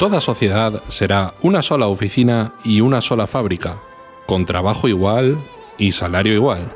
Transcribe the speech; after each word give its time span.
Toda 0.00 0.22
sociedad 0.22 0.82
será 0.88 1.34
una 1.42 1.60
sola 1.60 1.86
oficina 1.86 2.54
y 2.64 2.80
una 2.80 3.02
sola 3.02 3.26
fábrica, 3.26 3.82
con 4.24 4.46
trabajo 4.46 4.88
igual 4.88 5.36
y 5.76 5.92
salario 5.92 6.32
igual. 6.32 6.72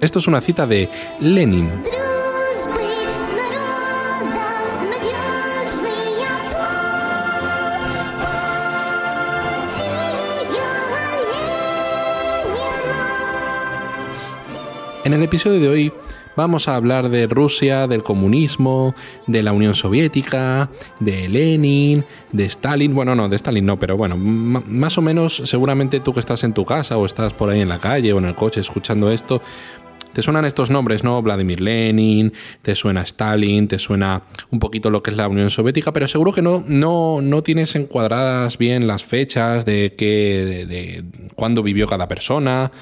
Esto 0.00 0.18
es 0.18 0.26
una 0.26 0.40
cita 0.40 0.66
de 0.66 0.90
Lenin. 1.20 1.70
En 15.04 15.12
el 15.14 15.22
episodio 15.22 15.60
de 15.60 15.68
hoy 15.68 15.92
vamos 16.40 16.68
a 16.68 16.76
hablar 16.76 17.10
de 17.10 17.26
Rusia, 17.26 17.86
del 17.86 18.02
comunismo, 18.02 18.94
de 19.26 19.42
la 19.42 19.52
Unión 19.52 19.74
Soviética, 19.74 20.70
de 20.98 21.28
Lenin, 21.28 22.02
de 22.32 22.44
Stalin. 22.46 22.94
Bueno, 22.94 23.14
no, 23.14 23.28
de 23.28 23.36
Stalin 23.36 23.66
no, 23.66 23.78
pero 23.78 23.98
bueno, 23.98 24.16
más 24.16 24.96
o 24.96 25.02
menos 25.02 25.42
seguramente 25.44 26.00
tú 26.00 26.14
que 26.14 26.20
estás 26.20 26.42
en 26.42 26.54
tu 26.54 26.64
casa 26.64 26.96
o 26.96 27.04
estás 27.04 27.34
por 27.34 27.50
ahí 27.50 27.60
en 27.60 27.68
la 27.68 27.78
calle 27.78 28.14
o 28.14 28.18
en 28.18 28.24
el 28.24 28.34
coche 28.34 28.60
escuchando 28.60 29.10
esto, 29.10 29.42
te 30.14 30.22
suenan 30.22 30.46
estos 30.46 30.70
nombres, 30.70 31.04
¿no? 31.04 31.20
Vladimir 31.20 31.60
Lenin, 31.60 32.32
te 32.62 32.74
suena 32.74 33.02
Stalin, 33.02 33.68
te 33.68 33.78
suena 33.78 34.22
un 34.50 34.58
poquito 34.58 34.88
lo 34.88 35.02
que 35.02 35.10
es 35.10 35.18
la 35.18 35.28
Unión 35.28 35.50
Soviética, 35.50 35.92
pero 35.92 36.08
seguro 36.08 36.32
que 36.32 36.40
no, 36.40 36.64
no, 36.66 37.20
no 37.20 37.42
tienes 37.42 37.76
encuadradas 37.76 38.56
bien 38.56 38.86
las 38.86 39.04
fechas 39.04 39.66
de, 39.66 39.94
qué, 39.98 40.06
de, 40.06 40.64
de 40.64 41.04
cuándo 41.34 41.62
vivió 41.62 41.86
cada 41.86 42.08
persona 42.08 42.72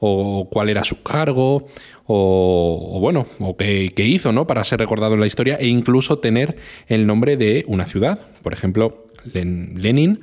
o 0.00 0.48
cuál 0.50 0.68
era 0.68 0.82
su 0.82 1.02
cargo 1.02 1.68
o, 2.06 2.90
o 2.94 3.00
bueno, 3.00 3.26
o 3.38 3.56
qué, 3.56 3.92
qué 3.94 4.04
hizo, 4.04 4.32
¿no? 4.32 4.46
Para 4.46 4.64
ser 4.64 4.78
recordado 4.78 5.14
en 5.14 5.20
la 5.20 5.26
historia 5.26 5.56
e 5.56 5.66
incluso 5.66 6.18
tener 6.18 6.56
el 6.86 7.06
nombre 7.06 7.36
de 7.36 7.64
una 7.68 7.86
ciudad. 7.86 8.28
Por 8.42 8.52
ejemplo, 8.52 9.06
Len- 9.32 9.74
Lenin, 9.76 10.20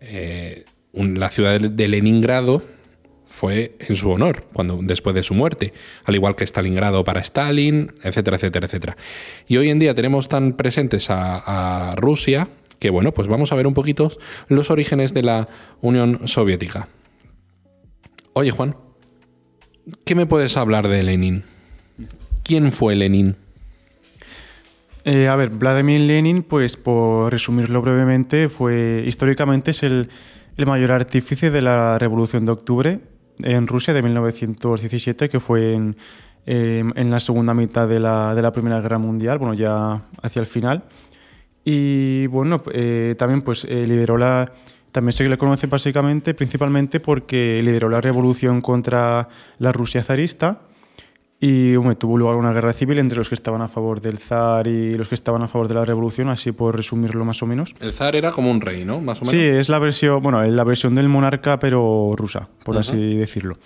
eh, 0.00 0.64
la 0.92 1.28
ciudad 1.30 1.60
de 1.60 1.88
Leningrado 1.88 2.62
fue 3.26 3.76
en 3.78 3.94
su 3.94 4.10
honor, 4.10 4.44
cuando, 4.52 4.80
después 4.82 5.14
de 5.14 5.22
su 5.22 5.34
muerte, 5.34 5.72
al 6.04 6.16
igual 6.16 6.34
que 6.34 6.44
Stalingrado 6.44 7.04
para 7.04 7.20
Stalin, 7.20 7.92
etcétera, 8.02 8.36
etcétera, 8.38 8.66
etcétera. 8.66 8.96
Y 9.46 9.56
hoy 9.56 9.70
en 9.70 9.78
día 9.78 9.94
tenemos 9.94 10.28
tan 10.28 10.54
presentes 10.54 11.10
a, 11.10 11.92
a 11.92 11.94
Rusia 11.94 12.48
que, 12.80 12.90
bueno, 12.90 13.12
pues 13.12 13.28
vamos 13.28 13.52
a 13.52 13.54
ver 13.54 13.68
un 13.68 13.74
poquito 13.74 14.10
los 14.48 14.70
orígenes 14.70 15.14
de 15.14 15.22
la 15.22 15.48
Unión 15.80 16.26
Soviética. 16.26 16.88
Oye, 18.32 18.50
Juan, 18.50 18.74
¿qué 20.04 20.14
me 20.14 20.26
puedes 20.26 20.56
hablar 20.56 20.88
de 20.88 21.02
Lenin? 21.02 21.44
¿Quién 22.42 22.72
fue 22.72 22.96
Lenin? 22.96 23.36
Eh, 25.04 25.28
a 25.28 25.36
ver, 25.36 25.50
Vladimir 25.50 26.00
Lenin, 26.02 26.42
pues 26.42 26.76
por 26.76 27.32
resumirlo 27.32 27.80
brevemente, 27.80 28.48
fue 28.48 29.02
históricamente 29.06 29.70
es 29.70 29.82
el, 29.82 30.10
el 30.56 30.66
mayor 30.66 30.92
artífice 30.92 31.50
de 31.50 31.62
la 31.62 31.98
Revolución 31.98 32.44
de 32.44 32.52
Octubre 32.52 33.00
en 33.42 33.66
Rusia 33.66 33.94
de 33.94 34.02
1917, 34.02 35.28
que 35.28 35.40
fue 35.40 35.74
en, 35.74 35.96
eh, 36.46 36.84
en 36.94 37.10
la 37.10 37.20
segunda 37.20 37.54
mitad 37.54 37.88
de 37.88 38.00
la, 38.00 38.34
de 38.34 38.42
la 38.42 38.52
Primera 38.52 38.80
Guerra 38.80 38.98
Mundial, 38.98 39.38
bueno, 39.38 39.54
ya 39.54 40.02
hacia 40.22 40.40
el 40.40 40.46
final. 40.46 40.84
Y 41.64 42.26
bueno, 42.28 42.62
eh, 42.72 43.14
también 43.18 43.42
pues 43.42 43.64
eh, 43.64 43.86
lideró 43.86 44.16
la... 44.16 44.52
También 44.92 45.12
se 45.12 45.28
le 45.28 45.38
conoce 45.38 45.66
básicamente, 45.66 46.34
principalmente 46.34 47.00
porque 47.00 47.60
lideró 47.62 47.88
la 47.88 48.00
revolución 48.00 48.60
contra 48.60 49.28
la 49.58 49.72
Rusia 49.72 50.02
zarista 50.02 50.60
y 51.42 51.72
tuvo 51.94 52.18
lugar 52.18 52.36
una 52.36 52.52
guerra 52.52 52.74
civil 52.74 52.98
entre 52.98 53.16
los 53.16 53.30
que 53.30 53.34
estaban 53.34 53.62
a 53.62 53.68
favor 53.68 54.02
del 54.02 54.18
zar 54.18 54.66
y 54.66 54.94
los 54.94 55.08
que 55.08 55.14
estaban 55.14 55.42
a 55.42 55.48
favor 55.48 55.68
de 55.68 55.74
la 55.74 55.86
revolución, 55.86 56.28
así 56.28 56.52
por 56.52 56.76
resumirlo 56.76 57.24
más 57.24 57.42
o 57.42 57.46
menos. 57.46 57.74
El 57.80 57.92
zar 57.92 58.14
era 58.14 58.30
como 58.30 58.50
un 58.50 58.60
rey, 58.60 58.84
¿no? 58.84 59.00
Más 59.00 59.22
o 59.22 59.24
menos. 59.24 59.30
Sí, 59.30 59.40
es 59.40 59.70
la 59.70 59.78
versión, 59.78 60.22
bueno, 60.22 60.42
es 60.42 60.52
la 60.52 60.64
versión 60.64 60.94
del 60.94 61.08
monarca, 61.08 61.58
pero 61.58 62.12
rusa, 62.14 62.48
por 62.62 62.76
así 62.76 63.16
decirlo. 63.16 63.56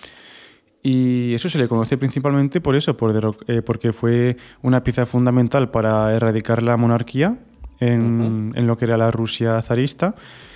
Y 0.84 1.34
eso 1.34 1.48
se 1.48 1.58
le 1.58 1.66
conoce 1.66 1.98
principalmente 1.98 2.60
por 2.60 2.76
eso, 2.76 2.96
por 2.96 3.36
eh, 3.48 3.62
porque 3.62 3.92
fue 3.92 4.36
una 4.62 4.84
pieza 4.84 5.04
fundamental 5.04 5.70
para 5.70 6.14
erradicar 6.14 6.62
la 6.62 6.76
monarquía 6.76 7.38
en, 7.80 8.52
en 8.54 8.66
lo 8.68 8.76
que 8.76 8.84
era 8.84 8.96
la 8.96 9.10
Rusia 9.10 9.60
zarista. 9.62 10.14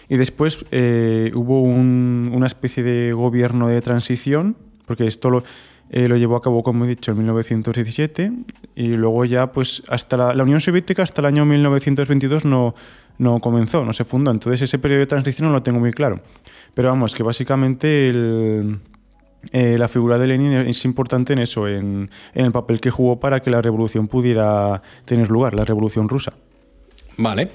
Y 0.08 0.16
después 0.16 0.64
eh, 0.70 1.30
hubo 1.34 1.62
un- 1.62 2.30
una 2.34 2.46
especie 2.46 2.82
de 2.82 3.12
gobierno 3.12 3.68
de 3.68 3.80
transición, 3.82 4.56
porque 4.86 5.06
esto 5.06 5.28
lo, 5.30 5.42
eh, 5.90 6.08
lo 6.08 6.16
llevó 6.16 6.36
a 6.36 6.42
cabo, 6.42 6.62
como 6.62 6.84
he 6.84 6.88
dicho, 6.88 7.10
en 7.12 7.18
1917, 7.18 8.32
y 8.74 8.88
luego 8.88 9.24
ya, 9.24 9.52
pues, 9.52 9.82
hasta 9.88 10.16
la, 10.16 10.34
la 10.34 10.42
Unión 10.44 10.60
Soviética, 10.60 11.02
hasta 11.02 11.20
el 11.20 11.26
año 11.26 11.44
1922, 11.44 12.44
no, 12.44 12.74
no 13.18 13.40
comenzó, 13.40 13.84
no 13.84 13.92
se 13.92 14.04
fundó. 14.04 14.30
Entonces, 14.30 14.62
ese 14.62 14.78
periodo 14.78 15.00
de 15.00 15.06
transición 15.06 15.48
no 15.48 15.54
lo 15.54 15.62
tengo 15.62 15.78
muy 15.80 15.92
claro. 15.92 16.20
Pero 16.74 16.88
vamos, 16.88 17.14
que 17.14 17.22
básicamente 17.22 18.08
el, 18.08 18.78
eh, 19.52 19.76
la 19.78 19.88
figura 19.88 20.18
de 20.18 20.26
Lenin 20.26 20.52
es 20.52 20.84
importante 20.84 21.32
en 21.32 21.40
eso, 21.40 21.68
en, 21.68 22.08
en 22.34 22.44
el 22.44 22.52
papel 22.52 22.80
que 22.80 22.90
jugó 22.90 23.18
para 23.20 23.40
que 23.40 23.50
la 23.50 23.60
revolución 23.60 24.08
pudiera 24.08 24.80
tener 25.04 25.28
lugar, 25.30 25.54
la 25.54 25.64
revolución 25.64 26.08
rusa. 26.08 26.32
Vale. 27.16 27.50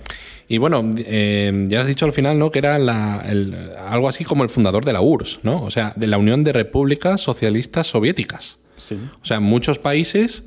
Y 0.47 0.57
bueno, 0.57 0.89
eh, 0.97 1.65
ya 1.67 1.81
has 1.81 1.87
dicho 1.87 2.05
al 2.05 2.13
final, 2.13 2.37
¿no? 2.37 2.51
Que 2.51 2.59
era 2.59 2.77
la- 2.79 3.23
el- 3.27 3.71
algo 3.87 4.07
así 4.09 4.23
como 4.23 4.43
el 4.43 4.49
fundador 4.49 4.83
de 4.85 4.93
la 4.93 5.01
URSS, 5.01 5.39
¿no? 5.43 5.63
O 5.63 5.69
sea, 5.69 5.93
de 5.95 6.07
la 6.07 6.17
Unión 6.17 6.43
de 6.43 6.51
Repúblicas 6.53 7.21
Socialistas 7.21 7.87
Soviéticas. 7.87 8.57
Sí. 8.77 8.97
O 9.21 9.25
sea, 9.25 9.39
muchos 9.39 9.79
países 9.79 10.43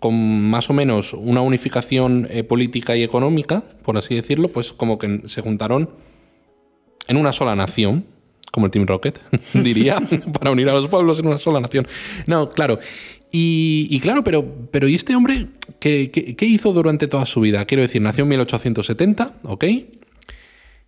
con 0.00 0.14
más 0.50 0.70
o 0.70 0.74
menos 0.74 1.12
una 1.14 1.40
unificación 1.40 2.26
eh, 2.30 2.44
política 2.44 2.96
y 2.96 3.02
económica, 3.02 3.62
por 3.82 3.96
así 3.96 4.14
decirlo, 4.14 4.48
pues 4.48 4.72
como 4.72 4.98
que 4.98 5.22
se 5.26 5.40
juntaron 5.40 5.90
en 7.06 7.16
una 7.16 7.32
sola 7.32 7.56
nación, 7.56 8.04
como 8.52 8.66
el 8.66 8.72
Team 8.72 8.86
Rocket, 8.86 9.20
diría, 9.54 9.96
para 10.38 10.50
unir 10.50 10.68
a 10.68 10.72
los 10.74 10.88
pueblos 10.88 11.18
en 11.20 11.26
una 11.28 11.38
sola 11.38 11.60
nación. 11.60 11.86
No, 12.26 12.50
claro. 12.50 12.78
Y, 13.30 13.88
y 13.90 14.00
claro, 14.00 14.24
pero, 14.24 14.44
pero 14.70 14.88
¿y 14.88 14.94
este 14.94 15.14
hombre 15.14 15.48
¿qué, 15.80 16.10
qué, 16.10 16.34
qué 16.34 16.46
hizo 16.46 16.72
durante 16.72 17.08
toda 17.08 17.26
su 17.26 17.40
vida? 17.40 17.64
Quiero 17.66 17.82
decir, 17.82 18.00
nació 18.00 18.22
en 18.22 18.28
1870, 18.30 19.34
¿ok? 19.42 19.64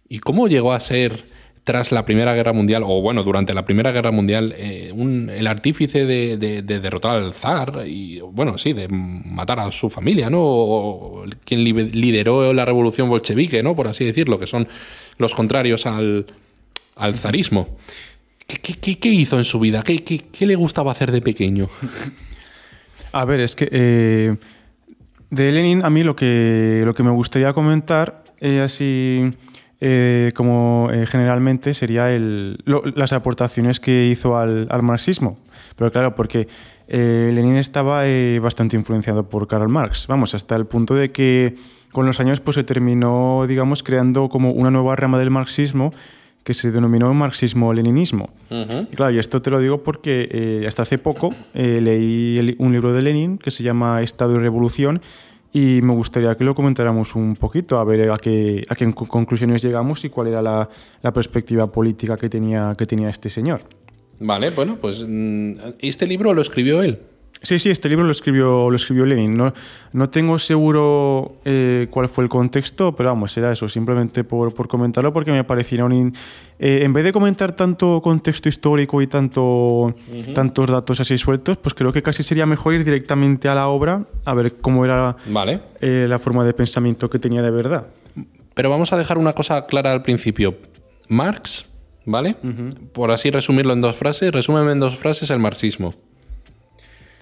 ¿Y 0.08 0.18
cómo 0.20 0.48
llegó 0.48 0.72
a 0.72 0.80
ser, 0.80 1.24
tras 1.64 1.92
la 1.92 2.04
Primera 2.04 2.34
Guerra 2.34 2.52
Mundial, 2.52 2.82
o 2.84 3.00
bueno, 3.02 3.22
durante 3.22 3.54
la 3.54 3.64
Primera 3.64 3.92
Guerra 3.92 4.10
Mundial, 4.10 4.54
eh, 4.56 4.90
un- 4.94 5.28
el 5.30 5.46
artífice 5.46 6.04
de, 6.06 6.36
de- 6.36 6.62
de 6.62 6.80
derrotar 6.80 7.16
al 7.16 7.32
zar 7.34 7.84
y, 7.86 8.20
bueno, 8.20 8.58
sí, 8.58 8.72
de 8.72 8.88
matar 8.88 9.60
a 9.60 9.70
su 9.70 9.88
familia, 9.90 10.30
¿no? 10.30 10.40
O, 10.42 11.22
o 11.22 11.24
quien 11.44 11.62
li- 11.62 11.72
lideró 11.90 12.52
la 12.52 12.64
revolución 12.64 13.08
bolchevique, 13.08 13.62
¿no? 13.62 13.76
Por 13.76 13.86
así 13.86 14.04
decirlo, 14.04 14.38
que 14.38 14.46
son 14.46 14.66
los 15.18 15.34
contrarios 15.34 15.86
al, 15.86 16.26
al 16.96 17.14
zarismo. 17.14 17.76
¿Qué, 18.58 19.08
hizo 19.08 19.38
en 19.38 19.44
su 19.44 19.60
vida? 19.60 19.82
¿Qué, 19.82 20.46
le 20.46 20.54
gustaba 20.56 20.92
hacer 20.92 21.12
de 21.12 21.20
pequeño? 21.20 21.68
A 23.12 23.24
ver, 23.24 23.40
es 23.40 23.56
que 23.56 23.68
eh, 23.70 24.36
de 25.30 25.52
Lenin 25.52 25.84
a 25.84 25.90
mí 25.90 26.02
lo 26.02 26.16
que, 26.16 26.82
lo 26.84 26.94
que 26.94 27.02
me 27.02 27.10
gustaría 27.10 27.52
comentar, 27.52 28.24
eh, 28.40 28.60
así 28.60 29.30
eh, 29.80 30.32
como 30.34 30.88
eh, 30.92 31.06
generalmente, 31.06 31.72
sería 31.72 32.12
el, 32.12 32.58
las 32.94 33.12
aportaciones 33.12 33.80
que 33.80 34.06
hizo 34.06 34.36
al, 34.36 34.66
al 34.70 34.82
marxismo. 34.82 35.38
Pero 35.76 35.90
claro, 35.90 36.14
porque 36.14 36.48
Lenin 36.88 37.56
estaba 37.56 38.02
bastante 38.40 38.76
influenciado 38.76 39.28
por 39.28 39.46
Karl 39.46 39.68
Marx, 39.68 40.08
vamos, 40.08 40.34
hasta 40.34 40.56
el 40.56 40.66
punto 40.66 40.96
de 40.96 41.12
que 41.12 41.54
con 41.92 42.04
los 42.04 42.18
años 42.18 42.40
pues, 42.40 42.56
se 42.56 42.64
terminó, 42.64 43.46
digamos, 43.46 43.84
creando 43.84 44.28
como 44.28 44.50
una 44.50 44.72
nueva 44.72 44.96
rama 44.96 45.18
del 45.18 45.30
marxismo 45.30 45.92
que 46.50 46.54
se 46.54 46.72
denominó 46.72 47.14
marxismo-leninismo. 47.14 48.30
Y 48.50 48.96
claro, 48.96 49.12
y 49.14 49.18
esto 49.20 49.40
te 49.40 49.50
lo 49.50 49.60
digo 49.60 49.84
porque 49.84 50.28
eh, 50.32 50.64
hasta 50.66 50.82
hace 50.82 50.98
poco 50.98 51.32
eh, 51.54 51.78
leí 51.80 52.38
el- 52.38 52.56
un 52.58 52.72
libro 52.72 52.92
de 52.92 53.02
Lenin 53.02 53.38
que 53.38 53.52
se 53.52 53.62
llama 53.62 54.02
Estado 54.02 54.34
y 54.34 54.38
Revolución 54.38 55.00
y 55.52 55.80
me 55.82 55.94
gustaría 55.94 56.36
que 56.36 56.42
lo 56.42 56.56
comentáramos 56.56 57.14
un 57.14 57.36
poquito, 57.36 57.78
a 57.78 57.84
ver 57.84 58.10
a 58.10 58.18
qué, 58.18 58.64
a 58.68 58.74
qué 58.74 58.84
conc- 58.88 59.06
conclusiones 59.06 59.62
llegamos 59.62 60.04
y 60.04 60.08
cuál 60.08 60.26
era 60.26 60.42
la, 60.42 60.68
la 61.02 61.12
perspectiva 61.12 61.70
política 61.70 62.16
que 62.16 62.28
tenía, 62.28 62.74
que 62.76 62.84
tenía 62.84 63.10
este 63.10 63.28
señor. 63.28 63.60
Vale, 64.18 64.50
bueno, 64.50 64.76
pues 64.80 65.04
mm, 65.08 65.52
este 65.78 66.06
libro 66.08 66.34
lo 66.34 66.40
escribió 66.40 66.82
él. 66.82 66.98
Sí, 67.42 67.58
sí, 67.58 67.70
este 67.70 67.88
libro 67.88 68.04
lo 68.04 68.12
escribió, 68.12 68.68
lo 68.68 68.76
escribió 68.76 69.06
Lenin. 69.06 69.34
No, 69.34 69.54
no 69.92 70.10
tengo 70.10 70.38
seguro 70.38 71.36
eh, 71.46 71.86
cuál 71.90 72.08
fue 72.10 72.24
el 72.24 72.28
contexto, 72.28 72.94
pero 72.94 73.08
vamos, 73.08 73.34
era 73.38 73.50
eso, 73.50 73.66
simplemente 73.66 74.24
por, 74.24 74.52
por 74.52 74.68
comentarlo, 74.68 75.10
porque 75.12 75.32
me 75.32 75.42
parecía 75.44 75.84
un... 75.86 76.14
eh, 76.58 76.80
en 76.82 76.92
vez 76.92 77.02
de 77.02 77.12
comentar 77.12 77.52
tanto 77.52 78.02
contexto 78.02 78.50
histórico 78.50 79.00
y 79.00 79.06
tanto, 79.06 79.94
tantos 80.34 80.68
datos 80.68 81.00
así 81.00 81.16
sueltos, 81.16 81.56
pues 81.56 81.74
creo 81.74 81.92
que 81.92 82.02
casi 82.02 82.22
sería 82.22 82.44
mejor 82.44 82.74
ir 82.74 82.84
directamente 82.84 83.48
a 83.48 83.54
la 83.54 83.68
obra 83.68 84.04
a 84.26 84.34
ver 84.34 84.56
cómo 84.60 84.84
era 84.84 85.16
Vale. 85.26 85.60
eh, 85.80 86.06
la 86.08 86.18
forma 86.18 86.44
de 86.44 86.52
pensamiento 86.52 87.08
que 87.08 87.18
tenía 87.18 87.40
de 87.40 87.50
verdad. 87.50 87.86
Pero 88.52 88.68
vamos 88.68 88.92
a 88.92 88.98
dejar 88.98 89.16
una 89.16 89.32
cosa 89.32 89.64
clara 89.66 89.92
al 89.92 90.02
principio. 90.02 90.58
Marx, 91.08 91.64
¿vale? 92.04 92.36
Por 92.92 93.10
así 93.12 93.30
resumirlo 93.30 93.72
en 93.72 93.80
dos 93.80 93.96
frases, 93.96 94.30
resúmeme 94.30 94.72
en 94.72 94.80
dos 94.80 94.96
frases 94.96 95.30
el 95.30 95.38
marxismo. 95.38 95.94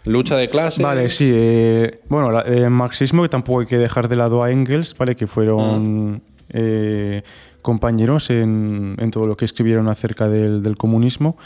Lucha 0.08 0.37
de 0.37 0.49
clases. 0.49 0.82
Vale, 0.82 1.08
sí. 1.10 1.31
eh, 1.32 2.00
bueno, 2.08 2.31
la- 2.31 2.43
el 2.43 2.70
marxismo, 2.70 3.22
que 3.22 3.28
tampoco 3.28 3.60
hay 3.60 3.66
que 3.66 3.78
dejar 3.78 4.08
de 4.08 4.16
lado 4.16 4.43
a 4.43 4.50
Engels, 4.50 4.94
¿vale? 4.99 5.14
Que 5.14 5.26
fueron 5.26 6.22
eh, 6.50 7.22
compañeros 7.62 8.31
en, 8.31 8.96
en 8.99 9.10
todo 9.10 9.26
lo 9.26 9.37
que 9.37 9.44
escribieron 9.44 9.88
acerca 9.88 10.28
del, 10.28 10.62
del 10.62 10.76
comunismo. 10.76 11.37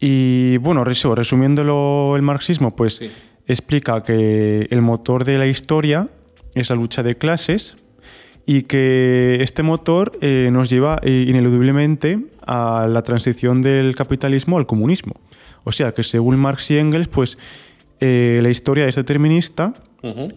Y 0.00 0.56
bueno, 0.58 0.84
resu- 0.84 1.14
resumiéndolo 1.14 2.14
el 2.16 2.22
marxismo, 2.22 2.74
pues 2.76 2.96
Sí. 2.96 3.10
explica 3.46 4.02
que 4.02 4.66
el 4.70 4.82
motor 4.82 5.24
de 5.24 5.38
la 5.38 5.46
historia 5.46 6.08
es 6.54 6.70
la 6.70 6.76
lucha 6.76 7.02
de 7.02 7.16
clases 7.16 7.76
y 8.46 8.62
que 8.62 9.38
este 9.40 9.62
motor 9.62 10.12
eh, 10.20 10.50
nos 10.52 10.68
lleva 10.68 10.98
eh, 11.02 11.24
ineludiblemente 11.28 12.18
a 12.46 12.86
la 12.88 13.02
transición 13.02 13.62
del 13.62 13.94
capitalismo 13.96 14.58
al 14.58 14.66
comunismo. 14.66 15.14
O 15.64 15.72
sea 15.72 15.92
que 15.92 16.02
según 16.02 16.36
Marx 16.38 16.70
y 16.70 16.76
Engels, 16.76 17.08
pues 17.08 17.38
eh, 18.00 18.40
la 18.42 18.50
historia 18.50 18.86
es 18.86 18.96
determinista 18.96 19.74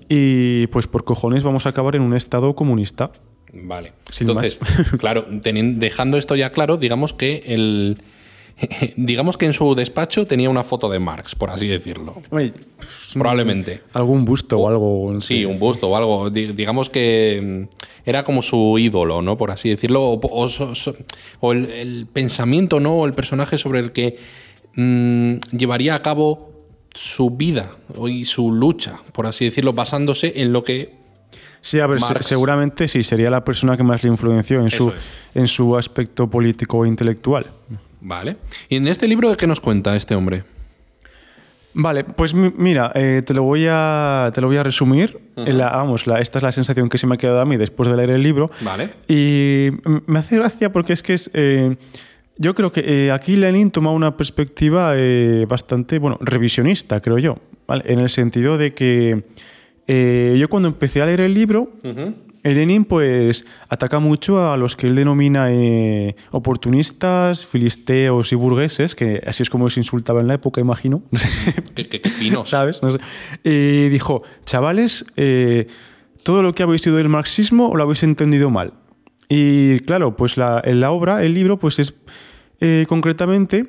y 0.08 0.68
pues 0.68 0.88
por 0.88 1.04
cojones 1.04 1.44
vamos 1.44 1.66
a 1.66 1.70
acabar 1.70 1.96
en 1.96 2.02
un 2.02 2.16
estado 2.16 2.56
comunista. 2.56 3.12
Vale. 3.54 3.94
Sin 4.12 4.30
Entonces, 4.30 4.60
claro, 5.00 5.26
teniendo- 5.42 5.80
dejando 5.80 6.18
esto 6.18 6.36
ya 6.36 6.52
claro, 6.52 6.78
digamos 6.78 7.14
que 7.14 7.44
el. 7.48 8.02
Digamos 8.98 9.38
que 9.38 9.46
en 9.46 9.54
su 9.54 9.76
despacho 9.76 10.26
tenía 10.26 10.50
una 10.50 10.64
foto 10.64 10.90
de 10.90 10.98
Marx, 10.98 11.36
por 11.36 11.52
así 11.52 11.68
decirlo. 11.68 12.16
Oye, 12.32 12.54
Probablemente. 13.14 13.82
algún 13.94 14.26
busto 14.26 14.58
o 14.58 14.68
algo. 14.68 15.12
no 15.14 15.22
Sí, 15.22 15.46
un 15.46 15.60
busto 15.60 15.90
o 15.90 15.96
algo. 15.96 16.30
Di- 16.32 16.54
Digamos 16.54 16.90
que 16.90 17.68
mm, 17.70 18.10
era 18.10 18.24
como 18.24 18.42
su 18.42 18.80
ídolo, 18.80 19.22
¿no? 19.22 19.38
Por 19.38 19.52
así 19.52 19.70
decirlo. 19.70 20.02
O, 20.04 20.20
o 20.24 20.48
so- 20.48 20.74
so- 20.74 20.96
o 21.40 21.52
el, 21.54 21.70
el 21.70 22.08
pensamiento, 22.12 22.80
¿no? 22.80 22.96
O 22.96 23.06
el 23.06 23.14
personaje 23.14 23.58
sobre 23.60 23.80
el 23.80 23.92
que 23.92 24.18
mm, 24.76 25.36
llevaría 25.56 25.94
a 25.94 26.02
cabo 26.02 26.57
su 26.94 27.30
vida 27.32 27.72
y 28.08 28.26
su 28.26 28.52
lucha, 28.52 29.00
por 29.14 29.26
así 29.28 29.46
decirlo, 29.46 29.74
basándose 29.74 30.34
en 30.42 30.52
lo 30.54 30.64
que. 30.64 30.96
Sí, 31.62 31.80
a 31.80 31.88
ver, 31.88 32.00
Marx. 32.00 32.26
seguramente 32.26 32.88
sí, 32.88 33.04
sería 33.04 33.30
la 33.30 33.44
persona 33.44 33.76
que 33.76 33.84
más 33.84 34.04
le 34.04 34.10
influenció 34.10 34.62
en 34.62 34.70
su, 34.70 34.90
es. 34.90 34.96
en 35.36 35.48
su 35.48 35.76
aspecto 35.78 36.30
político 36.30 36.86
e 36.86 36.88
intelectual. 36.88 37.46
Vale. 38.00 38.38
¿Y 38.70 38.76
en 38.78 38.88
este 38.88 39.08
libro 39.08 39.36
qué 39.36 39.48
nos 39.48 39.60
cuenta 39.60 39.96
este 39.96 40.16
hombre? 40.16 40.44
Vale, 41.74 42.04
pues 42.06 42.34
mi- 42.34 42.52
mira, 42.58 42.92
eh, 42.96 43.22
te 43.26 43.34
lo 43.36 43.44
voy 43.44 43.66
a, 43.70 44.32
te 44.34 44.42
lo 44.42 44.48
voy 44.48 44.58
a 44.58 44.64
resumir. 44.64 45.20
La- 45.36 45.70
vamos, 45.72 46.08
la- 46.08 46.20
esta 46.20 46.40
es 46.40 46.44
la 46.44 46.52
sensación 46.52 46.90
que 46.90 46.98
se 46.98 47.06
me 47.06 47.16
ha 47.16 47.18
quedado 47.18 47.40
a 47.42 47.46
mí 47.46 47.56
después 47.58 47.88
de 47.90 47.96
leer 47.96 48.10
el 48.12 48.24
libro. 48.24 48.50
Vale. 48.62 48.94
Y 49.08 49.70
me 50.08 50.20
hace 50.20 50.38
gracia 50.38 50.72
porque 50.72 50.94
es 50.94 51.04
que 51.04 51.14
es. 51.14 51.30
eh, 51.34 51.76
yo 52.38 52.54
creo 52.56 52.72
que 52.72 52.82
eh, 53.08 53.12
aquí 53.12 53.36
Lenin 53.36 53.72
toma 53.72 53.92
una 53.92 54.16
perspectiva 54.18 54.94
eh, 54.96 55.46
bastante, 55.48 56.00
bueno, 56.00 56.18
revisionista, 56.22 57.02
creo 57.02 57.18
yo. 57.18 57.38
¿vale? 57.68 57.84
En 57.88 58.00
el 58.00 58.10
sentido 58.10 58.58
de 58.58 58.74
que 58.74 59.24
eh, 59.88 60.36
yo 60.40 60.48
cuando 60.50 60.70
empecé 60.70 61.02
a 61.02 61.06
leer 61.06 61.22
el 61.22 61.34
libro, 61.34 61.72
Lenin 62.44 62.86
pues 62.86 63.46
ataca 63.68 64.00
mucho 64.00 64.52
a 64.52 64.56
los 64.58 64.76
que 64.78 64.88
él 64.88 64.96
denomina 64.96 65.50
oportunistas, 66.32 67.46
filisteos 67.46 68.32
y 68.32 68.36
burgueses, 68.36 68.96
que 68.96 69.22
así 69.26 69.44
es 69.44 69.50
como 69.50 69.70
se 69.70 69.80
insultaba 69.82 70.22
en 70.22 70.28
la 70.28 70.36
época, 70.36 70.62
imagino. 70.62 71.04
Qué, 71.76 71.88
qué- 71.88 72.00
qué 72.02 72.10
finos. 72.10 72.50
¿Sabes? 72.50 72.82
No 72.82 72.92
sé. 72.94 73.00
Y 73.44 73.90
dijo, 73.90 74.24
chavales, 74.46 75.06
todo 76.24 76.42
lo 76.44 76.54
que 76.54 76.64
habéis 76.64 76.86
oído 76.88 76.98
del 76.98 77.10
marxismo 77.10 77.76
lo 77.76 77.84
habéis 77.84 78.04
entendido 78.04 78.50
mal. 78.50 78.74
Y 79.30 79.82
claro, 79.82 80.16
pues 80.16 80.38
la, 80.38 80.62
en 80.64 80.80
la 80.80 80.92
obra, 80.92 81.24
el 81.24 81.34
libro, 81.34 81.58
pues 81.60 81.80
es 81.80 81.94
eh, 82.60 82.86
concretamente, 82.88 83.66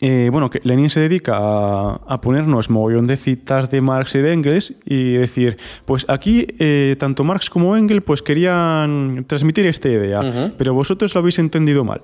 eh, 0.00 0.30
bueno, 0.32 0.48
que 0.48 0.60
Lenin 0.64 0.88
se 0.88 1.00
dedica 1.00 1.36
a, 1.38 1.94
a 2.08 2.20
ponernos 2.20 2.70
mogollón 2.70 3.06
de 3.06 3.16
citas 3.16 3.70
de 3.70 3.80
Marx 3.82 4.14
y 4.14 4.18
de 4.20 4.32
Engels 4.32 4.74
y 4.86 5.12
decir, 5.12 5.58
pues 5.84 6.06
aquí 6.08 6.46
eh, 6.58 6.96
tanto 6.98 7.22
Marx 7.22 7.50
como 7.50 7.76
Engels 7.76 8.02
pues 8.04 8.22
querían 8.22 9.24
transmitir 9.26 9.66
esta 9.66 9.88
idea, 9.90 10.52
pero 10.56 10.72
vosotros 10.74 11.14
lo 11.14 11.20
habéis 11.20 11.38
entendido 11.38 11.84
mal. 11.84 12.00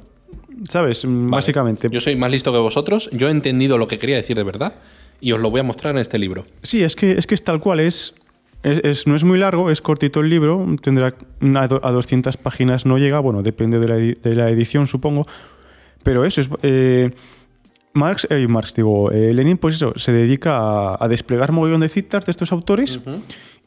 ¿Sabes? 0.69 1.05
Vale. 1.05 1.17
Básicamente. 1.31 1.89
Yo 1.91 2.01
soy 2.01 2.17
más 2.17 2.31
listo 2.31 2.51
que 2.53 2.59
vosotros. 2.59 3.11
Yo 3.13 3.29
he 3.29 3.31
entendido 3.31 3.77
lo 3.79 3.87
que 3.89 3.99
quería 3.99 4.17
decir 4.17 4.37
de 4.37 4.43
verdad. 4.43 4.75
Y 5.21 5.33
os 5.33 5.41
lo 5.41 5.51
voy 5.51 5.61
a 5.61 5.63
mostrar 5.63 5.95
en 5.95 6.01
este 6.01 6.19
libro. 6.19 6.45
Sí, 6.63 6.83
es 6.83 6.97
que 6.97 7.13
es, 7.13 7.27
que 7.27 7.35
es 7.35 7.43
tal 7.45 7.61
cual, 7.61 7.81
es, 7.81 8.15
es, 8.63 8.81
es- 8.85 9.07
no 9.07 9.17
es 9.17 9.25
muy 9.25 9.39
largo, 9.39 9.71
es 9.71 9.81
cortito 9.81 10.21
el 10.21 10.29
libro, 10.29 10.67
tendrá 10.83 11.15
a 11.55 11.91
200 11.93 12.37
páginas, 12.37 12.85
no 12.85 12.99
llega, 12.99 13.19
bueno, 13.21 13.43
depende 13.43 13.79
de 13.79 13.89
la, 13.89 13.97
de 13.97 14.35
la 14.37 14.51
edición, 14.51 14.87
supongo, 14.87 15.27
pero 16.07 16.25
eso 16.25 16.41
es... 16.41 16.49
eh, 16.63 17.11
Marx, 17.93 18.27
eh, 18.31 18.47
Marx, 18.49 18.75
digo, 18.75 19.11
eh, 19.11 19.33
Lenin, 19.35 19.57
pues 19.59 19.75
eso, 19.75 19.93
se 19.97 20.13
dedica 20.13 20.57
a, 20.59 21.05
a 21.05 21.09
desplegar 21.09 21.51
mogollón 21.53 21.81
de 21.81 21.89
citas 21.89 22.27
de 22.27 22.31
estos 22.31 22.53
autores 22.53 23.01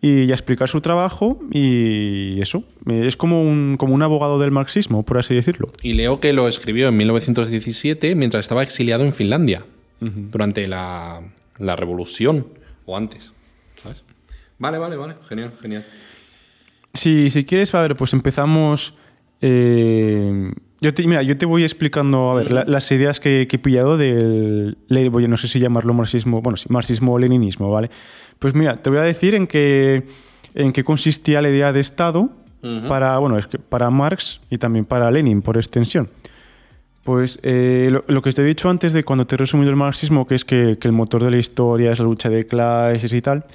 y 0.02 0.30
a 0.32 0.34
explicar 0.34 0.70
su 0.70 0.82
trabajo 0.82 1.40
y 1.52 2.40
eso, 2.40 2.64
eh, 2.88 3.04
es 3.08 3.18
como 3.18 3.42
un, 3.42 3.76
como 3.78 3.94
un 3.96 4.04
abogado 4.04 4.38
del 4.40 4.52
marxismo, 4.52 5.04
por 5.04 5.18
así 5.18 5.34
decirlo. 5.34 5.72
Y 5.82 5.94
leo 5.94 6.20
que 6.20 6.32
lo 6.34 6.48
escribió 6.48 6.88
en 6.90 6.98
1917 6.98 8.14
mientras 8.16 8.46
estaba 8.46 8.64
exiliado 8.64 9.04
en 9.04 9.14
Finlandia. 9.14 9.66
Durante 10.00 10.66
la, 10.68 11.22
la 11.58 11.76
revolución. 11.76 12.48
O 12.86 12.96
antes. 12.96 13.34
¿Sabes? 13.76 14.04
Vale, 14.60 14.78
vale, 14.78 14.96
vale. 14.96 15.16
Genial, 15.28 15.52
genial. 15.62 15.86
Si, 16.94 17.30
si 17.30 17.44
quieres, 17.44 17.74
a 17.76 17.82
ver, 17.82 17.96
pues 17.98 18.14
empezamos. 18.14 18.94
eh, 19.42 20.52
yo 20.82 20.94
te, 20.94 21.06
mira, 21.08 21.22
yo 21.24 21.38
te 21.38 21.46
voy 21.46 21.64
explicando 21.64 22.32
a 22.32 22.36
ver, 22.36 22.52
la- 22.52 22.64
las 22.66 22.92
ideas 22.92 23.20
que, 23.20 23.48
que 23.50 23.58
he 23.58 23.60
pillado 23.60 23.98
del. 23.98 24.78
voy- 25.12 25.28
no 25.28 25.38
sé 25.38 25.48
si 25.48 25.60
llamarlo 25.60 25.94
marxismo. 25.94 26.42
Bueno, 26.42 26.58
sí, 26.58 26.66
marxismo 26.70 27.14
o 27.14 27.20
leninismo, 27.20 27.70
¿vale? 27.72 27.90
Pues 28.40 28.54
mira, 28.56 28.78
te 28.82 28.90
voy 28.90 29.00
a 29.00 29.04
decir 29.04 29.36
en 29.36 29.48
qué, 29.48 30.04
en 30.56 30.72
qué 30.74 30.84
consistía 30.84 31.42
la 31.42 31.50
idea 31.50 31.74
de 31.74 31.80
Estado 31.82 32.30
para, 32.90 33.18
bueno, 33.20 33.38
es 33.38 33.48
que 33.48 33.58
para 33.58 33.90
Marx 33.90 34.42
y 34.50 34.58
también 34.58 34.84
para 34.86 35.10
Lenin, 35.12 35.42
por 35.42 35.56
extensión. 35.58 36.10
Pues 37.04 37.40
eh, 37.44 37.88
lo, 37.92 38.04
lo 38.08 38.22
que 38.22 38.34
te 38.34 38.42
he 38.42 38.46
dicho 38.46 38.70
antes 38.70 38.92
de 38.94 39.04
cuando 39.04 39.26
te 39.26 39.36
he 39.36 39.38
resumido 39.38 39.70
el 39.70 39.78
marxismo, 39.78 40.28
que 40.28 40.36
es 40.36 40.44
que, 40.46 40.78
que 40.80 40.88
el 40.88 40.94
motor 40.94 41.24
de 41.24 41.32
la 41.32 41.38
historia 41.38 41.92
es 41.92 42.00
la 42.00 42.06
lucha 42.06 42.30
de 42.30 42.46
clases 42.46 43.14
y 43.14 43.22
tal, 43.22 43.46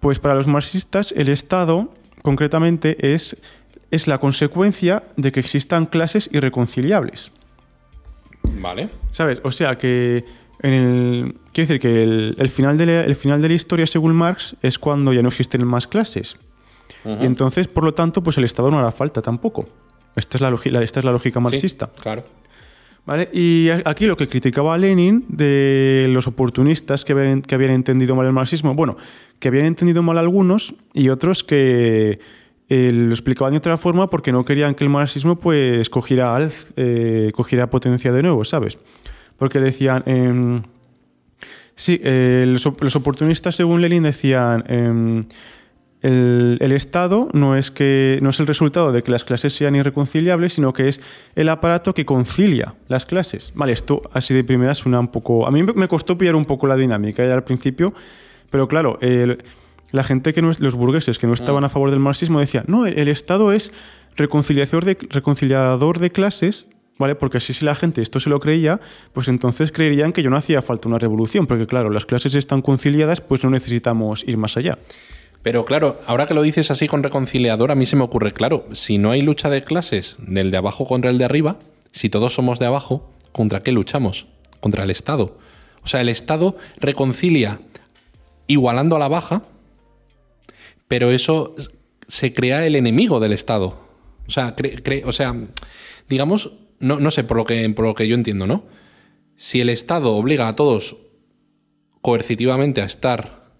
pues 0.00 0.18
para 0.18 0.34
los 0.34 0.46
marxistas 0.46 1.12
el 1.16 1.28
Estado 1.28 1.92
concretamente 2.22 3.12
es, 3.14 3.36
es 3.90 4.06
la 4.06 4.18
consecuencia 4.18 5.02
de 5.16 5.32
que 5.32 5.40
existan 5.40 5.86
clases 5.86 6.28
irreconciliables. 6.32 7.30
Vale. 8.60 8.88
¿Sabes? 9.12 9.40
O 9.44 9.50
sea 9.50 9.76
que 9.76 10.24
en 10.60 10.72
el, 10.72 11.34
quiere 11.52 11.66
decir 11.68 11.80
que 11.80 12.02
el, 12.02 12.34
el 12.38 12.48
final 12.48 12.76
de 12.76 12.86
la, 12.86 13.04
el 13.04 13.16
final 13.16 13.40
de 13.42 13.48
la 13.48 13.54
historia 13.54 13.86
según 13.86 14.14
Marx 14.14 14.56
es 14.62 14.78
cuando 14.78 15.12
ya 15.12 15.22
no 15.22 15.28
existen 15.28 15.64
más 15.66 15.86
clases. 15.86 16.36
Y 17.04 17.24
entonces, 17.24 17.68
por 17.68 17.84
lo 17.84 17.94
tanto, 17.94 18.22
pues 18.22 18.36
el 18.38 18.44
Estado 18.44 18.70
no 18.70 18.78
hará 18.78 18.90
falta 18.92 19.22
tampoco. 19.22 19.66
Esta 20.16 20.36
es 20.36 20.40
la, 20.42 20.82
esta 20.82 21.00
es 21.00 21.04
la 21.04 21.12
lógica 21.12 21.38
Sí, 21.38 21.44
marxista. 21.44 21.90
claro. 22.00 22.24
¿Vale? 23.06 23.30
Y 23.32 23.70
aquí 23.86 24.04
lo 24.04 24.16
que 24.18 24.28
criticaba 24.28 24.76
Lenin 24.76 25.24
de 25.28 26.06
los 26.10 26.26
oportunistas 26.26 27.06
que 27.06 27.12
habían, 27.14 27.40
que 27.40 27.54
habían 27.54 27.70
entendido 27.70 28.14
mal 28.14 28.26
el 28.26 28.32
marxismo, 28.34 28.74
bueno, 28.74 28.98
que 29.38 29.48
habían 29.48 29.64
entendido 29.64 30.02
mal 30.02 30.18
algunos 30.18 30.74
y 30.92 31.08
otros 31.08 31.42
que 31.42 32.18
eh, 32.68 32.90
lo 32.92 33.12
explicaban 33.12 33.52
de 33.52 33.58
otra 33.58 33.78
forma 33.78 34.08
porque 34.10 34.32
no 34.32 34.44
querían 34.44 34.74
que 34.74 34.84
el 34.84 34.90
marxismo 34.90 35.36
pues 35.36 35.88
cogiera, 35.90 36.38
eh, 36.76 37.30
cogiera 37.34 37.70
potencia 37.70 38.12
de 38.12 38.22
nuevo, 38.22 38.44
¿sabes? 38.44 38.78
Porque 39.36 39.60
decían... 39.60 40.02
em, 40.06 40.62
sí, 41.74 42.00
eh, 42.02 42.44
los, 42.46 42.66
op- 42.66 42.82
los 42.82 42.96
oportunistas 42.96 43.54
según 43.56 43.80
Lenin 43.80 44.02
decían... 44.02 44.64
em, 44.68 45.24
el, 46.00 46.58
el 46.60 46.70
Estado 46.70 47.28
no 47.32 47.56
es, 47.56 47.72
que, 47.72 48.20
no 48.22 48.30
es 48.30 48.38
el 48.38 48.46
resultado 48.46 48.92
de 48.92 49.02
que 49.02 49.10
las 49.10 49.24
clases 49.24 49.52
sean 49.52 49.74
irreconciliables, 49.74 50.52
sino 50.52 50.72
que 50.72 50.86
es 50.88 51.00
el 51.34 51.48
aparato 51.48 51.92
que 51.92 52.04
concilia 52.04 52.76
las 52.86 53.04
clases. 53.04 53.50
Vale, 53.56 53.72
esto 53.72 54.02
así 54.12 54.32
de 54.32 54.44
primera 54.44 54.76
suena 54.76 55.00
un 55.00 55.08
poco... 55.08 55.44
A 55.44 55.50
mí 55.50 55.64
me- 55.64 55.88
costó 55.88 56.16
pillar 56.16 56.36
un 56.36 56.44
poco 56.44 56.68
la 56.68 56.76
dinámica 56.76 57.26
ya 57.26 57.34
al 57.34 57.42
principio, 57.42 57.94
pero 58.48 58.68
claro, 58.68 58.96
la 59.90 60.04
gente 60.04 60.32
que 60.32 60.42
no 60.42 60.50
es, 60.50 60.60
los 60.60 60.74
burgueses 60.74 61.18
que 61.18 61.26
no 61.26 61.34
estaban 61.34 61.64
a 61.64 61.68
favor 61.68 61.90
del 61.90 62.00
marxismo 62.00 62.40
decían, 62.40 62.64
no, 62.66 62.86
el, 62.86 62.98
el 62.98 63.08
Estado 63.08 63.52
es 63.52 63.72
reconciliador 64.16 64.84
de, 64.84 64.98
reconciliador 65.08 65.98
de 65.98 66.10
clases, 66.10 66.66
¿vale? 66.98 67.14
Porque 67.14 67.38
así 67.38 67.54
si 67.54 67.64
la 67.64 67.74
gente 67.74 68.02
esto 68.02 68.20
se 68.20 68.28
lo 68.28 68.40
creía, 68.40 68.80
pues 69.12 69.28
entonces 69.28 69.72
creerían 69.72 70.12
que 70.12 70.22
yo 70.22 70.30
no 70.30 70.36
hacía 70.36 70.60
falta 70.60 70.88
una 70.88 70.98
revolución, 70.98 71.46
porque 71.46 71.66
claro, 71.66 71.90
las 71.90 72.04
clases 72.04 72.34
están 72.34 72.60
conciliadas, 72.60 73.20
pues 73.20 73.42
no 73.44 73.50
necesitamos 73.50 74.24
ir 74.26 74.36
más 74.36 74.56
allá. 74.56 74.78
Pero 75.42 75.64
claro, 75.64 75.98
ahora 76.06 76.26
que 76.26 76.34
lo 76.34 76.42
dices 76.42 76.70
así 76.70 76.88
con 76.88 77.02
reconciliador, 77.02 77.70
a 77.70 77.76
mí 77.76 77.86
se 77.86 77.96
me 77.96 78.02
ocurre, 78.02 78.32
claro, 78.32 78.66
si 78.72 78.98
no 78.98 79.12
hay 79.12 79.22
lucha 79.22 79.48
de 79.48 79.62
clases 79.62 80.16
del 80.18 80.50
de 80.50 80.56
abajo 80.56 80.84
contra 80.84 81.10
el 81.10 81.18
de 81.18 81.24
arriba, 81.24 81.58
si 81.92 82.10
todos 82.10 82.34
somos 82.34 82.58
de 82.58 82.66
abajo, 82.66 83.10
¿contra 83.32 83.62
qué 83.62 83.72
luchamos? 83.72 84.26
Contra 84.60 84.82
el 84.82 84.90
Estado. 84.90 85.38
O 85.84 85.86
sea, 85.86 86.00
el 86.00 86.08
Estado 86.08 86.56
reconcilia 86.80 87.60
igualando 88.48 88.96
a 88.96 88.98
la 88.98 89.08
baja, 89.08 89.44
pero 90.88 91.10
eso 91.10 91.54
se 92.08 92.32
crea 92.32 92.66
el 92.66 92.74
enemigo 92.76 93.20
del 93.20 93.32
Estado. 93.32 93.78
O 94.26 94.30
sea, 94.30 94.56
cre- 94.56 94.82
cre- 94.82 95.02
o 95.04 95.12
sea 95.12 95.34
digamos, 96.08 96.52
no, 96.80 96.98
no 97.00 97.10
sé, 97.10 97.22
por 97.24 97.36
lo, 97.36 97.44
que, 97.44 97.68
por 97.70 97.84
lo 97.84 97.94
que 97.94 98.08
yo 98.08 98.14
entiendo, 98.14 98.46
¿no? 98.46 98.64
Si 99.36 99.60
el 99.60 99.68
Estado 99.68 100.14
obliga 100.16 100.48
a 100.48 100.56
todos 100.56 100.96
coercitivamente 102.00 102.80
a 102.80 102.84
estar 102.86 103.52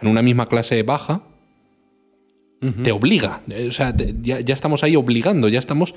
en 0.00 0.08
una 0.08 0.22
misma 0.22 0.48
clase 0.48 0.82
baja, 0.82 1.24
te 2.82 2.92
obliga. 2.92 3.42
O 3.68 3.72
sea, 3.72 3.94
te- 3.94 4.14
ya, 4.22 4.40
ya 4.40 4.54
estamos 4.54 4.82
ahí 4.82 4.96
obligando, 4.96 5.48
ya 5.48 5.58
estamos, 5.58 5.94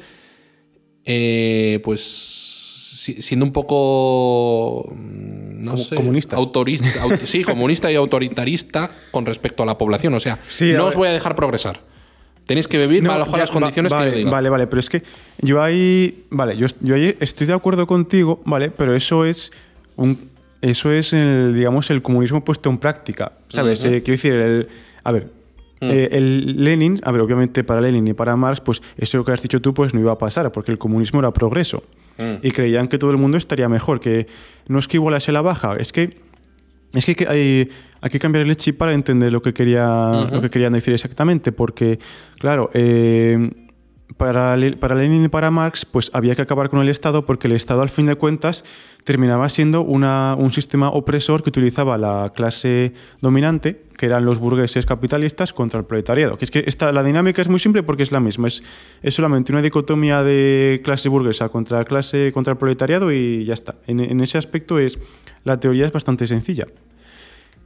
eh, 1.06 1.80
pues, 1.84 2.51
siendo 2.96 3.46
un 3.46 3.52
poco, 3.54 4.92
mm, 4.94 5.62
no 5.64 5.72
Como- 5.72 5.84
sé, 5.84 5.96
comunistas. 5.96 6.38
autorista, 6.38 6.88
aut- 7.04 7.26
sí, 7.26 7.44
comunista 7.44 7.92
y 7.92 7.96
autoritarista 7.96 8.92
con 9.12 9.26
respecto 9.26 9.64
a 9.64 9.66
la 9.66 9.78
población. 9.78 10.14
O 10.14 10.20
sea, 10.20 10.40
Sí, 10.50 10.74
no 10.74 10.86
os 10.88 10.96
voy 10.96 11.08
a 11.08 11.12
dejar 11.12 11.36
progresar. 11.36 11.80
Tenéis 12.46 12.68
que 12.68 12.78
vivir 12.80 13.04
No, 13.04 13.18
bajo 13.18 13.32
ya, 13.34 13.38
las 13.38 13.50
va- 13.50 13.54
condiciones 13.54 13.92
vale, 13.92 14.06
que 14.06 14.12
yo 14.12 14.18
diga. 14.20 14.32
Vale, 14.32 14.50
vale, 14.50 14.68
pero 14.68 14.80
es 14.80 14.90
que 14.90 15.04
yo 15.40 15.62
ahí, 15.62 16.26
vale, 16.30 16.58
yo, 16.58 16.68
yo 16.82 16.96
ahí 16.96 17.16
estoy 17.20 17.48
de 17.48 17.54
acuerdo 17.54 17.88
contigo, 17.88 18.42
vale, 18.46 18.72
pero 18.72 18.96
eso 18.96 19.26
es 19.26 19.52
un, 19.96 20.30
eso 20.62 20.92
es 20.92 21.14
el, 21.14 21.54
digamos, 21.56 21.90
el 21.92 22.02
comunismo 22.02 22.44
puesto 22.44 22.70
en 22.70 22.78
práctica, 22.80 23.34
¿sabes? 23.48 23.86
Eh, 23.86 24.02
quiero 24.04 24.14
decir, 24.18 24.34
el, 24.34 24.68
a 25.04 25.12
ver, 25.12 25.30
Mm. 25.82 25.90
eh, 25.90 26.10
el 26.12 26.64
Lenin, 26.64 27.00
a 27.04 27.12
ver, 27.12 27.22
obviamente 27.22 27.64
para 27.64 27.82
Lenin 27.82 28.08
y 28.08 28.14
para 28.14 28.36
Marx, 28.36 28.62
pues 28.62 28.82
eso 28.98 29.26
que 29.26 29.32
has 29.32 29.42
dicho 29.42 29.62
tú, 29.62 29.74
pues 29.74 29.94
no 29.94 30.00
iba 30.00 30.12
a 30.12 30.18
pasar, 30.18 30.52
porque 30.52 30.72
el 30.72 30.78
comunismo 30.78 31.20
era 31.20 31.32
progreso. 31.32 31.84
Mm. 32.18 32.46
Y 32.46 32.52
creían 32.52 32.88
que 32.88 32.98
todo 32.98 33.12
el 33.12 33.18
mundo 33.18 33.38
estaría 33.38 33.68
mejor, 33.68 34.00
que 34.00 34.28
no 34.68 34.80
es 34.80 34.88
que 34.88 34.98
igualase 34.98 35.32
la 35.32 35.42
baja, 35.42 35.76
es 35.78 35.92
que 35.92 36.16
es 36.94 37.06
que 37.06 37.26
hay, 37.28 37.70
hay 38.02 38.10
que 38.10 38.20
cambiar 38.20 38.46
el 38.46 38.56
chip 38.58 38.78
para 38.78 38.94
entender 38.94 39.32
lo 39.32 39.42
que, 39.42 39.54
quería, 39.54 40.28
lo 40.32 40.42
que 40.42 40.50
querían 40.50 40.74
decir 40.74 40.94
exactamente, 40.94 41.52
porque, 41.52 42.00
claro, 42.38 42.70
eh, 42.74 43.50
para, 44.18 44.56
para 44.80 44.96
Lenin 44.96 45.26
y 45.26 45.28
para 45.30 45.52
Marx, 45.52 45.86
pues 45.86 46.12
había 46.14 46.36
que 46.36 46.42
acabar 46.42 46.70
con 46.70 46.80
el 46.82 46.90
Estado 46.90 47.26
porque 47.26 47.48
el 47.48 47.54
Estado, 47.54 47.82
al 47.82 47.90
fin 47.90 48.06
de 48.08 48.16
cuentas, 48.16 48.64
terminaba 49.04 49.48
siendo 49.50 49.82
una- 49.82 50.36
un 50.38 50.52
sistema 50.52 50.90
opresor 50.90 51.44
que 51.44 51.50
utilizaba 51.50 51.98
la 51.98 52.32
clase 52.36 52.94
dominante, 53.22 53.84
que 53.98 54.06
eran 54.08 54.26
los 54.26 54.40
burgueses 54.40 54.86
capitalistas, 54.86 55.54
contra 55.54 55.80
el 55.80 55.86
proletariado. 55.86 56.38
Que 56.38 56.46
es 56.46 56.52
que 56.52 56.64
esta, 56.68 56.92
la 56.92 57.04
dinámica 57.04 57.42
es 57.42 57.48
muy 57.48 57.60
simple 57.60 57.84
porque 57.84 58.04
es 58.04 58.12
la 58.12 58.20
misma. 58.20 58.48
Es, 58.48 58.62
es 59.02 59.14
solamente 59.16 59.52
una 59.52 59.62
dicotomía 59.62 60.24
de 60.24 60.82
clase 60.84 61.08
burguesa 61.10 61.50
contra 61.50 61.84
clase 61.86 62.32
contra 62.34 62.54
el 62.54 62.58
proletariado 62.60 63.12
y 63.12 63.46
ya 63.46 63.54
está. 63.54 63.76
En, 63.88 64.00
en 64.00 64.20
ese 64.22 64.38
aspecto 64.38 64.78
es 64.80 65.00
la 65.44 65.60
teoría 65.60 65.86
es 65.86 65.92
bastante 65.92 66.28
sencilla. 66.28 66.68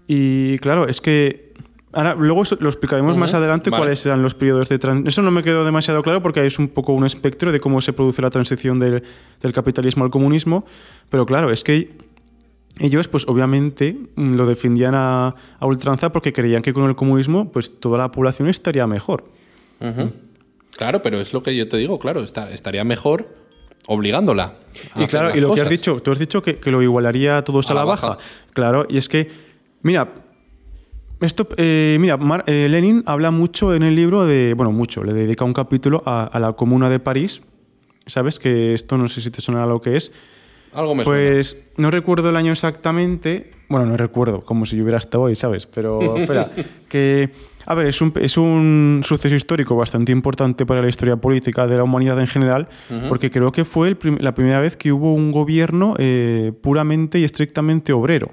Y 0.08 0.58
claro, 0.60 0.88
es 0.88 1.02
que 1.02 1.54
ahora 1.96 2.14
luego 2.16 2.44
lo 2.60 2.70
explicaremos 2.70 3.18
más 3.18 3.34
adelante 3.34 3.70
vale. 3.70 3.82
cuáles 3.82 4.00
serán 4.00 4.22
los 4.22 4.36
periodos 4.36 4.70
de 4.70 4.78
transición. 4.78 5.08
Eso 5.08 5.22
no 5.22 5.32
me 5.32 5.42
quedó 5.42 5.66
demasiado 5.66 6.04
claro 6.04 6.22
porque 6.22 6.46
es 6.46 6.60
un 6.60 6.68
poco 6.68 6.94
un 6.94 7.06
espectro 7.06 7.52
de 7.52 7.60
cómo 7.60 7.82
se 7.82 7.94
produce 7.94 8.22
la 8.22 8.30
transición 8.30 8.78
del, 8.80 9.04
del 9.42 9.54
capitalismo 9.54 10.04
al 10.04 10.12
comunismo, 10.12 10.66
pero 11.10 11.26
claro, 11.26 11.52
es 11.52 11.64
que 11.64 11.98
ellos, 12.80 13.08
pues 13.08 13.26
obviamente, 13.28 13.98
mm, 14.16 14.36
lo 14.36 14.46
defendían 14.46 14.94
a, 14.96 15.28
a 15.60 15.66
ultranza 15.66 16.12
porque 16.12 16.34
creían 16.34 16.62
que 16.62 16.74
con 16.74 16.90
el 16.90 16.96
comunismo, 16.96 17.50
pues 17.52 17.80
toda 17.80 17.98
la 17.98 18.12
población 18.12 18.50
estaría 18.50 18.86
mejor. 18.86 19.24
Claro, 20.78 21.02
pero 21.02 21.20
es 21.20 21.32
lo 21.34 21.42
que 21.42 21.56
yo 21.56 21.68
te 21.70 21.78
digo, 21.78 22.00
claro, 22.00 22.22
está- 22.22 22.52
estaría 22.52 22.84
mejor 22.84 23.30
obligándola. 23.88 24.56
a 24.94 25.00
Y 25.00 25.04
hacer 25.04 25.10
claro, 25.10 25.28
las 25.30 25.38
y 25.38 25.42
lo 25.42 25.54
que 25.54 25.62
has 25.62 25.70
dicho, 25.70 26.00
tú 26.02 26.12
has 26.12 26.20
dicho 26.20 26.42
que, 26.42 26.58
que 26.58 26.72
lo 26.72 26.82
igualaría 26.82 27.38
a 27.38 27.44
todos 27.44 27.70
A 27.72 27.74
la 27.74 27.86
baja. 27.86 28.10
baja. 28.10 28.20
Claro, 28.54 28.86
y 28.90 28.98
es 28.98 29.08
que, 29.08 29.30
mira, 29.84 30.10
esto, 31.22 31.48
eh, 31.58 31.98
mira, 32.00 32.18
Mar- 32.18 32.44
eh, 32.48 32.68
Lenin 32.70 33.04
habla 33.06 33.32
mucho 33.32 33.74
en 33.74 33.84
el 33.84 33.96
libro 33.96 34.26
de, 34.26 34.54
bueno, 34.56 34.72
mucho, 34.72 35.04
le 35.04 35.14
dedica 35.14 35.44
un 35.46 35.54
capítulo 35.54 36.02
a, 36.06 36.24
a 36.26 36.40
la 36.40 36.54
Comuna 36.54 36.90
de 36.90 37.00
París. 37.00 37.42
¿Sabes? 38.08 38.38
Que 38.38 38.76
esto 38.76 38.98
no 39.00 39.08
sé 39.08 39.20
si 39.20 39.32
te 39.32 39.42
suena 39.42 39.66
lo 39.66 39.82
que 39.82 39.98
es. 39.98 40.12
Algo 40.74 40.94
me 40.94 41.04
suena. 41.04 41.32
Pues 41.34 41.58
no 41.78 41.90
recuerdo 41.90 42.30
el 42.30 42.36
año 42.36 42.52
exactamente. 42.52 43.50
Bueno, 43.68 43.88
no 43.88 43.98
recuerdo, 43.98 44.42
como 44.42 44.66
si 44.68 44.78
yo 44.78 44.84
hubiera 44.84 45.00
estado 45.00 45.24
hoy, 45.24 45.36
¿sabes? 45.36 45.66
Pero 45.66 46.16
espera, 46.18 46.52
que. 46.88 47.32
A 47.68 47.74
ver, 47.74 47.88
es 47.88 48.00
un, 48.00 48.14
es 48.22 48.38
un 48.38 49.02
suceso 49.04 49.34
histórico 49.34 49.76
bastante 49.76 50.12
importante 50.12 50.68
para 50.68 50.84
la 50.84 50.88
historia 50.88 51.16
política 51.16 51.66
de 51.66 51.78
la 51.78 51.84
humanidad 51.84 52.20
en 52.20 52.28
general, 52.28 52.68
porque 53.10 53.32
creo 53.32 53.52
que 53.52 53.66
fue 53.66 53.88
el 53.88 53.98
prim- 53.98 54.20
la 54.20 54.36
primera 54.36 54.60
vez 54.60 54.78
que 54.78 54.92
hubo 54.92 55.12
un 55.16 55.32
gobierno 55.32 55.96
eh, 55.98 56.52
puramente 56.62 57.18
y 57.18 57.24
estrictamente 57.24 57.92
obrero. 57.92 58.30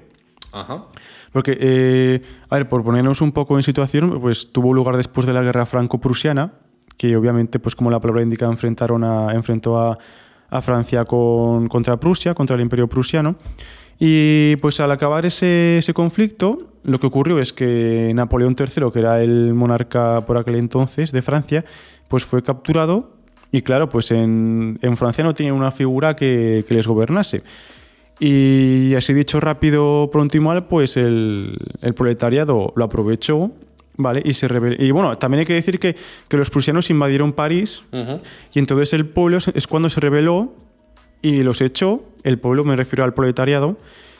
Ajá. 0.51 0.83
Porque, 1.33 1.57
eh, 1.59 2.21
a 2.49 2.55
ver, 2.55 2.69
por 2.69 2.83
ponernos 2.83 3.19
un 3.19 3.31
poco 3.33 3.57
en 3.57 3.63
situación, 3.63 4.21
pues 4.21 4.51
tuvo 4.53 4.73
lugar 4.73 4.95
después 4.95 5.27
de 5.27 5.33
la 5.33 5.41
guerra 5.41 5.65
franco-prusiana, 5.65 6.53
que 6.95 7.17
obviamente, 7.17 7.59
pues 7.59 7.75
como 7.75 7.89
la 7.91 7.99
palabra 7.99 8.21
indica, 8.21 8.45
enfrentaron 8.45 9.03
a, 9.03 9.33
enfrentó 9.33 9.77
a, 9.77 9.97
a 10.49 10.61
Francia 10.61 11.03
con, 11.05 11.67
contra 11.67 11.97
Prusia, 11.97 12.33
contra 12.35 12.55
el 12.55 12.61
imperio 12.61 12.87
prusiano. 12.87 13.35
Y 13.99 14.55
pues 14.57 14.79
al 14.79 14.91
acabar 14.91 15.25
ese, 15.25 15.79
ese 15.79 15.93
conflicto, 15.93 16.69
lo 16.83 16.99
que 16.99 17.07
ocurrió 17.07 17.39
es 17.39 17.51
que 17.51 18.11
Napoleón 18.13 18.55
III, 18.57 18.91
que 18.91 18.99
era 18.99 19.21
el 19.21 19.53
monarca 19.53 20.25
por 20.25 20.37
aquel 20.37 20.55
entonces 20.55 21.11
de 21.11 21.21
Francia, 21.21 21.65
pues 22.07 22.23
fue 22.23 22.43
capturado 22.43 23.13
y 23.51 23.61
claro, 23.61 23.87
pues 23.87 24.11
en, 24.11 24.79
en 24.81 24.97
Francia 24.97 25.23
no 25.23 25.33
tenían 25.33 25.55
una 25.55 25.71
figura 25.71 26.15
que, 26.15 26.65
que 26.67 26.73
les 26.73 26.87
gobernase. 26.87 27.43
Y 28.27 28.95
así 28.95 29.13
dicho 29.13 29.41
rápido, 29.41 30.09
pronto 30.09 30.37
y 30.37 30.39
mal, 30.39 30.67
pues 30.67 30.95
el, 30.95 31.57
el 31.81 31.93
proletariado 31.93 32.71
lo 32.77 32.85
aprovechó, 32.85 33.51
¿vale? 33.97 34.21
Y 34.23 34.31
se 34.33 34.47
rebeló. 34.47 34.81
Y 34.81 34.91
bueno, 34.91 35.17
también 35.17 35.39
hay 35.39 35.45
que 35.45 35.53
decir 35.55 35.77
que, 35.77 35.97
que 36.29 36.37
los 36.37 36.49
prusianos 36.49 36.89
invadieron 36.89 37.33
París 37.33 37.83
Ujú. 37.91 38.21
y 38.53 38.59
entonces 38.59 38.93
el 38.93 39.07
pueblo 39.07 39.39
es- 39.53 39.67
cuando 39.67 39.89
se 39.89 39.99
rebeló 39.99 40.53
y 41.21 41.43
los 41.43 41.59
echó, 41.59 42.03
el 42.23 42.39
pueblo 42.39 42.63
me 42.63 42.77
refiero 42.77 43.03
al 43.03 43.13
proletariado, 43.13 43.77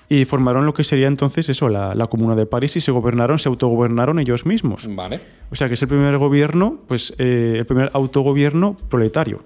y 0.10 0.25
formaron 0.25 0.65
lo 0.65 0.74
que 0.74 0.83
sería 0.83 1.07
entonces 1.07 1.48
eso, 1.48 1.69
la, 1.69 1.95
la 1.95 2.07
comuna 2.07 2.36
de 2.36 2.45
París 2.45 2.75
y 2.75 2.81
se 2.81 2.91
gobernaron, 2.91 3.39
se 3.39 3.48
autogobernaron 3.48 4.19
ellos 4.19 4.45
mismos. 4.45 4.86
Vale. 4.93 5.22
O 5.50 5.55
sea 5.55 5.69
que 5.69 5.75
es 5.75 5.81
el 5.81 5.88
primer 5.88 6.17
gobierno, 6.17 6.77
pues 6.89 7.13
eh, 7.19 7.55
el 7.60 7.65
primer 7.65 7.89
autogobierno 7.93 8.75
proletario 8.89 9.39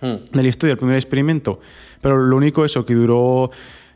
Mm. 0.00 0.36
de 0.36 0.42
la 0.42 0.48
historia, 0.48 0.72
el 0.72 0.78
primer 0.78 0.96
experimento. 0.96 1.60
Pero 2.02 2.18
lo 2.18 2.36
único 2.36 2.64
eso, 2.64 2.84
que 2.84 2.94
duró, 2.94 3.50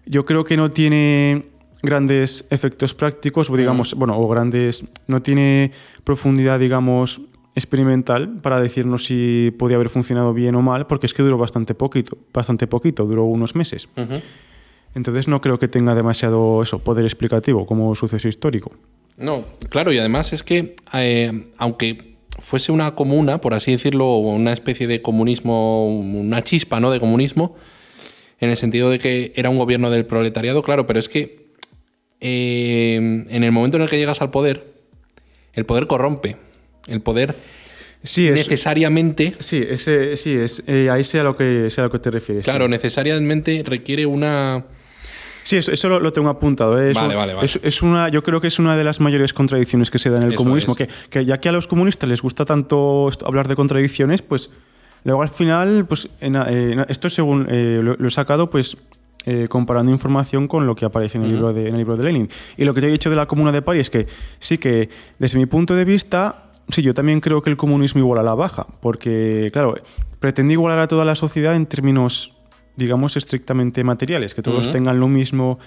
yo 0.09 0.25
creo 0.25 0.45
que 0.45 0.57
no 0.57 0.71
tiene 0.71 1.45
grandes 1.83 2.47
efectos 2.51 2.95
prácticos, 2.95 3.51
o 3.51 3.57
digamos, 3.57 3.95
bueno, 3.95 4.19
o 4.19 4.27
grandes, 4.29 4.85
no 5.07 5.23
tiene 5.23 5.73
profundidad, 6.05 6.59
digamos, 6.59 7.21
experimental 7.55 8.37
para 8.43 8.61
decirnos 8.61 9.05
si 9.05 9.53
podía 9.59 9.77
haber 9.77 9.91
funcionado 9.91 10.33
bien 10.33 10.55
o 10.55 10.63
mal, 10.63 10.87
porque 10.87 11.07
es 11.07 11.15
que 11.15 11.23
duró 11.23 11.39
bastante 11.39 11.75
poquito, 11.75 12.19
bastante 12.33 12.67
poquito, 12.67 13.05
duró 13.05 13.25
unos 13.25 13.55
meses. 13.55 13.89
Entonces 14.95 15.29
no 15.29 15.41
creo 15.41 15.59
que 15.59 15.69
tenga 15.69 15.95
demasiado 15.95 16.63
eso, 16.63 16.79
poder 16.79 17.05
explicativo 17.05 17.67
como 17.67 17.95
suceso 17.95 18.29
histórico. 18.29 18.73
No, 19.17 19.45
claro, 19.69 19.93
y 19.93 19.99
además 19.99 20.33
es 20.33 20.43
que, 20.43 20.77
eh, 20.95 21.51
aunque 21.59 22.17
fuese 22.39 22.73
una 22.73 22.95
comuna, 22.95 23.41
por 23.41 23.55
así 23.55 23.73
decirlo, 23.73 24.07
o 24.07 24.35
una 24.35 24.53
especie 24.53 24.87
de 24.87 25.03
comunismo, 25.03 25.89
una 25.89 26.43
chispa, 26.43 26.81
¿no? 26.81 26.91
De 26.91 27.01
comunismo, 27.01 27.57
en 28.41 28.51
el 28.51 28.57
sentido 28.57 28.91
de 28.91 28.99
que 28.99 29.33
era 29.35 29.51
un 29.51 29.59
gobierno 29.59 29.91
del 29.91 30.07
proletariado, 30.07 30.63
claro, 30.63 30.87
pero 30.87 30.99
es 30.99 31.09
que 31.09 31.49
eh, 32.21 32.97
en 32.97 33.45
el 33.45 33.53
momento 33.53 33.77
en 33.77 33.85
el 33.85 33.89
que 33.89 33.99
llegas 33.99 34.21
al 34.23 34.31
poder, 34.31 34.65
el 35.55 35.67
poder 35.67 35.87
corrompe. 35.87 36.37
El 36.87 37.01
poder 37.01 37.37
Sí, 38.03 38.31
necesariamente, 38.31 39.35
sí, 39.41 39.65
ese, 39.69 40.17
sí 40.17 40.33
es, 40.33 40.63
eh, 40.67 40.89
ahí 40.91 41.03
sea 41.03 41.25
lo 41.25 41.37
que 41.37 41.69
sea 41.69 41.85
a 41.85 41.87
lo 41.89 41.91
que 41.91 41.99
te 41.99 42.11
refieres. 42.11 42.45
sí. 42.45 42.51
claro, 42.51 42.69
necesariamente 42.69 43.63
requiere 43.67 44.07
una... 44.07 44.65
Sí, 45.43 45.57
eso, 45.57 45.73
eso 45.73 45.89
lo, 45.89 45.99
lo 45.99 46.13
tengo 46.13 46.29
apuntado. 46.29 46.81
¿eh? 46.81 46.91
Es 46.91 46.95
Vale, 46.95 47.17
vale, 47.17 47.35
vale. 47.35 47.47
Es, 47.47 47.59
es 47.63 47.83
una, 47.83 48.09
yo 48.09 48.23
creo 48.23 48.41
que 48.41 48.49
es 48.49 48.59
una 48.59 48.77
de 48.77 48.85
las 48.85 49.01
mayores 49.01 49.33
contradicciones 49.33 49.91
que 49.91 49.99
se 49.99 50.11
da 50.11 50.19
en 50.19 50.25
el 50.25 50.35
Eso 50.35 50.37
comunismo. 50.37 50.75
Que, 50.75 50.89
que 51.11 51.25
ya 51.25 51.41
que 51.41 51.49
a 51.49 51.53
los 51.53 51.67
comunistas 51.67 52.09
les 52.09 52.21
gusta 52.21 52.45
tanto 52.45 53.09
hablar 53.25 53.49
de 53.49 53.57
contradicciones, 53.57 54.21
pues 54.21 54.51
luego 55.09 55.23
al 55.23 55.29
final, 55.29 55.87
pues 55.87 56.09
en- 56.21 56.37
eh, 56.37 56.85
esto 56.89 57.09
según 57.09 57.47
eh, 57.49 57.81
lo, 57.83 57.97
lo 57.97 58.07
he 58.09 58.11
sacado, 58.11 58.49
pues 58.51 58.77
eh, 59.27 59.47
comparando 59.49 59.91
información 59.93 60.47
con 60.49 60.67
lo 60.67 60.75
que 60.77 60.85
aparece 60.87 61.19
en 61.19 61.25
el, 61.25 61.31
libro 61.33 61.53
de, 61.53 61.63
en 61.69 61.75
el 61.75 61.79
libro 61.79 61.97
de 61.97 62.05
Lenin. 62.05 62.29
Y 62.57 62.65
lo 62.65 62.73
que 62.73 62.81
te 62.81 62.87
he 62.87 62.91
dicho 62.91 63.11
de 63.11 63.17
la 63.17 63.27
Comuna 63.27 63.53
de 63.53 63.61
París 63.63 63.83
es 63.83 63.91
que 63.91 64.07
sí 64.39 64.57
que 64.59 64.89
desde 65.19 65.39
mi 65.39 65.47
punto 65.47 65.75
de 65.75 65.85
vista, 65.85 66.45
sí, 66.69 66.81
yo 66.83 66.95
también 66.95 67.21
creo 67.21 67.43
que 67.43 67.51
el 67.51 67.57
comunismo 67.57 68.01
iguala 68.01 68.23
a 68.23 68.25
la 68.25 68.35
baja, 68.35 68.67
porque 68.81 69.51
claro, 69.53 69.75
pretende 70.21 70.53
igualar 70.55 70.79
a 70.79 70.89
toda 70.89 71.05
la 71.05 71.15
sociedad 71.15 71.55
en 71.57 71.67
términos 71.67 72.33
digamos, 72.77 73.17
estrictamente 73.17 73.83
materiales, 73.83 74.35
que 74.35 74.43
todos 74.43 74.71
tengan 74.71 75.01
lo 75.01 75.09
mismo 75.09 75.59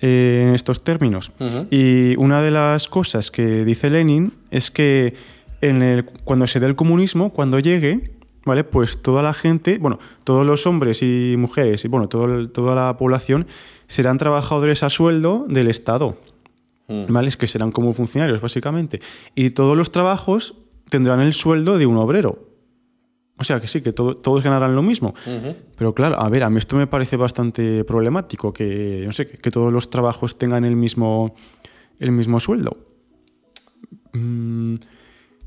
en 0.00 0.54
estos 0.54 0.84
términos. 0.84 1.30
Ujú. 1.40 1.66
Y 1.70 2.14
una 2.18 2.42
de 2.42 2.50
las 2.50 2.88
cosas 2.88 3.30
que 3.30 3.64
dice 3.64 3.88
Lenin 3.88 4.34
es 4.50 4.70
que 4.70 5.14
en 5.60 5.80
el- 5.82 6.04
cuando 6.04 6.46
se 6.46 6.60
dé 6.60 6.66
el 6.66 6.76
comunismo, 6.76 7.30
cuando 7.32 7.58
llegue, 7.58 8.10
¿vale? 8.44 8.64
Pues 8.64 9.00
toda 9.02 9.22
la 9.22 9.34
gente, 9.34 9.78
bueno, 9.78 9.98
todos 10.24 10.44
los 10.46 10.66
hombres 10.66 11.02
y 11.02 11.34
mujeres, 11.38 11.84
y 11.84 11.88
bueno, 11.88 12.08
todo 12.08 12.48
toda 12.48 12.74
la 12.74 12.96
población 12.96 13.46
serán 13.86 14.18
trabajadores 14.18 14.82
a 14.82 14.90
sueldo 14.90 15.44
del 15.48 15.68
Estado. 15.68 16.16
Mm. 16.88 17.04
¿Vale? 17.12 17.28
Es 17.28 17.36
que 17.36 17.46
serán 17.46 17.70
como 17.72 17.92
funcionarios, 17.92 18.40
básicamente. 18.40 19.00
Y 19.34 19.50
todos 19.50 19.76
los 19.76 19.92
trabajos 19.92 20.54
tendrán 20.90 21.20
el 21.20 21.32
sueldo 21.32 21.78
de 21.78 21.86
un 21.86 21.96
obrero. 21.96 22.48
O 23.38 23.44
sea 23.44 23.60
que 23.60 23.66
sí, 23.66 23.80
que 23.80 23.92
todo- 23.92 24.16
todos 24.16 24.42
ganarán 24.44 24.74
lo 24.76 24.82
mismo. 24.82 25.14
Pero 25.76 25.94
claro, 25.94 26.20
a 26.20 26.28
ver, 26.28 26.42
a 26.44 26.50
mí 26.50 26.58
esto 26.58 26.76
me 26.76 26.86
parece 26.86 27.16
bastante 27.16 27.82
problemático, 27.84 28.52
que, 28.52 29.02
no 29.06 29.12
sé, 29.12 29.26
que, 29.26 29.38
que 29.38 29.50
todos 29.50 29.72
los 29.72 29.90
trabajos 29.90 30.36
tengan 30.38 30.64
el 30.64 30.76
mismo, 30.76 31.34
el 31.98 32.12
mismo 32.12 32.38
sueldo. 32.40 32.76
Mm, 34.12 34.74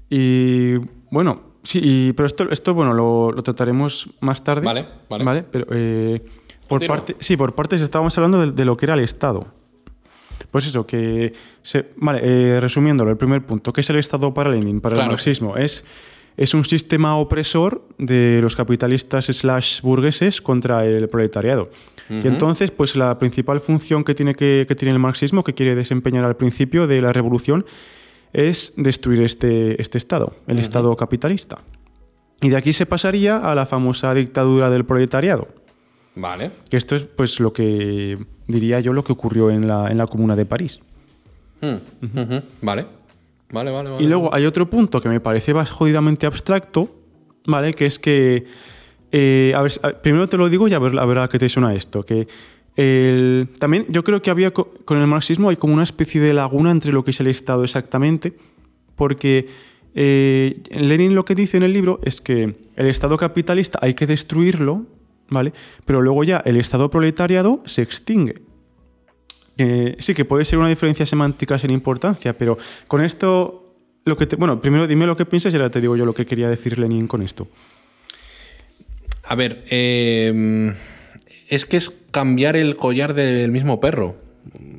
Y 0.10 0.76
bueno, 1.12 1.42
sí, 1.66 1.82
y- 1.84 2.14
pero 2.14 2.28
esto, 2.28 2.50
esto 2.50 2.74
bueno, 2.74 2.94
lo, 2.94 3.32
lo 3.34 3.44
trataremos 3.44 4.10
más 4.22 4.42
tarde. 4.44 4.66
Vale, 4.66 4.86
vale. 5.10 5.44
pero 5.44 5.66
eh, 5.72 6.22
por 6.70 6.86
parte, 6.88 7.16
sí, 7.20 7.36
por 7.36 7.54
partes 7.54 7.82
estábamos 7.82 8.18
hablando 8.18 8.40
de, 8.40 8.52
de 8.54 8.64
lo 8.66 8.78
que 8.78 8.86
era 8.86 8.94
el 8.94 9.02
Estado. 9.02 9.46
Pues 10.52 10.68
eso, 10.68 10.86
que... 10.88 11.34
se- 11.64 11.90
vale, 11.98 12.20
eh, 12.24 12.60
resumiéndolo, 12.62 13.12
el 13.12 13.18
primer 13.18 13.46
punto, 13.46 13.74
¿qué 13.74 13.82
es 13.82 13.90
el 13.90 13.98
Estado 13.98 14.34
para 14.34 14.50
Lenin, 14.50 14.80
para 14.80 14.96
Claro. 14.96 15.10
el 15.10 15.12
marxismo? 15.14 15.58
Es, 15.58 15.84
es 16.38 16.54
un 16.54 16.64
sistema 16.64 17.18
opresor 17.18 17.84
de 17.98 18.40
los 18.42 18.56
capitalistas 18.56 19.26
slash 19.26 19.82
burgueses 19.82 20.42
contra 20.42 20.86
el 20.86 21.10
proletariado. 21.10 21.70
Y 22.08 22.28
entonces, 22.28 22.70
pues 22.70 22.96
la 22.96 23.18
principal 23.18 23.60
función 23.60 24.04
que 24.04 24.14
tiene, 24.14 24.36
que, 24.36 24.66
que 24.68 24.76
tiene 24.76 24.94
el 24.94 25.00
marxismo, 25.00 25.44
que 25.44 25.54
quiere 25.56 25.74
desempeñar 25.76 26.24
al 26.24 26.36
principio 26.36 26.86
de 26.86 27.02
la 27.02 27.12
revolución, 27.12 27.66
es 28.36 28.74
destruir 28.78 29.22
este, 29.22 29.82
este 29.82 29.98
Estado, 29.98 30.34
el 30.48 30.60
Estado 30.60 30.96
capitalista. 30.96 31.60
Y 32.42 32.50
de 32.50 32.58
aquí 32.58 32.74
se 32.74 32.86
pasaría 32.86 33.38
a 33.38 33.56
la 33.56 33.66
famosa 33.66 34.14
dictadura 34.14 34.70
del 34.70 34.86
proletariado. 34.86 35.48
Vale. 36.16 36.52
Que 36.70 36.78
esto 36.78 36.96
es 36.96 37.04
pues 37.04 37.40
lo 37.40 37.54
que 37.54 38.18
diría 38.48 38.80
yo 38.80 38.94
lo 38.94 39.04
que 39.04 39.14
ocurrió 39.14 39.50
en 39.50 39.68
la, 39.68 39.90
en 39.90 39.98
la 39.98 40.08
comuna 40.08 40.36
de 40.36 40.46
París. 40.46 40.80
Mm, 41.62 41.76
ujú, 42.06 42.42
Vale. 42.62 42.86
Vale, 43.52 43.72
vale, 43.72 43.90
vale. 43.92 44.04
Y 44.04 44.08
luego 44.08 44.34
hay 44.34 44.46
otro 44.46 44.70
punto 44.70 45.00
que 45.00 45.08
me 45.08 45.20
parece 45.20 45.54
más 45.54 45.70
jodidamente 45.70 46.26
abstracto, 46.26 46.90
¿vale? 47.46 47.74
Que 47.74 47.86
es 47.86 48.00
que. 48.00 48.46
eh, 49.12 49.54
a 49.56 49.62
ver, 49.62 49.72
primero 50.02 50.28
te 50.28 50.36
lo 50.36 50.50
digo 50.50 50.68
y 50.68 50.74
a 50.74 50.80
ver, 50.80 50.98
a 50.98 51.06
ver 51.06 51.20
a 51.20 51.28
qué 51.30 51.38
te 51.40 51.48
suena 51.48 51.74
esto. 51.74 52.04
Que 52.04 52.28
también 53.60 53.86
yo 53.90 54.04
creo 54.04 54.22
que 54.22 54.30
había 54.30 54.52
co- 54.52 54.70
con 54.86 54.98
el 55.00 55.08
marxismo 55.08 55.50
hay 55.50 55.56
como 55.56 55.74
una 55.74 55.84
especie 55.84 56.20
de 56.20 56.34
laguna 56.34 56.72
entre 56.72 56.92
lo 56.92 57.04
que 57.04 57.12
es 57.12 57.20
el 57.22 57.28
Estado 57.28 57.64
exactamente, 57.64 58.34
porque 58.96 59.48
eh, 59.96 60.62
Lenin 60.72 61.16
lo 61.16 61.24
que 61.24 61.36
dice 61.36 61.56
en 61.58 61.64
el 61.64 61.72
libro 61.74 62.00
es 62.04 62.20
que 62.20 62.56
el 62.76 62.88
Estado 62.88 63.16
capitalista 63.18 63.80
hay 63.82 63.94
que 63.94 64.06
destruirlo, 64.06 64.86
¿vale? 65.30 65.54
Pero 65.86 66.02
luego 66.02 66.24
ya 66.26 66.42
el 66.46 66.58
Estado 66.58 66.90
proletariado 66.90 67.62
se 67.66 67.82
extingue. 67.82 68.42
Eh, 69.58 69.96
sí, 70.00 70.14
que 70.14 70.26
puede 70.26 70.44
ser 70.44 70.60
una 70.60 70.68
diferencia 70.68 71.06
semántica 71.06 71.58
sin 71.58 71.72
importancia, 71.72 72.34
pero 72.38 72.58
con 72.90 73.00
esto, 73.02 73.74
lo 74.04 74.18
que 74.18 74.26
te, 74.26 74.36
bueno, 74.36 74.60
primero 74.60 74.86
dime 74.86 75.06
lo 75.06 75.16
que 75.16 75.26
piensas 75.26 75.54
y 75.54 75.56
ahora 75.56 75.70
te 75.70 75.80
digo 75.80 75.96
yo 75.96 76.06
lo 76.06 76.14
que 76.14 76.26
quería 76.26 76.50
decir 76.50 76.78
Lenin 76.78 77.08
con 77.08 77.22
esto. 77.22 77.48
A 79.24 79.34
ver, 79.36 79.64
eh, 79.70 80.74
es 81.50 81.66
que 81.66 81.78
es 81.78 81.92
cambiar 82.12 82.56
el 82.56 82.76
collar 82.76 83.14
del 83.14 83.52
mismo 83.52 83.80
perro, 83.80 84.16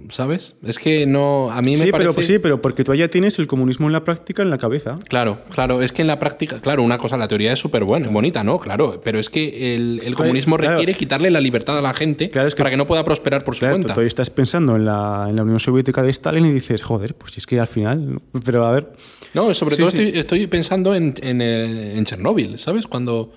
¿sabes? 0.08 0.54
Es 0.64 0.78
que 0.78 1.06
no, 1.06 1.50
a 1.50 1.61
mí 1.62 1.73
me 1.73 1.78
Sí 1.87 1.90
parece... 1.92 2.12
pero, 2.12 2.26
sí, 2.26 2.38
pero 2.38 2.62
porque 2.62 2.85
tú 2.85 2.94
ya 2.94 3.08
tienes 3.08 3.38
el 3.40 3.46
comunismo 3.49 3.87
en 3.88 3.92
la 3.92 4.04
práctica 4.04 4.42
en 4.42 4.50
la 4.50 4.58
cabeza. 4.58 4.99
Claro, 5.08 5.40
claro, 5.50 5.82
es 5.82 5.92
que 5.92 6.02
en 6.02 6.08
la 6.08 6.18
práctica, 6.18 6.61
claro, 6.61 6.82
una 6.85 6.96
cosa, 6.99 7.16
la 7.16 7.26
teoría 7.28 7.52
es 7.52 7.58
súper 7.58 7.82
buena, 7.85 8.08
bonita, 8.08 8.44
¿no? 8.44 8.58
Claro, 8.58 9.00
pero 9.02 9.18
es 9.18 9.28
que 9.30 9.75
el, 9.75 10.00
el 10.04 10.14
comunismo 10.14 10.56
claro. 10.56 10.73
requiere 10.76 10.95
quitarle 10.95 11.30
la 11.30 11.40
libertad 11.40 11.76
a 11.78 11.82
la 11.82 11.93
gente 11.95 12.30
Claro, 12.30 12.47
es 12.49 12.54
que- 12.54 12.58
para 12.58 12.71
que 12.71 12.76
no 12.76 12.86
pueda 12.86 13.04
prosperar 13.04 13.43
por 13.45 13.54
su 13.56 13.60
Claro, 13.60 13.75
tú 13.76 13.80
cuenta. 13.82 13.95
todavía 13.95 14.08
estás 14.08 14.30
pensando 14.30 14.76
en 14.76 14.84
la, 14.84 15.26
en 15.28 15.36
la 15.36 15.43
Unión 15.43 15.58
Soviética 15.60 16.02
de 16.02 16.10
Stalin 16.10 16.47
y 16.47 16.52
dices, 16.52 16.82
joder, 16.82 17.14
pues 17.14 17.32
si 17.32 17.40
es 17.40 17.47
que 17.47 17.58
al 17.60 17.67
final. 17.69 18.14
¿no? 18.14 18.23
Pero 18.45 18.64
a 18.67 18.71
ver. 18.73 18.93
No, 19.34 19.52
sobre 19.54 19.75
Sí, 19.76 19.82
todo 19.82 19.90
sí. 19.90 19.99
Estoy, 19.99 20.21
estoy 20.21 20.47
pensando 20.47 20.95
en, 20.95 21.14
en, 21.23 21.40
el- 21.43 21.99
en 21.99 22.04
Chernóbil, 22.04 22.58
¿sabes? 22.58 22.86
Cuando, 22.86 23.32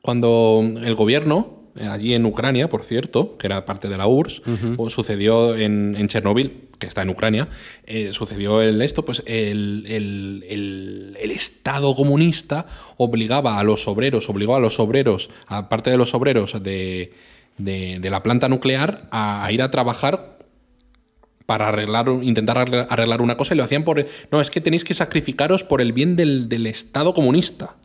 cuando 0.00 0.62
el 0.82 0.94
gobierno, 0.94 1.58
eh, 1.58 1.61
allí 1.80 2.14
en 2.14 2.24
Ucrania, 2.26 2.68
por 2.68 2.84
cierto, 2.84 3.36
que 3.38 3.46
era 3.46 3.64
parte 3.64 3.88
de 3.88 3.96
la 3.96 4.06
URSS, 4.06 4.42
o 4.78 4.90
sucedió 4.90 5.56
en, 5.56 5.94
en 5.96 6.08
Chernóbil, 6.08 6.68
que 6.78 6.86
está 6.86 7.02
en 7.02 7.10
Ucrania, 7.10 7.48
eh, 7.86 8.10
sucedió 8.12 8.60
el, 8.60 8.82
esto, 8.82 9.04
pues 9.04 9.22
el, 9.26 9.84
el- 9.88 10.44
el- 10.48 11.16
el 11.20 11.30
Estado 11.30 11.94
comunista 11.94 12.66
obligaba 12.96 13.58
a 13.58 13.64
los 13.64 13.86
obreros, 13.88 14.28
obligó 14.28 14.56
a 14.56 14.60
los 14.60 14.80
obreros, 14.80 15.30
aparte 15.46 15.90
de 15.90 15.96
los 15.96 16.12
obreros 16.14 16.60
de, 16.62 17.12
de- 17.58 17.98
de 18.00 18.10
la 18.10 18.22
planta 18.22 18.48
nuclear, 18.48 19.06
a, 19.10 19.44
a 19.44 19.52
ir 19.52 19.62
a 19.62 19.70
trabajar 19.70 20.38
para 21.46 21.68
arreglar, 21.68 22.08
intentar 22.22 22.56
arreglar- 22.58 22.86
arreglar 22.88 23.22
una 23.22 23.36
cosa 23.36 23.54
y 23.54 23.56
lo 23.56 23.64
hacían 23.64 23.84
por... 23.84 24.04
No, 24.30 24.40
es 24.40 24.50
que 24.50 24.60
tenéis 24.60 24.84
que 24.84 24.94
sacrificaros 24.94 25.64
por 25.64 25.80
el 25.80 25.92
bien 25.92 26.16
del, 26.16 26.48
del 26.48 26.66
Estado 26.66 27.14
comunista. 27.14 27.76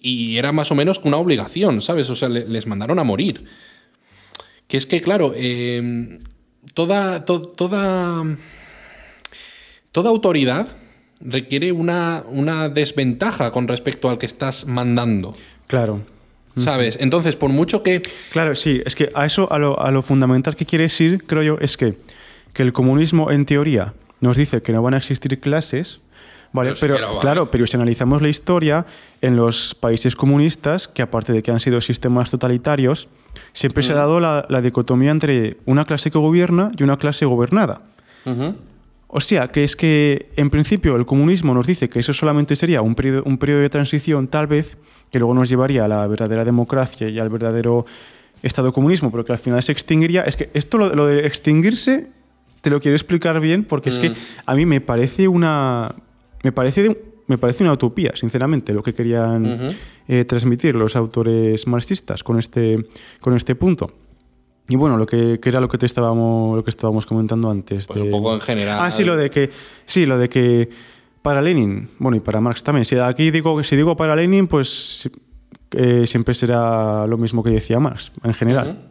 Y 0.00 0.38
era 0.38 0.50
más 0.52 0.70
o 0.72 0.74
menos 0.74 1.00
una 1.04 1.18
obligación, 1.18 1.82
¿sabes? 1.82 2.08
O 2.10 2.16
sea, 2.16 2.28
le- 2.28 2.48
les 2.48 2.66
mandaron 2.66 2.98
a 2.98 3.04
morir. 3.04 3.44
Que 4.66 4.76
es 4.78 4.86
que, 4.86 5.00
claro, 5.00 5.32
eh, 5.36 6.18
toda, 6.74 7.24
to- 7.24 7.42
toda, 7.42 8.24
toda 9.92 10.10
autoridad 10.10 10.68
requiere 11.20 11.72
una, 11.72 12.24
una 12.28 12.68
desventaja 12.68 13.50
con 13.50 13.68
respecto 13.68 14.08
al 14.08 14.18
que 14.18 14.26
estás 14.26 14.66
mandando, 14.66 15.36
Claro. 15.66 16.00
¿sabes? 16.56 16.96
Entonces, 17.00 17.36
por 17.36 17.50
mucho 17.50 17.82
que... 17.82 18.02
Claro, 18.32 18.54
sí, 18.54 18.80
es 18.84 18.94
que 18.94 19.10
a 19.14 19.26
eso, 19.26 19.52
a 19.52 19.58
lo, 19.58 19.78
a 19.80 19.90
lo 19.90 20.02
fundamental 20.02 20.56
que 20.56 20.64
quieres 20.66 20.98
ir, 21.00 21.24
creo 21.24 21.42
yo, 21.42 21.58
es 21.60 21.76
que, 21.76 21.94
que 22.54 22.62
el 22.62 22.72
comunismo, 22.72 23.30
en 23.30 23.44
teoría, 23.46 23.92
nos 24.20 24.36
dice 24.36 24.62
que 24.62 24.72
no 24.72 24.82
van 24.82 24.94
a 24.94 24.98
existir 24.98 25.38
clases, 25.40 26.00
¿vale? 26.52 26.74
Pero 26.80 27.18
claro, 27.20 27.50
pero 27.50 27.66
si 27.66 27.76
analizamos 27.76 28.22
la 28.22 28.28
historia, 28.28 28.86
en 29.20 29.36
los 29.36 29.74
países 29.74 30.16
comunistas, 30.16 30.88
que 30.88 31.02
aparte 31.02 31.32
de 31.32 31.42
que 31.42 31.50
han 31.50 31.60
sido 31.60 31.80
sistemas 31.80 32.30
totalitarios, 32.30 33.08
siempre 33.52 33.82
se 33.82 33.92
ha 33.92 33.96
dado 33.96 34.20
la, 34.20 34.46
la 34.48 34.60
dicotomía 34.60 35.10
entre 35.10 35.58
una 35.66 35.84
clase 35.84 36.10
que 36.10 36.18
gobierna 36.18 36.72
y 36.76 36.82
una 36.82 36.98
clase 36.98 37.24
gobernada. 37.26 37.82
O 39.12 39.20
sea, 39.20 39.48
que 39.48 39.64
es 39.64 39.74
que 39.74 40.30
en 40.36 40.50
principio 40.50 40.94
el 40.94 41.04
comunismo 41.04 41.52
nos 41.52 41.66
dice 41.66 41.88
que 41.88 41.98
eso 41.98 42.12
solamente 42.12 42.54
sería 42.54 42.80
un 42.80 42.94
periodo, 42.94 43.24
un 43.24 43.38
periodo 43.38 43.60
de 43.60 43.68
transición, 43.68 44.28
tal 44.28 44.46
vez, 44.46 44.78
que 45.10 45.18
luego 45.18 45.34
nos 45.34 45.48
llevaría 45.48 45.84
a 45.84 45.88
la 45.88 46.06
verdadera 46.06 46.44
democracia 46.44 47.08
y 47.08 47.18
al 47.18 47.28
verdadero 47.28 47.86
Estado 48.42 48.72
comunismo, 48.72 49.10
pero 49.10 49.24
que 49.24 49.32
al 49.32 49.38
final 49.38 49.62
se 49.62 49.72
extinguiría. 49.72 50.22
Es 50.22 50.36
que 50.36 50.48
esto, 50.54 50.78
lo, 50.78 50.94
lo 50.94 51.06
de 51.06 51.26
extinguirse, 51.26 52.08
te 52.62 52.70
lo 52.70 52.80
quiero 52.80 52.94
explicar 52.94 53.38
bien, 53.40 53.64
porque 53.64 53.90
es 53.90 53.98
que 53.98 54.14
a 54.46 54.54
mí 54.54 54.64
me 54.64 54.80
parece 54.80 55.28
una. 55.28 55.94
Me 56.42 56.52
parece, 56.52 56.82
de- 56.82 57.02
me 57.26 57.38
parece 57.38 57.62
una 57.64 57.72
utopía, 57.72 58.12
sinceramente, 58.14 58.72
lo 58.72 58.82
que 58.82 58.92
querían 58.94 59.68
eh, 60.08 60.24
transmitir 60.24 60.74
los 60.74 60.96
autores 60.96 61.66
marxistas 61.66 62.22
con 62.24 62.38
este, 62.38 62.86
con 63.20 63.36
este 63.36 63.54
punto. 63.54 63.90
Y 64.68 64.76
bueno, 64.76 64.96
lo 64.96 65.04
que, 65.06 65.38
que 65.40 65.48
era 65.48 65.60
lo 65.60 65.68
que 65.68 65.78
te 65.78 65.86
estábamos, 65.86 66.56
lo 66.56 66.62
que 66.64 66.70
estábamos 66.70 67.04
comentando 67.06 67.50
antes. 67.50 67.86
Pues 67.86 68.00
un 68.00 68.10
poco 68.10 68.34
en 68.34 68.40
general. 68.40 68.78
Ah, 68.80 68.92
sí, 68.92 69.04
lo 69.04 69.16
de 69.16 69.28
que. 69.30 69.50
Sí, 69.84 70.06
lo 70.06 70.16
de 70.18 70.28
que. 70.28 70.70
Para 71.22 71.42
Lenin, 71.42 71.88
bueno, 71.98 72.16
y 72.16 72.20
para 72.20 72.40
Marx 72.40 72.62
también. 72.64 72.84
Si 72.86 72.96
aquí 72.96 73.30
digo 73.30 73.56
que 73.58 73.64
si 73.64 73.76
digo 73.76 73.94
para 73.96 74.16
Lenin, 74.16 74.46
pues 74.46 75.10
eh, 75.72 76.06
siempre 76.06 76.32
será 76.34 77.06
lo 77.06 77.18
mismo 77.18 77.42
que 77.42 77.50
decía 77.50 77.78
Marx, 77.78 78.10
en 78.24 78.32
general. 78.32 78.89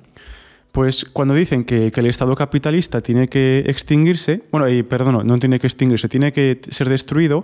Pues 0.72 1.06
cuando 1.06 1.34
dicen 1.34 1.64
que, 1.66 1.92
que 1.92 2.00
el 2.00 2.06
Estado 2.06 2.36
capitalista 2.36 3.02
tiene 3.02 3.28
que 3.28 3.64
extinguirse, 3.68 4.44
bueno, 4.52 4.70
y 4.70 4.84
perdón, 4.84 5.26
no 5.26 5.40
tiene 5.40 5.60
que 5.60 5.68
extinguirse, 5.68 6.08
tiene 6.08 6.32
que 6.32 6.60
ser 6.70 6.88
destruido, 6.90 7.44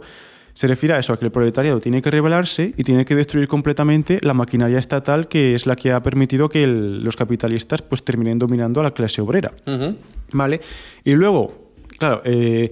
se 0.54 0.68
refiere 0.68 0.94
a 0.96 1.00
eso, 1.00 1.12
a 1.12 1.20
que 1.20 1.26
el 1.26 1.32
proletariado 1.32 1.80
tiene 1.82 2.02
que 2.02 2.10
rebelarse 2.12 2.74
y 2.78 2.84
tiene 2.84 3.04
que 3.04 3.16
destruir 3.16 3.48
completamente 3.48 4.20
la 4.22 4.34
maquinaria 4.34 4.78
estatal 4.80 5.28
que 5.28 5.54
es 5.56 5.66
la 5.66 5.76
que 5.76 5.92
ha 5.92 6.02
permitido 6.02 6.48
que 6.50 6.64
el- 6.64 7.04
los 7.04 7.18
capitalistas 7.18 7.82
pues 7.82 8.04
terminen 8.04 8.40
dominando 8.40 8.80
a 8.80 8.84
la 8.84 8.92
clase 8.92 9.22
obrera. 9.22 9.52
Ujú. 9.68 9.98
¿Vale? 10.32 10.62
Y 11.04 11.12
luego, 11.14 11.72
claro, 11.98 12.22
eh, 12.24 12.72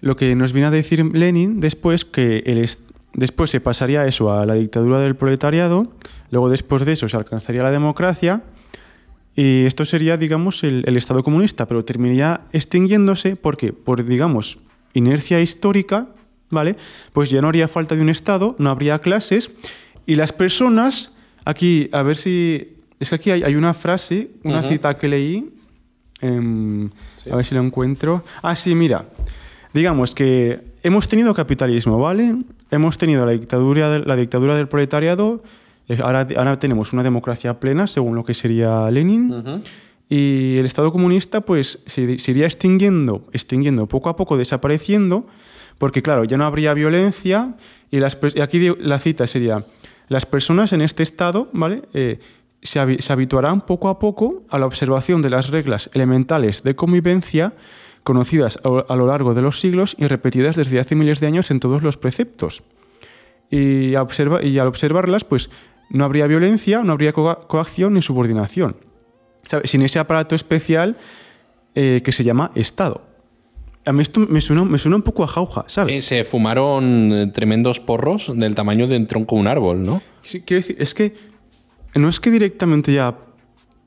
lo 0.00 0.16
que 0.16 0.34
nos 0.34 0.52
viene 0.52 0.66
a 0.68 0.70
decir 0.72 1.04
Lenin 1.14 1.60
después, 1.60 2.04
que 2.04 2.42
el 2.46 2.68
después 3.14 3.50
se 3.50 3.60
pasaría 3.60 4.04
eso, 4.06 4.32
a 4.32 4.44
la 4.46 4.54
dictadura 4.54 4.98
del 4.98 5.14
proletariado, 5.14 5.92
luego 6.30 6.48
después 6.50 6.84
de 6.84 6.92
eso 6.92 7.08
se 7.08 7.16
alcanzaría 7.16 7.62
la 7.62 7.70
democracia, 7.70 8.42
y 9.34 9.64
esto 9.64 9.84
sería, 9.84 10.16
digamos, 10.16 10.62
el, 10.62 10.84
el 10.86 10.96
Estado 10.96 11.22
comunista, 11.22 11.66
pero 11.66 11.84
terminaría 11.84 12.42
extinguiéndose 12.52 13.36
porque, 13.36 13.72
por, 13.72 14.04
digamos, 14.04 14.58
inercia 14.92 15.40
histórica, 15.40 16.08
¿vale? 16.50 16.76
Pues 17.12 17.30
ya 17.30 17.40
no 17.40 17.48
haría 17.48 17.68
falta 17.68 17.94
de 17.94 18.02
un 18.02 18.10
Estado, 18.10 18.54
no 18.58 18.70
habría 18.70 18.98
clases, 18.98 19.50
y 20.06 20.16
las 20.16 20.32
personas, 20.32 21.12
aquí, 21.44 21.88
a 21.92 22.02
ver 22.02 22.16
si... 22.16 22.76
Es 23.00 23.08
que 23.08 23.14
aquí 23.16 23.30
hay, 23.30 23.42
hay 23.42 23.56
una 23.56 23.74
frase, 23.74 24.30
una 24.44 24.62
cita 24.62 24.96
que 24.96 25.08
leí, 25.08 25.50
em, 26.20 26.88
a 27.30 27.34
ver 27.34 27.44
si 27.44 27.54
lo 27.54 27.60
encuentro. 27.60 28.24
Ah, 28.42 28.54
sí, 28.54 28.76
mira. 28.76 29.06
Digamos 29.74 30.14
que 30.14 30.60
hemos 30.84 31.08
tenido 31.08 31.34
capitalismo, 31.34 31.98
¿vale? 31.98 32.36
Hemos 32.70 32.98
tenido 32.98 33.26
la 33.26 33.32
dictadura, 33.32 33.98
la 33.98 34.14
dictadura 34.14 34.54
del 34.54 34.68
proletariado, 34.68 35.42
ahora, 36.02 36.26
ahora 36.36 36.58
tenemos 36.58 36.92
una 36.92 37.02
democracia 37.02 37.58
plena, 37.60 37.86
según 37.86 38.14
lo 38.14 38.24
que 38.24 38.34
sería 38.34 38.90
Lenin. 38.90 39.62
Y 40.08 40.58
el 40.58 40.66
Estado 40.66 40.92
comunista, 40.92 41.40
pues, 41.40 41.82
se, 41.86 42.18
se 42.18 42.30
iría 42.32 42.44
extinguiendo, 42.44 43.24
extinguiendo, 43.32 43.86
poco 43.86 44.10
a 44.10 44.16
poco 44.16 44.36
desapareciendo, 44.36 45.26
porque, 45.78 46.02
claro, 46.02 46.24
ya 46.24 46.36
no 46.36 46.44
habría 46.44 46.74
violencia. 46.74 47.54
Y, 47.90 47.98
las, 47.98 48.18
y 48.34 48.40
aquí 48.40 48.70
la 48.78 48.98
cita 48.98 49.26
sería: 49.26 49.64
las 50.08 50.26
personas 50.26 50.72
en 50.72 50.82
este 50.82 51.02
estado, 51.02 51.48
¿vale? 51.52 51.82
Eh, 51.94 52.18
se, 52.60 53.02
se 53.02 53.12
habituarán 53.12 53.62
poco 53.62 53.88
a 53.88 53.98
poco 53.98 54.42
a 54.50 54.58
la 54.58 54.66
observación 54.66 55.22
de 55.22 55.30
las 55.30 55.48
reglas 55.48 55.90
elementales 55.94 56.62
de 56.62 56.76
convivencia 56.76 57.54
conocidas 58.02 58.58
a, 58.64 58.92
a 58.92 58.96
lo 58.96 59.06
largo 59.06 59.32
de 59.32 59.42
los 59.42 59.60
siglos 59.60 59.96
y 59.98 60.06
repetidas 60.06 60.56
desde 60.56 60.78
hace 60.78 60.94
miles 60.94 61.20
de 61.20 61.26
años 61.26 61.50
en 61.50 61.58
todos 61.58 61.82
los 61.82 61.96
preceptos. 61.96 62.62
Y, 63.50 63.94
observa, 63.96 64.42
y 64.42 64.58
al 64.58 64.66
observarlas, 64.66 65.24
pues 65.24 65.50
no 65.92 66.04
habría 66.04 66.26
violencia, 66.26 66.82
no 66.82 66.92
habría 66.92 67.12
coa- 67.12 67.46
coacción 67.46 67.94
ni 67.94 68.02
subordinación. 68.02 68.76
¿Sabes? 69.46 69.70
Sin 69.70 69.82
ese 69.82 69.98
aparato 69.98 70.34
especial 70.34 70.96
eh, 71.74 72.00
que 72.04 72.12
se 72.12 72.24
llama 72.24 72.50
Estado. 72.54 73.02
A 73.84 73.92
mí 73.92 74.02
esto 74.02 74.20
me 74.20 74.40
suena, 74.40 74.62
me 74.64 74.78
suena 74.78 74.96
un 74.96 75.02
poco 75.02 75.24
a 75.24 75.26
jauja, 75.26 75.64
¿sabes? 75.66 75.98
Eh, 75.98 76.02
se 76.02 76.22
fumaron 76.24 77.10
eh, 77.12 77.26
tremendos 77.34 77.80
porros 77.80 78.30
del 78.36 78.54
tamaño 78.54 78.86
de 78.86 78.96
un 78.96 79.06
tronco 79.06 79.34
de 79.36 79.40
un 79.40 79.48
árbol, 79.48 79.84
¿no? 79.84 80.00
Sí, 80.22 80.42
quiero 80.42 80.60
decir, 80.60 80.76
es 80.78 80.94
que 80.94 81.14
no 81.96 82.08
es 82.08 82.20
que 82.20 82.30
directamente 82.30 82.92
ya 82.92 83.16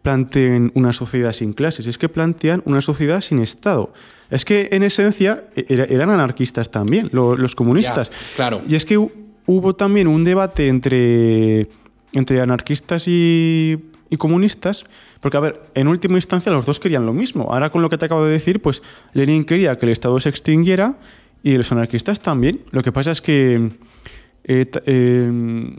planteen 0.01 0.71
una 0.75 0.91
sociedad 0.93 1.31
sin 1.31 1.53
clases, 1.53 1.87
es 1.87 1.97
que 1.97 2.09
plantean 2.09 2.61
una 2.65 2.81
sociedad 2.81 3.21
sin 3.21 3.39
Estado. 3.39 3.91
Es 4.29 4.43
que 4.45 4.69
en 4.71 4.83
esencia 4.83 5.45
e- 5.55 5.65
era- 5.69 5.85
eran 5.85 6.09
anarquistas 6.09 6.69
también, 6.69 7.09
lo- 7.13 7.37
los 7.37 7.55
comunistas. 7.55 8.09
Ya, 8.11 8.15
claro. 8.35 8.61
Y 8.67 8.75
es 8.75 8.85
que 8.85 8.99
hu- 8.99 9.11
hubo 9.47 9.73
también 9.75 10.07
un 10.07 10.23
debate 10.23 10.67
entre, 10.67 11.67
entre 12.15 12.41
anarquistas 12.41 13.07
y, 13.07 13.77
y 14.09 14.17
comunistas, 14.17 14.85
porque 15.19 15.37
a 15.37 15.41
ver, 15.41 15.61
en 15.75 15.87
última 15.87 16.15
instancia 16.15 16.51
los 16.51 16.65
dos 16.65 16.79
querían 16.79 17.05
lo 17.05 17.13
mismo. 17.13 17.47
Ahora 17.51 17.69
con 17.69 17.81
lo 17.81 17.89
que 17.89 17.97
te 17.97 18.05
acabo 18.05 18.25
de 18.25 18.31
decir, 18.31 18.61
pues 18.61 18.81
Lenin 19.13 19.43
quería 19.43 19.77
que 19.77 19.85
el 19.85 19.91
Estado 19.91 20.19
se 20.19 20.29
extinguiera 20.29 20.97
y 21.43 21.55
los 21.55 21.71
anarquistas 21.71 22.19
también. 22.21 22.61
Lo 22.71 22.81
que 22.81 22.91
pasa 22.91 23.11
es 23.11 23.21
que 23.21 23.69
eh, 24.43 24.65
eh, 24.85 25.77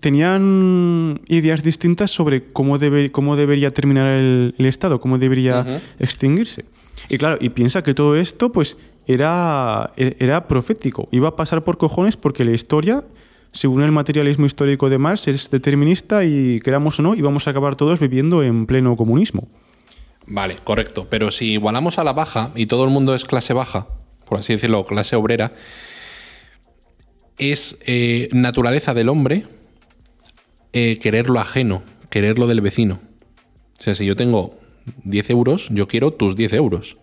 tenían 0.00 1.20
ideas 1.28 1.62
distintas 1.62 2.10
sobre 2.10 2.52
cómo, 2.52 2.78
debe, 2.78 3.12
cómo 3.12 3.36
debería 3.36 3.72
terminar 3.72 4.14
el, 4.14 4.54
el 4.58 4.66
Estado, 4.66 5.00
cómo 5.00 5.18
debería 5.18 5.80
extinguirse. 5.98 6.64
Y 7.08 7.18
claro, 7.18 7.38
y 7.40 7.50
piensa 7.50 7.82
que 7.82 7.94
todo 7.94 8.16
esto 8.16 8.52
pues 8.52 8.76
era, 9.06 9.92
era 9.96 10.46
profético, 10.46 11.08
iba 11.10 11.28
a 11.28 11.36
pasar 11.36 11.64
por 11.64 11.78
cojones 11.78 12.16
porque 12.16 12.44
la 12.44 12.52
historia, 12.52 13.04
según 13.52 13.82
el 13.82 13.92
materialismo 13.92 14.46
histórico 14.46 14.88
de 14.88 14.98
Marx, 14.98 15.28
es 15.28 15.50
determinista 15.50 16.24
y 16.24 16.60
queramos 16.60 16.98
o 16.98 17.02
no, 17.02 17.14
íbamos 17.14 17.46
a 17.46 17.50
acabar 17.50 17.76
todos 17.76 18.00
viviendo 18.00 18.42
en 18.42 18.66
pleno 18.66 18.96
comunismo. 18.96 19.48
Vale, 20.26 20.56
correcto. 20.64 21.06
Pero 21.10 21.30
si 21.30 21.52
igualamos 21.52 21.98
a 21.98 22.04
la 22.04 22.12
baja 22.12 22.52
y 22.54 22.66
todo 22.66 22.84
el 22.84 22.90
mundo 22.90 23.14
es 23.14 23.24
clase 23.24 23.52
baja, 23.52 23.88
por 24.24 24.38
así 24.38 24.54
decirlo, 24.54 24.84
clase 24.84 25.16
obrera, 25.16 25.52
es 27.38 27.78
eh, 27.86 28.28
naturaleza 28.32 28.94
del 28.94 29.08
hombre 29.08 29.44
eh, 30.72 30.98
querer 30.98 31.28
lo 31.28 31.38
ajeno, 31.38 31.82
querer 32.08 32.38
lo 32.38 32.46
del 32.46 32.60
vecino. 32.60 33.00
O 33.78 33.82
sea, 33.82 33.94
si 33.94 34.06
yo 34.06 34.16
tengo 34.16 34.58
10 35.04 35.30
euros, 35.30 35.68
yo 35.70 35.86
quiero 35.88 36.12
tus 36.12 36.36
10 36.36 36.52
euros. 36.54 36.96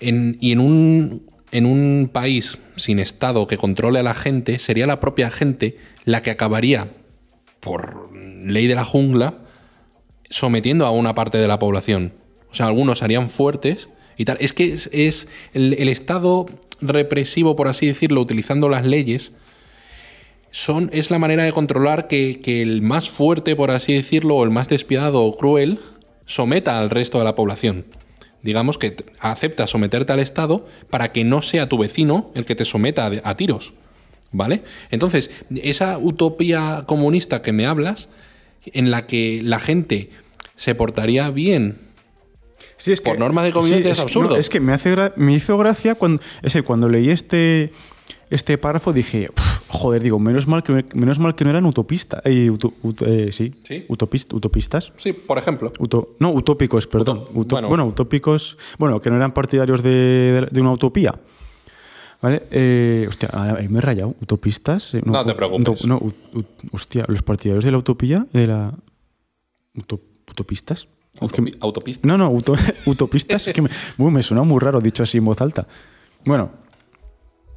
Y 0.00 0.52
en 0.52 0.58
un, 0.58 1.30
en 1.52 1.66
un 1.66 2.10
país 2.12 2.58
sin 2.76 2.98
Estado 2.98 3.46
que 3.46 3.58
controle 3.58 4.00
a 4.00 4.02
la 4.02 4.14
gente, 4.14 4.58
sería 4.58 4.86
la 4.86 5.00
propia 5.00 5.30
gente 5.30 5.76
la 6.04 6.22
que 6.22 6.30
acabaría, 6.30 6.88
por 7.60 8.10
ley 8.14 8.66
de 8.66 8.74
la 8.74 8.84
jungla, 8.84 9.38
sometiendo 10.28 10.86
a 10.86 10.90
una 10.90 11.14
parte 11.14 11.38
de 11.38 11.46
la 11.46 11.58
población. 11.58 12.14
O 12.50 12.54
sea, 12.54 12.66
algunos 12.66 13.02
harían 13.02 13.28
fuertes 13.28 13.90
y 14.16 14.24
tal. 14.24 14.38
Es 14.40 14.52
que 14.52 14.72
es, 14.72 15.28
el, 15.52 15.74
el 15.74 15.88
Estado 15.88 16.46
represivo, 16.80 17.54
por 17.54 17.68
así 17.68 17.86
decirlo, 17.86 18.20
utilizando 18.20 18.68
las 18.68 18.84
leyes, 18.84 19.32
son, 20.50 20.90
es 20.92 21.10
la 21.10 21.18
manera 21.18 21.44
de 21.44 21.52
controlar 21.52 22.08
que, 22.08 22.40
que 22.40 22.62
el 22.62 22.82
más 22.82 23.08
fuerte, 23.08 23.56
por 23.56 23.70
así 23.70 23.94
decirlo, 23.94 24.36
o 24.36 24.44
el 24.44 24.50
más 24.50 24.68
despiadado 24.68 25.24
o 25.24 25.36
cruel, 25.36 25.80
someta 26.24 26.78
al 26.78 26.90
resto 26.90 27.18
de 27.18 27.24
la 27.24 27.34
población. 27.34 27.84
Digamos 28.42 28.76
que 28.78 28.90
t- 28.92 29.04
acepta 29.20 29.66
someterte 29.66 30.12
al 30.12 30.20
Estado 30.20 30.66
para 30.90 31.12
que 31.12 31.24
no 31.24 31.42
sea 31.42 31.68
tu 31.68 31.78
vecino 31.78 32.30
el 32.34 32.44
que 32.44 32.54
te 32.54 32.64
someta 32.64 33.06
a, 33.06 33.30
a 33.30 33.36
tiros. 33.36 33.74
¿Vale? 34.32 34.62
Entonces, 34.90 35.30
esa 35.62 35.98
utopía 35.98 36.84
comunista 36.86 37.42
que 37.42 37.52
me 37.52 37.66
hablas, 37.66 38.08
en 38.64 38.90
la 38.90 39.06
que 39.06 39.40
la 39.42 39.60
gente 39.60 40.10
se 40.56 40.74
portaría 40.74 41.30
bien 41.30 41.76
Sí, 42.76 42.90
es 42.92 43.00
Por 43.00 43.18
norma 43.18 43.44
de 43.44 43.52
convivencia 43.52 43.92
es 43.92 44.00
absurdo. 44.00 44.36
es 44.36 44.48
que 44.48 44.58
me, 44.58 44.72
hace 44.72 44.94
me 45.16 45.34
hizo 45.34 45.56
gracia 45.58 45.94
cuando, 45.94 46.20
cuando 46.64 46.88
leí 46.88 47.10
este, 47.10 47.70
este 48.30 48.58
párrafo 48.58 48.92
dije, 48.92 49.28
"Pf, 49.32 49.61
joder, 49.72 50.02
digo, 50.02 50.18
menos 50.18 50.46
mal 50.46 50.62
que, 50.62 50.84
menos 50.94 51.18
mal 51.18 51.34
que 51.34 51.44
no 51.44 51.50
eran 51.50 51.64
utopistas. 51.66 52.20
eh, 52.24 52.50
uto- 52.50 52.72
ut- 52.82 53.02
eh, 53.06 53.32
sí, 53.32 53.54
Sí. 53.64 53.84
utopist- 53.88 54.32
utopistas. 54.34 54.92
Sí, 54.96 55.12
por 55.12 55.38
ejemplo. 55.38 55.72
Uto- 55.78 56.16
no, 56.20 56.30
utópicos, 56.30 56.86
perdón. 56.86 57.18
Uto- 57.30 57.38
Uto- 57.40 57.56
bueno. 57.56 57.68
bueno. 57.68 57.86
utópicos, 57.86 58.58
bueno, 58.78 59.00
que 59.00 59.10
no 59.10 59.16
eran 59.16 59.32
partidarios 59.32 59.82
de, 59.82 59.90
de- 59.90 60.48
de 60.50 60.60
una 60.60 60.72
utopía. 60.72 61.14
¿Vale? 62.20 62.42
Eh, 62.52 63.06
hostia, 63.08 63.28
me 63.68 63.78
he 63.78 63.80
rayado. 63.80 64.14
¿Utopistas? 64.22 64.94
Eh, 64.94 65.02
No 65.04 65.24
te 65.24 65.34
preocupes. 65.34 65.84
No, 65.86 66.00
hostia, 66.70 67.04
los 67.08 67.22
partidarios 67.22 67.64
de 67.64 67.72
la 67.72 67.78
utopía, 67.78 68.26
de 68.32 68.46
la... 68.46 68.72
uto- 69.74 70.00
¿Utopistas? 70.30 70.86
Autopi- 71.20 71.56
autopista. 71.60 72.06
no, 72.06 72.16
no, 72.16 72.30
uto- 72.30 72.54
utopistas, 72.86 73.46
es 73.48 73.52
que 73.52 73.60
me, 73.62 73.68
uy, 73.98 74.10
me 74.12 74.22
suena 74.22 74.44
muy 74.44 74.60
raro 74.60 74.80
dicho 74.80 75.02
así 75.02 75.18
en 75.18 75.24
voz 75.24 75.40
alta. 75.42 75.66
Bueno, 76.24 76.50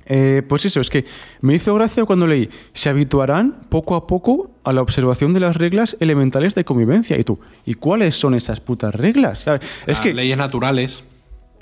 eh, 0.05 0.43
pues 0.47 0.65
eso, 0.65 0.81
es 0.81 0.89
que 0.89 1.05
me 1.41 1.55
hizo 1.55 1.73
gracia 1.75 2.05
cuando 2.05 2.27
leí, 2.27 2.49
se 2.73 2.89
habituarán 2.89 3.61
poco 3.69 3.95
a 3.95 4.05
poco 4.07 4.51
a 4.63 4.71
la 4.73 4.81
observación 4.81 5.33
de 5.33 5.39
las 5.39 5.55
reglas 5.55 5.97
elementales 5.99 6.55
de 6.55 6.63
convivencia. 6.63 7.17
Y 7.19 7.23
tú, 7.23 7.39
¿y 7.65 7.73
cuáles 7.75 8.15
son 8.15 8.35
esas 8.35 8.59
putas 8.59 8.93
reglas? 8.93 9.39
¿Sabes? 9.39 9.61
Es 9.81 9.87
Las 9.87 10.01
que... 10.01 10.13
leyes 10.13 10.37
naturales, 10.37 11.03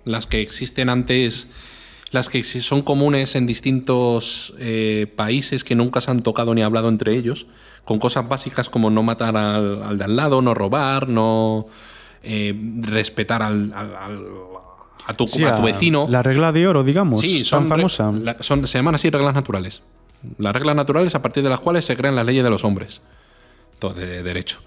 las 0.06 0.28
que 0.28 0.42
existen 0.42 0.90
antes, 0.90 1.48
las 2.12 2.30
que 2.30 2.44
son 2.44 2.82
comunes 2.82 3.36
en 3.36 3.46
distintos 3.48 4.54
eh, 4.60 5.08
países 5.16 5.64
que 5.64 5.76
nunca 5.76 6.02
se 6.02 6.12
han 6.12 6.20
tocado 6.22 6.54
ni 6.54 6.62
hablado 6.62 6.90
entre 6.90 7.16
ellos, 7.16 7.48
con 7.86 8.00
cosas 8.00 8.28
básicas 8.30 8.70
como 8.70 8.90
no 8.90 9.04
matar 9.04 9.36
al, 9.36 9.82
al 9.84 9.98
de 9.98 10.04
al 10.04 10.16
lado, 10.16 10.42
no 10.42 10.54
robar, 10.54 11.08
no 11.10 11.66
eh, 12.22 12.54
respetar 12.82 13.42
al, 13.42 13.74
al- 13.74 13.96
al- 13.96 14.26
a, 15.06 15.14
tu, 15.14 15.28
sí, 15.28 15.44
a 15.44 15.56
tu 15.56 15.64
vecino. 15.64 16.08
La 16.10 16.24
regla 16.24 16.52
de 16.52 16.68
oro, 16.68 16.84
digamos, 16.84 17.20
Sí, 17.22 17.44
son 17.44 17.64
tan 17.64 17.70
famosa. 17.70 18.12
la- 18.12 18.38
son- 18.42 18.66
se 18.68 18.78
llaman 18.78 18.96
así 18.96 19.10
reglas 19.10 19.34
naturales. 19.36 19.82
Las 20.38 20.54
reglas 20.54 20.76
naturales 20.76 21.14
a 21.16 21.22
partir 21.22 21.44
de 21.44 21.50
las 21.50 21.60
cuales 21.60 21.84
se 21.86 21.96
crean 21.98 22.16
las 22.16 22.26
leyes 22.26 22.44
de 22.44 22.50
los 22.50 22.64
hombres. 22.64 23.02
Todo 23.80 23.94
de 23.94 24.24
derecho. 24.24 24.60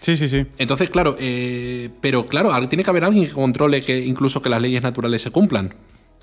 Sí, 0.00 0.16
sí, 0.16 0.28
sí. 0.28 0.46
Entonces, 0.58 0.90
claro, 0.90 1.16
eh, 1.20 1.90
pero 2.00 2.26
claro, 2.26 2.50
tiene 2.68 2.82
que 2.82 2.90
haber 2.90 3.04
alguien 3.04 3.26
que 3.26 3.32
controle 3.32 3.82
que 3.82 3.98
incluso 4.04 4.40
que 4.42 4.48
las 4.48 4.60
leyes 4.60 4.82
naturales 4.82 5.22
se 5.22 5.30
cumplan. 5.30 5.74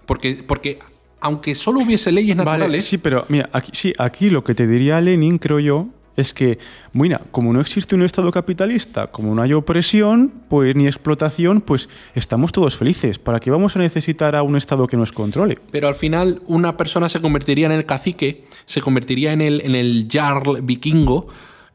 Porque, 0.05 0.43
porque 0.45 0.79
aunque 1.21 1.53
solo 1.55 1.81
hubiese 1.81 2.11
leyes 2.11 2.35
Vale, 2.35 2.45
naturales, 2.49 2.85
sí, 2.85 2.97
pero 2.97 3.25
mira, 3.29 3.49
aquí, 3.53 3.71
sí, 3.73 3.93
aquí 3.97 4.29
lo 4.29 4.43
que 4.43 4.55
te 4.55 4.65
diría 4.67 4.99
Lenin, 4.99 5.37
creo 5.37 5.59
yo, 5.59 5.87
es 6.19 6.33
que, 6.33 6.59
mira, 6.93 7.21
como 7.31 7.51
no 7.53 7.61
existe 7.61 7.95
un 7.95 8.03
Estado 8.03 8.31
capitalista, 8.31 9.07
como 9.07 9.33
no 9.33 9.41
hay 9.41 9.53
opresión, 9.53 10.31
pues 10.49 10.75
ni 10.75 10.85
explotación, 10.87 11.61
pues 11.61 11.89
estamos 12.15 12.51
todos 12.51 12.75
felices. 12.77 13.17
¿Para 13.19 13.39
qué 13.39 13.49
vamos 13.51 13.75
a 13.75 13.79
necesitar 13.79 14.35
a 14.35 14.43
un 14.43 14.55
Estado 14.55 14.85
que 14.87 14.97
nos 14.97 15.11
controle? 15.11 15.57
pero 15.71 15.87
al 15.87 15.95
final 15.95 16.41
una 16.47 16.77
persona 16.77 17.09
se 17.09 17.21
convertiría 17.21 17.65
en 17.65 17.71
el 17.71 17.85
cacique, 17.85 18.43
se 18.65 18.81
convertiría 18.81 19.33
en 19.33 19.41
el, 19.41 19.61
en 19.61 19.75
el 19.75 20.07
jarl 20.11 20.61
vikingo 20.61 21.27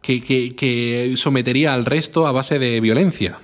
que, 0.03 0.23
que- 0.23 0.55
que 0.55 1.15
sometería 1.17 1.73
al 1.75 1.85
resto 1.87 2.27
a 2.27 2.33
base 2.33 2.59
de 2.59 2.81
violencia. 2.81 3.39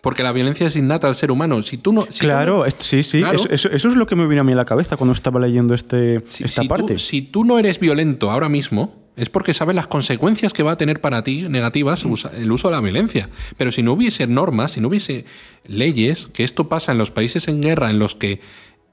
Porque 0.00 0.22
la 0.22 0.32
violencia 0.32 0.66
es 0.66 0.76
innata 0.76 1.08
al 1.08 1.14
ser 1.14 1.30
humano. 1.30 1.62
Si 1.62 1.78
tú 1.78 1.92
no, 1.92 2.02
si 2.02 2.08
tú 2.08 2.12
no- 2.14 2.18
claro, 2.20 2.64
sí, 2.76 3.02
sí, 3.02 3.20
Claro. 3.20 3.36
Eso, 3.36 3.48
eso- 3.50 3.70
eso 3.70 3.88
es 3.88 3.96
lo 3.96 4.06
que 4.06 4.14
me 4.14 4.26
vino 4.28 4.42
a 4.42 4.44
mí 4.44 4.52
a 4.52 4.56
la 4.56 4.66
cabeza 4.66 4.96
cuando 4.98 5.14
estaba 5.14 5.40
leyendo 5.40 5.72
este, 5.74 6.22
Si, 6.28 6.44
esta 6.44 6.60
si 6.62 6.68
parte. 6.68 6.92
Tú, 6.94 6.98
si 6.98 7.22
tú 7.22 7.42
no 7.44 7.58
eres 7.58 7.80
violento 7.80 8.30
ahora 8.30 8.50
mismo, 8.50 9.03
es 9.16 9.28
porque 9.28 9.54
sabes 9.54 9.76
las 9.76 9.86
consecuencias 9.86 10.52
que 10.52 10.62
va 10.62 10.72
a 10.72 10.76
tener 10.76 11.00
para 11.00 11.22
ti 11.22 11.42
negativas 11.48 12.04
usa- 12.04 12.32
el 12.36 12.50
uso 12.50 12.68
de 12.68 12.74
la 12.74 12.80
violencia. 12.80 13.28
Pero 13.56 13.70
si 13.70 13.82
no 13.82 13.92
hubiese 13.92 14.26
normas, 14.26 14.72
si 14.72 14.80
no 14.80 14.88
hubiese 14.88 15.24
leyes, 15.66 16.26
que 16.32 16.42
esto 16.42 16.68
pasa 16.68 16.92
en 16.92 16.98
los 16.98 17.10
países 17.10 17.46
en 17.48 17.60
guerra, 17.60 17.90
en 17.90 17.98
los 17.98 18.14
que 18.14 18.40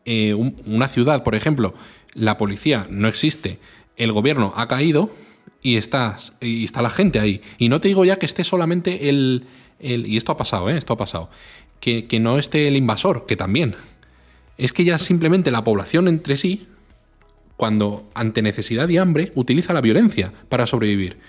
eh, 0.05 0.33
un- 0.33 0.55
una 0.65 0.87
ciudad, 0.87 1.23
por 1.23 1.35
ejemplo, 1.35 1.73
la 2.13 2.35
policía 2.37 2.87
no 2.89 3.07
existe, 3.07 3.59
el 3.97 4.11
gobierno 4.11 4.51
ha 4.55 4.67
caído 4.67 5.11
y, 5.61 5.75
estás, 5.77 6.33
y 6.41 6.63
está 6.63 6.81
la 6.81 6.89
gente 6.89 7.19
ahí. 7.19 7.41
Y 7.59 7.69
no 7.69 7.79
te 7.79 7.87
digo 7.87 8.03
ya 8.05 8.17
que 8.17 8.25
esté 8.25 8.43
solamente 8.43 9.09
el... 9.09 9.45
el- 9.79 10.07
y 10.07 10.17
esto 10.17 10.31
ha 10.31 10.37
pasado, 10.37 10.69
¿eh? 10.69 10.77
Esto 10.77 10.93
ha 10.93 10.97
pasado. 10.97 11.29
Que, 11.79 12.05
que 12.05 12.19
no 12.19 12.37
esté 12.39 12.67
el 12.67 12.75
invasor, 12.77 13.25
que 13.27 13.35
también. 13.35 13.75
Es 14.57 14.73
que 14.73 14.83
ya 14.83 14.97
simplemente 14.97 15.49
la 15.51 15.63
población 15.63 16.07
entre 16.07 16.35
sí 16.37 16.67
cuando 17.61 18.09
ante 18.15 18.41
necesidad 18.41 18.89
y 18.89 18.97
hambre 18.97 19.31
utiliza 19.35 19.71
la 19.71 19.81
violencia 19.81 20.33
para 20.49 20.65
sobrevivir. 20.65 21.19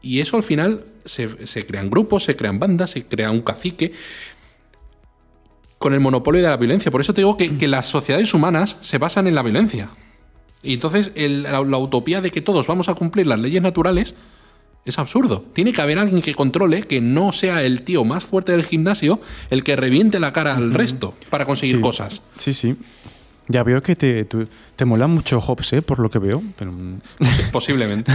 Y 0.00 0.20
eso 0.20 0.38
al 0.38 0.42
final 0.42 0.86
se, 1.04 1.46
se 1.46 1.66
crean 1.66 1.90
grupos, 1.90 2.24
se 2.24 2.34
crean 2.34 2.58
bandas, 2.58 2.92
se 2.92 3.04
crea 3.04 3.30
un 3.30 3.42
cacique 3.42 3.92
con 5.76 5.92
el 5.92 6.00
monopolio 6.00 6.42
de 6.42 6.48
la 6.48 6.56
violencia. 6.56 6.90
Por 6.90 7.02
eso 7.02 7.12
te 7.12 7.20
digo 7.20 7.36
que, 7.36 7.58
que 7.58 7.68
las 7.68 7.84
sociedades 7.84 8.32
humanas 8.32 8.78
se 8.80 8.96
basan 8.96 9.26
en 9.26 9.34
la 9.34 9.42
violencia. 9.42 9.90
Y 10.62 10.72
entonces 10.72 11.12
el- 11.14 11.42
la, 11.42 11.62
la 11.62 11.76
utopía 11.76 12.22
de 12.22 12.30
que 12.30 12.40
todos 12.40 12.66
vamos 12.66 12.88
a 12.88 12.94
cumplir 12.94 13.26
las 13.26 13.38
leyes 13.38 13.60
naturales 13.60 14.14
Es 14.86 14.98
absurdo. 14.98 15.44
Tiene 15.54 15.74
que 15.74 15.82
haber 15.82 15.98
alguien 15.98 16.22
que 16.22 16.34
controle 16.34 16.82
que 16.84 17.02
no 17.02 17.32
sea 17.32 17.62
el 17.62 17.82
tío 17.82 18.04
más 18.04 18.24
fuerte 18.24 18.52
del 18.52 18.64
gimnasio 18.64 19.20
el 19.50 19.62
que 19.62 19.76
reviente 19.76 20.18
la 20.20 20.32
cara 20.32 20.56
al 20.56 20.72
resto 20.72 21.14
para 21.28 21.44
conseguir 21.44 21.76
Sí. 21.76 21.82
cosas. 21.82 22.22
Sí, 22.38 22.52
sí. 22.54 22.76
Ya 23.48 23.62
veo 23.62 23.82
que 23.82 23.94
te, 23.96 24.24
tú- 24.24 24.48
te 24.76 24.84
mola 24.84 25.06
mucho 25.06 25.40
Hobbes, 25.40 25.72
¿eh? 25.74 25.82
Por 25.82 25.98
lo 26.00 26.10
que 26.10 26.18
veo. 26.18 26.42
Pero, 26.58 26.72
mm, 26.72 27.00
Posiblemente. 27.52 28.10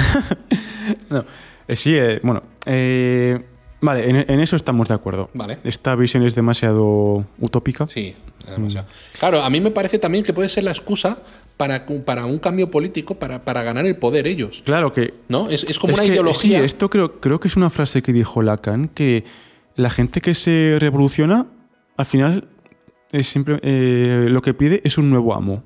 no. 1.09 1.25
Eh, 1.67 1.75
sí, 1.75 1.95
eh, 1.95 2.19
bueno. 2.23 2.41
eh, 2.65 3.39
vale, 3.81 4.09
en, 4.09 4.15
en 4.27 4.39
eso 4.39 4.55
estamos 4.55 4.87
de 4.87 4.93
acuerdo. 4.95 5.29
Vale. 5.33 5.59
Esta 5.63 5.95
visión 5.95 6.23
es 6.23 6.33
demasiado 6.35 7.25
utópica. 7.39 7.85
Sí, 7.87 8.15
demasiado. 8.55 8.87
Claro, 9.19 9.41
a 9.43 9.49
mí 9.49 9.61
me 9.61 9.71
parece 9.71 9.99
también 9.99 10.23
que 10.23 10.33
puede 10.33 10.49
ser 10.49 10.63
la 10.63 10.71
excusa 10.71 11.19
para, 11.57 11.85
para 12.05 12.25
un 12.25 12.39
cambio 12.39 12.71
político, 12.71 13.15
para, 13.19 13.43
para 13.43 13.61
ganar 13.63 13.85
el 13.85 13.97
poder 13.97 14.25
ellos. 14.27 14.63
Claro 14.65 14.93
que 14.93 15.13
¿No? 15.27 15.49
Es, 15.49 15.63
es 15.65 15.77
como 15.77 15.93
Es 15.93 15.99
una 15.99 16.07
que, 16.07 16.13
ideología. 16.13 16.59
Sí, 16.59 16.65
esto 16.65 16.89
creo, 16.89 17.19
creo 17.19 17.39
que 17.39 17.49
es 17.49 17.55
una 17.55 17.69
frase 17.69 18.01
que 18.01 18.13
dijo 18.13 18.41
Lacan, 18.41 18.87
que 18.87 19.25
la 19.75 19.89
gente 19.89 20.21
que 20.21 20.33
se 20.33 20.77
revoluciona, 20.79 21.45
al 21.97 22.05
final, 22.05 22.47
es 23.11 23.27
simple, 23.27 23.59
eh, 23.63 24.27
lo 24.29 24.41
que 24.41 24.53
pide 24.53 24.81
es 24.83 24.97
un 24.97 25.09
nuevo 25.09 25.33
amo. 25.33 25.63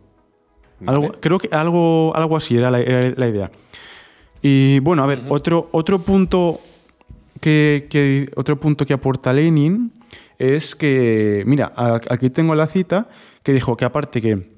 Algo, 0.86 1.08
Vale. 1.08 1.19
creo 1.21 1.38
que 1.38 1.49
algo, 1.51 2.12
algo 2.15 2.36
así 2.38 2.58
era 2.58 2.69
la, 2.71 2.79
era 2.79 3.13
la 3.15 3.27
idea. 3.27 3.51
Y 4.41 4.79
bueno, 4.79 5.03
a 5.03 5.08
ver, 5.08 5.23
otro, 5.29 5.69
otro 5.71 5.99
punto 5.99 6.60
que, 7.39 7.88
que- 7.89 8.29
otro 8.36 8.60
punto 8.60 8.86
que 8.86 8.93
aporta 8.93 9.32
Lenin 9.34 9.93
es 10.38 10.75
que, 10.75 11.43
mira, 11.45 11.71
aquí 12.10 12.29
tengo 12.29 12.53
la 12.56 12.67
cita 12.67 13.08
que 13.43 13.53
dijo 13.53 13.77
que 13.77 13.86
aparte 13.86 14.21
que 14.21 14.53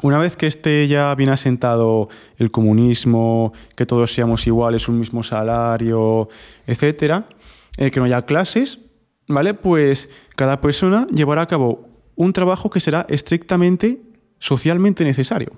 una 0.00 0.18
vez 0.18 0.36
que 0.36 0.46
esté 0.46 0.86
ya 0.86 1.14
bien 1.16 1.28
asentado 1.30 2.08
el 2.38 2.50
comunismo, 2.50 3.52
que 3.74 3.84
todos 3.84 4.12
seamos 4.14 4.46
iguales, 4.46 4.88
un 4.88 4.98
mismo 5.00 5.22
salario, 5.22 6.28
etcétera, 6.66 7.28
eh, 7.76 7.90
que 7.90 7.98
no 8.00 8.06
haya 8.06 8.22
clases, 8.22 8.78
¿vale? 9.26 9.54
Pues 9.54 10.08
cada 10.36 10.60
persona 10.60 11.06
llevará 11.12 11.42
a 11.42 11.46
cabo 11.46 11.87
un 12.18 12.32
trabajo 12.32 12.68
que 12.68 12.80
será 12.80 13.06
estrictamente 13.08 14.00
socialmente 14.38 15.04
necesario. 15.04 15.52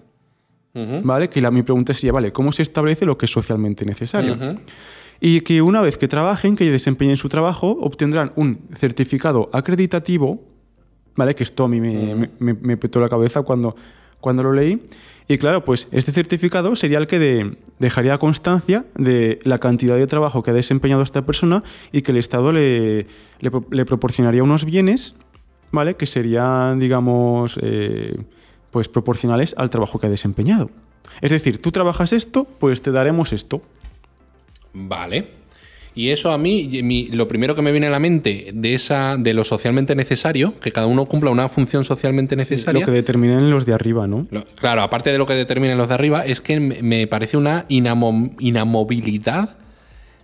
¿Vale? 1.02 1.28
Que 1.28 1.40
la, 1.40 1.50
mi 1.50 1.62
pregunta 1.62 1.92
sería, 1.94 2.12
¿vale? 2.12 2.30
¿Cómo 2.32 2.52
se 2.52 2.62
establece 2.62 3.04
lo 3.04 3.18
que 3.18 3.26
es 3.26 3.32
socialmente 3.32 3.84
necesario? 3.84 4.36
Y 5.20 5.40
que 5.40 5.60
una 5.62 5.80
vez 5.80 5.98
que 5.98 6.06
trabajen, 6.06 6.54
que 6.56 6.70
desempeñen 6.70 7.16
su 7.16 7.28
trabajo, 7.28 7.76
obtendrán 7.80 8.32
un 8.36 8.60
certificado 8.74 9.50
acreditativo, 9.52 10.44
¿vale? 11.16 11.34
Que 11.34 11.42
esto 11.42 11.64
a 11.64 11.68
mí 11.68 11.80
me, 11.80 12.14
me- 12.14 12.30
me- 12.38 12.54
me 12.54 12.76
petó 12.76 13.00
la 13.00 13.08
cabeza 13.08 13.42
cuando, 13.42 13.74
cuando 14.20 14.42
lo 14.44 14.52
leí. 14.52 14.80
Y 15.28 15.38
claro, 15.38 15.64
pues 15.64 15.88
este 15.92 16.12
certificado 16.12 16.74
sería 16.76 16.98
el 16.98 17.06
que 17.06 17.18
de- 17.18 17.56
dejaría 17.78 18.18
constancia 18.18 18.84
de 18.96 19.40
la 19.44 19.58
cantidad 19.58 19.96
de 19.96 20.06
trabajo 20.06 20.42
que 20.42 20.50
ha 20.52 20.54
desempeñado 20.54 21.02
esta 21.02 21.26
persona 21.26 21.62
y 21.92 22.02
que 22.02 22.12
el 22.12 22.18
Estado 22.18 22.52
le, 22.52 23.06
le 23.40 23.84
proporcionaría 23.84 24.42
unos 24.42 24.64
bienes, 24.64 25.16
¿vale? 25.70 25.94
Que 25.96 26.06
serían, 26.06 26.78
digamos, 26.78 27.58
eh, 27.62 28.16
pues 28.70 28.88
proporcionales 28.88 29.54
al 29.58 29.70
trabajo 29.70 29.98
que 29.98 30.06
ha 30.06 30.10
desempeñado. 30.10 30.70
Es 31.20 31.30
decir, 31.32 31.60
tú 31.60 31.72
trabajas 31.72 32.12
esto, 32.12 32.44
pues 32.58 32.82
te 32.82 32.92
daremos 32.92 33.32
esto. 33.32 33.62
Vale. 34.72 35.40
Y 35.92 36.10
eso 36.10 36.30
a 36.30 36.38
mí, 36.38 36.80
mi- 36.84 37.08
lo 37.08 37.26
primero 37.26 37.56
que 37.56 37.62
me 37.62 37.72
viene 37.72 37.88
a 37.88 37.90
la 37.90 37.98
mente 37.98 38.52
de 38.54 38.74
esa, 38.74 39.16
de 39.18 39.34
lo 39.34 39.42
socialmente 39.42 39.96
necesario, 39.96 40.58
que 40.60 40.70
cada 40.70 40.86
uno 40.86 41.04
cumpla 41.04 41.30
una 41.30 41.48
función 41.48 41.82
socialmente 41.82 42.36
necesaria. 42.36 42.80
Lo 42.80 42.86
que 42.86 42.92
determinan 42.92 43.50
los 43.50 43.66
de 43.66 43.74
arriba, 43.74 44.06
¿no? 44.06 44.26
Lo- 44.30 44.44
Claro, 44.54 44.82
aparte 44.82 45.10
de 45.10 45.18
lo 45.18 45.26
que 45.26 45.34
determinen 45.34 45.76
los 45.76 45.88
de 45.88 45.94
arriba, 45.94 46.24
es 46.24 46.40
que 46.40 46.60
me 46.60 46.80
me 46.82 47.06
parece 47.08 47.36
una 47.36 47.66
inamo- 47.68 48.30
inamovilidad 48.38 49.56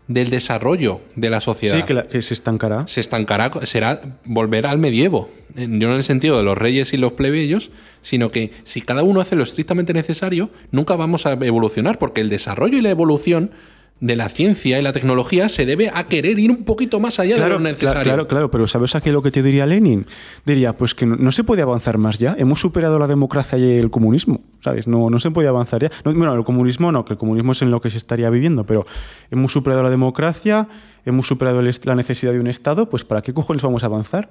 del 0.09 0.31
desarrollo 0.31 1.01
de 1.17 1.31
la 1.31 1.41
sociedad. 1.41 1.77
Sí, 1.79 1.83
que, 1.85 1.95
la- 1.95 2.07
que 2.07 2.23
se 2.23 2.35
estancará. 2.35 2.87
Se 2.87 3.01
estancará, 3.01 3.51
será 3.65 4.01
volver 4.25 4.67
al 4.67 4.79
medievo. 4.79 5.29
Yo 5.55 5.67
no 5.67 5.91
en 5.91 5.97
el 5.97 6.05
sentido 6.05 6.37
de 6.37 6.45
los 6.45 6.57
reyes 6.57 6.93
y 6.93 6.97
los 6.97 7.13
plebeyos, 7.13 7.71
sino 8.03 8.29
que 8.31 8.53
si 8.65 8.83
cada 8.83 9.03
uno 9.03 9.21
hace 9.21 9.35
lo 9.37 9.43
estrictamente 9.43 9.93
necesario, 9.95 10.51
nunca 10.71 10.95
vamos 10.97 11.27
a 11.27 11.33
evolucionar, 11.33 11.99
porque 11.99 12.21
el 12.21 12.29
desarrollo 12.29 12.79
y 12.79 12.83
la 12.83 12.91
evolución 12.91 13.51
de 13.99 14.15
la 14.15 14.29
ciencia 14.29 14.79
y 14.79 14.83
la 14.83 14.93
tecnología 14.93 15.49
se 15.49 15.65
debe 15.65 15.91
a 15.93 16.05
querer 16.07 16.39
ir 16.39 16.51
un 16.51 16.65
poquito 16.65 17.01
más 17.01 17.19
allá 17.19 17.37
de 17.43 17.49
lo 17.49 17.59
necesario. 17.59 18.01
cla- 18.01 18.05
claro, 18.05 18.29
claro, 18.29 18.51
pero 18.51 18.67
¿sabes 18.67 18.95
aquí 18.95 19.11
lo 19.11 19.23
que 19.23 19.31
te 19.31 19.43
diría 19.43 19.65
Lenin? 19.65 20.05
Diría, 20.45 20.75
pues 20.75 20.95
que 20.95 21.07
no, 21.07 21.17
no 21.17 21.33
se 21.33 21.45
puede 21.45 21.63
avanzar 21.63 21.97
más 21.97 22.19
ya. 22.19 22.37
Hemos 22.39 22.61
superado 22.61 22.99
la 22.99 23.07
democracia 23.07 23.57
y 23.57 23.73
el 23.79 23.91
comunismo, 23.91 24.43
¿sabes? 24.63 24.87
No, 24.87 25.09
no 25.09 25.19
se 25.19 25.31
puede 25.31 25.49
avanzar 25.49 25.81
ya. 25.83 25.91
No, 26.05 26.13
bueno, 26.13 26.35
el 26.35 26.45
comunismo 26.45 26.93
no, 26.93 27.07
que 27.07 27.15
el 27.15 27.19
comunismo 27.19 27.53
es 27.53 27.63
en 27.63 27.71
lo 27.71 27.81
que 27.81 27.89
se 27.89 27.97
estaría 27.97 28.29
viviendo, 28.29 28.65
pero 28.67 28.85
hemos 29.31 29.51
superado 29.53 29.83
la 29.83 29.89
democracia, 29.91 30.69
hemos 31.07 31.27
superado 31.27 31.61
el 31.61 31.75
la 31.85 31.95
necesidad 31.95 32.33
de 32.33 32.41
un 32.41 32.49
Estado, 32.49 32.91
pues 32.91 33.03
¿para 33.05 33.23
qué 33.23 33.33
cojones 33.33 33.63
vamos 33.63 33.83
a 33.83 33.87
avanzar? 33.87 34.31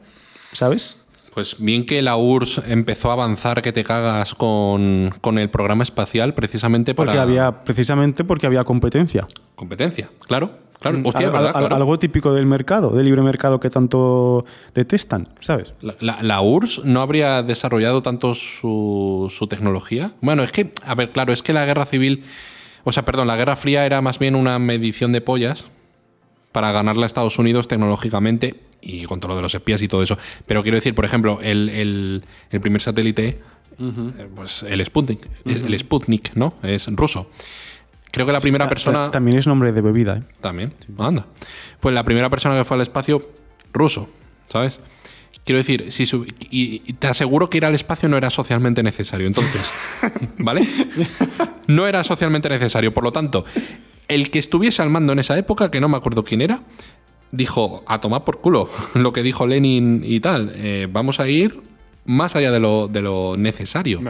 ¿Sabes? 0.54 1.02
Pues 1.36 1.58
bien 1.60 1.86
que 1.86 2.02
la 2.02 2.16
URSS 2.18 2.64
empezó 2.70 3.10
a 3.12 3.14
avanzar 3.14 3.62
que 3.62 3.72
te 3.74 3.84
cagas 3.84 4.34
con, 4.34 5.14
con 5.22 5.38
el 5.38 5.50
programa 5.50 5.84
espacial 5.84 6.34
precisamente 6.34 6.96
para 6.96 7.08
Porque 7.12 7.20
había, 7.20 7.64
precisamente 7.64 8.24
porque 8.24 8.48
había 8.48 8.64
competencia. 8.64 9.28
competencia. 9.56 10.10
Claro, 10.28 10.52
claro. 10.80 11.02
Hostia, 11.04 11.28
Al- 11.28 11.34
¿verdad? 11.34 11.52
al- 11.54 11.62
Claro. 11.64 11.76
Algo 11.76 12.00
típico 12.00 12.34
del 12.34 12.46
mercado, 12.46 12.92
del 12.92 13.04
libre 13.06 13.22
mercado 13.22 13.60
que 13.60 13.70
tanto 13.70 14.46
detestan, 14.74 15.28
¿sabes? 15.42 15.74
La, 15.82 15.96
la- 16.00 16.24
la 16.24 16.42
URSS 16.42 16.86
no 16.86 17.02
habría 17.02 17.44
desarrollado 17.44 18.02
tanto 18.02 18.34
su, 18.34 19.28
su 19.30 19.48
tecnología. 19.48 20.14
Bueno, 20.22 20.42
es 20.42 20.54
que, 20.54 20.72
a 20.86 20.96
ver, 20.96 21.12
claro, 21.12 21.34
es 21.34 21.44
que 21.44 21.52
la 21.52 21.66
guerra 21.66 21.86
civil, 21.86 22.24
o 22.86 22.94
sea, 22.94 23.04
perdón, 23.04 23.28
la 23.28 23.36
guerra 23.36 23.58
fría 23.58 23.86
era 23.86 24.02
más 24.02 24.20
bien 24.20 24.36
una 24.36 24.58
medición 24.58 25.12
de 25.12 25.20
pollas 25.20 25.68
para 26.54 26.72
ganarle 26.72 27.04
a 27.04 27.08
Estados 27.08 27.38
Unidos 27.40 27.68
tecnológicamente 27.68 28.62
y 28.86 29.04
con 29.06 29.20
todo 29.20 29.30
lo 29.30 29.36
de 29.36 29.42
los 29.42 29.54
espías 29.56 29.82
y 29.82 29.88
todo 29.88 30.04
eso. 30.04 30.18
Pero 30.46 30.62
quiero 30.64 30.76
decir, 30.78 30.94
por 30.96 31.04
ejemplo, 31.06 31.40
el, 31.42 31.68
el- 31.70 32.24
el 32.52 32.62
primer 32.62 32.82
satélite, 32.82 33.40
eh, 33.80 34.28
pues 34.36 34.64
el 34.64 34.86
Sputnik, 34.86 35.28
es 35.46 35.62
el 35.62 35.78
Sputnik, 35.78 36.34
¿no? 36.36 36.54
Es 36.64 36.88
ruso. 36.96 37.30
Creo 38.12 38.26
que 38.26 38.32
la 38.32 38.40
primera 38.40 38.70
persona... 38.70 39.06
ta- 39.08 39.12
También 39.12 39.38
es 39.38 39.46
nombre 39.48 39.74
de 39.74 39.82
bebida, 39.82 40.18
¿eh? 40.18 40.24
También. 40.40 40.72
Anda. 41.00 41.26
Pues 41.82 41.94
la 41.94 42.04
primera 42.06 42.30
persona 42.30 42.56
que 42.56 42.64
fue 42.64 42.76
al 42.78 42.82
espacio, 42.82 43.30
ruso, 43.74 44.08
¿sabes? 44.48 44.80
Quiero 45.44 45.58
decir, 45.58 45.92
si 45.92 46.06
su- 46.06 46.24
y, 46.50 46.82
y 46.86 46.94
te 46.94 47.08
aseguro 47.08 47.50
que 47.50 47.58
ir 47.58 47.66
al 47.66 47.76
espacio 47.76 48.08
no 48.08 48.16
era 48.18 48.30
socialmente 48.30 48.82
necesario. 48.84 49.28
Entonces, 49.28 49.70
¿vale? 50.38 50.66
No 51.68 51.88
era 51.88 52.04
socialmente 52.04 52.48
necesario. 52.50 52.94
Por 52.94 53.04
lo 53.04 53.12
tanto, 53.12 53.46
el 54.08 54.30
que 54.32 54.40
estuviese 54.40 54.82
al 54.82 54.90
mando 54.90 55.14
en 55.14 55.20
esa 55.20 55.38
época, 55.38 55.70
que 55.70 55.82
no 55.82 55.90
me 55.90 55.98
acuerdo 55.98 56.24
quién 56.24 56.42
era, 56.42 56.62
dijo, 57.36 57.84
a 57.88 58.00
tomar 58.00 58.24
por 58.24 58.40
culo 58.40 58.70
lo 58.94 59.14
que 59.14 59.24
dijo 59.24 59.48
Lenin 59.48 60.02
y 60.04 60.20
tal. 60.20 60.52
eh, 60.56 60.88
vamos 60.92 61.20
a 61.20 61.28
ir 61.28 61.62
más 62.06 62.36
allá 62.36 62.52
de 62.52 62.60
lo, 62.60 62.88
de 62.88 63.02
lo 63.02 63.36
necesario. 63.38 64.02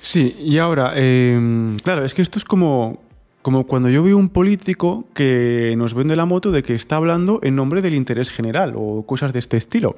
Sí, 0.00 0.36
y 0.38 0.58
ahora, 0.58 0.92
eh, 0.94 1.76
claro, 1.82 2.04
es 2.04 2.14
que 2.14 2.22
esto 2.22 2.38
es 2.38 2.44
como, 2.44 3.02
como 3.42 3.66
cuando 3.66 3.88
yo 3.88 4.02
veo 4.02 4.16
un 4.16 4.28
político 4.28 5.06
que 5.14 5.74
nos 5.76 5.94
vende 5.94 6.14
la 6.14 6.24
moto 6.24 6.50
de 6.50 6.62
que 6.62 6.74
está 6.74 6.96
hablando 6.96 7.40
en 7.42 7.56
nombre 7.56 7.82
del 7.82 7.94
interés 7.94 8.30
general 8.30 8.74
o 8.76 9.04
cosas 9.06 9.32
de 9.32 9.38
este 9.38 9.56
estilo. 9.56 9.96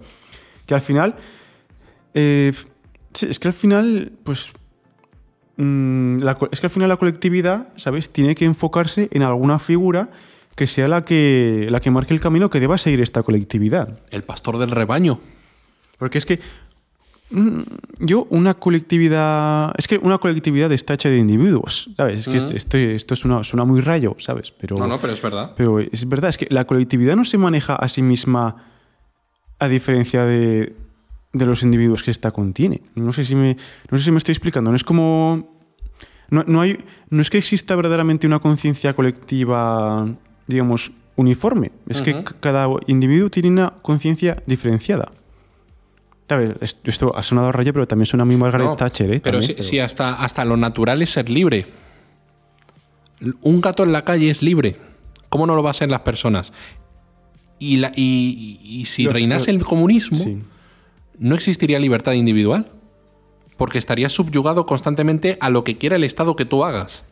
Que 0.64 0.74
al 0.74 0.80
final, 0.80 1.16
eh, 2.14 2.52
sí, 3.12 3.26
es 3.28 3.38
que 3.38 3.48
al 3.48 3.54
final, 3.54 4.12
pues, 4.24 4.50
mm, 5.56 6.18
la 6.18 6.38
es 6.50 6.60
que 6.60 6.66
al 6.66 6.70
final 6.70 6.88
la 6.88 6.96
colectividad, 6.96 7.68
¿sabes? 7.76 8.10
Tiene 8.10 8.34
que 8.34 8.44
enfocarse 8.46 9.08
en 9.12 9.22
alguna 9.22 9.58
figura 9.58 10.10
que 10.56 10.66
sea 10.66 10.88
la 10.88 11.04
que, 11.04 11.68
la 11.70 11.80
que 11.80 11.90
marque 11.92 12.14
el 12.14 12.20
camino 12.20 12.50
que 12.50 12.58
deba 12.58 12.78
seguir 12.78 13.00
esta 13.00 13.22
colectividad. 13.22 14.00
El 14.10 14.24
pastor 14.24 14.58
del 14.58 14.70
rebaño. 14.72 15.20
Porque 15.98 16.18
es 16.18 16.26
que 16.26 16.40
mm, 17.30 17.60
yo, 18.00 18.26
una 18.30 18.54
colectividad. 18.54 19.72
Es 19.76 19.86
que 19.86 19.98
una 19.98 20.18
colectividad 20.18 20.72
está 20.72 20.94
hecha 20.94 21.10
de 21.10 21.18
individuos, 21.18 21.90
¿sabes? 21.96 22.26
Es 22.26 22.28
que 22.28 22.56
esto, 22.56 22.78
esto 22.78 23.16
suena, 23.16 23.44
suena 23.44 23.64
muy 23.64 23.80
rayo, 23.80 24.16
¿sabes? 24.18 24.50
Pero, 24.50 24.76
No, 24.76 24.86
no, 24.86 24.98
pero 24.98 25.12
es 25.12 25.22
verdad. 25.22 25.52
pero 25.56 25.78
es 25.78 26.08
verdad, 26.08 26.30
es 26.30 26.38
que 26.38 26.48
la 26.50 26.64
colectividad 26.64 27.16
no 27.16 27.24
se 27.24 27.38
maneja 27.38 27.76
a 27.76 27.88
sí 27.88 28.02
misma 28.02 28.64
a 29.58 29.68
diferencia 29.68 30.24
de, 30.24 30.74
de 31.32 31.46
los 31.46 31.62
individuos 31.62 32.02
que 32.02 32.10
esta 32.10 32.30
contiene. 32.30 32.82
No 32.94 33.12
sé 33.12 33.24
si 33.24 33.34
me, 33.34 33.56
no 33.90 33.98
sé 33.98 34.04
si 34.04 34.10
me 34.10 34.18
estoy 34.18 34.32
explicando. 34.32 34.70
No 34.70 34.76
es 34.76 34.84
como. 34.84 35.54
No, 36.28 36.42
no 36.46 36.60
hay, 36.60 36.78
no 37.08 37.22
es 37.22 37.30
que 37.30 37.38
exista 37.38 37.76
verdaderamente 37.76 38.26
una 38.26 38.40
conciencia 38.40 38.94
colectiva, 38.94 40.08
digamos, 40.46 40.92
uniforme. 41.16 41.72
Es 41.88 42.02
que 42.02 42.22
cada 42.40 42.68
individuo 42.86 43.30
tiene 43.30 43.48
una 43.48 43.72
conciencia 43.82 44.42
diferenciada. 44.46 45.12
¿Sabes? 46.28 46.50
Es- 46.60 46.78
Esto 46.84 47.16
ha 47.16 47.22
sonado 47.22 47.48
a 47.48 47.52
rayo, 47.52 47.72
pero 47.72 47.86
también 47.86 48.06
suena 48.06 48.24
muy 48.24 48.36
Margaret 48.36 48.66
No, 48.66 48.76
Thatcher, 48.76 49.10
¿eh? 49.12 49.20
Pero, 49.22 49.38
También, 49.38 49.58
si, 49.58 49.62
si 49.70 49.78
hasta, 49.78 50.14
hasta 50.14 50.44
lo 50.44 50.56
natural 50.56 51.00
es 51.02 51.10
ser 51.10 51.30
libre. 51.30 51.66
Un 53.40 53.60
gato 53.60 53.82
en 53.84 53.92
la 53.92 54.04
calle 54.04 54.28
es 54.28 54.42
libre. 54.42 54.76
¿Cómo 55.28 55.46
no 55.46 55.54
lo 55.54 55.62
va 55.62 55.70
a 55.70 55.74
ser 55.74 55.88
las 55.88 56.00
personas? 56.00 56.52
Y, 57.58 57.78
la- 57.78 57.92
y- 57.96 58.58
y- 58.62 58.80
y 58.80 58.84
si 58.84 59.06
reinase 59.08 59.50
el 59.50 59.64
comunismo, 59.64 60.18
Sí. 60.18 60.38
no 61.18 61.34
existiría 61.34 61.78
libertad 61.78 62.12
individual. 62.12 62.70
Porque 63.56 63.78
estarías 63.78 64.12
subyugado 64.12 64.66
constantemente 64.66 65.38
a 65.40 65.48
lo 65.48 65.64
que 65.64 65.78
quiera 65.78 65.96
el 65.96 66.04
Estado 66.04 66.36
que 66.36 66.44
tú 66.44 66.62
hagas. 66.64 67.06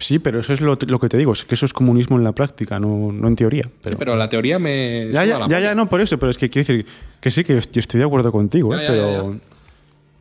Sí, 0.00 0.18
pero 0.18 0.40
eso 0.40 0.52
es 0.52 0.60
lo, 0.60 0.76
lo 0.86 0.98
que 0.98 1.08
te 1.08 1.16
digo, 1.16 1.32
es 1.32 1.44
que 1.44 1.54
eso 1.54 1.66
es 1.66 1.72
comunismo 1.72 2.16
en 2.16 2.24
la 2.24 2.32
práctica, 2.32 2.80
no, 2.80 3.12
no 3.12 3.28
en 3.28 3.36
teoría. 3.36 3.62
Sí, 3.64 3.70
Pero, 3.82 3.96
pero 3.98 4.16
la 4.16 4.28
teoría 4.28 4.58
me. 4.58 5.08
ya, 5.12 5.24
ya, 5.24 5.46
ya, 5.48 5.60
ya, 5.60 5.74
no, 5.74 5.88
por 5.88 6.00
eso, 6.00 6.18
pero 6.18 6.30
es 6.30 6.38
que 6.38 6.50
quiero 6.50 6.66
decir 6.66 6.86
que 7.20 7.30
sí, 7.30 7.44
que 7.44 7.54
yo 7.54 7.80
estoy 7.80 8.00
de 8.00 8.06
acuerdo 8.06 8.32
contigo, 8.32 8.74
Ya, 8.74 8.82
¿eh? 8.82 8.86
ya, 8.88 8.94
ya, 8.94 9.02
pero... 9.22 9.36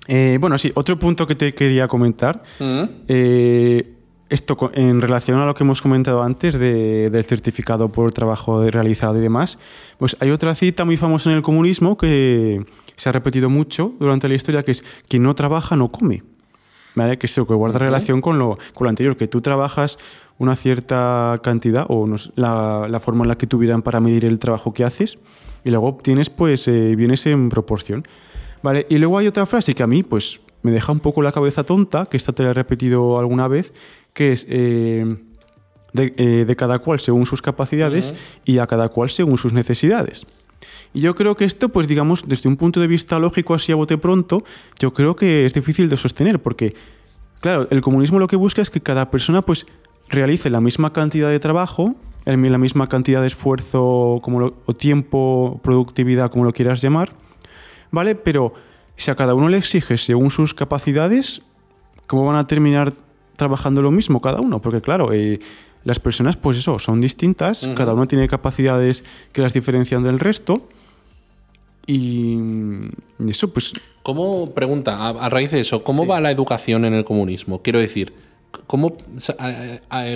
Eh, 0.08 0.38
bueno, 0.40 0.58
sí, 0.58 0.72
otro 0.76 1.00
punto 1.00 1.26
que 1.26 1.36
te 1.36 1.54
quería 1.54 1.88
comentar. 1.88 2.44
Mm. 2.60 2.84
eh, 3.08 3.90
esto 4.30 4.58
en 4.74 5.00
relación 5.00 5.40
a 5.40 5.46
lo 5.46 5.54
que 5.54 5.64
hemos 5.64 5.80
comentado 5.82 6.24
antes 6.24 6.58
de- 6.58 7.12
del 7.12 7.24
certificado 7.24 7.92
por 7.92 8.12
trabajo 8.14 8.68
realizado 8.68 9.18
y 9.18 9.22
demás, 9.22 9.60
pues 10.00 10.18
hay 10.20 10.32
otra 10.32 10.56
cita 10.56 10.86
muy 10.86 10.98
famosa 10.98 11.30
en 11.30 11.36
el 11.38 11.44
comunismo 11.44 11.98
que 11.98 12.66
se 12.96 13.10
ha 13.10 13.12
repetido 13.12 13.50
mucho 13.52 13.94
durante 14.00 14.28
la 14.28 14.34
historia, 14.34 14.64
que 14.64 14.72
es 14.72 14.84
quien 15.08 15.22
no 15.22 15.36
trabaja 15.36 15.76
no 15.76 15.92
come. 15.92 16.24
¿Vale? 16.96 17.18
Que 17.18 17.26
eso 17.26 17.48
que 17.48 17.54
guarda 17.54 17.80
relación 17.80 18.22
con 18.22 18.38
lo, 18.38 18.58
con 18.74 18.86
lo 18.86 18.90
anterior, 18.90 19.18
que 19.18 19.28
tú 19.28 19.42
trabajas 19.42 19.98
una 20.38 20.56
cierta 20.56 21.40
cantidad 21.44 21.86
o 21.90 22.08
la, 22.36 22.88
la 22.90 23.00
forma 23.00 23.24
en 23.24 23.30
la 23.30 23.38
que 23.38 23.48
tuvieran 23.48 23.82
para 23.82 24.00
medir 24.00 24.26
el 24.26 24.40
trabajo 24.40 24.74
que 24.74 24.84
haces 24.84 25.18
y 25.64 25.70
luego 25.70 25.88
obtienes 25.88 26.30
pues 26.30 26.68
eh, 26.68 26.96
bienes 26.96 27.26
en 27.26 27.50
proporción. 27.50 28.08
¿Vale? 28.62 28.86
Y 28.90 28.98
luego 28.98 29.18
hay 29.18 29.28
otra 29.28 29.46
frase 29.46 29.76
que 29.76 29.84
a 29.84 29.88
mí 29.88 30.04
pues 30.04 30.40
me 30.62 30.72
deja 30.72 30.92
un 30.92 31.00
poco 31.00 31.22
la 31.22 31.32
cabeza 31.32 31.64
tonta, 31.64 32.06
que 32.06 32.18
esta 32.18 32.32
te 32.32 32.44
la 32.44 32.52
he 32.52 32.54
repetido 32.54 33.20
alguna 33.20 33.48
vez, 33.48 33.74
que 34.14 34.32
es 34.32 34.46
eh, 34.50 35.18
de, 35.92 36.14
eh, 36.18 36.46
de 36.46 36.56
cada 36.56 36.80
cual 36.80 37.00
según 37.00 37.26
sus 37.26 37.42
capacidades 37.42 38.14
y 38.46 38.60
a 38.60 38.68
cada 38.68 38.90
cual 38.90 39.10
según 39.10 39.38
sus 39.38 39.52
necesidades. 39.52 40.26
Y 40.94 41.02
yo 41.02 41.16
creo 41.16 41.36
que 41.36 41.46
esto, 41.46 41.70
pues 41.70 41.88
digamos, 41.88 42.24
desde 42.28 42.50
un 42.50 42.58
punto 42.58 42.80
de 42.80 42.88
vista 42.88 43.20
lógico 43.20 43.54
así 43.54 43.72
a 43.72 43.76
bote 43.76 43.98
pronto, 43.98 44.44
yo 44.80 44.94
creo 44.94 45.16
que 45.16 45.46
es 45.46 45.54
difícil 45.54 45.90
de 45.90 45.98
sostener, 45.98 46.42
porque, 46.42 46.76
claro, 47.42 47.68
el 47.70 47.82
comunismo 47.82 48.20
lo 48.20 48.28
que 48.28 48.36
busca 48.36 48.62
es 48.62 48.70
que 48.70 48.82
cada 48.82 49.10
persona 49.12 49.42
pues 49.42 49.66
realice 50.10 50.50
la 50.50 50.62
misma 50.62 50.94
cantidad 50.94 51.30
de 51.30 51.40
trabajo, 51.40 51.96
la 52.26 52.58
misma 52.58 52.88
cantidad 52.88 53.22
de 53.22 53.28
esfuerzo 53.28 54.20
como 54.22 54.54
o 54.66 54.74
tiempo, 54.74 55.60
productividad, 55.64 56.32
como 56.32 56.46
lo 56.46 56.54
quieras 56.54 56.82
llamar, 56.82 57.12
¿vale? 57.92 58.16
Pero 58.16 58.54
si 58.96 59.12
a 59.12 59.16
cada 59.16 59.34
uno 59.34 59.50
le 59.50 59.58
exige 59.58 59.98
según 59.98 60.30
sus 60.30 60.54
capacidades, 60.54 61.42
¿cómo 62.08 62.26
van 62.26 62.38
a 62.38 62.48
terminar 62.48 62.94
trabajando 63.36 63.82
lo 63.82 63.92
mismo 63.92 64.22
cada 64.22 64.40
uno? 64.40 64.62
Porque 64.62 64.82
claro, 64.82 65.12
eh, 65.12 65.40
las 65.84 66.00
personas, 66.00 66.38
pues 66.38 66.58
eso, 66.58 66.80
son 66.80 67.02
distintas, 67.02 67.68
cada 67.76 67.94
uno 67.94 68.08
tiene 68.08 68.28
capacidades 68.28 69.04
que 69.32 69.42
las 69.42 69.54
diferencian 69.54 70.04
del 70.04 70.20
resto. 70.20 70.68
Y 71.86 72.38
eso, 73.28 73.54
pues, 73.54 73.74
¿Cómo, 74.04 74.52
pregunta, 74.54 74.96
a, 74.98 75.10
a 75.10 75.30
raíz 75.30 75.52
de 75.52 75.60
eso, 75.60 75.84
cómo 75.84 76.06
va 76.06 76.22
la 76.22 76.32
educación 76.32 76.86
en 76.86 76.94
el 76.94 77.04
comunismo? 77.04 77.62
Quiero 77.62 77.80
decir, 77.80 78.14
¿cómo 78.68 78.96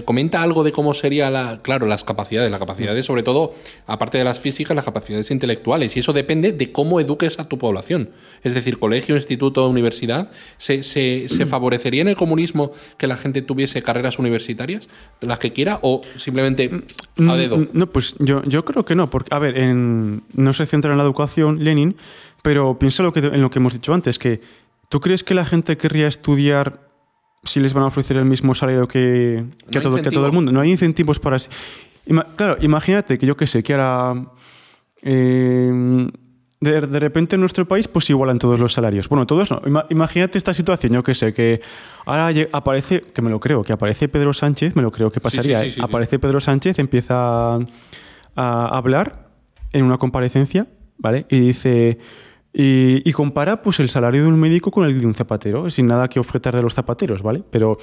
comenta 0.05 0.41
algo 0.41 0.63
de 0.63 0.71
cómo 0.71 0.93
sería 0.93 1.29
la, 1.29 1.61
claro, 1.61 1.87
las 1.87 2.03
capacidades, 2.03 2.49
las 2.51 2.59
capacidades 2.59 3.05
sobre 3.05 3.23
todo, 3.23 3.53
aparte 3.85 4.17
de 4.17 4.23
las 4.23 4.39
físicas, 4.39 4.75
las 4.75 4.85
capacidades 4.85 5.31
intelectuales, 5.31 5.95
y 5.95 5.99
eso 5.99 6.13
depende 6.13 6.51
de 6.51 6.71
cómo 6.71 6.99
eduques 6.99 7.39
a 7.39 7.47
tu 7.47 7.57
población. 7.57 8.11
Es 8.43 8.53
decir, 8.53 8.79
colegio, 8.79 9.15
instituto, 9.15 9.67
universidad, 9.67 10.29
¿se, 10.57 10.83
se, 10.83 11.27
se 11.27 11.45
favorecería 11.47 12.01
en 12.01 12.07
el 12.09 12.15
comunismo 12.15 12.71
que 12.97 13.07
la 13.07 13.17
gente 13.17 13.41
tuviese 13.41 13.81
carreras 13.81 14.19
universitarias, 14.19 14.89
las 15.21 15.39
que 15.39 15.51
quiera, 15.53 15.79
o 15.81 16.01
simplemente 16.15 16.69
a 17.27 17.35
dedo? 17.35 17.57
Mm, 17.57 17.67
No, 17.73 17.87
pues 17.87 18.15
yo, 18.19 18.43
yo 18.43 18.63
creo 18.65 18.85
que 18.85 18.95
no, 18.95 19.09
porque, 19.09 19.33
a 19.33 19.39
ver, 19.39 19.57
en- 19.57 20.23
no 20.33 20.53
se 20.53 20.65
centra 20.65 20.91
en 20.91 20.97
la 20.97 21.03
educación, 21.03 21.63
Lenin, 21.63 21.95
pero 22.43 22.77
piensa 22.79 23.03
lo 23.03 23.11
que, 23.13 23.19
en 23.19 23.41
lo 23.41 23.49
que 23.49 23.59
hemos 23.59 23.73
dicho 23.73 23.93
antes, 23.93 24.19
que 24.19 24.41
¿tú 24.89 24.99
crees 25.01 25.23
que 25.23 25.33
la 25.33 25.45
gente 25.45 25.75
querría 25.77 26.07
estudiar 26.07 26.86
si 27.43 27.59
les 27.59 27.73
van 27.73 27.83
a 27.83 27.87
ofrecer 27.87 28.17
el 28.17 28.25
mismo 28.25 28.53
salario 28.55 28.87
que, 28.87 29.45
que, 29.71 29.77
a, 29.77 29.81
todo, 29.81 30.01
que 30.01 30.09
a 30.09 30.11
todo 30.11 30.25
el 30.25 30.31
mundo? 30.33 30.51
No 30.51 30.59
hay 30.61 30.71
incentivos 30.71 31.19
para... 31.19 31.37
así- 31.37 31.49
Ima- 32.07 32.25
claro, 32.35 32.57
imagínate 32.61 33.17
que 33.17 33.25
yo 33.25 33.35
qué 33.37 33.47
sé, 33.47 33.63
que 33.63 33.73
ahora... 33.73 34.25
eh, 35.01 36.07
de, 36.59 36.81
de 36.81 36.99
repente 36.99 37.35
en 37.35 37.41
nuestro 37.41 37.67
país 37.67 37.87
pues 37.87 38.09
igualan 38.09 38.39
todos 38.39 38.59
los 38.59 38.73
salarios. 38.73 39.07
Bueno, 39.09 39.27
todos 39.27 39.51
no. 39.51 39.61
Ima- 39.61 39.85
imagínate 39.89 40.37
esta 40.39 40.53
situación, 40.53 40.93
yo 40.93 41.03
qué 41.03 41.13
sé, 41.13 41.33
que 41.33 41.61
ahora 42.05 42.31
aparece, 42.51 43.01
que 43.01 43.21
me 43.21 43.29
lo 43.29 43.39
creo, 43.39 43.63
que 43.63 43.73
aparece 43.73 44.07
Pedro 44.07 44.33
Sánchez, 44.33 44.75
me 44.75 44.81
lo 44.81 44.91
creo 44.91 45.11
que 45.11 45.19
pasaría. 45.19 45.59
sí, 45.61 45.67
¿eh? 45.67 45.71
sí, 45.71 45.81
aparece 45.83 46.17
Pedro 46.17 46.39
Sánchez, 46.41 46.79
empieza 46.79 47.59
a 48.35 48.67
hablar 48.75 49.27
en 49.73 49.83
una 49.85 49.97
comparecencia, 49.97 50.65
¿vale? 50.97 51.25
Y 51.29 51.39
dice... 51.39 51.99
Y, 52.59 53.07
y 53.07 53.13
compara 53.13 53.61
pues 53.61 53.79
el 53.79 53.87
salario 53.87 54.23
de 54.23 54.29
un 54.29 54.39
médico 54.39 54.71
con 54.71 54.83
el 54.87 54.99
de 54.99 55.05
un 55.05 55.13
zapatero, 55.13 55.69
sin 55.69 55.85
nada 55.85 56.07
que 56.07 56.19
objetar 56.19 56.55
de 56.55 56.63
los 56.63 56.73
zapateros, 56.73 57.21
¿vale? 57.21 57.43
Pero 57.51 57.77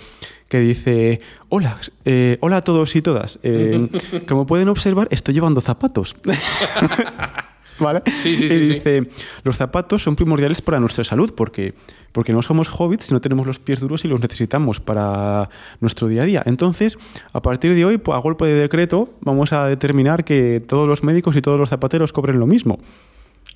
que 0.48 0.58
dice, 0.58 1.20
hola, 1.48 1.78
eh, 2.04 2.38
hola 2.40 2.56
a 2.56 2.64
todos 2.64 2.96
y 2.96 3.00
todas. 3.00 3.38
eh, 3.44 3.88
como 4.28 4.46
pueden 4.46 4.68
observar, 4.68 5.06
estoy 5.12 5.34
llevando 5.34 5.60
zapatos. 5.60 6.16
¿Vale? 7.78 8.02
Sí, 8.04 8.36
sí, 8.36 8.46
y 8.46 8.48
sí, 8.48 8.56
dice, 8.56 9.02
los 9.44 9.56
zapatos 9.56 10.02
son 10.02 10.16
primordiales 10.16 10.60
para 10.60 10.80
nuestra 10.80 11.04
salud 11.04 11.32
porque, 11.36 11.74
porque 12.10 12.32
no 12.32 12.42
somos 12.42 12.68
hobbits, 12.68 13.12
no 13.12 13.20
tenemos 13.20 13.46
los 13.46 13.60
pies 13.60 13.78
duros 13.78 14.04
y 14.04 14.08
los 14.08 14.20
necesitamos 14.20 14.80
para 14.80 15.50
nuestro 15.80 16.08
día 16.08 16.22
a 16.22 16.24
día. 16.24 16.42
Entonces, 16.46 16.98
a 17.32 17.42
partir 17.42 17.74
de 17.74 17.84
hoy, 17.84 17.98
pues, 17.98 18.16
a 18.16 18.20
golpe 18.20 18.44
de 18.46 18.54
decreto, 18.54 19.10
vamos 19.20 19.52
a 19.52 19.66
determinar 19.66 20.24
que 20.24 20.60
todos 20.66 20.88
los 20.88 21.04
médicos 21.04 21.36
y 21.36 21.42
todos 21.42 21.60
los 21.60 21.68
zapateros 21.68 22.12
cobren 22.12 22.40
lo 22.40 22.46
mismo. 22.48 22.80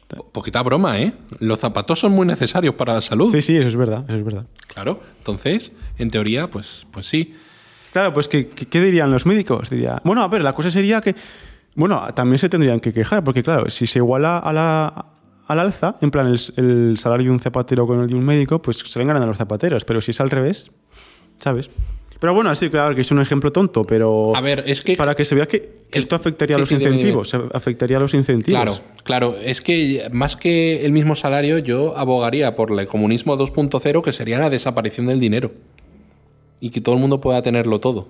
Po- 0.08 0.24
Poquita 0.30 0.62
broma, 0.62 0.98
¿eh? 1.00 1.12
Los 1.40 1.60
zapatos 1.60 1.98
son 2.00 2.12
muy 2.12 2.26
necesarios 2.26 2.74
para 2.74 2.94
la 2.94 3.00
salud. 3.00 3.30
Sí, 3.30 3.42
sí, 3.42 3.56
eso 3.56 3.68
es 3.68 3.76
verdad, 3.76 4.04
eso 4.08 4.18
es 4.18 4.24
verdad. 4.24 4.46
Claro, 4.72 5.00
entonces, 5.18 5.72
en 5.98 6.10
teoría, 6.10 6.48
pues, 6.48 6.86
pues 6.90 7.06
sí. 7.06 7.34
Claro, 7.92 8.12
pues 8.14 8.28
¿qué, 8.28 8.48
qué- 8.48 8.80
dirían 8.80 9.10
los 9.10 9.26
médicos? 9.26 9.70
Diría, 9.70 10.00
bueno, 10.04 10.22
a 10.22 10.28
ver, 10.28 10.42
la 10.42 10.54
cosa 10.54 10.70
sería 10.70 11.00
que, 11.00 11.14
bueno, 11.74 12.06
también 12.14 12.38
se 12.38 12.48
tendrían 12.48 12.80
que 12.80 12.92
quejar, 12.92 13.24
porque 13.24 13.42
claro, 13.42 13.68
si 13.70 13.86
se 13.86 13.98
iguala 13.98 14.38
a 14.38 14.52
la, 14.52 15.06
al 15.46 15.58
alza, 15.58 15.96
en 16.00 16.10
plan 16.10 16.26
el, 16.26 16.40
el 16.56 16.96
salario 16.98 17.26
de 17.26 17.32
un 17.32 17.40
zapatero 17.40 17.86
con 17.86 18.00
el 18.00 18.06
de 18.08 18.14
un 18.14 18.24
médico, 18.24 18.60
pues 18.62 18.78
se 18.78 18.98
ven 18.98 19.08
ganando 19.08 19.26
los 19.26 19.36
zapateros, 19.38 19.84
pero 19.84 20.00
si 20.00 20.10
es 20.12 20.20
al 20.20 20.30
revés, 20.30 20.70
¿sabes? 21.38 21.70
Pero 22.20 22.34
bueno, 22.34 22.52
sí, 22.56 22.68
claro, 22.68 22.94
que 22.96 23.02
es 23.02 23.10
un 23.12 23.20
ejemplo 23.20 23.52
tonto, 23.52 23.84
pero 23.84 24.34
A 24.34 24.40
ver, 24.40 24.64
es 24.66 24.82
que- 24.82 24.96
para 24.96 25.14
que 25.14 25.24
se 25.24 25.34
vea 25.36 25.46
que, 25.46 25.60
que 25.88 25.98
el- 25.98 26.04
esto 26.04 26.16
afectaría 26.16 26.56
a 26.56 26.58
los 26.58 26.68
sí, 26.68 26.76
dime, 26.76 26.90
incentivos, 26.90 27.32
afectaría 27.54 27.96
a 27.96 28.00
los 28.00 28.12
incentivos. 28.14 28.60
Claro, 28.60 28.74
claro. 29.04 29.36
Es 29.40 29.60
que 29.62 30.08
más 30.12 30.34
que 30.36 30.84
el 30.84 30.90
mismo 30.92 31.14
salario, 31.14 31.58
yo 31.58 31.96
abogaría 31.96 32.56
por 32.56 32.72
el 32.78 32.86
comunismo 32.88 33.36
2.0, 33.36 34.02
que 34.02 34.10
sería 34.12 34.38
la 34.40 34.50
desaparición 34.50 35.06
del 35.06 35.20
dinero. 35.20 35.52
Y 36.60 36.70
que 36.70 36.80
todo 36.80 36.96
el 36.96 37.00
mundo 37.00 37.20
pueda 37.20 37.40
tenerlo 37.40 37.78
todo. 37.78 38.08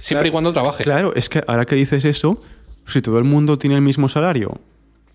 Siempre 0.00 0.28
y 0.28 0.30
cuando 0.32 0.52
trabaje. 0.52 0.84
Claro, 0.84 1.14
es 1.14 1.28
que 1.28 1.42
ahora 1.46 1.66
que 1.66 1.74
dices 1.76 2.04
eso, 2.04 2.40
si 2.86 3.00
todo 3.00 3.18
el 3.18 3.24
mundo 3.24 3.58
tiene 3.58 3.76
el 3.76 3.82
mismo 3.82 4.08
salario, 4.08 4.60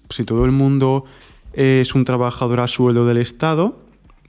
si 0.10 0.24
todo 0.24 0.46
el 0.46 0.52
mundo 0.52 1.06
es 1.54 1.96
un 1.96 2.06
trabajador 2.06 2.60
a 2.62 2.68
sueldo 2.68 3.06
del 3.06 3.18
Estado, 3.18 3.78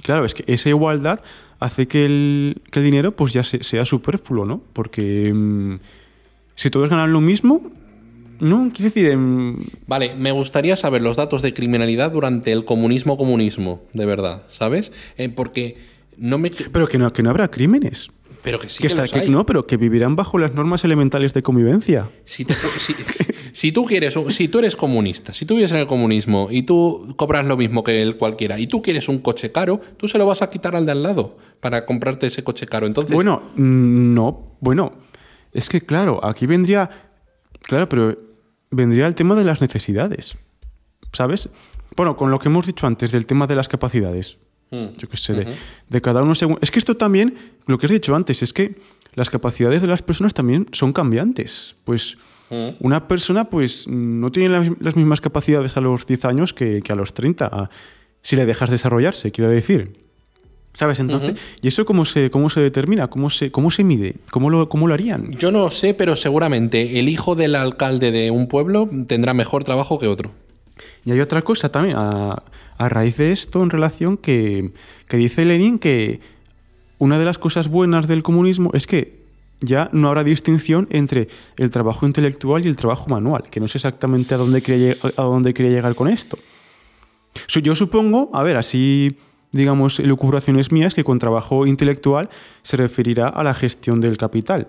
claro, 0.04 0.24
es 0.24 0.34
que 0.34 0.44
esa 0.46 0.68
igualdad 0.68 1.20
hace 1.58 1.88
que 1.88 2.04
el, 2.06 2.62
que 2.70 2.78
el 2.78 2.84
dinero 2.84 3.16
pues 3.16 3.32
ya 3.32 3.42
se- 3.42 3.64
sea 3.64 3.84
superfluo, 3.84 4.44
¿no? 4.44 4.62
Porque 4.72 5.32
mm, 5.34 5.74
si 6.54 6.70
todos 6.70 6.88
ganan 6.88 7.12
lo 7.12 7.20
mismo, 7.20 7.60
no, 8.40 8.70
quiero 8.72 8.84
decir, 8.84 9.06
em, 9.06 9.56
Vale, 9.86 10.14
me 10.14 10.30
gustaría 10.32 10.76
saber 10.76 11.02
los 11.02 11.16
datos 11.16 11.40
de 11.42 11.54
criminalidad 11.54 12.12
durante 12.12 12.52
el 12.52 12.64
comunismo 12.64 13.16
comunismo, 13.16 13.82
de 13.92 14.06
verdad, 14.06 14.42
¿sabes? 14.48 14.92
Eh, 15.16 15.28
porque 15.28 15.78
no 16.16 16.38
me... 16.38 16.50
pero 16.50 16.86
que 16.86 16.98
no, 16.98 17.10
que 17.12 17.22
no 17.22 17.30
habrá 17.30 17.48
crímenes. 17.50 18.10
Pero 18.44 18.60
que 18.60 18.68
sí 18.68 18.82
que 18.86 18.94
que 18.94 19.20
que- 19.22 19.28
no, 19.30 19.44
pero 19.46 19.66
que 19.66 19.76
vivirán 19.78 20.14
bajo 20.16 20.38
las 20.38 20.52
normas 20.54 20.84
elementales 20.84 21.32
de 21.34 21.42
convivencia. 21.42 22.10
Si, 22.24 22.44
te- 22.44 22.52
si- 22.54 22.94
si 23.54 23.72
tú 23.72 23.84
quieres, 23.86 24.14
si 24.28 24.48
tú 24.48 24.58
eres 24.58 24.76
comunista, 24.76 25.32
si 25.32 25.46
tú 25.46 25.54
vives 25.56 25.72
en 25.72 25.78
el 25.78 25.86
comunismo 25.86 26.48
y 26.50 26.62
tú 26.64 27.14
cobras 27.16 27.46
lo 27.46 27.56
mismo 27.56 27.82
que 27.82 28.02
el 28.02 28.16
cualquiera 28.16 28.58
y 28.60 28.66
tú 28.66 28.82
quieres 28.82 29.08
un 29.08 29.18
coche 29.20 29.50
caro, 29.50 29.80
tú 29.96 30.06
se 30.08 30.18
lo 30.18 30.26
vas 30.26 30.42
a 30.42 30.50
quitar 30.50 30.76
al 30.76 30.84
de 30.86 30.92
al 30.92 31.02
lado 31.02 31.38
para 31.60 31.86
comprarte 31.86 32.26
ese 32.26 32.44
coche 32.44 32.66
caro. 32.66 32.86
Entonces, 32.86 33.14
Bueno, 33.14 33.42
mm, 33.56 34.12
no, 34.14 34.56
bueno, 34.60 34.92
es 35.52 35.68
que 35.70 35.80
claro, 35.80 36.22
aquí 36.22 36.44
vendría, 36.46 36.90
claro, 37.62 37.88
pero 37.88 38.18
vendría 38.70 39.06
el 39.06 39.14
tema 39.14 39.34
de 39.36 39.44
las 39.44 39.62
necesidades, 39.62 40.36
¿sabes? 41.12 41.48
Bueno, 41.96 42.16
con 42.16 42.30
lo 42.30 42.38
que 42.38 42.48
hemos 42.48 42.66
dicho 42.66 42.86
antes 42.86 43.10
del 43.12 43.24
tema 43.24 43.46
de 43.46 43.54
las 43.56 43.68
capacidades, 43.68 44.36
Mm, 44.74 44.96
yo 44.98 45.08
qué 45.08 45.16
sé, 45.16 45.32
de, 45.34 45.54
de 45.88 46.00
cada 46.00 46.22
uno 46.22 46.34
según... 46.34 46.58
Es 46.60 46.70
que 46.70 46.78
esto 46.78 46.96
también, 46.96 47.34
lo 47.66 47.78
que 47.78 47.86
has 47.86 47.92
dicho 47.92 48.14
antes, 48.16 48.42
es 48.42 48.52
que 48.52 48.76
las 49.14 49.30
capacidades 49.30 49.82
de 49.82 49.88
las 49.88 50.02
personas 50.02 50.34
también 50.34 50.66
son 50.72 50.92
cambiantes. 50.92 51.76
Pues 51.84 52.16
Mm. 52.50 52.76
una 52.80 53.08
persona 53.08 53.48
pues 53.48 53.88
no 53.88 54.30
tiene 54.30 54.50
las, 54.50 54.68
las 54.78 54.96
mismas 54.96 55.22
capacidades 55.22 55.78
a 55.78 55.80
los 55.80 56.06
10 56.06 56.26
años 56.26 56.52
que, 56.52 56.82
que 56.82 56.92
a 56.92 56.94
los 56.94 57.14
30, 57.14 57.46
a- 57.46 57.70
si 58.20 58.36
le 58.36 58.44
dejas 58.44 58.68
desarrollarse, 58.68 59.32
quiero 59.32 59.48
decir. 59.50 59.96
¿Sabes? 60.74 61.00
Entonces, 61.00 61.36
¿y 61.62 61.68
eso 61.68 61.86
cómo 61.86 62.04
se, 62.04 62.30
cómo 62.30 62.50
se 62.50 62.60
determina? 62.60 63.08
¿Cómo 63.08 63.30
se, 63.30 63.50
cómo 63.50 63.70
se 63.70 63.82
mide? 63.82 64.16
¿Cómo 64.30 64.50
lo, 64.50 64.68
¿Cómo 64.68 64.86
lo 64.88 64.92
harían? 64.94 65.30
yo 65.38 65.50
no 65.52 65.70
sé, 65.70 65.94
pero 65.94 66.16
seguramente 66.16 66.98
el 66.98 67.08
hijo 67.08 67.34
del 67.34 67.54
alcalde 67.54 68.10
de 68.10 68.30
un 68.30 68.46
pueblo 68.46 68.90
tendrá 69.06 69.32
mejor 69.34 69.64
trabajo 69.64 69.98
que 69.98 70.06
otro. 70.08 70.32
Y 71.06 71.12
hay 71.12 71.20
otra 71.20 71.40
cosa 71.42 71.70
también, 71.70 71.96
a, 71.96 72.42
a 72.78 72.88
raíz 72.88 73.16
de 73.16 73.32
esto, 73.32 73.62
en 73.62 73.70
relación 73.70 74.16
que, 74.16 74.72
dice 75.10 75.44
Lenin 75.44 75.78
que 75.78 76.20
una 76.98 77.18
de 77.18 77.24
las 77.24 77.38
cosas 77.38 77.68
buenas 77.68 78.06
del 78.06 78.22
comunismo 78.22 78.70
es 78.74 78.86
que 78.86 79.24
ya 79.60 79.88
no 79.92 80.08
habrá 80.08 80.24
distinción 80.24 80.86
entre 80.90 81.28
el 81.56 81.70
trabajo 81.70 82.06
intelectual 82.06 82.64
y 82.64 82.68
el 82.68 82.76
trabajo 82.76 83.08
manual, 83.08 83.44
que 83.50 83.60
no 83.60 83.68
sé 83.68 83.78
exactamente 83.78 84.34
a 84.34 84.38
dónde 84.38 84.62
quería, 84.62 84.96
a 85.16 85.22
dónde 85.22 85.54
quería 85.54 85.72
llegar 85.72 85.94
con 85.94 86.08
esto. 86.08 86.38
Yo 87.48 87.74
supongo, 87.74 88.30
a 88.32 88.42
ver, 88.42 88.56
así 88.56 89.16
digamos, 89.54 90.00
elucubraciones 90.00 90.72
mías, 90.72 90.94
que 90.94 91.04
con 91.04 91.18
trabajo 91.18 91.66
intelectual 91.66 92.28
se 92.62 92.76
referirá 92.76 93.28
a 93.28 93.44
la 93.44 93.54
gestión 93.54 94.00
del 94.00 94.16
capital, 94.16 94.66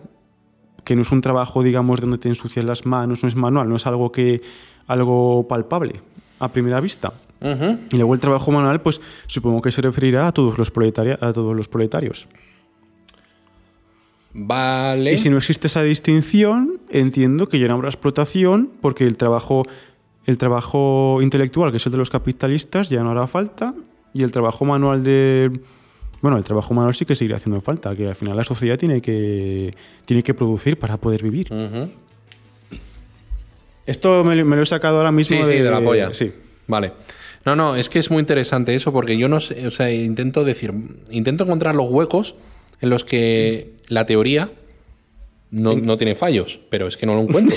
que 0.84 0.96
no 0.96 1.02
es 1.02 1.12
un 1.12 1.22
trabajo, 1.22 1.64
digamos, 1.64 2.00
donde 2.00 2.20
te 2.20 2.30
ensucias 2.30 2.64
las 2.64 2.86
manos, 2.86 3.24
no 3.24 3.28
es 3.28 3.36
manual, 3.36 3.68
no 3.68 3.78
es 3.78 3.88
algo 3.88 4.12
que 4.12 4.44
algo 4.86 5.48
palpable 5.48 6.02
a 6.40 6.50
primera 6.50 6.80
vista. 6.80 7.14
Y 7.42 7.98
luego 7.98 8.14
el 8.14 8.20
trabajo 8.20 8.52
manual, 8.52 8.82
pues 8.82 9.00
supongo 9.28 9.62
que 9.62 9.72
se 9.72 9.82
referirá 9.82 10.28
a 10.28 10.32
todos 10.32 10.58
los, 10.58 10.70
a 10.72 11.34
todos 11.34 11.56
los 11.56 11.68
proletarios. 11.68 12.28
Vale. 14.34 15.14
Y 15.14 15.18
si 15.18 15.30
no 15.30 15.38
existe 15.38 15.68
esa 15.68 15.82
distinción, 15.84 16.80
entiendo 16.90 17.48
que 17.48 17.60
ya 17.60 17.68
no 17.68 17.76
habrá 17.76 17.90
explotación, 17.90 18.70
porque 18.82 19.06
el 19.06 19.16
trabajo, 19.18 19.64
el 20.26 20.38
trabajo 20.38 21.20
intelectual, 21.22 21.72
que 21.72 21.78
es 21.78 21.86
el 21.86 21.92
de 21.94 21.98
los 22.00 22.10
capitalistas, 22.10 22.90
ya 22.90 23.02
no 23.04 23.12
hará 23.12 23.28
falta, 23.28 23.74
y 24.14 24.24
el 24.24 24.32
trabajo 24.32 24.66
manual 24.66 25.04
de... 25.04 25.52
Bueno, 26.22 26.38
el 26.38 26.44
trabajo 26.44 26.74
manual 26.74 26.96
sí 26.96 27.06
que 27.06 27.14
seguirá 27.16 27.38
haciendo 27.38 27.62
falta, 27.62 27.96
que 27.96 28.08
al 28.08 28.16
final 28.16 28.36
la 28.36 28.44
sociedad 28.44 28.78
tiene 28.78 29.02
que, 29.02 29.76
tiene 30.06 30.24
que 30.24 30.34
producir 30.34 30.80
para 30.80 30.98
poder 30.98 31.22
vivir. 31.22 31.48
Esto 33.86 34.24
me, 34.24 34.36
lo- 34.36 34.46
me 34.46 34.56
lo 34.56 34.64
he 34.64 34.66
sacado 34.66 34.98
ahora 34.98 35.12
mismo 35.12 35.38
Sí, 35.38 35.44
sí, 35.52 35.60
de 35.60 35.70
la 35.70 35.82
polla. 35.82 36.14
Sí. 36.14 36.32
Vale. 36.68 36.94
No, 37.46 37.56
no, 37.56 37.76
es 37.76 37.90
que 37.90 38.00
es 38.00 38.10
muy 38.10 38.20
interesante 38.20 38.74
eso 38.74 38.92
porque 38.92 39.18
yo 39.18 39.30
no 39.30 39.40
sé, 39.40 39.68
o 39.68 39.72
sea, 39.72 39.92
intento 39.92 40.44
decir, 40.44 40.74
intento 41.12 41.44
encontrar 41.44 41.76
los 41.76 41.90
huecos 41.90 42.36
en 42.82 42.90
los 42.90 43.04
que 43.04 43.76
la 43.88 44.06
teoría 44.06 44.52
no, 45.52 45.76
no 45.76 45.96
tiene 45.98 46.16
fallos, 46.16 46.60
pero 46.70 46.88
es 46.88 46.98
que 46.98 47.06
no 47.06 47.14
lo 47.14 47.22
encuentro. 47.22 47.56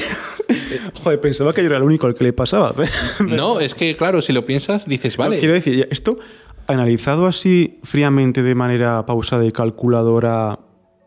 Joder, 1.03 1.21
pensaba 1.21 1.55
que 1.55 1.63
yo 1.63 1.69
era 1.69 1.79
el 1.79 1.83
único 1.83 2.07
al 2.07 2.15
que 2.15 2.25
le 2.25 2.33
pasaba. 2.35 2.75
no, 3.27 3.61
es 3.61 3.75
que 3.75 3.97
claro, 3.97 4.21
si 4.21 4.33
lo 4.33 4.45
piensas, 4.45 4.87
dices, 4.87 5.17
No, 5.19 5.25
vale. 5.25 5.39
quiero 5.39 5.55
decir, 5.55 5.89
esto 5.91 6.19
analizado 6.67 7.27
así 7.27 7.81
fríamente 7.83 8.43
de 8.43 8.55
manera 8.55 9.07
pausada 9.07 9.45
y 9.47 9.53
calculadora 9.53 10.59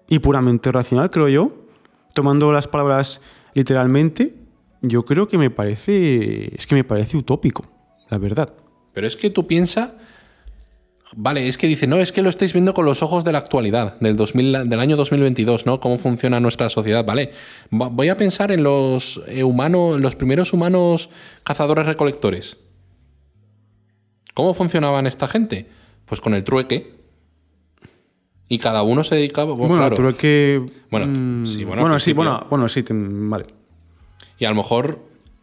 y 0.09 0.19
puramente 0.19 0.71
racional, 0.71 1.11
creo 1.11 1.29
yo, 1.29 1.67
tomando 2.15 2.51
las 2.51 2.67
palabras 2.67 3.21
literalmente, 3.53 4.33
yo 4.81 5.05
creo 5.05 5.27
que 5.27 5.37
me 5.37 5.51
parece 5.51 6.55
es 6.55 6.65
que 6.65 6.73
me 6.73 6.83
parece 6.83 7.15
utópico, 7.15 7.65
la 8.09 8.17
verdad. 8.17 8.53
Pero 8.93 9.07
es 9.07 9.15
que 9.17 9.29
tú 9.29 9.47
piensas. 9.47 9.93
Vale, 11.13 11.47
es 11.49 11.57
que 11.57 11.67
dice, 11.67 11.87
no, 11.87 11.97
es 11.97 12.13
que 12.13 12.21
lo 12.21 12.29
estáis 12.29 12.53
viendo 12.53 12.73
con 12.73 12.85
los 12.85 13.03
ojos 13.03 13.25
de 13.25 13.33
la 13.33 13.39
actualidad, 13.39 13.99
del, 13.99 14.15
2000, 14.15 14.69
del 14.69 14.79
año 14.79 14.95
2022, 14.95 15.65
¿no? 15.65 15.81
Cómo 15.81 15.97
funciona 15.97 16.39
nuestra 16.39 16.69
sociedad, 16.69 17.03
¿vale? 17.03 17.31
Va- 17.73 17.89
Voy 17.89 18.07
a 18.07 18.15
pensar 18.15 18.49
en 18.53 18.63
los 18.63 19.21
eh, 19.27 19.43
humanos, 19.43 19.99
los 19.99 20.15
primeros 20.15 20.53
humanos 20.53 21.09
cazadores-recolectores. 21.43 22.57
¿Cómo 24.33 24.53
funcionaban 24.53 25.05
esta 25.07 25.27
gente? 25.27 25.67
Pues 26.05 26.21
con 26.21 26.33
el 26.33 26.43
trueque. 26.45 26.93
Y 28.47 28.59
cada 28.59 28.83
uno 28.83 29.03
se 29.03 29.15
dedicaba. 29.15 29.51
Bueno, 29.53 29.67
Bueno, 29.67 29.81
claro. 29.81 29.95
creo 29.95 30.17
que 30.17 30.59
Bueno, 30.89 31.07
mm, 31.07 31.45
sí, 31.45 31.63
bueno, 31.65 31.99
sí, 31.99 32.13
bueno, 32.13 32.47
bueno, 32.49 32.69
sí, 32.69 32.83
vale. 32.89 33.45
Y 34.39 34.45
a 34.45 34.49
lo 34.49 34.55
mejor 34.55 34.99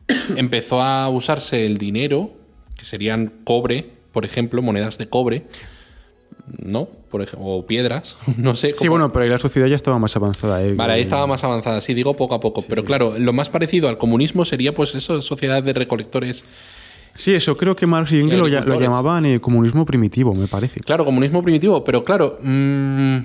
empezó 0.36 0.82
a 0.82 1.08
usarse 1.10 1.64
el 1.66 1.76
dinero, 1.78 2.30
que 2.78 2.86
serían 2.86 3.30
cobre, 3.44 3.90
por 4.12 4.24
ejemplo, 4.24 4.62
monedas 4.62 4.96
de 4.96 5.08
cobre, 5.10 5.44
¿no? 6.62 6.86
Por 7.10 7.20
ej- 7.22 7.34
o 7.38 7.66
piedras, 7.66 8.16
no 8.38 8.54
sé. 8.54 8.72
Sí, 8.74 8.88
bueno, 8.88 9.12
pero 9.12 9.24
ahí 9.24 9.30
la 9.30 9.36
sociedad 9.38 9.66
ya 9.66 9.76
estaba 9.76 9.98
más 9.98 10.16
avanzada. 10.16 10.62
¿eh? 10.64 10.72
Vale, 10.74 10.94
ahí 10.94 11.02
estaba 11.02 11.26
más 11.26 11.44
avanzada, 11.44 11.80
sí, 11.82 11.92
digo 11.92 12.14
poco 12.14 12.34
a 12.34 12.40
poco. 12.40 12.62
pero 12.66 12.84
claro, 12.84 13.18
lo 13.18 13.32
más 13.34 13.50
parecido 13.50 13.88
al 13.88 13.98
comunismo 13.98 14.44
sería, 14.46 14.72
pues, 14.72 14.94
eso, 14.94 15.20
sociedad 15.20 15.62
de 15.62 15.72
recolectores. 15.74 16.44
Sí, 17.14 17.34
eso 17.34 17.56
creo 17.56 17.74
que 17.74 17.84
Marx 17.86 18.12
y 18.12 18.20
Engels 18.20 18.38
lo, 18.38 18.78
llamaban 18.80 19.26
eh, 19.26 19.40
comunismo 19.40 19.84
primitivo, 19.84 20.34
me 20.34 20.46
parece. 20.46 20.78
Claro, 20.80 21.04
comunismo 21.04 21.42
primitivo, 21.42 21.82
pero 21.82 22.04
claro. 22.04 22.38
mm, 22.40 23.16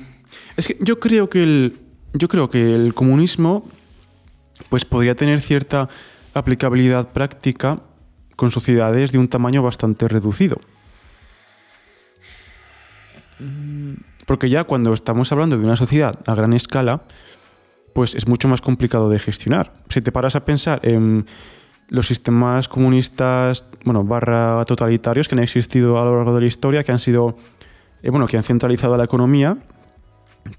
Es 0.58 0.68
que 0.68 0.78
yo 0.82 1.00
creo 1.00 1.30
que 1.30 1.44
el, 1.44 1.78
yo 2.14 2.28
creo 2.28 2.50
que 2.50 2.74
el 2.74 2.94
comunismo 2.96 3.70
pues 4.70 4.84
podría 4.84 5.14
tener 5.14 5.42
cierta 5.42 5.90
aplicabilidad 6.34 7.10
práctica 7.14 7.82
con 8.36 8.52
sociedades 8.52 9.12
de 9.12 9.18
un 9.18 9.28
tamaño 9.28 9.64
bastante 9.64 10.08
reducido. 10.08 10.58
Porque 14.26 14.50
ya 14.50 14.64
cuando 14.64 14.94
estamos 14.94 15.32
hablando 15.32 15.58
de 15.58 15.66
una 15.66 15.76
sociedad 15.76 16.20
a 16.26 16.36
gran 16.36 16.54
escala, 16.54 17.04
pues 17.94 18.16
es 18.16 18.28
mucho 18.28 18.48
más 18.48 18.62
complicado 18.62 19.10
de 19.10 19.20
gestionar. 19.20 19.74
Si 19.90 20.02
te 20.02 20.12
paras 20.12 20.36
a 20.36 20.46
pensar 20.46 20.80
en 20.84 21.26
los 21.90 22.08
sistemas 22.08 22.68
comunistas, 22.68 23.66
bueno, 23.86 24.04
barra 24.04 24.64
totalitarios 24.66 25.28
que 25.28 25.36
han 25.36 25.44
existido 25.44 26.02
a 26.02 26.06
lo 26.06 26.16
largo 26.18 26.34
de 26.34 26.42
la 26.42 26.48
historia, 26.48 26.84
que 26.84 26.92
han 26.92 27.00
sido, 27.00 27.38
eh, 28.02 28.10
bueno, 28.10 28.28
que 28.28 28.38
han 28.38 28.44
centralizado 28.44 28.98
la 28.98 29.04
economía, 29.04 29.58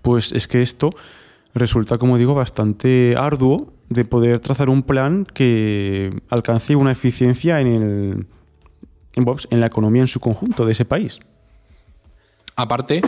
pues 0.02 0.32
es 0.32 0.46
que 0.46 0.62
esto 0.62 0.90
resulta, 1.54 1.98
como 1.98 2.18
digo, 2.18 2.34
bastante 2.34 3.14
arduo 3.16 3.72
de 3.88 4.04
poder 4.04 4.40
trazar 4.40 4.68
un 4.68 4.82
plan 4.82 5.24
que 5.32 6.10
alcance 6.30 6.74
una 6.76 6.92
eficiencia 6.92 7.60
en, 7.60 7.66
el, 7.68 8.26
en, 9.50 9.60
la 9.60 9.66
economía 9.66 10.00
en 10.02 10.08
su 10.08 10.20
conjunto 10.20 10.66
de 10.66 10.72
ese 10.72 10.84
país. 10.84 11.20
Aparte, 12.56 13.02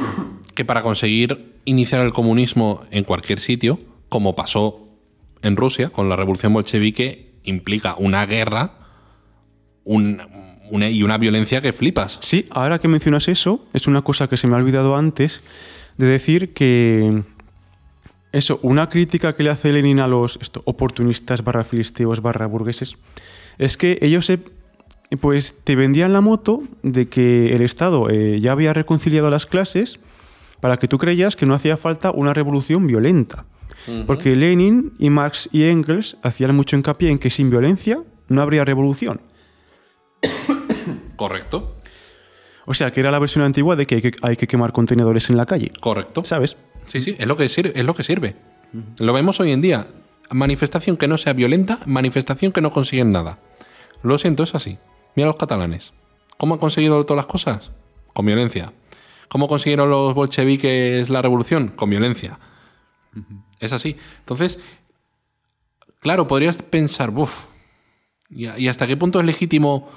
que 0.55 0.65
para 0.65 0.83
conseguir 0.83 1.55
iniciar 1.65 2.03
el 2.05 2.13
comunismo 2.13 2.83
en 2.91 3.05
cualquier 3.05 3.39
sitio, 3.41 3.79
como 4.09 4.35
pasó 4.35 4.81
en 5.43 5.57
Rusia 5.57 5.91
con 5.91 6.09
la 6.09 6.17
revolución 6.17 6.53
bolchevique, 6.53 7.33
implica 7.45 7.95
una 7.99 8.27
guerra 8.27 8.73
un- 9.85 10.21
una- 10.71 10.91
y 10.91 11.03
una 11.05 11.17
violencia 11.17 11.61
que 11.61 11.73
flipas. 11.73 12.19
Sí, 12.23 12.47
ahora 12.51 12.81
que 12.81 12.89
mencionas 12.89 13.29
eso, 13.29 13.65
es 13.73 13.87
una 13.87 14.03
cosa 14.03 14.27
que 14.29 14.37
se 14.37 14.49
me 14.49 14.55
ha 14.55 14.59
olvidado 14.59 14.97
antes 14.97 15.43
de 15.97 16.07
decir 16.07 16.53
que 16.53 17.23
eso, 18.33 18.59
una 18.63 18.89
crítica 18.89 19.35
que 19.35 19.43
le 19.43 19.51
hace 19.51 19.73
Lenin 19.73 20.01
a 20.01 20.09
los 20.09 20.39
esto, 20.43 20.63
oportunistas 20.65 21.43
barra 21.43 21.65
filisteos 21.65 22.21
barra 22.21 22.47
burgueses 22.47 22.99
es 23.59 23.77
que 23.77 23.99
ellos 24.03 24.27
se, 24.27 24.41
pues 25.21 25.55
te 25.65 25.77
vendían 25.77 26.13
la 26.13 26.21
moto 26.21 26.63
de 26.83 27.09
que 27.09 27.55
el 27.55 27.63
Estado 27.63 28.11
eh, 28.11 28.41
ya 28.41 28.53
había 28.53 28.73
reconciliado 28.73 29.31
las 29.31 29.47
clases 29.47 29.99
para 30.61 30.79
que 30.79 30.89
tú 30.89 30.99
creías 30.99 31.37
que 31.37 31.47
no 31.47 31.55
hacía 31.55 31.77
falta 31.77 32.11
una 32.11 32.35
revolución 32.35 32.87
violenta. 32.87 33.45
Porque 34.07 34.35
Lenin 34.35 34.95
y 34.99 35.11
Marx 35.11 35.49
y 35.53 35.65
Engels 35.65 36.17
hacían 36.23 36.57
mucho 36.57 36.77
hincapié 36.77 37.11
en 37.11 37.19
que 37.19 37.31
sin 37.31 37.51
violencia 37.51 38.03
no 38.29 38.43
habría 38.43 38.65
revolución. 38.65 39.21
Correcto, 41.17 41.77
O 42.67 42.75
sea, 42.75 42.91
que 42.91 43.01
era 43.01 43.11
la 43.11 43.19
versión 43.19 43.45
antigua 43.45 43.77
de 43.77 43.87
que 43.87 43.95
hay 43.97 44.03
que, 44.03 44.13
hay 44.23 44.37
que 44.37 44.47
quemar 44.47 44.73
contenedores 44.73 45.31
en 45.31 45.37
la 45.37 45.47
calle. 45.47 45.71
correcto. 45.81 46.25
¿Sabes? 46.25 46.57
Sí, 46.87 47.01
sí, 47.01 47.17
es 47.19 47.27
lo 47.27 47.37
que 47.37 47.49
sirve. 47.49 47.73
Es 47.75 47.85
lo 47.85 47.95
que 47.95 48.03
sirve. 48.03 48.37
Lo 48.99 49.13
vemos 49.13 49.41
hoy 49.41 49.53
en 49.53 49.61
día. 49.63 49.87
Manifestación 50.31 50.97
que 50.97 51.07
no 51.09 51.17
sea 51.17 51.33
violenta, 51.33 51.79
manifestación 51.87 52.51
que 52.53 52.61
no 52.61 52.73
consiguen 52.73 53.13
nada. 53.13 53.39
Lo 54.03 54.19
siento, 54.19 54.43
es 54.43 54.55
así. 54.55 54.79
Mira 55.15 55.29
los 55.29 55.37
catalanes. 55.37 55.93
¿Cómo 56.37 56.55
han 56.55 56.61
conseguido 56.61 57.05
todas 57.07 57.17
las 57.25 57.27
cosas? 57.27 57.71
Con 58.13 58.27
violencia. 58.27 58.73
¿Cómo 59.29 59.49
consiguieron 59.49 59.89
los 59.89 60.15
bolcheviques 60.15 61.09
la 61.11 61.23
revolución? 61.23 61.69
Con 61.69 61.91
violencia. 61.91 62.39
Es 63.61 63.73
así. 63.73 63.97
Entonces, 64.21 64.59
claro, 66.01 66.27
podrías 66.27 66.59
pensar, 66.59 67.11
buf, 67.11 67.33
¿y, 68.29 68.47
a- 68.47 68.59
y 68.59 68.69
hasta 68.69 68.87
qué 68.87 68.97
punto 68.97 69.19
es 69.21 69.27
legítimo 69.27 69.89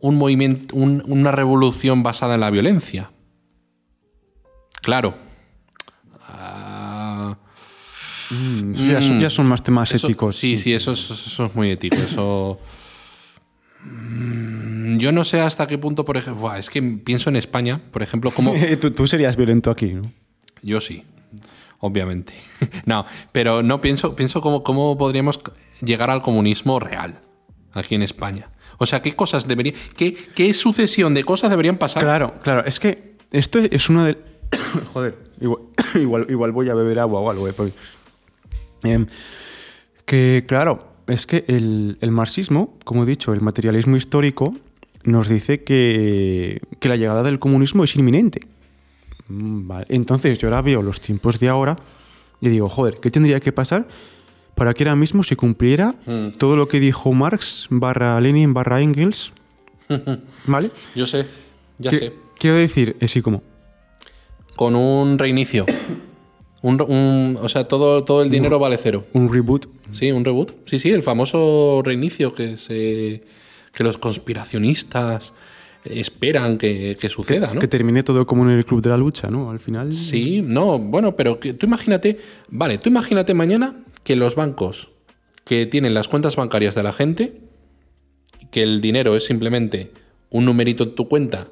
un 0.00 0.16
movimiento, 0.16 0.74
un- 0.76 1.02
una 1.06 1.30
revolución 1.32 2.02
basada 2.02 2.34
en 2.34 2.40
la 2.40 2.50
violencia? 2.50 3.10
Claro. 4.82 5.14
Ah, 6.22 7.36
Eso 8.72 8.86
ya, 8.86 9.00
son, 9.00 9.20
ya 9.20 9.30
son 9.30 9.48
más 9.48 9.62
temas 9.62 9.92
eso- 9.92 10.06
éticos. 10.06 10.36
Sí, 10.36 10.56
sí, 10.56 10.72
eso, 10.72 10.92
es- 10.92 11.10
eso 11.10 11.46
es 11.46 11.54
muy 11.54 11.70
ético. 11.70 11.96
Eso. 11.96 12.60
Mm, 13.84 14.98
Yo 14.98 15.12
no 15.12 15.24
sé 15.24 15.40
hasta 15.40 15.66
qué 15.66 15.78
punto, 15.78 16.04
por 16.04 16.16
ejemplo. 16.16 16.42
buah, 16.42 16.58
Es 16.58 16.68
que 16.70 16.82
pienso 16.82 17.30
en 17.30 17.36
España, 17.36 17.80
por 17.90 18.02
ejemplo, 18.02 18.30
como. 18.30 18.52
tú, 18.80 18.90
tú 18.90 19.06
serías 19.06 19.36
violento 19.36 19.70
aquí, 19.70 19.94
¿no? 19.94 20.12
Yo 20.62 20.80
sí, 20.80 21.04
obviamente. 21.78 22.34
no, 22.86 23.06
pero 23.32 23.62
no 23.62 23.80
pienso, 23.80 24.14
pienso 24.16 24.40
cómo, 24.40 24.62
cómo 24.62 24.96
podríamos 24.98 25.40
llegar 25.80 26.10
al 26.10 26.22
comunismo 26.22 26.78
real 26.80 27.20
aquí 27.72 27.94
en 27.94 28.02
España. 28.02 28.48
O 28.82 28.86
sea, 28.86 29.02
¿qué 29.02 29.14
cosas 29.14 29.46
deberían. 29.46 29.74
Qué, 29.94 30.54
sucesión 30.54 31.12
de 31.12 31.22
cosas 31.22 31.50
deberían 31.50 31.76
pasar? 31.76 32.02
Claro, 32.02 32.32
claro. 32.42 32.64
Es 32.64 32.80
que 32.80 33.12
esto 33.30 33.58
es 33.58 33.90
una 33.90 34.06
de... 34.06 34.16
Joder, 34.94 35.18
igual, 35.38 35.60
igual, 35.96 36.26
igual 36.30 36.52
voy 36.52 36.70
a 36.70 36.74
beber 36.74 36.98
agua 36.98 37.20
o 37.20 37.30
algo. 37.30 37.46
eh, 37.46 37.52
porque- 37.52 37.74
Em, 38.82 39.04
que, 40.06 40.44
claro, 40.48 40.94
es 41.06 41.26
que 41.26 41.44
el, 41.46 41.98
el 42.00 42.10
marxismo, 42.10 42.78
como 42.84 43.02
he 43.02 43.06
dicho, 43.06 43.34
el 43.34 43.42
materialismo 43.42 43.96
histórico, 43.98 44.54
nos 45.04 45.28
dice 45.28 45.62
que, 45.62 46.62
que 46.78 46.88
la 46.88 46.96
llegada 46.96 47.22
del 47.22 47.38
comunismo 47.38 47.84
es 47.84 47.94
inminente. 47.96 48.40
Mm, 49.28 49.68
Vale. 49.68 49.86
Entonces 49.90 50.38
yo 50.38 50.48
ahora 50.48 50.62
veo 50.62 50.80
los 50.80 51.02
tiempos 51.02 51.38
de 51.38 51.50
ahora 51.50 51.76
y 52.40 52.48
digo, 52.48 52.70
joder, 52.70 52.94
¿qué 53.00 53.10
tendría 53.10 53.40
que 53.40 53.52
pasar 53.52 53.86
para 54.60 54.74
que 54.74 54.84
ahora 54.84 54.94
mismo 54.94 55.22
se 55.22 55.36
cumpliera 55.36 55.94
Mm. 56.04 56.32
todo 56.36 56.54
lo 56.54 56.68
que 56.68 56.80
dijo 56.80 57.12
Marx 57.14 57.66
barra 57.70 58.20
Lenin 58.20 58.52
barra 58.52 58.82
Engels? 58.82 59.32
¿Vale? 60.46 60.70
Yo 60.94 61.06
sé, 61.06 61.24
ya 61.78 61.90
¿Qué- 61.90 61.98
sé. 61.98 62.12
Quiero 62.38 62.56
decir, 62.56 62.94
así 63.00 63.22
como, 63.22 63.42
Con 64.56 64.76
un 64.76 65.18
reinicio. 65.18 65.64
Un, 66.62 66.78
un- 66.82 67.38
o 67.40 67.48
sea, 67.48 67.66
todo, 67.66 68.04
todo 68.04 68.20
el 68.22 68.28
dinero 68.28 68.58
vale 68.58 68.76
cero. 68.76 69.06
un 69.14 69.32
reboot. 69.32 69.66
Sí, 69.92 70.12
un 70.12 70.26
reboot. 70.26 70.52
Sí, 70.66 70.78
sí, 70.78 70.90
el 70.90 71.02
famoso 71.02 71.80
reinicio 71.82 72.34
que 72.34 72.58
se 72.58 73.22
que 73.72 73.82
los 73.82 73.96
conspiracionistas 73.96 75.32
esperan 75.86 76.58
que, 76.58 76.98
que 77.00 77.08
suceda, 77.08 77.54
¿no? 77.54 77.60
Que 77.60 77.66
termine 77.68 78.02
todo 78.02 78.26
como 78.26 78.44
en 78.44 78.50
el 78.50 78.66
club 78.66 78.82
de 78.82 78.90
la 78.90 78.98
lucha, 78.98 79.30
¿no? 79.30 79.50
Al 79.50 79.58
final. 79.58 79.90
Sí, 79.94 80.42
no, 80.44 80.78
bueno, 80.78 81.16
pero 81.16 81.40
que, 81.40 81.54
tú 81.54 81.64
imagínate, 81.64 82.18
vale, 82.50 82.76
tú 82.76 82.90
imagínate 82.90 83.32
mañana 83.32 83.76
que 84.10 84.16
los 84.16 84.34
bancos 84.34 84.90
que 85.44 85.66
tienen 85.66 85.94
las 85.94 86.08
cuentas 86.08 86.34
bancarias 86.34 86.74
de 86.74 86.82
la 86.82 86.92
gente, 86.92 87.42
que 88.50 88.64
el 88.64 88.80
dinero 88.80 89.14
es 89.14 89.24
simplemente 89.24 89.92
un 90.30 90.46
numerito 90.46 90.82
en 90.82 90.96
tu 90.96 91.08
cuenta 91.08 91.46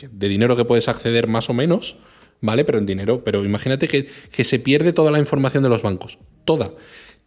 de 0.00 0.28
dinero 0.28 0.54
que 0.54 0.64
puedes 0.64 0.86
acceder 0.86 1.26
más 1.26 1.50
o 1.50 1.52
menos, 1.52 1.96
¿vale? 2.40 2.64
Pero 2.64 2.78
en 2.78 2.86
dinero, 2.86 3.24
pero 3.24 3.44
imagínate 3.44 3.88
que, 3.88 4.06
que 4.30 4.44
se 4.44 4.60
pierde 4.60 4.92
toda 4.92 5.10
la 5.10 5.18
información 5.18 5.64
de 5.64 5.70
los 5.70 5.82
bancos, 5.82 6.20
toda, 6.44 6.72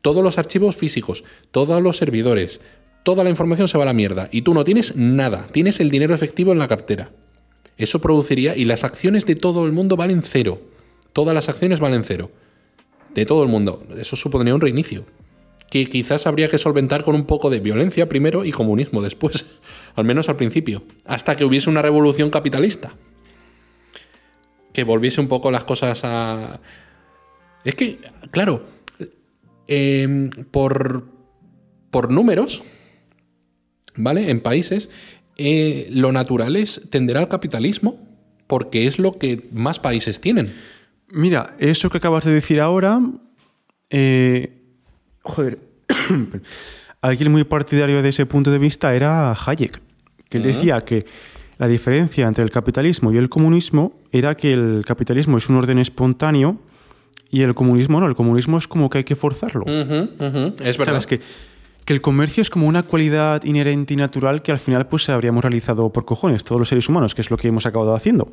todos 0.01 0.23
los 0.23 0.37
archivos 0.37 0.77
físicos, 0.77 1.25
todos 1.51 1.83
los 1.83 1.97
servidores, 1.97 2.61
toda 3.03 3.25
la 3.25 3.29
información 3.29 3.67
se 3.67 3.77
va 3.77 3.83
a 3.83 3.87
la 3.87 3.93
mierda 3.93 4.29
y 4.31 4.43
tú 4.43 4.53
no 4.53 4.63
tienes 4.63 4.95
nada, 4.95 5.49
tienes 5.51 5.81
el 5.81 5.89
dinero 5.89 6.15
efectivo 6.15 6.53
en 6.53 6.59
la 6.59 6.69
cartera. 6.69 7.11
Eso 7.75 7.99
produciría, 7.99 8.55
y 8.55 8.63
las 8.63 8.85
acciones 8.85 9.25
de 9.25 9.35
todo 9.35 9.65
el 9.65 9.73
mundo 9.73 9.97
valen 9.97 10.21
cero. 10.21 10.61
Todas 11.11 11.35
las 11.35 11.49
acciones 11.49 11.81
valen 11.81 12.05
cero. 12.05 12.31
De 13.13 13.25
todo 13.25 13.43
el 13.43 13.49
mundo. 13.49 13.85
Eso 13.97 14.15
supondría 14.15 14.55
un 14.55 14.61
reinicio. 14.61 15.05
Que 15.69 15.85
quizás 15.85 16.27
habría 16.27 16.47
que 16.47 16.57
solventar 16.57 17.03
con 17.03 17.15
un 17.15 17.25
poco 17.25 17.49
de 17.49 17.59
violencia 17.59 18.09
primero 18.09 18.45
y 18.45 18.51
comunismo 18.51 19.01
después. 19.01 19.59
Al 19.95 20.05
menos 20.05 20.27
al 20.27 20.37
principio. 20.37 20.83
Hasta 21.05 21.35
que 21.35 21.45
hubiese 21.45 21.69
una 21.69 21.83
revolución 21.83 22.31
capitalista. 22.31 22.95
Que 24.73 24.83
volviese 24.83 25.21
un 25.21 25.27
poco 25.27 25.51
las 25.51 25.63
cosas 25.65 26.01
a. 26.03 26.59
Es 27.63 27.75
que, 27.75 27.99
claro, 28.31 28.65
em, 29.67 30.31
por, 30.49 31.05
por 31.91 32.09
números, 32.09 32.63
¿vale? 33.95 34.31
En 34.31 34.41
países, 34.41 34.89
eh, 35.37 35.87
lo 35.91 36.11
natural 36.11 36.55
es 36.55 36.81
tender 36.89 37.17
al 37.17 37.27
capitalismo, 37.27 37.99
porque 38.47 38.85
es 38.87 38.99
lo 38.99 39.17
que 39.17 39.47
más 39.51 39.79
países 39.79 40.19
tienen. 40.19 40.53
Mira, 41.13 41.55
eso 41.59 41.91
que 41.91 41.97
acabas 41.97 42.25
de 42.25 42.33
decir 42.33 42.59
ahora. 42.59 42.99
eh, 43.89 44.61
joder. 45.21 45.59
Alguien 47.01 47.31
muy 47.31 47.43
partidario 47.43 48.01
de 48.01 48.09
ese 48.09 48.25
punto 48.25 48.49
de 48.49 48.57
vista 48.57 48.95
era 48.95 49.33
Hayek, 49.33 49.79
que 50.29 50.37
él 50.37 50.43
decía 50.43 50.83
que 50.85 51.05
la 51.57 51.67
diferencia 51.67 52.27
entre 52.27 52.43
el 52.43 52.49
capitalismo 52.49 53.11
y 53.11 53.17
el 53.17 53.29
comunismo 53.29 53.99
era 54.11 54.35
que 54.35 54.53
el 54.53 54.83
capitalismo 54.85 55.37
es 55.37 55.49
un 55.49 55.57
orden 55.57 55.77
espontáneo 55.79 56.57
y 57.29 57.43
el 57.43 57.53
comunismo 57.53 57.99
no. 57.99 58.07
El 58.07 58.15
comunismo 58.15 58.57
es 58.57 58.67
como 58.67 58.89
que 58.89 58.99
hay 58.99 59.03
que 59.03 59.15
forzarlo. 59.15 59.65
Es 59.67 60.77
verdad. 60.77 60.93
¿Sabes? 60.93 61.07
Que, 61.07 61.19
que 61.85 61.93
el 61.93 62.01
comercio 62.01 62.41
es 62.41 62.49
como 62.49 62.67
una 62.67 62.83
cualidad 62.83 63.43
inherente 63.43 63.93
y 63.93 63.97
natural 63.97 64.41
que 64.41 64.51
al 64.51 64.59
final 64.59 64.87
pues 64.87 65.09
habríamos 65.09 65.43
realizado 65.43 65.91
por 65.91 66.05
cojones, 66.05 66.43
todos 66.43 66.57
los 66.57 66.69
seres 66.69 66.89
humanos, 66.89 67.13
que 67.13 67.21
es 67.21 67.29
lo 67.29 67.37
que 67.37 67.49
hemos 67.49 67.65
acabado 67.65 67.93
haciendo. 67.93 68.31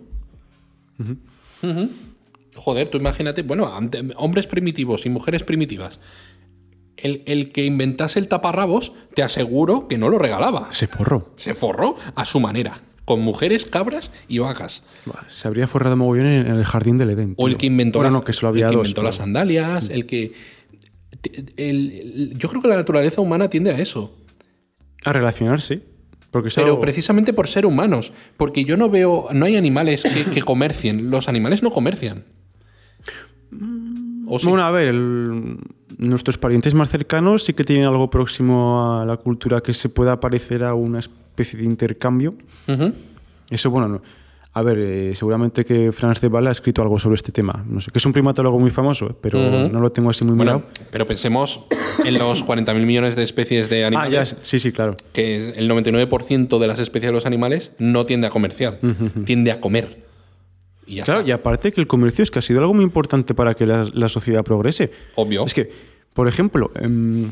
Joder, 2.57 2.89
tú 2.89 2.99
imagínate, 2.99 3.43
bueno, 3.43 3.71
hombres 4.17 4.47
primitivos 4.47 5.07
y 5.07 5.09
mujeres 5.11 5.43
primitivas. 5.45 6.01
El, 6.97 7.23
el 7.27 7.53
que 7.53 7.65
inventase 7.65 8.19
el 8.19 8.29
taparrabos, 8.29 8.93
te 9.15 9.23
aseguro 9.23 9.89
que 9.89 9.97
no 9.97 10.09
lo 10.11 10.19
regalaba. 10.19 10.69
Se 10.73 10.87
forró. 10.87 11.33
Se 11.37 11.55
forró 11.55 11.97
a 12.15 12.25
su 12.27 12.41
manera, 12.41 12.79
con 13.07 13.21
mujeres, 13.21 13.65
cabras 13.65 14.11
y 14.29 14.39
vacas. 14.39 14.85
Se 15.29 15.49
habría 15.49 15.67
forrado 15.67 15.97
mogollón 15.97 16.27
en, 16.27 16.47
el 16.47 16.65
jardín 16.65 16.99
del 16.99 17.11
Edén. 17.11 17.35
O 17.39 17.49
el 17.49 17.57
que 17.57 17.67
inventó, 17.67 18.01
Bueno, 18.01 18.11
la- 18.13 18.19
no, 18.19 18.25
que 18.25 18.33
el 18.33 18.39
que 18.39 18.47
dos, 18.47 18.75
inventó 18.75 18.95
pero- 18.97 19.07
las 19.07 19.17
sandalias, 19.17 19.89
el 19.89 20.05
que... 20.07 20.33
el- 21.57 21.93
el- 21.93 22.39
yo 22.39 22.49
creo 22.49 22.61
que 22.63 22.69
la 22.69 22.77
naturaleza 22.77 23.21
humana 23.21 23.49
tiende 23.49 23.71
a 23.71 23.79
eso. 23.79 24.15
A 25.05 25.13
relacionarse. 25.13 25.83
Porque 26.31 26.51
Pero 26.55 26.81
precisamente 26.81 27.33
por 27.33 27.49
ser 27.49 27.67
humanos. 27.67 28.13
Porque 28.37 28.65
yo 28.65 28.77
no 28.77 28.89
veo. 28.89 29.29
No 29.33 29.47
hay 29.47 29.57
animales 29.57 30.03
que, 30.05 30.31
que 30.31 30.43
comercien. 30.43 31.11
Los 31.11 31.29
animales 31.29 31.63
no 31.65 31.71
comercian. 31.73 32.25
O 34.33 34.39
sí. 34.39 34.47
Bueno, 34.49 34.63
a 34.63 34.71
ver, 34.71 34.89
el- 34.89 35.57
nuestros 35.99 36.39
parientes 36.39 36.73
más 36.75 36.89
cercanos 36.89 37.43
sí 37.43 37.53
que 37.53 37.65
tienen 37.65 37.87
algo 37.87 38.09
próximo 38.09 39.01
a 39.01 39.05
la 39.05 39.17
cultura 39.17 39.61
que 39.61 39.75
se 39.75 39.89
pueda 39.89 40.21
parecer 40.21 40.63
a 40.63 40.75
una 40.75 41.01
especie 41.01 41.59
de 41.59 41.65
intercambio. 41.65 42.35
Eso, 43.51 43.71
bueno, 43.71 43.89
no. 43.89 44.03
A 44.53 44.63
ver, 44.63 44.79
eh, 44.81 45.13
seguramente 45.15 45.65
que 45.65 45.93
Franz 45.93 46.21
de 46.21 46.29
ha 46.37 46.51
escrito 46.51 46.83
algo 46.83 46.99
sobre 46.99 47.15
este 47.15 47.31
tema. 47.31 47.65
No 47.69 47.81
sé, 47.81 47.91
que 47.93 47.99
es 47.99 48.07
un 48.07 48.13
primatólogo 48.13 48.59
muy 48.59 48.71
famoso, 48.71 49.07
eh, 49.11 49.15
pero 49.21 49.69
no 49.69 49.81
lo 49.81 49.91
tengo 49.93 50.11
así 50.11 50.25
muy 50.25 50.37
Bueno, 50.37 50.59
mirado. 50.59 50.73
pero 50.91 51.07
pensemos 51.07 51.65
en 52.05 52.15
los 52.15 52.45
40.000 52.47 52.85
millones 52.85 53.15
de 53.15 53.23
especies 53.23 53.69
de 53.71 53.85
Ah, 53.85 53.89
animales. 53.89 54.31
ya, 54.33 54.39
sí, 54.43 54.59
sí, 54.59 54.73
claro. 54.73 54.95
Que 55.13 55.51
el 55.51 55.69
99% 55.69 56.59
de 56.59 56.67
las 56.67 56.81
especies 56.81 57.11
de 57.11 57.13
los 57.15 57.27
animales 57.27 57.73
no 57.79 58.07
tiende 58.07 58.27
a 58.27 58.31
comerciar. 58.31 58.79
Tiende 59.25 59.53
a 59.53 59.61
comer. 59.61 60.10
Y 60.91 60.97
ya 60.97 61.05
Claro, 61.05 61.21
está. 61.21 61.29
y 61.29 61.33
aparte 61.33 61.71
que 61.73 61.81
el 61.81 61.87
comercio 61.87 62.23
es 62.25 62.31
que 62.31 62.41
ha 62.41 62.43
sido 62.43 62.61
algo 62.61 62.75
muy 62.75 62.83
importante 62.85 63.33
para 63.35 63.55
que 63.55 63.65
la, 63.67 63.89
la 63.95 64.09
sociedad 64.09 64.43
progrese. 64.43 64.91
Obvio. 65.15 65.45
Es 65.47 65.55
que, 65.55 65.71
por 66.15 66.27
ejemplo, 66.27 66.73
em, 66.75 67.31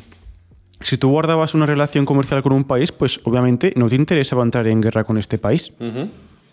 si 0.80 0.96
tú 0.96 1.08
guardabas 1.08 1.54
una 1.54 1.66
relación 1.66 2.06
comercial 2.06 2.42
con 2.44 2.52
un 2.52 2.62
país, 2.64 2.92
pues 2.92 3.20
obviamente 3.24 3.72
no 3.76 3.88
te 3.88 3.96
interesaba 3.96 4.44
entrar 4.44 4.66
en 4.68 4.80
guerra 4.80 5.02
con 5.02 5.18
este 5.18 5.38
país 5.38 5.72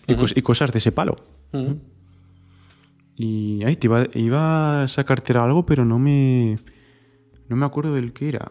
y, 0.08 0.14
cos- 0.14 0.32
y 0.36 0.42
cosas 0.42 0.72
de 0.72 0.78
ese 0.78 0.90
palo. 0.90 1.16
Y 3.14 3.62
ay, 3.64 3.76
te 3.76 3.86
iba, 3.86 4.06
iba 4.14 4.82
a 4.82 4.88
sacarte 4.88 5.32
algo, 5.38 5.64
pero 5.64 5.84
no 5.84 5.98
me, 6.00 6.58
no 7.48 7.54
me 7.56 7.64
acuerdo 7.64 7.94
del 7.94 8.12
que 8.12 8.28
era. 8.30 8.48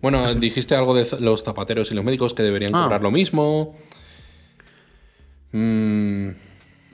Bueno, 0.00 0.32
dijiste 0.34 0.74
algo 0.76 0.94
de 0.94 1.06
los 1.20 1.42
zapateros 1.42 1.90
y 1.90 1.94
los 1.94 2.04
médicos 2.04 2.32
que 2.34 2.42
deberían 2.42 2.74
Ah. 2.74 2.84
cobrar 2.84 3.02
lo 3.02 3.10
mismo. 3.10 3.74
Mm, 5.52 6.28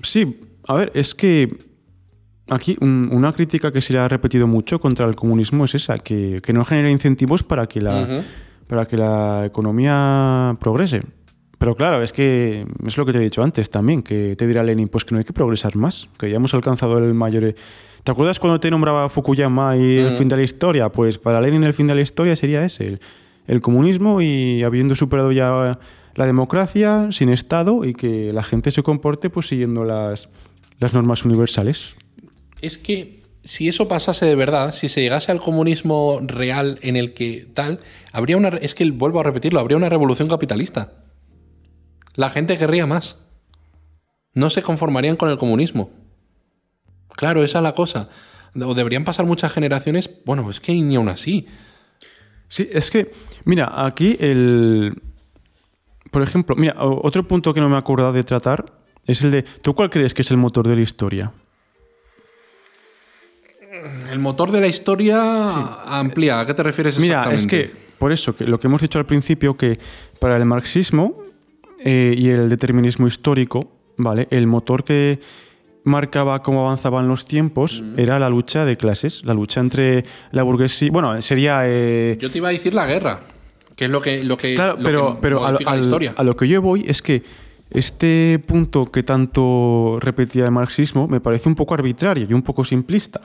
Sí, 0.02 0.40
a 0.68 0.74
ver, 0.74 0.92
es 0.94 1.14
que 1.14 1.56
aquí 2.50 2.76
un- 2.80 3.08
una 3.12 3.32
crítica 3.32 3.72
que 3.72 3.80
se 3.80 3.92
le 3.94 3.98
ha 4.00 4.08
repetido 4.08 4.46
mucho 4.46 4.78
contra 4.80 5.06
el 5.06 5.14
comunismo 5.16 5.64
es 5.64 5.74
esa, 5.76 5.98
que, 5.98 6.40
que 6.42 6.52
no 6.52 6.64
genera 6.64 6.90
incentivos 6.90 7.42
para 7.42 7.66
que, 7.66 7.80
la, 7.80 8.22
para 8.66 8.86
que 8.86 8.96
la 8.98 9.44
economía 9.46 10.56
progrese. 10.60 11.02
Pero 11.58 11.74
claro, 11.74 12.02
es 12.02 12.12
que 12.12 12.66
es 12.86 12.98
lo 12.98 13.06
que 13.06 13.12
te 13.12 13.18
he 13.18 13.22
dicho 13.22 13.42
antes 13.42 13.70
también, 13.70 14.02
que 14.02 14.36
te 14.36 14.46
dirá 14.46 14.62
Lenin, 14.62 14.88
pues 14.88 15.04
que 15.06 15.14
no 15.14 15.20
hay 15.20 15.24
que 15.24 15.32
progresar 15.32 15.74
más, 15.76 16.08
que 16.18 16.28
ya 16.28 16.36
hemos 16.36 16.52
alcanzado 16.52 16.98
el 16.98 17.14
mayor... 17.14 17.44
e-". 17.44 17.54
¿Te 18.02 18.12
acuerdas 18.12 18.38
cuando 18.38 18.60
te 18.60 18.70
nombraba 18.70 19.08
Fukuyama 19.08 19.76
y 19.78 19.96
el 19.98 20.16
fin 20.18 20.28
de 20.28 20.36
la 20.36 20.42
historia? 20.42 20.90
Pues 20.90 21.16
para 21.16 21.40
Lenin 21.40 21.64
el 21.64 21.72
fin 21.72 21.86
de 21.86 21.94
la 21.94 22.02
historia 22.02 22.36
sería 22.36 22.62
ese, 22.64 22.84
el, 22.84 23.00
el 23.46 23.60
comunismo 23.62 24.20
y 24.20 24.62
habiendo 24.62 24.94
superado 24.94 25.32
ya 25.32 25.78
la 26.14 26.26
democracia 26.26 27.08
sin 27.10 27.28
Estado 27.28 27.84
y 27.84 27.94
que 27.94 28.32
la 28.32 28.42
gente 28.42 28.70
se 28.70 28.82
comporte 28.82 29.30
pues 29.30 29.48
siguiendo 29.48 29.84
las, 29.84 30.28
las 30.78 30.94
normas 30.94 31.24
universales. 31.24 31.96
Es 32.60 32.78
que 32.78 33.20
si 33.44 33.68
eso 33.68 33.88
pasase 33.88 34.24
de 34.24 34.36
verdad, 34.36 34.72
si 34.72 34.88
se 34.88 35.02
llegase 35.02 35.30
al 35.30 35.40
comunismo 35.40 36.20
real 36.22 36.78
en 36.82 36.96
el 36.96 37.12
que 37.12 37.46
tal, 37.52 37.80
habría 38.12 38.36
una. 38.36 38.48
Es 38.48 38.74
que 38.74 38.90
vuelvo 38.90 39.20
a 39.20 39.22
repetirlo, 39.22 39.60
habría 39.60 39.76
una 39.76 39.90
revolución 39.90 40.28
capitalista. 40.28 41.04
La 42.16 42.30
gente 42.30 42.56
querría 42.56 42.86
más. 42.86 43.18
No 44.32 44.50
se 44.50 44.62
conformarían 44.62 45.16
con 45.16 45.30
el 45.30 45.38
comunismo. 45.38 45.90
Claro, 47.10 47.44
esa 47.44 47.58
es 47.58 47.62
la 47.62 47.74
cosa. 47.74 48.08
O 48.54 48.74
deberían 48.74 49.04
pasar 49.04 49.26
muchas 49.26 49.52
generaciones. 49.52 50.10
Bueno, 50.24 50.48
es 50.48 50.60
que 50.60 50.72
ni 50.72 50.96
aún 50.96 51.08
así. 51.08 51.46
Sí, 52.48 52.68
es 52.72 52.90
que, 52.90 53.10
mira, 53.44 53.84
aquí 53.84 54.16
el... 54.20 55.02
Por 56.14 56.22
ejemplo, 56.22 56.54
mira, 56.54 56.76
otro 56.78 57.26
punto 57.26 57.52
que 57.52 57.60
no 57.60 57.68
me 57.68 57.74
he 57.74 57.78
acordado 57.78 58.12
de 58.12 58.22
tratar 58.22 58.64
es 59.04 59.20
el 59.22 59.32
de, 59.32 59.42
¿tú 59.42 59.74
cuál 59.74 59.90
crees 59.90 60.14
que 60.14 60.22
es 60.22 60.30
el 60.30 60.36
motor 60.36 60.64
de 60.68 60.76
la 60.76 60.80
historia? 60.80 61.32
El 64.12 64.20
motor 64.20 64.52
de 64.52 64.60
la 64.60 64.68
historia 64.68 65.82
amplía. 65.84 66.38
¿A 66.38 66.46
qué 66.46 66.54
te 66.54 66.62
refieres 66.62 67.00
Mira, 67.00 67.22
es 67.32 67.42
exactamente? 67.44 67.72
que, 67.72 67.84
por 67.98 68.12
eso, 68.12 68.36
que 68.36 68.46
lo 68.46 68.60
que 68.60 68.68
hemos 68.68 68.80
dicho 68.80 69.00
al 69.00 69.06
principio, 69.06 69.56
que 69.56 69.80
para 70.20 70.36
el 70.36 70.44
marxismo 70.44 71.20
eh, 71.80 72.14
y 72.16 72.30
el 72.30 72.48
determinismo 72.48 73.08
histórico, 73.08 73.72
¿vale? 73.96 74.28
El 74.30 74.46
motor 74.46 74.84
que 74.84 75.18
marcaba 75.82 76.42
cómo 76.44 76.64
avanzaban 76.64 77.08
los 77.08 77.26
tiempos 77.26 77.82
era 77.96 78.20
la 78.20 78.28
lucha 78.28 78.64
de 78.64 78.76
clases, 78.76 79.24
la 79.24 79.34
lucha 79.34 79.60
entre 79.60 80.04
la 80.30 80.44
burguesía... 80.44 80.92
Bueno, 80.92 81.20
sería... 81.22 81.62
eh, 81.64 82.16
Yo 82.20 82.30
te 82.30 82.38
iba 82.38 82.50
a 82.50 82.52
decir 82.52 82.72
la 82.72 82.86
guerra, 82.86 83.20
que 83.76 83.84
es 83.86 83.90
lo 83.90 84.00
que, 84.00 84.22
lo 84.24 84.36
que, 84.36 84.54
Claro, 84.54 84.76
lo 84.76 84.82
pero, 84.84 85.14
que 85.16 85.20
pero 85.22 85.44
a, 85.46 85.52
lo- 85.52 85.58
la 85.60 85.76
historia. 85.78 86.14
a 86.16 86.22
lo 86.24 86.36
que 86.36 86.46
yo 86.48 86.60
voy 86.62 86.84
es 86.86 87.02
que 87.02 87.22
este 87.70 88.40
punto 88.46 88.86
que 88.86 89.02
tanto 89.02 89.98
repetía 90.00 90.44
el 90.44 90.50
marxismo 90.52 91.08
me 91.08 91.20
parece 91.20 91.48
un 91.48 91.54
poco 91.54 91.74
arbitrario 91.74 92.26
y 92.28 92.32
un 92.32 92.42
poco 92.42 92.64
simplista. 92.64 93.20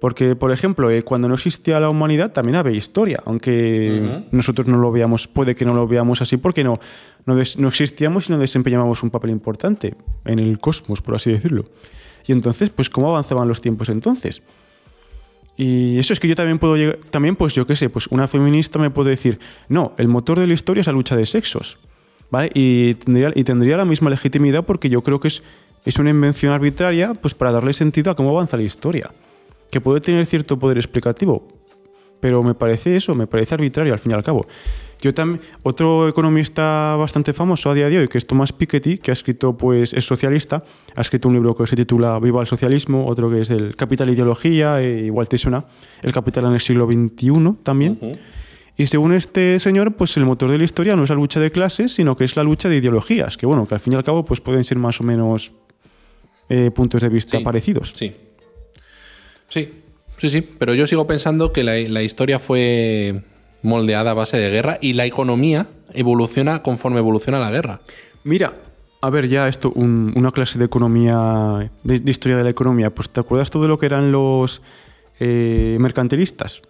Porque, 0.00 0.34
por 0.34 0.50
ejemplo, 0.50 0.90
eh, 0.90 1.04
cuando 1.04 1.28
no 1.28 1.34
existía 1.34 1.78
la 1.78 1.88
humanidad 1.88 2.32
también 2.32 2.56
había 2.56 2.76
historia, 2.76 3.22
aunque 3.24 4.24
nosotros 4.32 4.66
no 4.66 4.76
lo 4.78 4.90
veamos, 4.90 5.28
puede 5.28 5.54
que 5.54 5.64
no 5.64 5.74
lo 5.74 5.86
veamos 5.86 6.20
así 6.20 6.36
porque 6.38 6.64
no, 6.64 6.80
no, 7.24 7.36
no 7.58 7.68
existíamos 7.68 8.28
y 8.28 8.32
no 8.32 8.38
desempeñábamos 8.38 9.04
un 9.04 9.10
papel 9.10 9.30
importante 9.30 9.94
en 10.24 10.40
el 10.40 10.58
cosmos, 10.58 11.00
por 11.00 11.14
así 11.14 11.30
decirlo. 11.30 11.66
Y 12.26 12.32
entonces, 12.32 12.70
pues, 12.70 12.90
¿cómo 12.90 13.10
avanzaban 13.10 13.46
los 13.46 13.60
tiempos 13.60 13.88
entonces? 13.90 14.42
Y 15.56 15.98
eso 15.98 16.12
es 16.12 16.20
que 16.20 16.28
yo 16.28 16.34
también 16.34 16.58
puedo 16.58 16.76
llegar, 16.76 16.98
también 17.10 17.36
pues 17.36 17.54
yo 17.54 17.66
qué 17.66 17.76
sé, 17.76 17.90
pues 17.90 18.06
una 18.08 18.26
feminista 18.26 18.78
me 18.78 18.90
puede 18.90 19.10
decir, 19.10 19.38
no, 19.68 19.92
el 19.98 20.08
motor 20.08 20.38
de 20.38 20.46
la 20.46 20.54
historia 20.54 20.80
es 20.80 20.86
la 20.86 20.92
lucha 20.92 21.14
de 21.14 21.26
sexos, 21.26 21.78
¿vale? 22.30 22.50
Y 22.54 22.94
tendría, 22.94 23.32
y 23.34 23.44
tendría 23.44 23.76
la 23.76 23.84
misma 23.84 24.10
legitimidad 24.10 24.64
porque 24.64 24.88
yo 24.88 25.02
creo 25.02 25.20
que 25.20 25.28
es, 25.28 25.42
es 25.84 25.98
una 25.98 26.10
invención 26.10 26.52
arbitraria 26.52 27.14
pues 27.14 27.34
para 27.34 27.52
darle 27.52 27.74
sentido 27.74 28.10
a 28.10 28.16
cómo 28.16 28.30
avanza 28.30 28.56
la 28.56 28.62
historia, 28.62 29.10
que 29.70 29.80
puede 29.80 30.00
tener 30.00 30.24
cierto 30.26 30.58
poder 30.58 30.78
explicativo, 30.78 31.46
pero 32.22 32.40
me 32.44 32.54
parece 32.54 32.94
eso, 32.94 33.16
me 33.16 33.26
parece 33.26 33.52
arbitrario 33.54 33.92
al 33.92 33.98
fin 33.98 34.12
y 34.12 34.14
al 34.14 34.22
cabo. 34.22 34.46
Yo 35.00 35.12
también, 35.12 35.40
otro 35.64 36.08
economista 36.08 36.94
bastante 36.96 37.32
famoso 37.32 37.68
a 37.68 37.74
día 37.74 37.88
de 37.88 37.98
hoy, 37.98 38.06
que 38.06 38.16
es 38.18 38.26
Thomas 38.28 38.52
Piketty, 38.52 38.98
que 38.98 39.10
ha 39.10 39.14
escrito, 39.14 39.56
pues, 39.56 39.92
es 39.92 40.04
socialista, 40.04 40.62
ha 40.94 41.00
escrito 41.00 41.26
un 41.26 41.34
libro 41.34 41.56
que 41.56 41.66
se 41.66 41.74
titula 41.74 42.16
Viva 42.20 42.40
el 42.40 42.46
socialismo, 42.46 43.08
otro 43.08 43.28
que 43.28 43.40
es 43.40 43.50
el 43.50 43.74
Capital 43.74 44.08
e 44.08 44.12
Ideología, 44.12 44.80
e 44.80 45.00
igual 45.06 45.28
te 45.28 45.36
suena, 45.36 45.64
El 46.00 46.12
Capital 46.12 46.44
en 46.44 46.52
el 46.52 46.60
siglo 46.60 46.86
XXI 46.86 47.32
también. 47.64 47.98
Y 48.76 48.86
según 48.86 49.12
este 49.12 49.58
señor, 49.58 49.94
pues 49.96 50.16
el 50.16 50.24
motor 50.24 50.48
de 50.48 50.58
la 50.58 50.64
historia 50.64 50.94
no 50.94 51.02
es 51.02 51.10
la 51.10 51.16
lucha 51.16 51.40
de 51.40 51.50
clases, 51.50 51.92
sino 51.92 52.16
que 52.16 52.22
es 52.24 52.36
la 52.36 52.44
lucha 52.44 52.68
de 52.68 52.76
ideologías, 52.76 53.36
que 53.36 53.46
bueno, 53.46 53.66
que 53.66 53.74
al 53.74 53.80
fin 53.80 53.94
y 53.94 53.96
al 53.96 54.04
cabo 54.04 54.24
pues 54.24 54.40
pueden 54.40 54.62
ser 54.62 54.78
más 54.78 55.00
o 55.00 55.04
menos 55.04 55.50
eh, 56.48 56.70
puntos 56.70 57.02
de 57.02 57.08
vista 57.08 57.38
Sí. 57.38 57.44
parecidos. 57.44 57.92
Sí. 57.96 58.14
Sí, 59.48 59.81
sí, 60.22 60.30
sí. 60.30 60.40
Pero 60.58 60.74
yo 60.74 60.86
sigo 60.86 61.06
pensando 61.06 61.52
que 61.52 61.64
la, 61.64 62.02
historia 62.02 62.38
fue 62.38 63.22
moldeada 63.62 64.12
a 64.12 64.14
base 64.14 64.38
de 64.38 64.50
guerra 64.50 64.78
y 64.80 64.92
la 64.94 65.04
economía 65.04 65.66
evoluciona 65.92 66.62
conforme 66.62 66.98
evoluciona 66.98 67.38
la 67.38 67.50
guerra. 67.50 67.80
Mira, 68.24 68.52
a 69.00 69.10
ver, 69.10 69.28
ya 69.28 69.48
esto, 69.48 69.72
un- 69.74 70.12
una 70.16 70.30
clase 70.30 70.58
de 70.58 70.64
economía, 70.64 71.70
de, 71.82 71.98
de 71.98 72.10
historia 72.10 72.36
de 72.36 72.44
la 72.44 72.50
economía, 72.50 72.90
pues 72.90 73.10
¿te 73.10 73.20
acuerdas 73.20 73.50
todo 73.50 73.66
lo 73.68 73.78
que 73.78 73.86
eran 73.86 74.12
los 74.12 74.62
eh, 75.20 75.76
mercantilistas? 75.80 76.62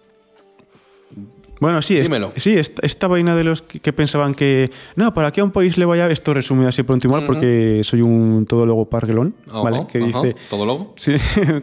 Bueno, 1.63 1.81
sí, 1.81 1.97
es- 1.97 2.09
sí 2.35 2.51
esta, 2.53 2.85
esta 2.85 3.07
vaina 3.07 3.35
de 3.35 3.45
los 3.45 3.61
que, 3.61 3.79
que 3.79 3.93
pensaban 3.93 4.33
que, 4.35 4.69
no, 4.97 5.13
para 5.13 5.31
que 5.31 5.39
a 5.39 5.43
un 5.45 5.51
país 5.51 5.77
le 5.77 5.85
vaya, 5.85 6.09
esto 6.09 6.33
resumido 6.33 6.67
así 6.67 6.83
pronto 6.83 7.07
y 7.07 7.09
mal, 7.09 7.25
porque 7.25 7.81
soy 7.85 8.01
un 8.01 8.45
todólogo 8.45 8.89
parguelón, 8.89 9.33
¿vale? 9.51 9.87
Que 9.89 9.99
ajá. 9.99 10.21
dice, 10.21 10.35
¿Todo 10.49 10.65
logo? 10.65 10.93
Sí, 10.97 11.13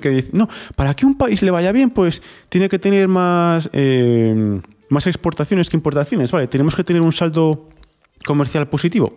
que 0.00 0.08
dice, 0.08 0.30
no, 0.32 0.48
para 0.74 0.94
que 0.94 1.04
un 1.04 1.18
país 1.18 1.42
le 1.42 1.50
vaya 1.50 1.70
bien, 1.72 1.90
pues 1.90 2.22
tiene 2.48 2.68
que 2.70 2.78
tener 2.78 3.08
más, 3.08 3.68
eh, 3.74 4.60
más 4.88 5.06
exportaciones 5.06 5.68
que 5.68 5.76
importaciones, 5.76 6.32
¿vale? 6.32 6.48
Tenemos 6.48 6.74
que 6.74 6.82
tener 6.82 7.02
un 7.02 7.12
saldo 7.12 7.68
comercial 8.24 8.68
positivo. 8.68 9.12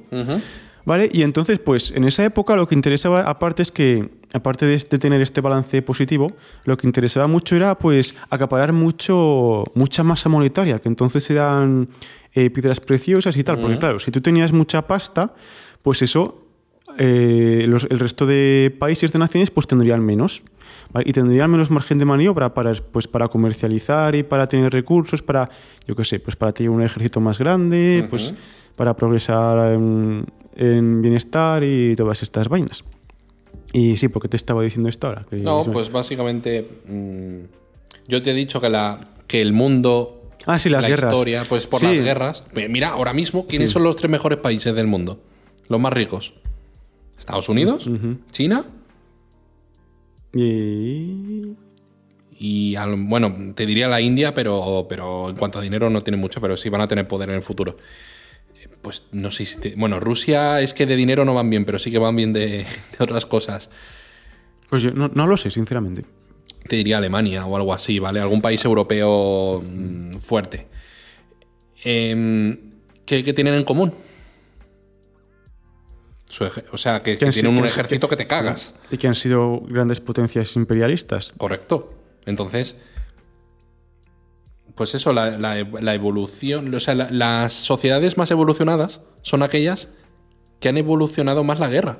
¿vale? 0.85 1.09
Y 1.13 1.21
entonces, 1.21 1.59
pues 1.59 1.91
en 1.91 2.03
esa 2.03 2.25
época 2.25 2.57
lo 2.57 2.67
que 2.67 2.75
interesaba, 2.75 3.21
aparte 3.21 3.63
es 3.63 3.71
que, 3.71 4.09
aparte 4.33 4.65
de, 4.65 4.77
de 4.77 4.97
tener 4.99 5.21
este 5.21 5.41
balance 5.41 5.81
positivo, 5.81 6.27
lo 6.65 6.75
que 6.77 6.87
interesaba 6.87 7.27
mucho 7.27 7.55
era, 7.55 7.77
pues, 7.77 8.15
acaparar 8.29 8.73
mucho, 8.73 9.63
mucha 9.75 10.03
masa 10.03 10.27
monetaria, 10.29 10.79
que 10.79 10.89
entonces 10.89 11.29
eran 11.29 11.87
eh, 12.33 12.49
piedras 12.49 12.79
preciosas 12.79 13.37
y 13.37 13.43
tal, 13.43 13.59
porque 13.61 13.77
claro, 13.79 13.99
si 13.99 14.09
tú 14.11 14.19
tenías 14.21 14.51
mucha 14.51 14.87
pasta, 14.87 15.33
pues 15.83 16.01
eso 16.01 16.39
eh, 16.99 17.65
los- 17.67 17.87
el 17.89 17.97
resto 17.99 18.25
de 18.27 18.75
países, 18.77 19.11
de 19.11 19.17
naciones, 19.19 19.49
pues 19.49 19.65
tendrían 19.67 20.03
menos. 20.05 20.43
¿vale? 20.91 21.09
Y 21.09 21.13
tendrían 21.13 21.49
menos 21.49 21.71
margen 21.71 21.97
de 21.97 22.05
maniobra 22.05 22.53
para, 22.53 22.71
pues, 22.73 23.07
para 23.07 23.27
comercializar 23.29 24.13
y 24.13 24.21
para 24.23 24.45
tener 24.45 24.71
recursos, 24.71 25.23
para, 25.23 25.49
yo 25.87 25.95
qué 25.95 26.03
sé, 26.03 26.19
pues 26.19 26.35
para 26.35 26.51
tener 26.51 26.69
un 26.69 26.83
ejército 26.83 27.19
más 27.19 27.39
grande, 27.39 28.05
pues 28.09 28.33
para 28.75 28.95
progresar 28.95 29.73
en, 29.73 30.25
en 30.55 31.01
bienestar 31.01 31.63
y 31.63 31.95
todas 31.95 32.21
estas 32.21 32.47
vainas. 32.47 32.83
Y 33.73 33.97
sí, 33.97 34.07
porque 34.07 34.29
te 34.29 34.37
estaba 34.37 34.63
diciendo 34.63 34.87
esto 34.87 35.07
ahora. 35.07 35.25
Que 35.29 35.35
No, 35.37 35.63
me- 35.65 35.73
pues 35.73 35.91
básicamente 35.91 36.67
mm, 36.87 37.39
yo 38.07 38.21
te 38.21 38.31
he 38.31 38.33
dicho 38.33 38.61
que, 38.61 38.69
la, 38.69 39.09
que 39.27 39.41
el 39.41 39.51
mundo, 39.51 40.29
Ah, 40.45 40.59
sí, 40.59 40.69
las 40.69 40.83
la 40.83 40.89
guerras. 40.89 41.11
historia, 41.13 41.43
pues 41.49 41.67
por 41.67 41.79
Sí. 41.79 41.87
las 41.87 41.97
guerras. 41.99 42.43
Mira, 42.69 42.89
ahora 42.89 43.13
mismo, 43.13 43.47
¿quiénes 43.47 43.69
Sí. 43.69 43.73
son 43.73 43.83
los 43.83 43.95
tres 43.95 44.09
mejores 44.11 44.39
países 44.39 44.73
del 44.75 44.87
mundo? 44.87 45.19
Los 45.69 45.79
más 45.79 45.91
ricos. 45.91 46.33
Estados 47.17 47.49
Unidos, 47.49 47.89
China 48.31 48.65
Y... 50.33 51.53
y, 52.39 52.75
al- 52.75 52.95
bueno, 53.07 53.53
te 53.55 53.65
diría 53.65 53.87
la 53.87 54.01
India, 54.01 54.33
pero, 54.33 54.85
pero 54.89 55.29
en 55.29 55.35
cuanto 55.35 55.59
a 55.59 55.61
dinero 55.61 55.89
no 55.89 56.01
tienen 56.01 56.19
mucho, 56.19 56.41
pero 56.41 56.57
sí 56.57 56.69
van 56.69 56.81
a 56.81 56.87
tener 56.87 57.07
poder 57.07 57.29
en 57.29 57.35
el 57.35 57.41
futuro. 57.41 57.77
Eh, 58.83 58.85
Pues 58.85 59.03
no 59.11 59.31
sé 59.31 59.45
si... 59.45 59.59
te- 59.59 59.75
bueno, 59.75 59.99
Rusia 59.99 60.59
es 60.61 60.73
que 60.73 60.85
de 60.85 60.95
dinero 60.95 61.23
no 61.25 61.33
van 61.33 61.49
bien, 61.49 61.65
pero 61.65 61.79
sí 61.79 61.89
que 61.91 61.99
van 61.99 62.15
bien 62.15 62.33
de, 62.33 62.65
de 62.97 62.99
otras 62.99 63.25
cosas. 63.25 63.69
Pues 64.69 64.81
yo 64.83 64.91
no, 64.91 65.07
no 65.13 65.27
lo 65.27 65.37
sé, 65.37 65.49
sinceramente. 65.51 66.03
te 66.67 66.75
diría 66.75 66.97
Alemania 66.97 67.45
o 67.45 67.55
algo 67.55 67.73
así, 67.73 67.99
¿vale? 67.99 68.19
Algún 68.19 68.41
país 68.41 68.63
europeo 68.65 69.61
mm, 69.63 70.13
fuerte. 70.19 70.67
Em, 71.83 72.57
¿qué, 73.05 73.23
qué 73.23 73.33
tienen 73.33 73.53
en 73.55 73.63
común? 73.63 73.93
Su 76.29 76.45
o 76.71 76.77
sea, 76.77 77.03
que, 77.03 77.15
tienen 77.15 77.47
un 77.47 77.61
que 77.61 77.67
ejército 77.67 78.07
que 78.09 78.15
te 78.15 78.25
cagas. 78.25 78.73
Y 78.89 78.97
que 78.97 79.07
han 79.07 79.13
sido 79.15 79.61
grandes 79.67 79.99
potencias 79.99 80.55
imperialistas. 80.55 81.31
Correcto. 81.37 81.93
Entonces, 82.25 82.77
pues 84.75 84.95
eso, 84.95 85.13
la, 85.13 85.37
la 85.37 85.59
ev- 85.59 85.79
la 85.81 85.93
evolución, 85.93 86.73
o 86.73 86.79
sea, 86.79 86.95
la- 86.95 87.11
las 87.11 87.53
sociedades 87.53 88.17
más 88.17 88.31
evolucionadas 88.31 89.01
son 89.21 89.43
aquellas 89.43 89.89
que 90.59 90.69
han 90.69 90.77
evolucionado 90.77 91.43
más 91.43 91.59
la 91.59 91.69
guerra 91.69 91.99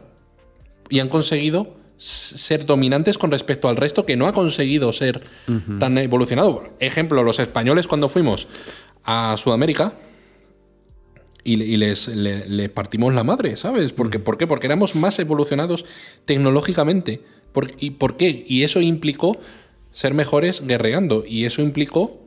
y 0.90 1.00
han 1.00 1.10
conseguido 1.10 1.76
ser 1.98 2.66
dominantes 2.66 3.18
con 3.18 3.32
respecto 3.32 3.70
al 3.70 3.78
resto 3.78 4.06
que 4.06 4.18
no 4.18 4.28
ha 4.28 4.34
conseguido 4.34 4.92
ser 4.92 5.24
tan 5.80 5.98
evolucionado. 5.98 6.64
Ejemplo, 6.80 7.24
los 7.24 7.40
españoles 7.40 7.88
cuando 7.88 8.10
fuimos 8.10 8.48
a 9.04 9.36
Sudamérica 9.38 9.94
y, 11.44 11.58
le- 11.58 11.66
y 11.66 11.78
les, 11.78 12.08
le- 12.08 12.48
le 12.48 12.70
partimos 12.70 13.14
la 13.14 13.24
madre, 13.24 13.56
¿sabes? 13.58 13.94
Porque, 13.94 14.20
¿Por 14.20 14.38
qué? 14.38 14.48
Porque 14.48 14.68
éramos 14.68 14.96
más 14.96 15.20
evolucionados 15.20 15.86
tecnológicamente. 16.26 17.22
Por- 17.52 17.74
¿Y 17.80 17.92
por 17.92 18.18
qué? 18.18 18.46
Y 18.48 18.64
eso 18.64 18.82
implicó 18.82 19.38
ser 19.92 20.14
mejores 20.14 20.66
guerreando 20.66 21.24
y 21.28 21.46
eso 21.46 21.62
implicó 21.62 22.20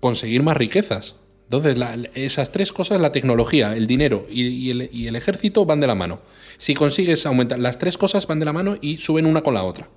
conseguir 0.00 0.42
más 0.42 0.56
riquezas. 0.56 1.16
Entonces, 1.44 1.76
esas 2.14 2.50
tres 2.50 2.72
cosas, 2.72 3.00
la 3.00 3.12
tecnología, 3.12 3.76
el 3.76 3.86
dinero 3.86 4.26
y, 4.28 4.70
el, 4.70 5.16
ejército 5.16 5.64
van 5.64 5.80
de 5.80 5.86
la 5.86 5.94
mano. 5.94 6.20
Si 6.58 6.74
consigues 6.74 7.24
aumentar, 7.24 7.58
las 7.58 7.78
tres 7.78 7.96
cosas 7.96 8.26
van 8.26 8.40
de 8.40 8.46
la 8.46 8.52
mano 8.52 8.76
y 8.80 8.96
suben 8.96 9.26
una 9.26 9.42
con 9.42 9.54
la 9.54 9.62
otra. 9.62 9.88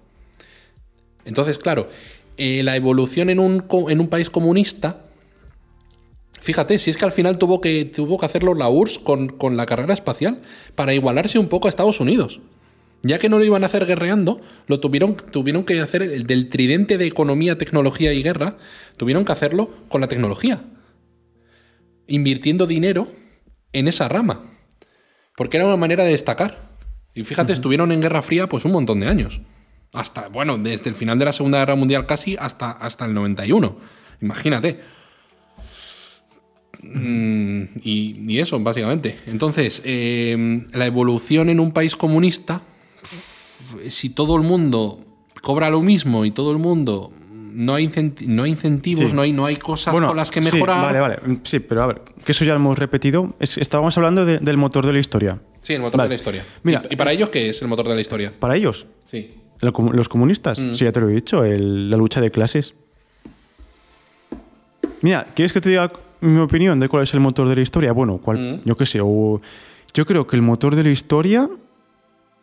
Entonces, 1.25 1.57
claro, 1.57 1.89
eh, 2.37 2.61
la 2.63 2.75
evolución 2.75 3.31
en 3.31 3.39
un, 3.39 4.07
país 4.09 4.29
comunista, 4.29 5.05
fíjate, 6.39 6.77
si 6.77 6.91
es 6.91 6.97
que 6.97 7.05
al 7.05 7.11
final 7.11 7.39
tuvo 7.39 7.61
que, 7.61 7.91
hacerlo 8.21 8.53
la 8.53 8.69
URSS 8.69 8.99
con 8.99 9.57
la 9.57 9.65
carrera 9.65 9.93
espacial 9.93 10.41
para 10.75 10.93
igualarse 10.93 11.39
un 11.39 11.47
poco 11.47 11.67
a 11.67 11.69
Estados 11.69 11.99
Unidos. 11.99 12.39
Ya 13.01 13.17
que 13.17 13.29
no 13.29 13.39
lo 13.39 13.45
iban 13.45 13.63
a 13.63 13.67
hacer 13.67 13.85
guerreando, 13.85 14.41
lo 14.67 14.79
tuvieron, 14.79 15.15
tuvieron 15.15 15.63
que 15.63 15.79
hacer 15.79 16.03
el 16.03 16.27
del 16.27 16.49
tridente 16.49 16.97
de 16.97 17.05
economía, 17.05 17.57
tecnología 17.57 18.11
y 18.13 18.21
guerra, 18.21 18.57
tuvieron 18.97 19.23
que 19.23 19.31
hacerlo 19.31 19.71
con 19.87 20.01
la 20.01 20.07
tecnología. 20.07 20.63
Invirtiendo 22.07 22.67
dinero 22.67 23.07
en 23.71 23.87
esa 23.87 24.09
rama. 24.09 24.43
Porque 25.37 25.57
era 25.57 25.65
una 25.65 25.77
manera 25.77 26.03
de 26.03 26.11
destacar. 26.11 26.57
Y 27.13 27.23
fíjate, 27.23 27.53
estuvieron 27.53 27.91
en 27.91 28.01
Guerra 28.01 28.21
Fría 28.21 28.49
pues 28.49 28.65
un 28.65 28.73
montón 28.73 28.99
de 28.99 29.07
años. 29.07 29.41
Hasta, 29.93 30.27
bueno, 30.27 30.57
desde 30.57 30.89
el 30.89 30.95
final 30.95 31.17
de 31.17 31.25
la 31.25 31.33
Segunda 31.33 31.59
Guerra 31.59 31.75
Mundial 31.75 32.05
casi 32.05 32.35
hasta, 32.37 32.71
hasta 32.71 33.05
el 33.05 33.13
91. 33.13 33.77
Imagínate. 34.21 34.79
Mm, 36.81 37.63
y, 37.83 38.33
y 38.33 38.39
eso, 38.39 38.59
básicamente. 38.59 39.17
Entonces, 39.25 39.81
eh, 39.85 40.65
la 40.71 40.85
evolución 40.85 41.49
en 41.49 41.59
un 41.59 41.71
país 41.71 41.95
comunista, 41.95 42.61
si 43.89 44.09
todo 44.09 44.35
el 44.35 44.43
mundo 44.43 44.99
cobra 45.41 45.69
lo 45.69 45.81
mismo 45.81 46.25
y 46.25 46.31
todo 46.31 46.51
el 46.51 46.57
mundo 46.57 47.11
no 47.51 47.73
hay, 47.73 47.87
incenti- 47.87 48.25
no 48.27 48.43
hay 48.43 48.51
incentivos, 48.51 49.09
Sí. 49.09 49.15
no, 49.15 49.21
hay, 49.23 49.33
no 49.33 49.45
hay 49.45 49.55
cosas 49.57 49.93
con 49.93 50.15
las 50.15 50.31
que 50.31 50.41
sí, 50.41 50.51
mejorar. 50.51 50.85
vale, 50.85 50.99
vale. 50.99 51.17
Sí, 51.43 51.59
pero 51.59 51.83
a 51.83 51.87
ver, 51.87 52.01
que 52.23 52.31
eso 52.31 52.45
ya 52.45 52.51
lo 52.51 52.57
hemos 52.57 52.77
repetido. 52.79 53.33
Es- 53.39 53.57
estábamos 53.57 53.97
hablando 53.97 54.23
de- 54.25 54.37
del 54.39 54.55
motor 54.57 54.85
de 54.85 54.93
la 54.93 54.99
historia. 54.99 55.39
Sí, 55.59 55.73
el 55.73 55.81
motor 55.81 55.97
Vale. 55.97 56.07
de 56.09 56.13
la 56.13 56.15
historia. 56.15 56.45
Mira, 56.63 56.83
¿Y, 56.89 56.93
y 56.93 56.95
para 56.95 57.11
ellos 57.11 57.29
qué 57.29 57.49
es 57.49 57.61
el 57.61 57.67
motor 57.67 57.87
de 57.87 57.95
la 57.95 58.01
historia? 58.01 58.31
Para 58.39 58.55
ellos, 58.55 58.85
Sí. 59.03 59.33
los 59.61 60.07
comunistas, 60.07 60.59
Mm. 60.59 60.73
sí, 60.73 60.85
ya 60.85 60.91
te 60.91 61.01
lo 61.01 61.09
he 61.09 61.13
dicho, 61.13 61.43
el- 61.43 61.89
la 61.89 61.97
lucha 61.97 62.21
de 62.21 62.31
clases. 62.31 62.75
Mira, 65.01 65.27
¿quieres 65.33 65.53
que 65.53 65.61
te 65.61 65.69
diga 65.69 65.91
mi 66.21 66.39
opinión 66.39 66.79
de 66.79 66.89
cuál 66.89 67.03
es 67.03 67.13
el 67.13 67.19
motor 67.19 67.47
de 67.47 67.55
la 67.55 67.61
historia? 67.61 67.91
Bueno, 67.93 68.17
cuál, 68.19 68.37
Mm. 68.37 68.61
yo 68.65 68.75
qué 68.75 68.85
sé, 68.85 68.99
o 69.01 69.41
yo 69.93 70.05
creo 70.05 70.27
que 70.27 70.35
el 70.35 70.41
motor 70.41 70.75
de 70.75 70.83
la 70.83 70.89
historia 70.89 71.49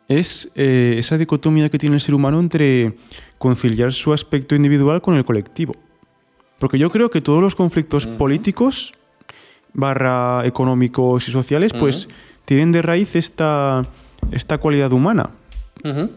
es 0.09 0.51
eh, 0.55 0.97
esa 0.99 1.19
dicotomía 1.19 1.69
que 1.69 1.79
tiene 1.79 1.97
el 1.97 2.01
ser 2.01 2.15
humano 2.15 2.39
entre 2.41 2.97
conciliar 3.39 3.93
su 3.93 4.13
aspecto 4.13 4.55
individual 4.55 5.01
con 5.03 5.17
el 5.17 5.25
colectivo. 5.25 5.75
Porque 6.59 6.79
yo 6.79 6.91
creo 6.91 7.11
que 7.11 7.21
todos 7.21 7.43
los 7.43 7.55
conflictos 7.55 8.07
políticos, 8.07 8.93
barra 9.75 10.43
económicos 10.47 11.29
y 11.29 11.33
sociales, 11.33 11.73
pues 11.73 12.09
tienen 12.45 12.73
de 12.73 12.83
raíz 12.83 13.17
esta, 13.17 13.87
esta 14.31 14.59
cualidad 14.59 14.93
humana. 14.93 15.31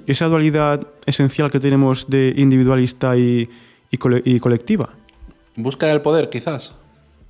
Esa 0.07 0.25
dualidad 0.27 0.87
esencial 1.05 1.51
que 1.51 1.59
tenemos 1.59 2.09
de 2.09 2.33
individualista 2.37 3.15
y, 3.17 3.47
y 3.91 3.97
cole- 3.97 4.23
y 4.25 4.39
colectiva. 4.39 4.89
Búsqueda 5.55 5.89
del 5.89 6.01
poder, 6.01 6.29
quizás. 6.31 6.73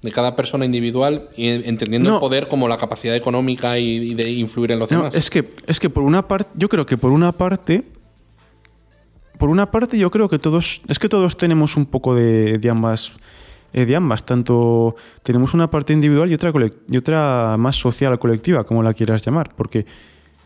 De 0.01 0.11
cada 0.11 0.35
persona 0.35 0.63
individual 0.63 1.27
y 1.35 1.47
entendiendo 1.49 2.09
No. 2.09 2.15
el 2.15 2.19
poder 2.21 2.47
como 2.47 2.67
la 2.69 2.77
capacidad 2.77 3.15
económica 3.17 3.77
y, 3.79 4.11
y 4.11 4.13
de 4.13 4.31
influir 4.31 4.71
en 4.71 4.79
los 4.79 4.89
No, 4.91 4.99
demás. 4.99 5.15
es 5.15 5.29
que, 5.29 5.51
es 5.67 5.77
que 5.79 5.89
por 5.89 6.03
una 6.03 6.25
parte, 6.27 6.49
yo 6.55 6.69
creo 6.69 6.85
que 6.85 6.95
por 6.97 7.11
una 7.11 7.33
parte, 7.33 7.83
por 9.37 9.49
una 9.49 9.69
parte 9.71 9.97
yo 9.97 10.09
creo 10.11 10.29
que 10.29 10.39
todos, 10.39 10.81
es 10.87 10.99
que 10.99 11.09
todos 11.09 11.37
tenemos 11.37 11.75
un 11.77 11.85
poco 11.85 12.15
de, 12.15 12.57
de 12.59 12.69
ambas, 12.69 13.11
eh, 13.73 13.85
de 13.85 13.95
ambas, 13.95 14.25
tanto 14.25 14.95
tenemos 15.23 15.53
una 15.53 15.69
parte 15.69 15.93
individual 15.93 16.29
y 16.31 16.33
otra, 16.33 16.51
y 16.89 16.97
otra 16.97 17.55
más 17.57 17.75
social, 17.75 18.17
colectiva, 18.19 18.63
como 18.63 18.81
la 18.83 18.93
quieras 18.93 19.23
llamar, 19.25 19.51
porque 19.55 19.85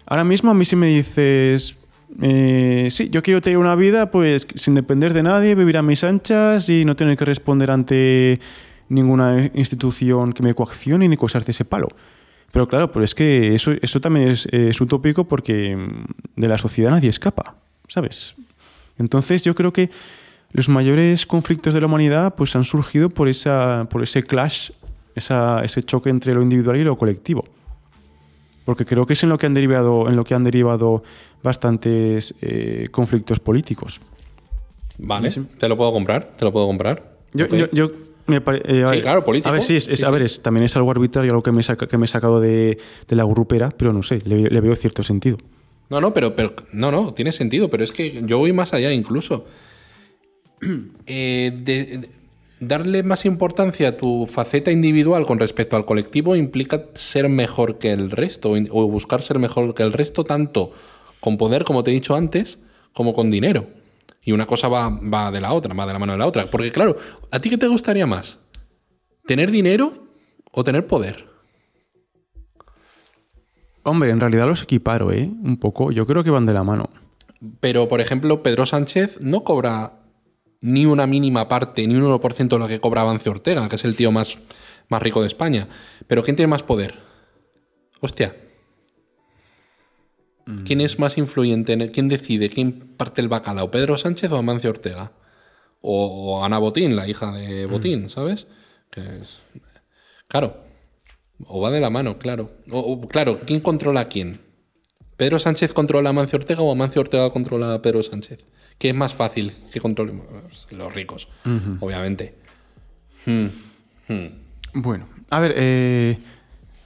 ahora 0.06 0.24
mismo 0.24 0.52
a 0.52 0.54
mí 0.56 0.66
si 0.66 0.76
me 0.76 0.88
dices, 0.88 1.76
eh, 2.22 2.88
sí, 2.92 3.10
yo 3.10 3.22
quiero 3.22 3.40
tener 3.42 3.58
una 3.58 3.76
vida 3.76 4.12
pues 4.12 4.46
sin 4.56 4.76
depender 4.76 5.14
de 5.14 5.24
nadie, 5.24 5.56
vivir 5.56 5.78
a 5.78 5.82
mis 5.84 6.04
anchas 6.04 6.70
y 6.70 6.86
no 6.86 6.96
tener 6.96 7.18
que 7.18 7.26
responder 7.26 7.72
ante 7.72 8.40
ninguna 8.90 9.50
institución 9.54 10.34
que 10.34 10.44
me 10.44 10.54
coaccione 10.54 11.08
ni 11.08 11.18
cosas 11.18 11.46
de 11.46 11.52
ese 11.52 11.66
palo. 11.66 11.90
Pero 12.52 12.68
claro, 12.68 12.92
pero 12.92 13.04
es 13.04 13.16
que 13.16 13.56
eso, 13.56 13.72
eso 13.82 14.00
también 14.00 14.28
es, 14.28 14.46
es 14.48 14.80
utópico 14.80 15.24
porque 15.24 15.76
mm, 15.76 16.40
de 16.42 16.48
la 16.48 16.58
sociedad 16.58 16.92
nadie 16.92 17.10
escapa, 17.10 17.56
¿sabes? 17.88 18.36
Entonces 19.00 19.44
yo 19.44 19.56
creo 19.56 19.74
que 19.74 19.90
los 20.52 20.70
mayores 20.70 21.26
conflictos 21.26 21.74
de 21.74 21.80
la 21.82 21.88
humanidad 21.88 22.36
pues 22.36 22.56
han 22.56 22.64
surgido 22.64 23.10
por, 23.10 23.28
esa, 23.28 23.88
por 23.90 24.04
ese 24.04 24.22
clash, 24.22 24.70
esa- 25.16 25.64
ese 25.64 25.82
choque 25.82 26.12
entre 26.12 26.34
lo 26.36 26.44
individual 26.44 26.78
y 26.78 26.84
lo 26.84 26.96
colectivo. 26.96 27.46
Porque 28.66 28.86
creo 28.86 29.06
que 29.06 29.14
es 29.14 29.24
en 29.24 29.30
lo 29.30 29.38
que 29.40 29.46
han 29.48 29.54
derivado, 29.56 30.08
en 30.08 30.16
lo 30.16 30.24
que 30.24 30.36
han 30.36 30.44
derivado 30.44 31.04
bastantes 31.42 32.34
eh, 32.42 32.88
conflictos 32.92 33.40
políticos. 33.40 34.00
Vale, 35.00 35.32
Sí. 35.32 35.42
te 35.58 35.68
lo 35.68 35.76
puedo 35.76 35.92
comprar, 35.92 36.34
te 36.38 36.46
lo 36.46 36.52
puedo 36.54 36.68
comprar. 36.68 37.14
Yo, 37.34 37.48
yo 37.48 37.92
me 38.28 38.42
pare- 38.42 38.62
eh, 38.66 38.86
Sí, 38.92 39.02
claro, 39.02 39.24
político. 39.24 39.50
A 39.50 39.52
ver, 39.54 39.62
sí, 39.64 39.76
es, 39.76 39.86
Sí, 39.86 40.06
a 40.06 40.10
ver, 40.10 40.22
es- 40.24 40.42
también 40.42 40.64
es 40.66 40.76
algo 40.76 40.92
arbitrario, 40.92 41.32
algo 41.32 41.42
que 41.44 41.52
me, 41.52 41.64
saca- 41.64 41.88
que 41.88 41.98
me 41.98 42.06
he 42.06 42.08
sacado 42.08 42.40
de, 42.40 42.78
de 43.08 43.16
la 43.16 43.24
grupera, 43.24 43.70
pero 43.76 43.92
no 43.94 44.04
sé, 44.04 44.22
le, 44.26 44.44
le 44.50 44.62
veo 44.62 44.76
cierto 44.76 45.04
sentido. 45.04 45.38
No, 45.90 46.00
no, 46.02 46.14
pero, 46.14 46.36
pero 46.36 46.54
no, 46.72 46.92
no, 46.92 47.14
tiene 47.14 47.32
sentido, 47.32 47.70
pero 47.70 47.84
es 47.84 47.92
que 47.92 48.24
yo 48.26 48.38
voy 48.40 48.54
más 48.54 48.74
allá 48.74 48.92
incluso. 48.92 49.46
Eh, 51.08 51.52
de- 51.64 51.86
de- 51.98 52.10
darle 52.62 53.04
más 53.04 53.26
importancia 53.26 53.90
a 53.90 53.98
tu 53.98 54.26
faceta 54.26 54.72
individual 54.72 55.26
con 55.26 55.38
respecto 55.38 55.76
al 55.76 55.86
colectivo 55.86 56.38
implica 56.38 56.86
ser 56.94 57.28
mejor 57.28 57.78
que 57.78 57.92
el 57.92 58.10
resto 58.10 58.54
o 58.72 58.88
buscar 58.88 59.22
ser 59.22 59.38
mejor 59.40 59.74
que 59.76 59.84
el 59.84 59.92
resto 59.92 60.24
tanto 60.24 60.72
con 61.20 61.38
poder, 61.38 61.66
como 61.66 61.84
te 61.84 61.92
he 61.92 61.94
dicho 61.94 62.16
antes, 62.16 62.60
como 62.94 63.14
con 63.14 63.30
dinero. 63.32 63.68
Y 64.24 64.32
una 64.32 64.46
cosa 64.46 64.68
va, 64.68 64.90
va 64.90 65.32
de 65.32 65.42
la 65.42 65.54
otra, 65.54 65.74
va 65.74 65.86
de 65.86 65.94
la 65.94 66.00
mano 66.00 66.14
de 66.14 66.20
la 66.20 66.28
otra. 66.28 66.46
Porque 66.46 66.72
claro, 66.72 66.96
¿a 67.32 67.40
ti 67.40 67.50
qué 67.50 67.58
te 67.58 67.68
gustaría 67.68 68.08
más? 68.08 68.40
¿Tener 69.26 69.52
dinero 69.52 69.94
o 70.52 70.64
tener 70.64 70.88
poder? 70.88 71.28
Hombre, 73.84 74.12
en 74.12 74.20
realidad 74.20 74.48
los 74.48 74.64
equiparo, 74.64 75.12
¿eh? 75.12 75.30
Un 75.44 75.58
poco. 75.58 75.92
Yo 75.92 76.08
creo 76.08 76.24
que 76.24 76.30
van 76.30 76.46
de 76.46 76.54
la 76.54 76.64
mano. 76.64 76.90
Pero, 77.60 77.90
por 77.90 78.00
ejemplo, 78.00 78.42
Pedro 78.42 78.66
Sánchez 78.66 79.20
no 79.22 79.44
cobra 79.44 80.00
ni 80.62 80.86
una 80.86 81.06
mínima 81.06 81.50
parte, 81.50 81.86
ni 81.86 81.96
un 81.96 82.04
1% 82.04 82.48
de 82.48 82.60
lo 82.60 82.68
que 82.70 82.80
cobra 82.80 83.02
Avance 83.02 83.30
Ortega, 83.30 83.68
que 83.68 83.76
es 83.76 83.84
el 83.84 83.98
tío 83.98 84.14
más, 84.14 84.38
más 84.88 85.02
rico 85.02 85.20
de 85.20 85.28
España. 85.28 85.68
Pero 86.08 86.24
¿quién 86.24 86.38
tiene 86.38 86.48
más 86.48 86.64
poder? 86.64 86.96
Hostia. 88.00 88.34
¿Quién 90.66 90.82
es 90.82 91.00
más 91.00 91.18
influyente? 91.18 91.74
en 91.74 91.82
el- 91.82 91.92
¿Quién 91.92 92.10
decide? 92.10 92.50
¿Quién 92.50 92.96
parte 92.98 93.22
el 93.22 93.30
bacalao? 93.30 93.72
¿Pedro 93.72 93.96
Sánchez 93.98 94.32
o 94.32 94.38
Amancio 94.38 94.70
Ortega? 94.70 95.12
O, 95.82 96.06
o 96.38 96.44
Ana 96.46 96.60
Botín, 96.60 96.96
la 96.96 97.08
hija 97.08 97.32
de 97.32 97.66
Botín, 97.66 98.10
¿sabes? 98.10 98.48
Que 98.90 99.02
es... 99.22 99.42
Claro. 100.28 100.58
O 101.46 101.62
va 101.62 101.72
de 101.72 101.80
la 101.82 101.90
mano, 101.90 102.18
claro. 102.20 102.52
O, 102.72 102.80
o, 102.80 103.08
claro, 103.08 103.40
¿quién 103.46 103.60
controla 103.62 104.02
a 104.02 104.08
quién? 104.10 104.40
¿Pedro 105.18 105.40
Sánchez 105.40 105.74
controla 105.74 106.10
a 106.10 106.12
Amancio 106.12 106.38
Ortega 106.40 106.62
o 106.62 106.72
Amancio 106.72 107.02
Ortega 107.02 107.30
controla 107.30 107.74
a 107.76 107.82
Pedro 107.82 108.02
Sánchez? 108.04 108.46
¿Qué 108.78 108.90
es 108.90 108.96
más 108.96 109.14
fácil 109.14 109.54
que 109.72 109.80
controlen 109.80 110.24
los 110.72 110.94
ricos? 110.94 111.28
Obviamente. 111.80 112.36
Hmm, 113.26 113.46
hmm. 114.10 114.26
Bueno, 114.74 115.08
a 115.30 115.40
ver, 115.40 115.54
eh, 115.56 116.18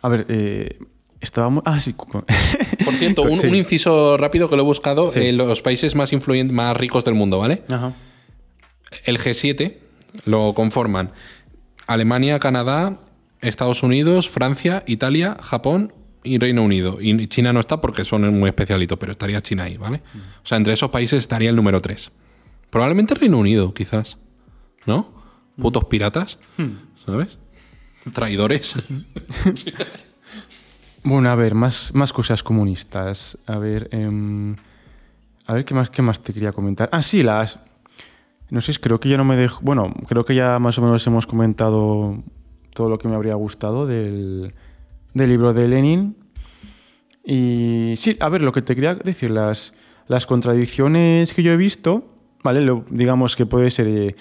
a 0.02 0.10
ver, 0.10 0.26
eh, 0.30 0.78
estábamos... 1.22 1.64
Ah, 1.66 1.80
sí. 1.80 1.94
Por 2.86 2.94
cierto, 2.96 3.24
un, 3.24 3.38
Sí. 3.40 3.48
un 3.48 3.56
inciso 3.56 4.18
rápido 4.18 4.50
que 4.50 4.56
lo 4.56 4.62
he 4.64 4.66
buscado. 4.66 5.10
Sí. 5.10 5.20
eh, 5.20 5.34
los 5.34 5.62
países 5.62 5.96
más 5.96 6.14
influyentes, 6.14 6.56
más 6.56 6.76
ricos 6.78 7.04
del 7.06 7.14
mundo, 7.16 7.40
¿vale? 7.40 7.64
Ajá. 7.70 7.94
El 9.06 9.18
G7 9.20 9.78
lo 10.26 10.54
conforman 10.54 11.12
Alemania, 11.88 12.40
Canadá, 12.40 13.00
Estados 13.42 13.84
Unidos, 13.84 14.30
Francia, 14.30 14.84
Italia, 14.88 15.38
Japón 15.42 15.94
y 16.24 16.38
Reino 16.40 16.64
Unido. 16.64 16.98
Y 17.02 17.28
China 17.28 17.54
no 17.54 17.60
está 17.60 17.80
porque 17.82 18.04
son 18.06 18.38
muy 18.40 18.50
especialitos, 18.50 18.98
pero 18.98 19.12
estaría 19.12 19.42
China 19.42 19.64
ahí, 19.64 19.78
¿vale? 19.78 20.02
O 20.44 20.46
sea, 20.46 20.58
entre 20.58 20.74
esos 20.74 20.90
países 20.90 21.20
estaría 21.20 21.50
el 21.50 21.56
número 21.56 21.82
3. 21.82 22.12
Probablemente 22.70 23.14
Reino 23.16 23.38
Unido, 23.38 23.74
quizás. 23.74 24.18
¿No? 24.86 25.14
Putos 25.60 25.86
piratas, 25.86 26.40
¿sabes? 27.06 27.38
Traidores. 28.14 28.76
Bueno, 31.10 31.30
a 31.30 31.36
ver, 31.36 31.56
más, 31.56 31.96
más 31.96 32.12
cosas 32.12 32.44
comunistas. 32.44 33.38
A 33.48 33.58
ver, 33.58 33.88
em, 33.94 34.58
a 35.46 35.54
ver, 35.54 35.64
¿qué 35.64 35.74
más, 35.74 35.90
¿qué 35.90 36.02
más 36.02 36.22
te 36.22 36.34
quería 36.34 36.52
comentar? 36.52 36.90
Ah, 36.92 37.02
sí, 37.02 37.24
las... 37.24 37.60
No 38.50 38.60
sé, 38.60 38.74
creo 38.74 39.00
que 39.00 39.08
ya 39.08 39.16
no 39.16 39.24
me 39.24 39.38
dejo... 39.38 39.62
Bueno, 39.64 39.94
creo 40.10 40.26
que 40.26 40.36
ya 40.36 40.60
más 40.60 40.78
o 40.78 40.82
menos 40.82 41.08
hemos 41.08 41.26
comentado 41.26 42.22
todo 42.74 42.90
lo 42.90 43.00
que 43.00 43.08
me 43.08 43.16
habría 43.16 43.36
gustado 43.36 43.88
del, 43.88 44.54
del 45.14 45.30
libro 45.30 45.54
de 45.54 45.70
Lenin. 45.70 46.18
Y 47.24 47.94
sí, 47.96 48.18
a 48.20 48.28
ver, 48.28 48.42
lo 48.42 48.52
que 48.52 48.62
te 48.62 48.76
quería 48.76 48.96
decir, 48.96 49.30
las, 49.30 49.74
las 50.10 50.26
contradicciones 50.26 51.32
que 51.32 51.42
yo 51.42 51.54
he 51.54 51.58
visto, 51.58 52.04
¿vale? 52.44 52.70
Digamos 52.90 53.38
que 53.38 53.46
puede 53.46 53.70
ser... 53.70 53.88
eh, 53.88 54.16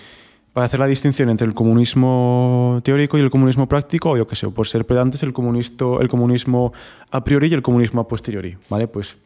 para 0.56 0.64
hacer 0.64 0.80
la 0.80 0.86
distinción 0.86 1.28
entre 1.28 1.46
el 1.46 1.52
comunismo 1.52 2.80
teórico 2.82 3.18
y 3.18 3.20
el 3.20 3.28
comunismo 3.28 3.68
práctico, 3.68 4.12
o 4.12 4.16
yo 4.16 4.26
qué 4.26 4.36
sé, 4.36 4.48
por 4.48 4.66
ser 4.66 4.86
pedantes, 4.86 5.22
el, 5.22 5.34
comunisto, 5.34 6.00
el 6.00 6.08
comunismo 6.08 6.72
a 7.10 7.22
priori 7.24 7.48
y 7.48 7.52
el 7.52 7.60
comunismo 7.60 8.00
a 8.00 8.08
posteriori, 8.08 8.56
¿vale? 8.70 8.88
Pues, 8.88 9.18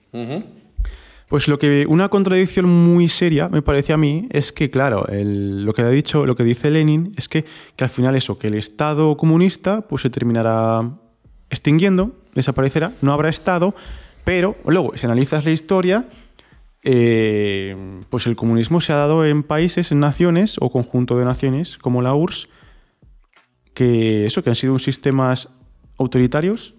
pues 1.28 1.46
lo 1.46 1.56
que 1.60 1.86
una 1.88 2.08
contradicción 2.08 2.66
muy 2.66 3.06
seria 3.06 3.48
me 3.48 3.62
parece 3.62 3.92
a 3.92 3.96
mí 3.96 4.26
es 4.30 4.50
que, 4.50 4.70
claro, 4.70 5.06
el- 5.06 5.64
lo 5.64 5.72
que 5.72 5.82
ha 5.82 5.88
dicho, 5.88 6.26
lo 6.26 6.34
que 6.34 6.42
dice 6.42 6.68
Lenin 6.68 7.12
es 7.16 7.28
que, 7.28 7.44
que 7.76 7.84
al 7.84 7.90
final 7.90 8.16
eso, 8.16 8.36
que 8.36 8.48
el 8.48 8.56
Estado 8.56 9.16
comunista 9.16 9.82
pues 9.82 10.02
se 10.02 10.10
terminará 10.10 10.82
extinguiendo, 11.48 12.10
desaparecerá, 12.34 12.90
no 13.02 13.12
habrá 13.12 13.28
Estado, 13.28 13.72
pero 14.24 14.56
luego, 14.66 14.96
si 14.96 15.06
analizas 15.06 15.44
la 15.44 15.52
historia, 15.52 16.06
eh, 16.82 17.76
pues 18.08 18.26
el 18.26 18.36
comunismo 18.36 18.80
se 18.80 18.92
ha 18.92 18.96
dado 18.96 19.24
en 19.26 19.42
países, 19.42 19.92
en 19.92 20.00
naciones 20.00 20.56
o 20.60 20.70
conjunto 20.70 21.18
de 21.18 21.24
naciones 21.24 21.76
como 21.78 22.02
la 22.02 22.14
URSS, 22.14 22.48
que 23.74 24.26
eso, 24.26 24.42
que 24.42 24.50
han 24.50 24.56
sido 24.56 24.78
sistemas 24.78 25.48
autoritarios, 25.98 26.74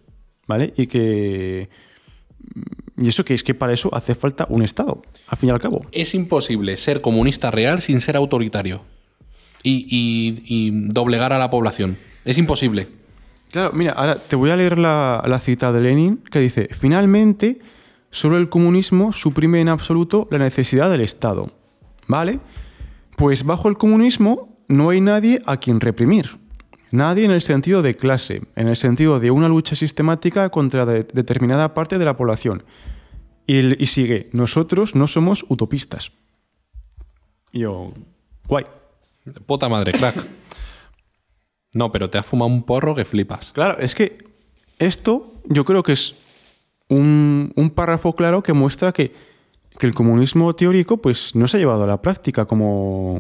¿vale? 0.48 0.74
Y 0.78 0.88
que 0.88 1.70
y 2.98 3.08
eso 3.08 3.24
que 3.26 3.34
es 3.34 3.44
que 3.44 3.54
para 3.54 3.74
eso 3.74 3.90
hace 3.94 4.14
falta 4.16 4.46
un 4.50 4.62
Estado, 4.64 5.02
al 5.28 5.38
fin 5.38 5.50
y 5.50 5.52
al 5.52 5.60
cabo. 5.60 5.86
Es 5.92 6.14
imposible 6.14 6.78
ser 6.78 7.02
comunista 7.02 7.50
real 7.52 7.82
sin 7.82 8.02
ser 8.02 8.16
autoritario 8.16 8.82
y, 9.64 9.86
y- 9.90 10.44
y 10.46 10.72
doblegar 10.90 11.34
a 11.34 11.40
la 11.40 11.50
población. 11.50 11.98
Es 12.26 12.38
imposible. 12.38 12.88
Claro, 13.52 13.72
mira, 13.74 13.94
ahora 13.94 14.16
te 14.16 14.36
voy 14.36 14.50
a 14.52 14.56
leer 14.56 14.78
la, 14.78 15.24
la 15.28 15.40
cita 15.40 15.72
de 15.72 15.82
Lenin 15.82 16.18
que 16.32 16.40
dice, 16.40 16.68
finalmente, 16.72 17.60
solo 18.12 18.38
el 18.38 18.50
comunismo 18.50 19.12
suprime 19.14 19.60
en 19.62 19.70
absoluto 19.70 20.28
la 20.30 20.38
necesidad 20.38 20.90
del 20.92 21.02
Estado. 21.02 21.54
¿Vale? 22.08 22.40
Pues 23.18 23.44
bajo 23.46 23.68
el 23.70 23.78
comunismo 23.78 24.58
no 24.68 24.90
hay 24.90 25.02
nadie 25.02 25.42
a 25.46 25.58
quien 25.58 25.80
reprimir. 25.82 26.38
Nadie 26.92 27.24
en 27.26 27.32
el 27.32 27.42
sentido 27.42 27.82
de 27.82 27.96
clase, 27.96 28.42
en 28.56 28.68
el 28.68 28.76
sentido 28.76 29.20
de 29.20 29.32
una 29.32 29.48
lucha 29.48 29.76
sistemática 29.76 30.50
contra 30.50 30.86
de- 30.86 31.04
determinada 31.06 31.74
parte 31.74 31.98
de 31.98 32.06
la 32.06 32.18
población. 32.18 32.64
Y, 33.48 33.82
y 33.82 33.88
sigue, 33.88 34.30
nosotros 34.34 34.94
no 34.94 35.08
somos 35.08 35.46
utopistas. 35.48 36.12
Y 37.52 37.60
yo, 37.60 37.94
guay. 38.48 38.66
Puta 39.46 39.70
madre, 39.70 39.94
crack. 39.94 40.26
No, 41.74 41.92
pero 41.92 42.10
te 42.10 42.18
has 42.18 42.26
fumado 42.26 42.52
un 42.52 42.64
porro 42.64 42.94
que 42.96 43.06
flipas. 43.06 43.52
Claro, 43.54 43.78
es 43.80 43.96
que 43.96 44.18
esto 44.80 45.34
yo 45.46 45.64
creo 45.64 45.84
que 45.84 45.94
es 45.94 46.16
un, 46.92 47.52
un 47.56 47.70
párrafo 47.72 48.14
claro 48.16 48.44
que 48.44 48.54
muestra 48.54 48.92
que, 48.92 49.14
que 49.80 49.88
el 49.88 49.94
comunismo 49.94 50.54
teórico 50.56 50.98
pues, 50.98 51.34
no 51.36 51.48
se 51.48 51.58
ha 51.58 51.60
llevado 51.60 51.84
a 51.84 51.88
la 51.88 52.02
práctica 52.02 52.46
como, 52.46 53.20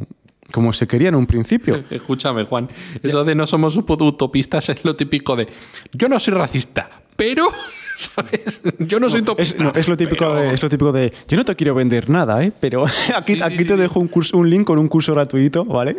como 0.51 0.74
se 0.74 0.88
quería 0.88 1.09
en 1.09 1.15
un 1.15 1.26
principio. 1.26 1.84
Escúchame, 1.89 2.43
Juan. 2.45 2.69
Eso 3.01 3.24
de 3.24 3.34
no 3.34 3.47
somos 3.47 3.78
utopistas 3.78 4.69
es 4.69 4.84
lo 4.84 4.95
típico 4.95 5.36
de 5.36 5.47
yo 5.93 6.07
no 6.09 6.19
soy 6.19 6.34
racista, 6.34 6.89
pero. 7.15 7.45
¿Sabes? 7.95 8.61
Yo 8.80 8.99
no 8.99 9.09
soy 9.09 9.24
Es, 9.38 9.59
no, 9.59 9.74
es 9.76 9.88
lo 9.88 9.95
típico 9.95 10.26
pero- 10.26 10.36
de, 10.36 10.53
es 10.53 10.63
lo 10.63 10.69
típico 10.69 10.91
de 10.91 11.13
yo 11.28 11.38
no 11.38 11.45
te 11.45 11.55
quiero 11.55 11.76
vender 11.76 12.09
nada, 12.09 12.43
¿eh? 12.43 12.51
pero 12.59 12.86
aquí, 13.15 13.36
sí, 13.36 13.41
aquí 13.41 13.59
sí, 13.59 13.65
te 13.65 13.78
dejo 13.78 13.99
un, 13.99 14.07
curso, 14.07 14.38
un 14.38 14.49
link 14.49 14.65
con 14.65 14.80
un 14.80 14.88
curso 14.88 15.13
gratuito, 15.13 15.63
¿vale? 15.65 15.95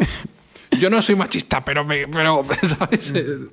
Yo 0.80 0.88
no 0.90 1.00
soy 1.02 1.14
machista, 1.16 1.62
pero 1.64 1.84
me, 1.84 2.08
pero, 2.08 2.44
¿sabes? 2.62 3.12
El- 3.12 3.50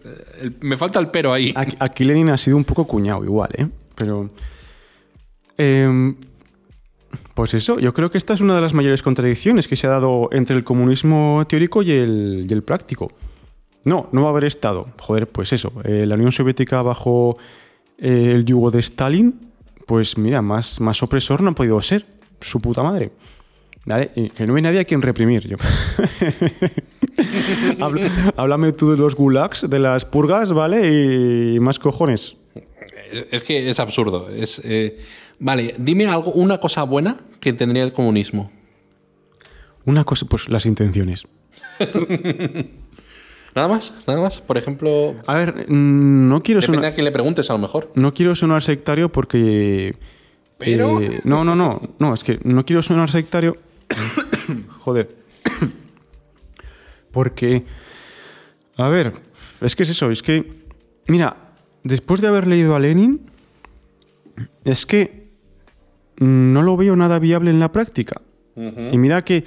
me 0.61 0.77
falta 0.77 0.99
el 0.99 1.09
pero 1.09 1.31
ahí. 1.33 1.53
Aquí, 1.55 1.75
aquí 1.79 2.03
Lenin 2.05 2.29
ha 2.29 2.37
sido 2.37 2.55
un 2.57 2.63
poco 2.63 2.85
cuñado 2.87 3.23
igual, 3.23 3.49
¿eh? 3.55 3.67
Pero... 3.99 4.31
em, 5.57 6.15
pues 7.35 7.53
eso, 7.53 7.79
yo 7.79 7.93
creo 7.93 8.09
que 8.09 8.17
esta 8.17 8.33
es 8.33 8.41
una 8.41 8.55
de 8.55 8.61
las 8.61 8.73
mayores 8.73 9.01
contradicciones 9.01 9.67
que 9.67 9.75
se 9.75 9.87
ha 9.87 9.91
dado 9.91 10.29
entre 10.31 10.55
el 10.55 10.63
comunismo 10.63 11.43
teórico 11.47 11.81
y 11.83 11.91
el, 11.91 12.63
práctico. 12.65 13.11
No, 13.83 14.09
no 14.11 14.21
va 14.21 14.27
a 14.27 14.31
haber 14.31 14.45
Estado. 14.45 14.89
Joder, 14.99 15.27
pues 15.27 15.53
eso. 15.53 15.71
eh, 15.83 16.05
la 16.05 16.15
Unión 16.15 16.31
Soviética 16.31 16.81
bajo 16.81 17.37
eh, 17.97 18.31
el 18.33 18.45
yugo 18.45 18.71
de 18.71 18.79
Stalin, 18.79 19.39
pues 19.85 20.17
mira, 20.17 20.41
más, 20.41 20.79
más 20.79 21.01
opresor 21.01 21.41
no 21.41 21.51
ha 21.51 21.55
podido 21.55 21.81
ser. 21.81 22.05
Su 22.41 22.61
puta 22.61 22.83
madre. 22.83 23.11
¿Vale? 23.85 24.11
Y 24.15 24.29
que 24.29 24.45
no 24.45 24.55
hay 24.55 24.61
nadie 24.61 24.79
a 24.81 24.85
quien 24.85 25.01
reprimir. 25.01 25.47
Yo. 25.47 25.57
Háblame 28.37 28.71
tú 28.73 28.91
de 28.91 28.97
los 28.97 29.15
gulags, 29.15 29.67
de 29.69 29.79
las 29.79 30.05
purgas, 30.05 30.53
¿vale? 30.53 31.53
Y 31.55 31.59
más 31.59 31.79
cojones. 31.79 32.37
Es, 33.11 33.25
es 33.31 33.41
que 33.43 33.69
es 33.69 33.79
absurdo. 33.79 34.29
Es, 34.29 34.61
eh, 34.63 34.97
vale, 35.39 35.75
dime 35.77 36.07
algo, 36.07 36.31
una 36.33 36.59
cosa 36.59 36.83
buena 36.83 37.21
que 37.39 37.53
tendría 37.53 37.83
el 37.83 37.93
comunismo. 37.93 38.51
Una 39.85 40.03
cosa, 40.03 40.25
pues 40.25 40.49
las 40.49 40.65
intenciones. 40.65 41.25
Nada 43.55 43.67
más, 43.67 43.93
nada 44.05 44.21
más. 44.21 44.41
Por 44.41 44.57
ejemplo, 44.57 45.15
A 45.25 45.33
ver, 45.35 45.65
mm, 45.67 46.27
no 46.27 46.41
quiero 46.41 46.61
depende 46.61 46.77
sonar, 46.77 46.91
a 46.91 46.93
quién 46.95 47.05
le 47.05 47.11
preguntes, 47.11 47.49
a 47.49 47.53
lo 47.53 47.59
mejor. 47.59 47.91
no 47.95 48.13
quiero 48.13 48.35
sonar 48.35 48.61
sectario 48.61 49.11
porque. 49.11 49.97
Pero- 50.59 51.01
eh, 51.01 51.19
no, 51.23 51.43
no, 51.43 51.55
no. 51.55 51.81
No, 51.97 52.13
es 52.13 52.23
que 52.23 52.39
no 52.43 52.63
quiero 52.63 52.83
sonar 52.83 53.09
sectario. 53.09 53.57
Joder. 54.79 55.15
porque. 57.11 57.65
A 58.77 58.87
ver, 58.87 59.13
es 59.61 59.75
que 59.75 59.83
es 59.83 59.89
eso, 59.89 60.11
es 60.11 60.21
que. 60.21 60.59
Mira, 61.07 61.48
después 61.83 62.21
de 62.21 62.27
haber 62.27 62.47
leído 62.47 62.75
a 62.75 62.79
Lenin, 62.79 63.21
es 64.63 64.85
que 64.85 65.29
no 66.17 66.61
lo 66.61 66.77
veo 66.77 66.95
nada 66.95 67.19
viable 67.19 67.49
en 67.51 67.59
la 67.59 67.71
práctica. 67.71 68.21
Y 68.55 68.97
mira 68.97 69.23
que, 69.23 69.45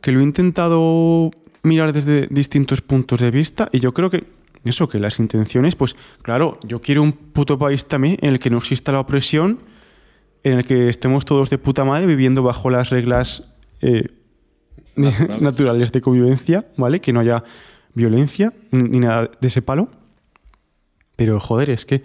que 0.00 0.10
lo 0.10 0.18
he 0.18 0.24
intentado 0.24 1.30
mirar 1.62 1.92
desde 1.92 2.26
distintos 2.28 2.80
puntos 2.80 3.20
de 3.20 3.30
vista 3.30 3.68
y 3.72 3.78
yo 3.78 3.94
creo 3.94 4.10
que 4.10 4.24
eso, 4.64 4.88
que 4.88 4.98
las 4.98 5.20
intenciones, 5.20 5.76
pues 5.76 5.94
claro, 6.22 6.58
yo 6.64 6.80
quiero 6.80 7.02
un 7.02 7.12
puto 7.12 7.56
país 7.56 7.84
también 7.84 8.18
en 8.20 8.32
el 8.32 8.40
que 8.40 8.50
no 8.50 8.58
exista 8.58 8.90
la 8.90 8.98
opresión, 8.98 9.60
en 10.42 10.54
el 10.54 10.64
que 10.64 10.88
estemos 10.88 11.24
todos 11.24 11.50
de 11.50 11.58
puta 11.58 11.84
madre 11.84 12.06
viviendo 12.06 12.42
bajo 12.42 12.68
las 12.68 12.90
reglas 12.90 13.54
eh, 13.80 14.08
Naturales. 14.96 15.40
naturales 15.42 15.92
de 15.92 16.00
convivencia, 16.00 16.66
¿vale? 16.76 17.00
Que 17.00 17.12
no 17.12 17.20
haya 17.20 17.44
violencia 17.94 18.52
ni 18.70 18.82
ni 18.88 19.00
nada 19.00 19.30
de 19.40 19.48
ese 19.48 19.62
palo. 19.62 19.90
Pero 21.16 21.40
joder, 21.40 21.70
es 21.70 21.84
que 21.86 22.02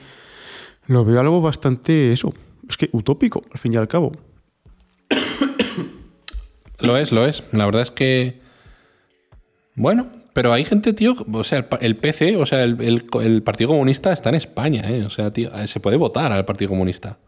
lo 0.87 1.03
veo 1.05 1.19
algo 1.19 1.41
bastante 1.41 2.11
eso, 2.11 2.33
es 2.67 2.77
que 2.77 2.89
utópico, 2.93 3.43
al 3.51 3.59
fin 3.59 3.73
y 3.73 3.77
al 3.77 3.87
cabo. 3.87 4.11
Lo 6.79 6.97
es, 6.97 7.11
lo 7.11 7.25
es. 7.27 7.43
La 7.51 7.65
verdad 7.65 7.83
es 7.83 7.91
que. 7.91 8.41
Bueno, 9.75 10.07
pero 10.33 10.51
hay 10.51 10.63
gente, 10.63 10.93
tío. 10.93 11.13
O 11.31 11.43
sea, 11.43 11.67
el, 11.79 11.95
PC, 11.95 12.37
o 12.37 12.45
sea, 12.47 12.63
el, 12.63 12.81
el- 12.81 13.05
el 13.21 13.43
Partido 13.43 13.69
Comunista 13.69 14.11
está 14.11 14.29
en 14.29 14.35
España, 14.35 14.89
¿eh? 14.89 15.03
O 15.05 15.09
sea, 15.11 15.31
tío, 15.31 15.51
se 15.67 15.79
puede 15.79 15.97
votar 15.97 16.31
al 16.31 16.43
Partido 16.43 16.69
Comunista. 16.69 17.19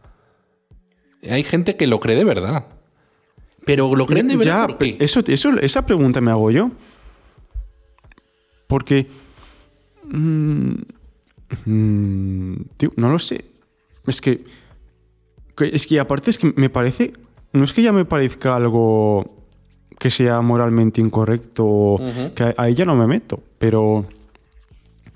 Hay 1.29 1.43
gente 1.43 1.75
que 1.75 1.85
lo 1.85 1.99
cree 1.99 2.15
de 2.15 2.23
verdad. 2.23 2.65
Pero 3.63 3.95
lo 3.95 4.07
creen 4.07 4.27
de 4.27 4.37
verdad. 4.37 4.61
Ya, 4.61 4.67
¿por 4.67 4.77
qué? 4.79 4.97
Eso, 4.99 5.21
eso, 5.27 5.51
esa 5.59 5.85
pregunta 5.85 6.19
me 6.19 6.31
hago 6.31 6.49
yo. 6.49 6.71
Porque. 8.67 9.07
mm, 10.05 10.73
mm, 11.65 12.53
tío, 12.77 12.91
no 12.95 13.09
lo 13.11 13.19
sé. 13.19 13.45
Es 14.07 14.21
que, 14.21 14.43
que- 15.55 15.69
Es 15.73 15.85
que 15.87 15.99
aparte 15.99 16.29
es 16.29 16.37
que 16.37 16.53
me 16.55 16.69
parece. 16.69 17.13
No 17.53 17.63
es 17.63 17.73
que 17.73 17.81
ya 17.83 17.91
me 17.93 18.05
parezca 18.05 18.55
algo 18.55 19.25
que 19.99 20.09
sea 20.09 20.41
moralmente 20.41 20.99
incorrecto, 21.01 21.95
que 22.35 22.43
a- 22.43 22.53
ahí 22.57 22.73
ya 22.73 22.85
no 22.85 22.95
me 22.95 23.07
meto, 23.07 23.41
pero. 23.59 24.05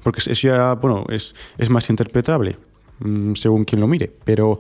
Porque 0.04 0.20
eso 0.26 0.48
ya, 0.48 0.74
bueno, 0.76 1.06
es, 1.10 1.34
es 1.58 1.70
más 1.70 1.90
interpretable, 1.90 2.56
mm, 3.00 3.34
según 3.34 3.66
quien 3.66 3.82
lo 3.82 3.88
mire. 3.88 4.12
Pero 4.24 4.60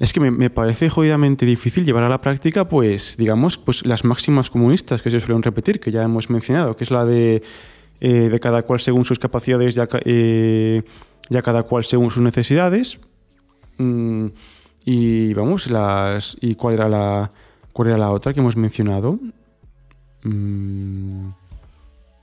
es 0.00 0.12
que 0.12 0.18
me, 0.18 0.30
me 0.30 0.50
parece 0.50 0.88
jodidamente 0.88 1.44
difícil 1.46 1.84
llevar 1.84 2.02
a 2.04 2.08
la 2.08 2.20
práctica, 2.20 2.68
pues, 2.68 3.16
digamos, 3.16 3.58
pues 3.58 3.84
las 3.86 4.04
máximas 4.04 4.50
comunistas 4.50 5.02
que 5.02 5.10
se 5.10 5.20
suelen 5.20 5.42
repetir, 5.42 5.78
que 5.78 5.92
ya 5.92 6.02
hemos 6.02 6.30
mencionado, 6.30 6.74
que 6.74 6.82
es 6.84 6.90
la 6.90 7.04
de, 7.04 7.42
eh, 8.04 8.28
de 8.28 8.40
cada 8.40 8.62
cual 8.64 8.80
según 8.80 9.04
sus 9.04 9.20
capacidades, 9.20 9.76
ya, 9.76 9.88
eh, 10.04 10.82
cada 11.40 11.62
cual 11.62 11.84
según 11.84 12.10
sus 12.10 12.20
necesidades. 12.20 12.98
Mm, 13.78 14.26
y 14.84 15.32
vamos, 15.34 15.70
las. 15.70 16.36
¿Y 16.40 16.56
cuál 16.56 16.74
era 16.74 16.88
la. 16.88 17.30
cuál 17.72 17.88
era 17.90 17.98
la 17.98 18.10
otra 18.10 18.34
que 18.34 18.40
hemos 18.40 18.56
mencionado? 18.56 19.20
Mm, 20.24 21.28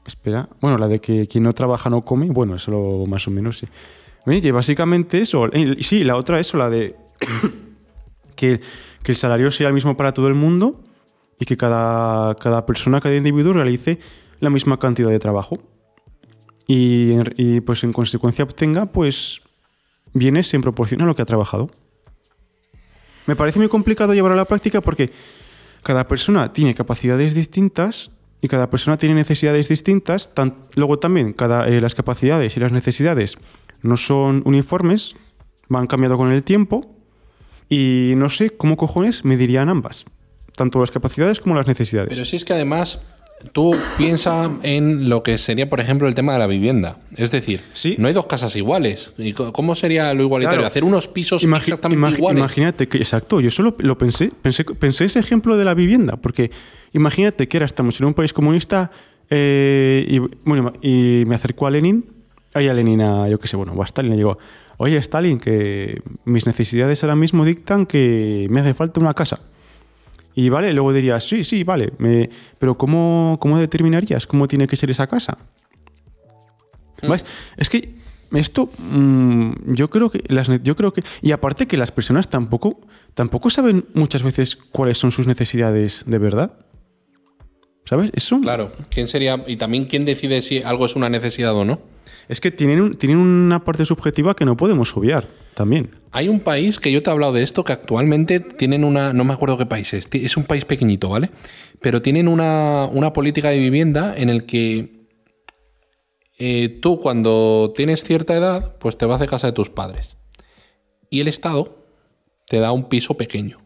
espera. 0.06 0.50
Bueno, 0.60 0.78
la 0.78 0.90
de 0.90 1.00
que 1.00 1.28
quien 1.28 1.46
no 1.46 1.54
trabaja 1.54 1.90
no 1.90 2.04
come. 2.04 2.30
Bueno, 2.30 2.56
eso 2.56 2.72
lo- 2.72 3.06
más 3.06 3.26
o 3.28 3.32
menos 3.32 3.60
sí. 3.60 4.52
Básicamente 4.52 5.22
eso. 5.22 5.48
Eh, 5.54 5.78
sí, 5.82 6.04
la 6.04 6.18
otra 6.18 6.40
eso, 6.42 6.58
la 6.58 6.70
de 6.70 6.96
que, 8.36 8.60
que 9.02 9.12
el 9.14 9.16
salario 9.16 9.50
sea 9.50 9.70
el 9.70 9.74
mismo 9.74 9.96
para 9.96 10.14
todo 10.14 10.28
el 10.28 10.36
mundo 10.36 10.82
y 11.40 11.46
que 11.46 11.56
cada, 11.58 12.36
cada 12.36 12.66
persona, 12.66 13.00
cada 13.00 13.16
individuo 13.16 13.54
realice 13.54 13.98
la 14.40 14.50
misma 14.50 14.80
cantidad 14.80 15.10
de 15.10 15.20
trabajo. 15.20 15.58
Y, 16.68 17.62
pues 17.62 17.84
en 17.84 17.92
consecuencia 17.92 18.44
obtenga 18.44 18.86
pues 18.86 19.42
bienes 20.14 20.54
en 20.54 20.62
proporción 20.62 21.02
a 21.02 21.06
lo 21.06 21.16
que 21.16 21.24
ha 21.24 21.26
trabajado. 21.26 21.72
Me 23.26 23.36
parece 23.36 23.60
muy 23.60 23.70
complicado 23.70 24.14
llevar 24.14 24.32
a 24.32 24.36
la 24.36 24.46
práctica 24.46 24.82
porque 24.82 25.10
cada 25.82 26.08
persona 26.08 26.54
tiene 26.54 26.76
capacidades 26.76 27.34
distintas 27.34 28.12
y 28.42 28.48
cada 28.48 28.70
persona 28.70 28.98
tiene 28.98 29.16
necesidades 29.16 29.68
distintas. 29.68 30.30
Luego 30.76 31.00
también 31.00 31.34
cada, 31.34 31.68
eh, 31.68 31.82
las 31.82 31.96
capacidades 31.96 32.56
y 32.56 32.60
las 32.60 32.72
necesidades 32.72 33.38
no 33.82 33.98
son 33.98 34.44
uniformes, 34.46 35.36
van 35.70 35.88
cambiando 35.88 36.18
con 36.18 36.32
el 36.32 36.44
tiempo 36.44 36.96
y 37.68 38.14
no 38.16 38.30
sé 38.30 38.52
cómo 38.52 38.78
cojones 38.78 39.26
medirían 39.26 39.70
ambas, 39.70 40.06
tanto 40.56 40.80
las 40.80 40.92
capacidades 40.92 41.40
como 41.40 41.56
las 41.56 41.68
necesidades. 41.68 42.10
Pero 42.10 42.26
si 42.26 42.36
es 42.36 42.46
que 42.46 42.54
además 42.54 43.00
tú 43.54 43.76
piensas 43.98 44.50
en 44.64 45.10
lo 45.10 45.24
que 45.24 45.38
sería, 45.38 45.70
por 45.70 45.80
ejemplo, 45.80 46.08
el 46.08 46.16
tema 46.16 46.34
de 46.34 46.40
la 46.40 46.48
vivienda. 46.48 46.98
Es 47.16 47.32
decir, 47.32 47.62
Sí. 47.74 47.96
no 47.98 48.08
hay 48.08 48.14
dos 48.14 48.26
casas 48.26 48.56
iguales. 48.56 49.12
¿Y 49.18 49.34
co- 49.34 49.52
¿Cómo 49.54 49.76
sería 49.76 50.14
lo 50.14 50.24
igualitario? 50.24 50.60
Claro. 50.60 50.68
Hacer 50.68 50.84
unos 50.84 51.08
pisos 51.08 51.44
exactamente 51.44 52.18
iguales. 52.18 52.40
Imagínate 52.40 52.88
que, 52.88 52.98
exacto, 52.98 53.40
yo 53.42 53.50
solo 53.52 53.76
lo 53.80 53.98
pensé, 53.98 54.32
pensé, 54.42 54.64
pensé 54.66 55.06
ese 55.06 55.20
ejemplo 55.20 55.58
de 55.58 55.66
la 55.66 55.74
vivienda, 55.74 56.18
porque 56.18 56.52
imagínate 56.94 57.48
que 57.48 57.58
ahora 57.58 57.66
estamos 57.66 58.00
en 58.00 58.08
un 58.08 58.14
país 58.14 58.34
comunista 58.34 58.92
eh, 59.30 60.06
y, 60.08 60.20
bueno, 60.44 60.74
y 60.82 61.24
me 61.28 61.36
acercó 61.36 61.68
a 61.68 61.72
Lenin, 61.72 62.06
ahí 62.54 62.68
a 62.68 62.74
Lenin, 62.74 63.02
a, 63.02 63.30
yo 63.30 63.40
qué 63.40 63.48
sé, 63.48 63.56
bueno, 63.56 63.74
o 63.74 63.82
a 63.82 63.86
Stalin, 63.86 64.12
le 64.12 64.18
digo, 64.18 64.38
oye 64.78 64.98
Stalin, 64.98 65.38
que 65.38 66.02
mis 66.26 66.46
necesidades 66.48 67.04
ahora 67.04 67.16
mismo 67.16 67.46
dictan 67.46 67.86
que 67.86 68.48
me 68.50 68.60
hace 68.62 68.74
falta 68.74 69.00
una 69.00 69.14
casa. 69.14 69.40
Y 70.40 70.48
vale, 70.48 70.72
luego 70.72 70.94
dirías, 70.94 71.28
sí, 71.28 71.44
sí, 71.44 71.66
vale, 71.66 71.92
me- 71.98 72.30
pero 72.58 72.78
¿cómo, 72.78 73.38
¿cómo 73.42 73.58
determinarías 73.60 74.26
cómo 74.26 74.48
tiene 74.48 74.68
que 74.68 74.78
ser 74.78 74.90
esa 74.90 75.06
casa? 75.06 75.38
¿Ves? 77.02 77.26
Es 77.58 77.70
que 77.70 77.96
esto 78.32 78.70
mm, 78.78 79.74
yo 79.74 79.90
creo 79.90 80.10
que 80.10 80.24
las 80.28 80.48
yo 80.64 80.76
creo 80.78 80.94
que 80.94 81.04
y 81.22 81.32
aparte 81.32 81.68
que 81.68 81.76
las 81.76 81.92
personas 81.92 82.30
tampoco 82.30 82.80
tampoco 83.16 83.50
saben 83.50 83.84
muchas 83.94 84.24
veces 84.24 84.56
cuáles 84.56 84.98
son 84.98 85.12
sus 85.12 85.28
necesidades 85.28 86.04
de 86.06 86.18
verdad. 86.20 86.54
¿Sabes? 87.86 88.12
Eso 88.14 88.40
Claro, 88.40 88.72
¿quién 88.90 89.08
sería? 89.10 89.44
Y 89.46 89.58
también 89.58 89.86
quién 89.86 90.06
decide 90.06 90.42
si 90.42 90.62
algo 90.62 90.86
es 90.86 90.96
una 90.96 91.10
necesidad 91.10 91.54
o 91.56 91.66
no. 91.66 91.82
Es 92.30 92.40
que 92.40 92.52
tienen 92.52 92.92
tienen 92.92 93.18
una 93.18 93.66
parte 93.66 93.84
subjetiva 93.84 94.36
que 94.36 94.46
no 94.46 94.56
podemos 94.56 94.96
obviar 94.96 95.28
también. 95.56 95.90
Hay 96.12 96.30
un 96.30 96.40
país 96.40 96.80
que 96.80 96.92
yo 96.92 97.04
te 97.04 97.10
he 97.10 97.14
hablado 97.14 97.34
de 97.34 97.42
esto 97.42 97.64
que 97.64 97.74
actualmente 97.74 98.40
tienen 98.40 98.84
una. 98.84 99.12
No 99.14 99.26
me 99.26 99.34
acuerdo 99.34 99.58
qué 99.58 99.66
país 99.66 99.94
es. 99.94 100.08
Es 100.14 100.38
un 100.38 100.46
país 100.46 100.64
pequeñito, 100.64 101.10
¿vale? 101.10 101.32
Pero 101.82 102.02
tienen 102.02 102.28
una, 102.28 102.86
una 102.86 103.12
política 103.14 103.50
de 103.50 103.60
vivienda 103.60 104.16
en 104.16 104.30
el 104.30 104.46
que 104.46 105.08
eh, 106.38 106.70
tú, 106.82 107.00
cuando 107.00 107.74
tienes 107.76 108.04
cierta 108.04 108.38
edad, 108.38 108.78
pues 108.78 108.98
te 108.98 109.06
vas 109.06 109.20
de 109.20 109.28
casa 109.28 109.48
de 109.48 109.54
tus 109.54 109.70
padres. 109.70 110.16
Y 111.10 111.20
el 111.20 111.28
Estado 111.28 111.84
te 112.48 112.60
da 112.60 112.72
un 112.72 112.88
piso 112.90 113.16
pequeño. 113.16 113.58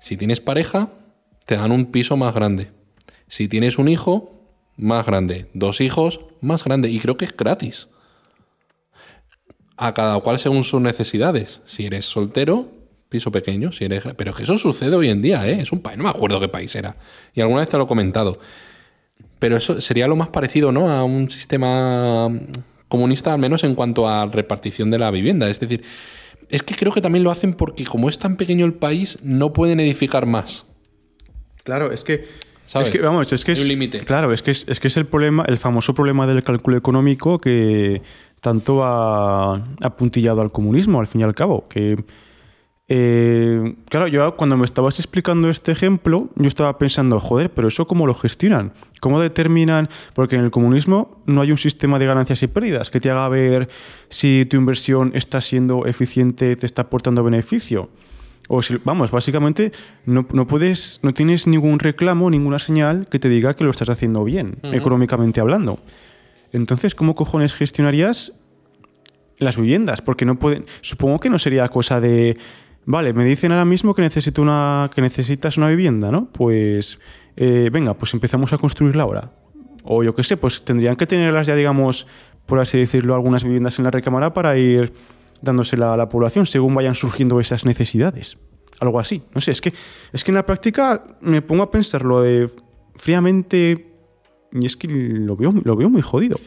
Si 0.00 0.16
tienes 0.16 0.40
pareja, 0.40 0.90
te 1.46 1.56
dan 1.56 1.72
un 1.72 1.92
piso 1.92 2.16
más 2.16 2.34
grande. 2.34 2.72
Si 3.28 3.48
tienes 3.48 3.78
un 3.78 3.88
hijo, 3.88 4.35
más 4.76 5.06
grande. 5.06 5.46
Dos 5.54 5.80
hijos, 5.80 6.20
más 6.40 6.64
grande. 6.64 6.90
Y 6.90 6.98
creo 7.00 7.16
que 7.16 7.24
es 7.24 7.36
gratis. 7.36 7.88
A 9.76 9.94
cada 9.94 10.18
cual 10.20 10.38
según 10.38 10.64
sus 10.64 10.80
necesidades. 10.80 11.60
Si 11.64 11.86
eres 11.86 12.06
soltero, 12.06 12.68
piso 13.08 13.30
pequeño. 13.30 13.72
Si 13.72 13.84
eres... 13.84 14.04
Pero 14.16 14.32
que 14.32 14.42
eso 14.42 14.58
sucede 14.58 14.96
hoy 14.96 15.10
en 15.10 15.22
día, 15.22 15.46
¿eh? 15.48 15.60
Es 15.60 15.72
un 15.72 15.80
país, 15.80 15.98
no 15.98 16.04
me 16.04 16.10
acuerdo 16.10 16.40
qué 16.40 16.48
país 16.48 16.74
era. 16.74 16.96
Y 17.34 17.40
alguna 17.40 17.60
vez 17.60 17.68
te 17.68 17.76
lo 17.76 17.84
he 17.84 17.86
comentado. 17.86 18.38
Pero 19.38 19.56
eso 19.56 19.80
sería 19.80 20.08
lo 20.08 20.16
más 20.16 20.28
parecido, 20.28 20.72
¿no? 20.72 20.90
A 20.90 21.04
un 21.04 21.30
sistema 21.30 22.30
comunista, 22.88 23.32
al 23.32 23.40
menos 23.40 23.64
en 23.64 23.74
cuanto 23.74 24.08
a 24.08 24.26
repartición 24.26 24.90
de 24.90 24.98
la 24.98 25.10
vivienda. 25.10 25.48
Es 25.50 25.60
decir, 25.60 25.82
es 26.48 26.62
que 26.62 26.74
creo 26.74 26.92
que 26.92 27.00
también 27.00 27.24
lo 27.24 27.30
hacen 27.30 27.54
porque 27.54 27.84
como 27.84 28.08
es 28.08 28.18
tan 28.18 28.36
pequeño 28.36 28.64
el 28.64 28.74
país, 28.74 29.18
no 29.22 29.52
pueden 29.52 29.80
edificar 29.80 30.26
más. 30.26 30.64
Claro, 31.64 31.92
es 31.92 32.04
que. 32.04 32.24
¿Sabes? 32.66 32.88
Es 32.88 32.92
que, 32.92 33.00
vamos, 33.00 33.32
es 33.32 33.44
que 33.44 33.52
es. 33.52 33.60
un 33.60 33.68
límite. 33.68 34.00
Claro, 34.00 34.32
es 34.32 34.42
que 34.42 34.50
es, 34.50 34.66
es 34.68 34.80
que 34.80 34.88
es 34.88 34.96
el 34.96 35.06
problema, 35.06 35.44
el 35.46 35.58
famoso 35.58 35.94
problema 35.94 36.26
del 36.26 36.42
cálculo 36.42 36.76
económico 36.76 37.40
que 37.40 38.02
tanto 38.40 38.84
ha 38.84 39.54
apuntillado 39.82 40.40
al 40.42 40.50
comunismo, 40.52 41.00
al 41.00 41.06
fin 41.06 41.20
y 41.20 41.24
al 41.24 41.34
cabo. 41.34 41.66
Que. 41.68 41.96
eh, 42.88 43.74
claro, 43.88 44.08
yo 44.08 44.36
cuando 44.36 44.56
me 44.56 44.64
estabas 44.64 44.98
explicando 44.98 45.48
este 45.48 45.72
ejemplo, 45.72 46.28
yo 46.34 46.46
estaba 46.46 46.76
pensando, 46.76 47.20
joder, 47.20 47.50
pero 47.50 47.68
eso 47.68 47.86
cómo 47.86 48.06
lo 48.06 48.14
gestionan, 48.14 48.72
cómo 49.00 49.20
determinan, 49.20 49.88
porque 50.14 50.36
en 50.36 50.44
el 50.44 50.50
comunismo 50.50 51.22
no 51.26 51.42
hay 51.42 51.52
un 51.52 51.58
sistema 51.58 52.00
de 52.00 52.06
ganancias 52.06 52.42
y 52.42 52.48
pérdidas 52.48 52.90
que 52.90 53.00
te 53.00 53.10
haga 53.10 53.28
ver 53.28 53.68
si 54.08 54.44
tu 54.48 54.56
inversión 54.56 55.12
está 55.14 55.40
siendo 55.40 55.86
eficiente, 55.86 56.56
te 56.56 56.66
está 56.66 56.82
aportando 56.82 57.22
beneficio. 57.22 57.90
O 58.48 58.62
si, 58.62 58.76
vamos, 58.84 59.10
básicamente 59.10 59.72
no, 60.04 60.26
no 60.32 60.46
puedes, 60.46 61.00
no 61.02 61.12
tienes 61.12 61.46
ningún 61.46 61.78
reclamo, 61.78 62.30
ninguna 62.30 62.58
señal 62.58 63.08
que 63.08 63.18
te 63.18 63.28
diga 63.28 63.54
que 63.54 63.64
lo 63.64 63.70
estás 63.70 63.90
haciendo 63.90 64.22
bien, 64.24 64.58
económicamente 64.62 65.40
hablando. 65.40 65.80
Entonces, 66.52 66.94
¿cómo 66.94 67.14
cojones 67.14 67.54
gestionarías 67.54 68.32
las 69.38 69.56
viviendas? 69.56 70.00
Porque 70.00 70.24
no 70.24 70.38
pueden. 70.38 70.64
Supongo 70.80 71.18
que 71.20 71.30
no 71.30 71.38
sería 71.38 71.68
cosa 71.68 72.00
de. 72.00 72.38
Vale, 72.84 73.12
me 73.12 73.24
dicen 73.24 73.50
ahora 73.50 73.64
mismo 73.64 73.94
que 73.94 74.02
necesito 74.02 74.42
una. 74.42 74.90
que 74.94 75.02
necesitas 75.02 75.56
una 75.56 75.68
vivienda, 75.68 76.12
¿no? 76.12 76.26
Pues. 76.26 76.98
eh, 77.36 77.68
venga, 77.72 77.94
pues 77.94 78.14
empezamos 78.14 78.52
a 78.52 78.58
construirla 78.58 79.02
ahora. 79.02 79.32
O 79.82 80.02
yo 80.02 80.14
qué 80.14 80.22
sé, 80.22 80.36
pues 80.36 80.64
tendrían 80.64 80.96
que 80.96 81.06
tenerlas 81.06 81.46
ya, 81.46 81.54
digamos, 81.54 82.06
por 82.46 82.60
así 82.60 82.78
decirlo, 82.78 83.14
algunas 83.14 83.44
viviendas 83.44 83.78
en 83.78 83.84
la 83.84 83.90
recámara 83.90 84.32
para 84.32 84.56
ir 84.56 84.92
dándosela 85.42 85.94
a 85.94 85.96
la 85.96 86.08
población 86.08 86.46
según 86.46 86.74
vayan 86.74 86.94
surgiendo 86.94 87.40
esas 87.40 87.64
necesidades. 87.64 88.38
Algo 88.80 89.00
así. 89.00 89.22
No 89.34 89.40
sé, 89.40 89.52
es 89.52 89.60
que, 89.60 89.72
es 90.12 90.22
que 90.22 90.30
en 90.30 90.34
la 90.34 90.44
práctica 90.46 91.16
me 91.20 91.40
pongo 91.42 91.62
a 91.62 91.70
pensarlo 91.70 92.20
de 92.20 92.50
fríamente 92.96 93.86
y 94.52 94.66
es 94.66 94.76
que 94.76 94.88
lo 94.88 95.36
veo, 95.36 95.52
lo 95.64 95.76
veo 95.76 95.88
muy 95.88 96.02
jodido. 96.02 96.38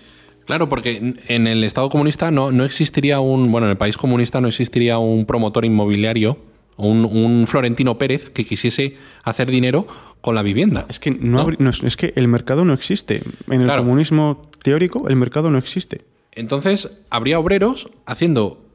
Claro, 0.45 0.67
porque 0.67 1.13
en- 1.27 1.47
el 1.47 1.63
Estado 1.63 1.89
comunista 1.89 2.31
no, 2.31 2.51
no 2.51 2.63
existiría 2.65 3.19
un. 3.19 3.51
Bueno, 3.51 3.67
en 3.67 3.71
el 3.71 3.77
país 3.77 3.97
comunista 3.97 4.41
no 4.41 4.47
existiría 4.47 4.97
un 4.97 5.25
promotor 5.25 5.63
inmobiliario 5.63 6.37
o 6.75 6.87
un, 6.87 7.05
un 7.05 7.45
Florentino 7.45 7.97
Pérez 7.99 8.29
que 8.31 8.45
quisiese 8.45 8.95
hacer 9.23 9.51
dinero 9.51 9.85
con 10.21 10.33
la 10.33 10.41
vivienda. 10.41 10.85
Es 10.89 10.99
que, 10.99 11.11
no 11.11 11.37
¿No? 11.37 11.41
habrí- 11.47 11.57
no 11.59 11.69
es, 11.69 11.83
es 11.83 11.95
que 11.97 12.13
el 12.15 12.27
mercado 12.27 12.65
no 12.65 12.73
existe. 12.73 13.21
En 13.47 13.61
el 13.61 13.65
Claro. 13.67 13.83
comunismo 13.83 14.49
teórico, 14.63 15.07
el 15.07 15.15
mercado 15.17 15.51
no 15.51 15.57
existe. 15.59 16.01
Entonces, 16.31 16.99
habría 17.11 17.37
obreros 17.39 17.89
haciendo 18.07 18.65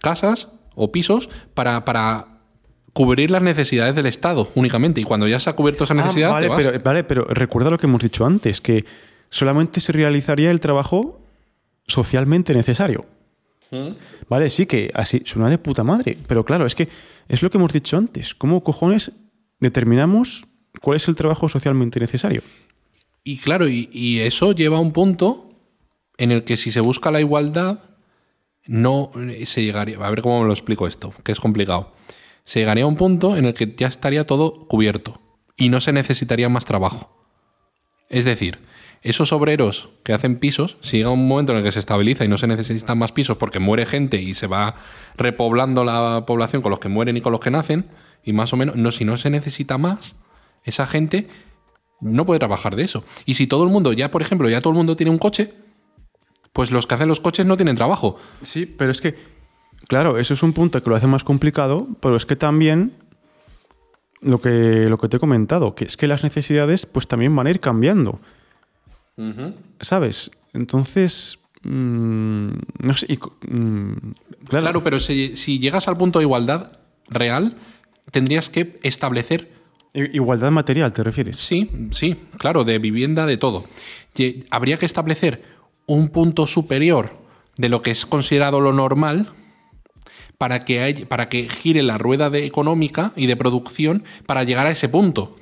casas 0.00 0.48
o 0.74 0.90
pisos 0.92 1.28
para, 1.54 1.84
para 1.84 2.26
cubrir 2.92 3.30
las 3.30 3.42
necesidades 3.42 3.94
del 3.94 4.06
Estado 4.06 4.50
únicamente. 4.54 5.00
Y 5.00 5.04
cuando 5.04 5.28
ya 5.28 5.38
se 5.40 5.50
ha 5.50 5.52
cubierto 5.54 5.84
esa 5.84 5.94
necesidad, 5.94 6.30
Ah, 6.30 6.32
vale, 6.34 6.46
te 6.46 6.54
vas. 6.54 6.64
pero, 6.66 6.80
vale, 6.82 7.04
pero 7.04 7.24
recuerda 7.24 7.70
lo 7.70 7.78
que 7.78 7.86
hemos 7.86 8.02
dicho 8.02 8.24
antes, 8.26 8.60
que 8.60 8.84
solamente 9.28 9.80
se 9.80 9.92
realizaría 9.92 10.50
el 10.50 10.60
trabajo 10.60 11.20
socialmente 11.86 12.54
necesario. 12.54 13.06
¿Mm? 13.70 13.90
Vale, 14.28 14.50
sí 14.50 14.66
que 14.66 14.90
así 14.94 15.22
suena 15.24 15.48
de 15.48 15.58
puta 15.58 15.84
madre, 15.84 16.18
pero 16.26 16.44
claro, 16.44 16.66
es 16.66 16.74
que 16.74 16.88
es 17.28 17.42
lo 17.42 17.50
que 17.50 17.58
hemos 17.58 17.72
dicho 17.72 17.96
antes. 17.96 18.34
¿Cómo 18.34 18.62
cojones 18.64 19.12
determinamos 19.60 20.44
cuál 20.80 20.96
es 20.96 21.06
el 21.08 21.14
trabajo 21.14 21.48
socialmente 21.48 22.00
necesario? 22.00 22.42
Y 23.22 23.38
claro, 23.38 23.68
y, 23.68 23.88
y 23.92 24.20
eso 24.20 24.52
lleva 24.52 24.78
a 24.78 24.80
un 24.80 24.92
punto 24.92 25.52
en 26.16 26.32
el 26.32 26.42
que 26.44 26.56
si 26.56 26.70
se 26.70 26.80
busca 26.80 27.10
la 27.10 27.20
igualdad, 27.20 27.80
no 28.70 29.10
se 29.44 29.64
llegaría. 29.64 29.98
A 29.98 30.10
ver 30.10 30.22
cómo 30.22 30.40
me 30.40 30.46
lo 30.46 30.52
explico 30.52 30.86
esto, 30.86 31.12
que 31.24 31.32
es 31.32 31.40
complicado. 31.40 31.92
Se 32.44 32.60
llegaría 32.60 32.84
a 32.84 32.86
un 32.86 32.96
punto 32.96 33.36
en 33.36 33.44
el 33.44 33.52
que 33.52 33.74
ya 33.76 33.88
estaría 33.88 34.28
todo 34.28 34.60
cubierto 34.68 35.20
y 35.56 35.70
no 35.70 35.80
se 35.80 35.92
necesitaría 35.92 36.48
más 36.48 36.66
trabajo. 36.66 37.10
Es 38.08 38.24
decir, 38.26 38.60
esos 39.02 39.32
obreros 39.32 39.90
que 40.04 40.12
hacen 40.12 40.38
pisos, 40.38 40.78
si 40.82 40.98
llega 40.98 41.10
un 41.10 41.26
momento 41.26 41.50
en 41.50 41.58
el 41.58 41.64
que 41.64 41.72
se 41.72 41.80
estabiliza 41.80 42.24
y 42.24 42.28
no 42.28 42.36
se 42.36 42.46
necesitan 42.46 42.96
más 42.96 43.10
pisos 43.10 43.38
porque 43.38 43.58
muere 43.58 43.86
gente 43.86 44.22
y 44.22 44.34
se 44.34 44.46
va 44.46 44.76
repoblando 45.16 45.82
la 45.82 46.24
población 46.24 46.62
con 46.62 46.70
los 46.70 46.78
que 46.78 46.88
mueren 46.88 47.16
y 47.16 47.20
con 47.20 47.32
los 47.32 47.40
que 47.40 47.50
nacen, 47.50 47.88
y 48.22 48.32
más 48.32 48.52
o 48.52 48.56
menos, 48.56 48.76
no, 48.76 48.92
si 48.92 49.04
no 49.04 49.16
se 49.16 49.30
necesita 49.30 49.78
más, 49.78 50.14
esa 50.62 50.86
gente 50.86 51.26
no 52.00 52.24
puede 52.24 52.38
trabajar 52.38 52.76
de 52.76 52.84
eso. 52.84 53.04
Y 53.26 53.34
si 53.34 53.48
todo 53.48 53.64
el 53.64 53.70
mundo, 53.70 53.92
ya 53.92 54.12
por 54.12 54.22
ejemplo, 54.22 54.48
ya 54.48 54.60
todo 54.60 54.72
el 54.72 54.76
mundo 54.76 54.94
tiene 54.94 55.10
un 55.10 55.18
coche, 55.18 55.54
pues 56.60 56.72
los 56.72 56.86
que 56.86 56.94
hacen 56.94 57.08
los 57.08 57.20
coches 57.20 57.46
no 57.46 57.56
tienen 57.56 57.74
trabajo. 57.74 58.18
Sí, 58.42 58.66
pero 58.66 58.90
es 58.90 59.00
que, 59.00 59.16
claro, 59.88 60.18
eso 60.18 60.34
es 60.34 60.42
un 60.42 60.52
punto 60.52 60.82
que 60.82 60.90
lo 60.90 60.94
hace 60.94 61.06
más 61.06 61.24
complicado, 61.24 61.88
pero 62.00 62.16
es 62.16 62.26
que 62.26 62.36
también 62.36 62.92
lo 64.20 64.42
que, 64.42 64.86
lo 64.90 64.98
que 64.98 65.08
te 65.08 65.16
he 65.16 65.20
comentado, 65.20 65.74
que 65.74 65.86
es 65.86 65.96
que 65.96 66.06
las 66.06 66.22
necesidades 66.22 66.84
pues 66.84 67.08
también 67.08 67.34
van 67.34 67.46
a 67.46 67.50
ir 67.50 67.60
cambiando. 67.60 68.20
¿Sabes? 69.80 70.32
Entonces, 70.52 71.38
mm, 71.62 72.50
no 72.80 72.92
sé. 72.92 73.06
y 73.08 73.16
mm, 73.16 74.12
claro, 74.46 74.64
Claro, 74.66 74.84
pero 74.84 75.00
si, 75.00 75.36
si 75.36 75.60
llegas 75.60 75.88
al 75.88 75.96
punto 75.96 76.18
de 76.18 76.26
igualdad 76.26 76.72
real, 77.08 77.56
tendrías 78.10 78.50
que 78.50 78.78
establecer 78.82 79.48
Igualdad 79.92 80.52
material, 80.52 80.92
¿te 80.92 81.02
refieres? 81.02 81.36
Sí, 81.38 81.68
sí, 81.90 82.16
claro, 82.38 82.62
de 82.62 82.78
vivienda, 82.78 83.26
de 83.26 83.36
todo. 83.36 83.64
Y 84.16 84.44
habría 84.50 84.78
que 84.78 84.86
establecer 84.86 85.42
un 85.94 86.08
punto 86.08 86.46
superior 86.46 87.18
de 87.56 87.68
lo 87.68 87.82
que 87.82 87.90
es 87.90 88.06
considerado 88.06 88.60
lo 88.60 88.72
normal 88.72 89.30
para 90.38 90.64
que, 90.64 90.80
hay- 90.80 91.04
para 91.04 91.28
que 91.28 91.48
gire 91.48 91.82
la 91.82 91.98
rueda 91.98 92.30
de 92.30 92.46
económica 92.46 93.12
y 93.16 93.26
de 93.26 93.36
producción 93.36 94.04
para 94.26 94.44
llegar 94.44 94.66
a 94.66 94.70
ese 94.70 94.88
punto. 94.88 95.36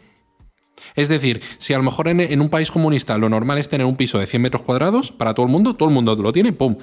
Es 0.96 1.08
decir, 1.08 1.42
si 1.58 1.74
a 1.74 1.76
lo 1.78 1.84
mejor 1.84 2.08
en, 2.08 2.20
en 2.20 2.40
un 2.40 2.48
país 2.48 2.70
comunista 2.70 3.18
lo 3.18 3.28
normal 3.28 3.58
es 3.58 3.68
tener 3.68 3.86
un 3.86 3.96
piso 3.96 4.18
de 4.18 4.26
100 4.26 4.42
metros 4.42 4.62
cuadrados 4.62 5.12
para 5.12 5.34
todo 5.34 5.46
el 5.46 5.52
mundo, 5.52 5.74
todo 5.74 5.88
el 5.88 5.94
mundo 5.94 6.14
lo 6.16 6.32
tiene, 6.32 6.52
¡pum! 6.52 6.76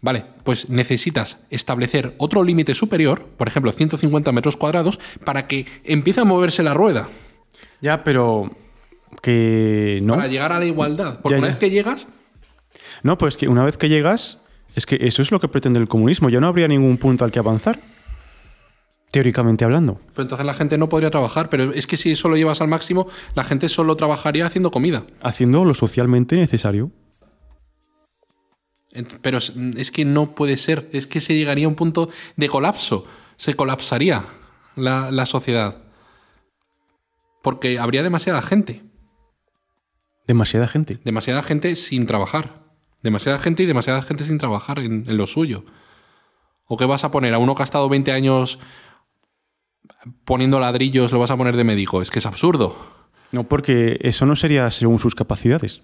Vale, 0.00 0.24
pues 0.44 0.68
necesitas 0.70 1.44
establecer 1.50 2.14
otro 2.18 2.42
límite 2.44 2.74
superior, 2.74 3.26
por 3.36 3.48
ejemplo 3.48 3.72
150 3.72 4.30
metros 4.32 4.56
cuadrados, 4.56 4.98
para 5.24 5.46
que 5.46 5.66
empiece 5.84 6.20
a 6.20 6.24
moverse 6.24 6.62
la 6.62 6.74
rueda. 6.74 7.08
Ya, 7.80 8.04
pero 8.04 8.50
que 9.22 10.00
no. 10.02 10.14
para 10.14 10.28
llegar 10.28 10.52
a 10.52 10.58
la 10.58 10.66
igualdad. 10.66 11.20
Porque 11.20 11.34
Ya, 11.34 11.38
una 11.38 11.48
vez 11.48 11.56
que 11.56 11.70
llegas, 11.70 12.08
No, 13.02 13.18
pues 13.18 13.36
que 13.36 13.48
una 13.48 13.64
vez 13.64 13.76
que 13.76 13.88
llegas, 13.88 14.40
es 14.74 14.86
que 14.86 14.98
eso 15.02 15.22
es 15.22 15.30
lo 15.30 15.40
que 15.40 15.48
pretende 15.48 15.80
el 15.80 15.88
comunismo. 15.88 16.28
Ya 16.28 16.40
no 16.40 16.46
habría 16.48 16.68
ningún 16.68 16.98
punto 16.98 17.24
al 17.24 17.32
que 17.32 17.38
avanzar. 17.38 17.78
Teóricamente 19.10 19.64
hablando. 19.64 19.94
pues 20.14 20.24
entonces 20.26 20.44
la 20.44 20.52
gente 20.52 20.76
no 20.76 20.88
podría 20.90 21.10
trabajar. 21.10 21.48
Pero 21.48 21.72
es 21.72 21.86
que 21.86 21.96
si 21.96 22.10
eso 22.10 22.28
lo 22.28 22.36
llevas 22.36 22.60
al 22.60 22.68
máximo, 22.68 23.08
la 23.34 23.42
gente 23.44 23.68
solo 23.70 23.96
trabajaría 23.96 24.44
haciendo 24.44 24.70
comida. 24.70 25.04
Haciendo 25.22 25.64
lo 25.64 25.72
socialmente 25.74 26.36
necesario. 26.36 26.90
Pero 29.22 29.38
es- 29.38 29.52
es 29.76 29.90
que 29.90 30.04
no 30.04 30.34
puede 30.34 30.56
ser. 30.56 30.88
Es 30.92 31.06
que 31.06 31.20
se 31.20 31.34
llegaría 31.34 31.66
a 31.66 31.68
un 31.68 31.74
punto 31.74 32.10
de 32.36 32.48
colapso. 32.48 33.06
Se 33.36 33.54
colapsaría 33.54 34.24
la, 34.76 35.10
la 35.10 35.24
sociedad. 35.24 35.76
Porque 37.42 37.78
habría 37.78 38.02
demasiada 38.02 38.42
gente. 38.42 38.82
Demasiada 40.26 40.68
gente. 40.68 40.98
Demasiada 41.04 41.42
gente 41.42 41.74
sin 41.76 42.06
trabajar. 42.06 42.57
Demasiada 43.02 43.38
gente 43.38 43.62
y 43.62 43.66
demasiada 43.66 44.02
gente 44.02 44.24
sin 44.24 44.38
trabajar 44.38 44.78
en, 44.80 45.04
en 45.08 45.16
lo 45.16 45.26
suyo. 45.26 45.64
¿O 46.66 46.76
qué 46.76 46.84
vas 46.84 47.04
a 47.04 47.10
poner? 47.10 47.32
¿A 47.34 47.38
uno 47.38 47.54
que 47.54 47.62
ha 47.62 47.64
estado 47.64 47.88
20 47.88 48.12
años 48.12 48.58
poniendo 50.24 50.60
ladrillos 50.60 51.12
lo 51.12 51.18
vas 51.18 51.30
a 51.30 51.36
poner 51.36 51.56
de 51.56 51.64
médico? 51.64 52.02
Es 52.02 52.10
que 52.10 52.18
es 52.18 52.26
absurdo. 52.26 52.76
No, 53.32 53.44
porque 53.44 53.98
eso 54.02 54.26
no 54.26 54.36
sería 54.36 54.70
según 54.70 54.98
sus 54.98 55.14
capacidades. 55.14 55.80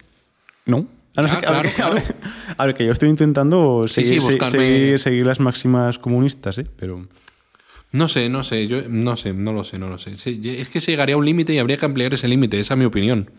¿No? 0.67 0.87
A, 1.17 1.23
no 1.23 1.29
Ah, 1.29 1.35
ver, 1.35 1.41
claro, 1.45 1.62
que- 1.62 1.69
a 1.69 1.75
claro. 1.75 1.95
ver- 1.95 2.17
a 2.57 2.67
ver, 2.67 2.75
que 2.75 2.87
yo 2.87 2.93
estoy 2.93 3.09
intentando 3.09 3.83
Sí, 3.87 4.05
seguir, 4.05 4.21
sí, 4.21 4.27
se- 4.27 4.33
buscarme- 4.33 4.51
seguir- 4.51 4.99
seguir 4.99 5.27
las 5.27 5.41
máximas 5.41 5.99
comunistas, 5.99 6.59
¿eh? 6.59 6.67
Pero. 6.77 7.07
No 7.93 8.09
sé, 8.09 8.29
no 8.29 8.43
sé, 8.43 8.67
yo 8.67 8.81
no 8.89 9.15
sé, 9.15 9.33
no 9.33 9.53
lo 9.53 9.62
sé, 9.62 9.79
no 9.79 9.89
lo 9.89 9.99
sé. 9.99 10.11
Es 10.11 10.69
que 10.69 10.81
se 10.81 10.91
llegaría 10.91 11.15
a 11.15 11.19
un 11.19 11.25
límite 11.25 11.55
y 11.55 11.59
habría 11.59 11.77
que 11.77 11.85
ampliar 11.87 12.12
ese 12.12 12.27
límite, 12.27 12.59
esa 12.59 12.75
es 12.75 12.79
mi 12.79 12.87
opinión. 12.87 13.31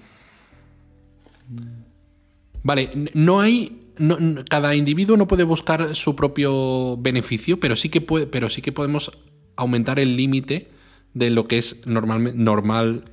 Vale, 2.65 2.89
no 3.13 3.39
hay. 3.39 3.83
no- 3.97 4.17
cada 4.49 4.75
individuo 4.75 5.15
no 5.17 5.27
puede 5.27 5.43
buscar 5.43 5.95
su 5.95 6.15
propio 6.15 6.97
beneficio, 6.97 7.59
pero 7.59 7.75
sí 7.77 7.87
que 7.89 8.01
puede, 8.01 8.27
pero 8.27 8.49
sí 8.49 8.61
que 8.61 8.71
podemos 8.73 9.09
aumentar 9.55 9.99
el 9.99 10.17
límite 10.17 10.69
de 11.13 11.29
lo 11.29 11.47
que 11.47 11.59
es 11.59 11.85
normal, 11.87 12.33
normal 12.35 13.05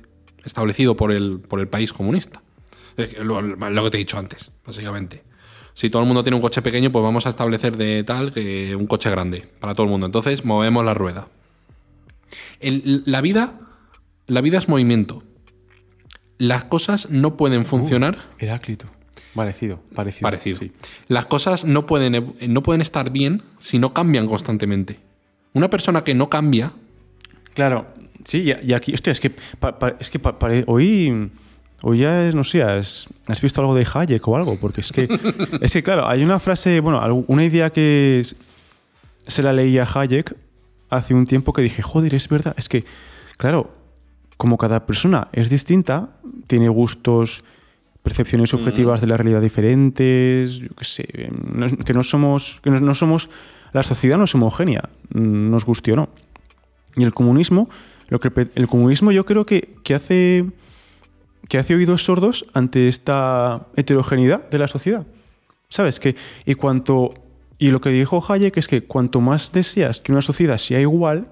establecido 0.43 0.97
por 0.97 1.11
el, 1.13 1.39
por 1.39 1.59
el 1.61 1.67
país 1.69 1.93
comunista. 1.93 2.41
Lo, 3.21 3.41
lo 3.41 3.83
que 3.85 3.89
te 3.91 3.97
he 3.97 3.99
dicho 3.99 4.17
antes, 4.17 4.51
básicamente. 4.65 5.23
Si 5.73 5.89
todo 5.89 6.01
el 6.01 6.07
mundo 6.07 6.23
tiene 6.23 6.35
un 6.35 6.41
coche 6.41 6.61
pequeño, 6.61 6.91
pues 6.91 7.01
vamos 7.01 7.25
a 7.25 7.29
establecer 7.29 7.77
de 7.77 8.03
tal 8.03 8.33
que 8.33 8.75
un 8.75 8.85
coche 8.87 9.09
grande 9.09 9.47
para 9.59 9.73
todo 9.73 9.85
el 9.85 9.89
mundo. 9.91 10.05
Entonces 10.05 10.43
movemos 10.43 10.83
la 10.83 10.93
rueda. 10.93 11.27
El- 12.59 13.03
la 13.05 13.21
vida, 13.21 13.57
la 14.27 14.41
vida 14.41 14.57
es 14.57 14.67
movimiento. 14.67 15.23
Las 16.37 16.65
cosas 16.65 17.09
no 17.09 17.37
pueden 17.37 17.63
funcionar. 17.65 18.17
Heráclito. 18.39 18.87
Parecido, 19.35 19.79
parecido. 19.95 20.21
Parecido. 20.23 20.57
sí. 20.59 20.71
Las 21.07 21.25
cosas 21.25 21.65
no 21.65 21.85
pueden, 21.85 22.33
no 22.47 22.63
pueden 22.63 22.81
estar 22.81 23.09
bien 23.11 23.41
si 23.59 23.79
no 23.79 23.93
cambian 23.93 24.27
constantemente. 24.27 24.99
Una 25.53 25.69
persona 25.69 26.03
que 26.03 26.13
no 26.13 26.29
cambia, 26.29 26.71
Claro, 27.53 27.85
sí, 28.25 28.51
y, 28.63 28.73
aquí, 28.73 28.93
hostia, 28.93 29.11
es 29.11 29.19
que, 29.19 29.29
pa- 29.29 29.77
pa- 29.77 29.95
es 29.99 30.09
que 30.09 30.17
pa- 30.17 30.35
hoy, 30.65 31.29
hoy 31.83 31.97
ya 31.99 32.27
es, 32.27 32.33
no 32.33 32.43
sé, 32.43 32.63
has, 32.63 33.07
has 33.27 33.41
visto 33.41 33.61
algo 33.61 33.75
de 33.75 33.85
Hayek 33.93 34.27
o 34.27 34.35
algo, 34.35 34.57
porque 34.59 34.81
es 34.81 34.91
que, 34.91 35.07
es 35.61 35.71
que 35.73 35.83
claro, 35.83 36.07
hay 36.07 36.23
una 36.23 36.39
frase, 36.39 36.79
bueno, 36.79 36.99
una 37.27 37.45
idea 37.45 37.69
que 37.69 38.21
es- 38.21 38.35
se 39.27 39.43
la 39.43 39.53
leí 39.53 39.77
a 39.77 39.87
Hayek 39.93 40.35
hace 40.89 41.13
un 41.13 41.25
tiempo 41.27 41.53
que 41.53 41.61
dije, 41.61 41.81
joder, 41.83 42.15
es 42.15 42.27
verdad, 42.27 42.55
es 42.57 42.67
que, 42.69 42.85
claro, 43.37 43.71
como 44.37 44.57
cada 44.57 44.85
persona 44.87 45.27
es 45.31 45.49
distinta, 45.51 46.09
tiene 46.47 46.69
gustos, 46.69 47.43
percepciones 48.03 48.49
subjetivas 48.49 49.01
de 49.01 49.07
la 49.07 49.17
realidad 49.17 49.41
diferentes, 49.41 50.57
yo 50.57 50.69
qué 50.75 50.85
sé, 50.85 51.29
no 51.51 51.67
que 51.69 51.93
no 51.93 52.03
somos, 52.03 52.59
que 52.61 52.69
no, 52.69 52.79
no 52.79 52.93
somos, 52.93 53.29
la 53.71 53.81
sociedad 53.81 54.17
no 54.17 54.25
es 54.25 54.35
homogénea, 54.35 54.89
mm, 55.13 55.49
nos 55.49 55.65
guste 55.65 55.93
o 55.93 55.95
no. 55.95 56.09
Y 56.95 57.03
el 57.03 57.13
comunismo, 57.13 57.69
lo 58.09 58.19
que 58.19 58.31
el 58.55 58.67
comunismo 58.67 59.11
yo 59.11 59.25
creo 59.25 59.45
que, 59.45 59.75
que 59.83 59.95
hace 59.95 60.45
que 61.47 61.57
hace 61.57 61.75
oídos 61.75 62.03
sordos 62.03 62.45
ante 62.53 62.87
esta 62.87 63.67
heterogeneidad 63.75 64.49
de 64.49 64.57
la 64.57 64.67
sociedad. 64.67 65.05
¿Sabes? 65.69 65.99
Que, 65.99 66.15
y 66.45 66.55
cuanto. 66.55 67.13
Y 67.57 67.71
lo 67.71 67.81
que 67.81 67.89
dijo 67.89 68.23
Hayek 68.27 68.57
es 68.57 68.67
que 68.67 68.83
cuanto 68.83 69.21
más 69.21 69.51
deseas 69.51 69.99
que 69.99 70.11
una 70.11 70.21
sociedad 70.21 70.57
sea 70.57 70.81
igual, 70.81 71.27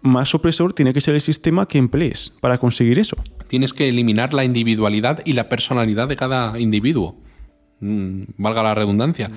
más 0.00 0.34
opresor 0.34 0.72
tiene 0.72 0.92
que 0.92 1.00
ser 1.00 1.14
el 1.14 1.20
sistema 1.20 1.66
que 1.66 1.78
emplees 1.78 2.32
para 2.40 2.58
conseguir 2.58 2.98
eso. 2.98 3.16
Tienes 3.48 3.72
que 3.72 3.88
eliminar 3.88 4.34
la 4.34 4.44
individualidad 4.44 5.22
y 5.24 5.32
la 5.32 5.48
personalidad 5.48 6.08
de 6.08 6.16
cada 6.16 6.58
individuo. 6.58 7.16
Mm, 7.80 8.24
valga 8.38 8.62
la 8.62 8.74
redundancia. 8.74 9.30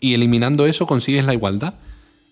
Y 0.00 0.14
eliminando 0.14 0.66
eso 0.66 0.86
consigues 0.86 1.24
la 1.24 1.34
igualdad. 1.34 1.74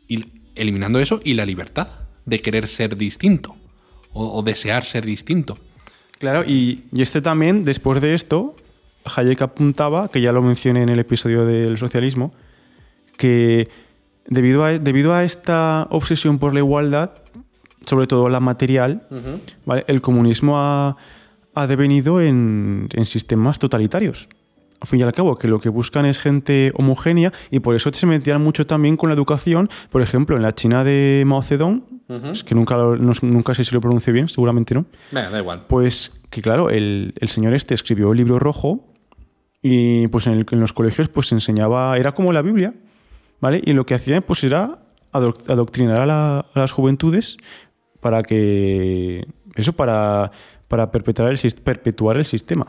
Y 0.06 0.24
eliminando 0.54 0.98
eso 0.98 1.20
y 1.24 1.34
la 1.34 1.46
libertad 1.46 1.88
de 2.24 2.40
querer 2.40 2.68
ser 2.68 2.96
distinto. 2.96 3.56
O, 4.12 4.38
o 4.38 4.42
desear 4.42 4.84
ser 4.84 5.04
distinto. 5.04 5.58
Claro, 6.18 6.44
y, 6.44 6.84
y 6.92 7.02
este 7.02 7.20
también, 7.20 7.62
después 7.64 8.00
de 8.02 8.14
esto, 8.14 8.56
Hayek 9.16 9.42
apuntaba, 9.42 10.08
que 10.08 10.20
ya 10.20 10.32
lo 10.32 10.42
mencioné 10.42 10.82
en 10.82 10.88
el 10.88 10.98
episodio 10.98 11.44
del 11.44 11.78
socialismo, 11.78 12.32
que 13.16 13.68
debido 14.26 14.64
a, 14.64 14.78
debido 14.78 15.14
a 15.14 15.24
esta 15.24 15.86
obsesión 15.90 16.38
por 16.38 16.52
la 16.54 16.60
igualdad, 16.60 17.10
sobre 17.86 18.06
todo 18.06 18.28
la 18.28 18.40
material, 18.40 19.06
¿vale? 19.64 19.84
el 19.86 20.00
comunismo 20.00 20.58
ha, 20.58 20.96
ha 21.58 21.66
devenido 21.66 22.20
en, 22.20 22.88
en 22.92 23.04
sistemas 23.04 23.58
totalitarios. 23.58 24.28
Al 24.80 24.86
fin 24.86 25.00
y 25.00 25.02
al 25.02 25.12
cabo, 25.12 25.36
que 25.36 25.48
lo 25.48 25.58
que 25.60 25.68
buscan 25.70 26.06
es 26.06 26.20
gente 26.20 26.70
homogénea 26.76 27.32
y 27.50 27.58
por 27.58 27.74
eso 27.74 27.90
se 27.92 28.06
metían 28.06 28.40
mucho 28.42 28.64
también 28.64 28.96
con 28.96 29.08
la 29.08 29.14
educación. 29.16 29.68
Por 29.90 30.02
ejemplo, 30.02 30.36
en 30.36 30.42
la 30.42 30.54
China 30.54 30.84
de 30.84 31.24
Mao 31.26 31.42
Zedong, 31.42 31.82
es 32.30 32.44
que 32.44 32.54
nunca, 32.54 32.76
no- 32.76 33.12
nunca 33.22 33.54
sé 33.54 33.64
si 33.64 33.74
lo 33.74 33.80
pronuncio 33.80 34.12
bien, 34.12 34.28
seguramente 34.28 34.74
no. 34.74 34.86
Venga, 35.10 35.30
da 35.30 35.38
igual. 35.40 35.64
Pues 35.68 36.12
que 36.30 36.42
claro, 36.42 36.70
el, 36.70 37.12
el 37.18 37.28
señor 37.28 37.54
este 37.54 37.74
escribió 37.74 38.12
el 38.12 38.18
libro 38.18 38.38
rojo 38.38 38.94
y 39.60 40.06
pues 40.08 40.28
en, 40.28 40.34
el- 40.34 40.46
en 40.48 40.60
los 40.60 40.72
colegios 40.72 41.08
pues 41.08 41.26
se 41.26 41.34
enseñaba, 41.34 41.96
era 41.96 42.12
como 42.12 42.32
la 42.32 42.42
Biblia, 42.42 42.72
¿vale? 43.40 43.60
Y 43.64 43.72
lo 43.72 43.84
que 43.84 43.94
hacía 43.94 44.20
pues 44.20 44.44
era 44.44 44.78
adoc- 45.12 45.50
adoctrinar 45.50 46.00
a, 46.02 46.06
la- 46.06 46.38
a 46.54 46.58
las 46.60 46.70
juventudes 46.70 47.36
para 48.00 48.22
que, 48.22 49.26
eso, 49.56 49.72
para, 49.72 50.30
para 50.68 50.90
perpetuar, 50.90 51.32
el, 51.32 51.52
perpetuar 51.62 52.18
el 52.18 52.24
sistema. 52.24 52.66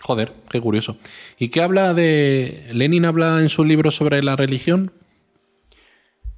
Joder, 0.00 0.32
qué 0.50 0.60
curioso. 0.60 0.96
¿Y 1.38 1.48
qué 1.48 1.62
habla 1.62 1.94
de. 1.94 2.66
Lenin 2.72 3.04
habla 3.04 3.40
en 3.40 3.48
su 3.48 3.64
libro 3.64 3.90
sobre 3.90 4.22
la 4.22 4.36
religión? 4.36 4.92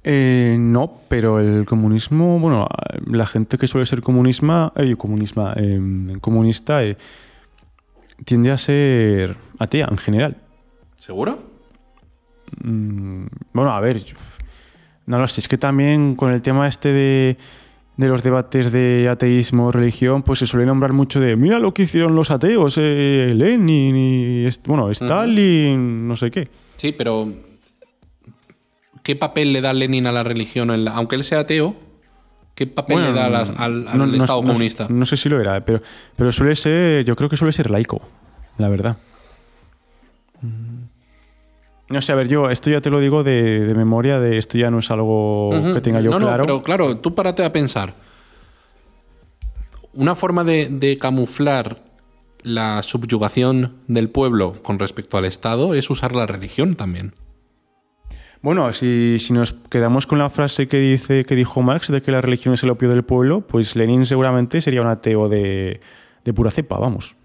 Eh, 0.03 0.55
no, 0.57 1.01
pero 1.09 1.39
el 1.39 1.65
comunismo, 1.65 2.39
bueno, 2.39 2.67
la 3.05 3.25
gente 3.25 3.57
que 3.57 3.67
suele 3.67 3.85
ser 3.85 4.01
comunisma, 4.01 4.71
eh, 4.77 4.95
comunisma, 4.95 5.53
eh, 5.57 6.17
comunista 6.21 6.81
eh, 6.81 6.97
tiende 8.23 8.51
a 8.51 8.57
ser 8.57 9.35
atea 9.59 9.87
en 9.91 9.97
general. 9.97 10.37
¿Seguro? 10.95 11.43
Mm, 12.63 13.25
bueno, 13.51 13.71
a 13.71 13.81
ver, 13.81 14.01
no 15.07 15.19
lo 15.19 15.27
sé, 15.27 15.41
es 15.41 15.47
que 15.49 15.57
también 15.57 16.15
con 16.15 16.31
el 16.31 16.41
tema 16.41 16.69
este 16.69 16.93
de, 16.93 17.37
de 17.97 18.07
los 18.07 18.21
debates 18.23 18.71
de 18.71 19.09
ateísmo, 19.11 19.71
religión, 19.71 20.21
pues 20.23 20.39
se 20.39 20.47
suele 20.47 20.65
nombrar 20.67 20.93
mucho 20.93 21.19
de, 21.19 21.35
mira 21.35 21.57
lo 21.59 21.73
que 21.73 21.83
hicieron 21.83 22.15
los 22.15 22.29
ateos, 22.31 22.75
eh, 22.79 23.33
Lenin 23.35 23.95
y, 23.97 24.47
bueno, 24.65 24.89
Stalin, 24.91 26.07
no 26.07 26.15
sé 26.15 26.29
qué. 26.31 26.47
Sí, 26.77 26.91
pero. 26.91 27.27
¿Qué 29.03 29.15
papel 29.15 29.53
le 29.53 29.61
da 29.61 29.73
Lenin 29.73 30.05
a 30.05 30.11
la 30.11 30.23
religión? 30.23 30.69
en 30.69 30.83
la- 30.85 30.91
Aunque 30.95 31.15
él 31.15 31.23
sea 31.23 31.39
ateo, 31.39 31.75
¿qué 32.53 32.67
papel 32.67 32.95
Bueno, 32.97 33.13
le 33.13 33.19
da 33.19 33.29
las- 33.29 33.49
al, 33.51 33.87
al 33.87 33.97
no- 33.97 34.05
Estado 34.15 34.41
no- 34.41 34.47
comunista? 34.47 34.87
No, 34.89 35.05
sé 35.05 35.15
si 35.17 35.29
lo 35.29 35.39
era, 35.39 35.63
pero, 35.63 35.79
pero 36.15 36.31
suele 36.31 36.55
ser, 36.55 37.05
yo 37.05 37.15
creo 37.15 37.29
que 37.29 37.37
suele 37.37 37.53
ser 37.53 37.71
laico, 37.71 38.01
la 38.57 38.67
verdad. 38.69 38.97
Mm. 40.41 40.76
No 41.89 42.01
sé, 42.01 42.11
a 42.11 42.15
ver, 42.15 42.27
yo 42.27 42.49
esto 42.49 42.69
ya 42.69 42.81
te 42.81 42.89
lo 42.89 42.99
digo 42.99 43.23
de, 43.23 43.65
de 43.65 43.73
memoria, 43.73 44.19
de 44.19 44.37
esto 44.37 44.57
ya 44.57 44.69
no 44.69 44.79
es 44.79 44.91
algo 44.91 45.51
que 45.73 45.79
tenga 45.81 46.01
yo 46.01 46.11
no, 46.11 46.19
no, 46.19 46.25
claro. 46.27 46.43
pero 46.43 46.61
claro, 46.61 46.97
tú 46.97 47.15
párate 47.15 47.45
a 47.45 47.51
pensar. 47.51 47.93
Una 49.93 50.13
forma 50.15 50.43
de, 50.43 50.67
de 50.69 50.97
camuflar 50.97 51.83
la 52.43 52.83
subyugación 52.83 53.77
del 53.87 54.09
pueblo 54.09 54.61
con 54.63 54.79
respecto 54.79 55.17
al 55.17 55.25
Estado 55.25 55.73
es 55.73 55.89
usar 55.89 56.13
la 56.15 56.25
religión 56.27 56.75
también. 56.75 57.13
Bueno, 58.41 58.71
si, 58.73 59.17
si 59.19 59.33
nos 59.33 59.53
quedamos 59.69 60.05
con 60.05 60.19
la 60.19 60.29
frase 60.29 60.67
que 60.67 60.77
dice 60.79 61.25
que 61.25 61.35
dijo 61.35 61.61
Marx 61.61 61.87
de 61.91 62.01
que 62.01 62.11
la 62.11 62.21
religión 62.21 62.53
es 62.53 62.63
el 62.63 62.69
opio 62.69 62.89
del 62.89 63.03
pueblo, 63.03 63.41
pues 63.41 63.75
Lenin 63.75 64.05
seguramente 64.05 64.61
sería 64.61 64.81
un 64.81 64.87
ateo 64.87 65.27
de, 65.29 65.79
de 66.23 66.33
pura 66.33 66.51
cepa, 66.51 66.77
vamos. 66.77 67.15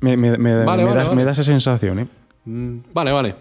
Me, 0.00 0.16
me- 0.16 0.38
me- 0.38 0.64
Vale, 0.64 0.82
me 0.84 0.88
vale, 0.90 1.00
da, 1.02 1.08
vale. 1.10 1.24
da 1.24 1.32
esa 1.32 1.44
sensación, 1.44 1.98
¿eh? 1.98 2.08
Mm, 2.44 2.78
Vale, 2.92 3.12
vale. 3.12 3.34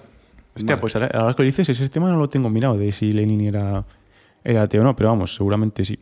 Hostia, 0.55 0.75
Vale. 0.75 0.81
pues 0.81 0.95
ahora, 0.95 1.09
ahora 1.13 1.33
que 1.35 1.43
lo 1.43 1.45
dices, 1.45 1.69
ese 1.69 1.89
tema 1.89 2.09
no 2.09 2.17
lo 2.17 2.27
tengo 2.29 2.49
mirado 2.49 2.77
de 2.77 2.91
si 2.91 3.13
Lenin 3.13 3.41
era, 3.41 3.85
era 4.43 4.63
ateo 4.63 4.81
o 4.81 4.83
no, 4.83 4.95
pero 4.95 5.09
vamos, 5.09 5.33
seguramente 5.35 5.85
sí. 5.85 5.97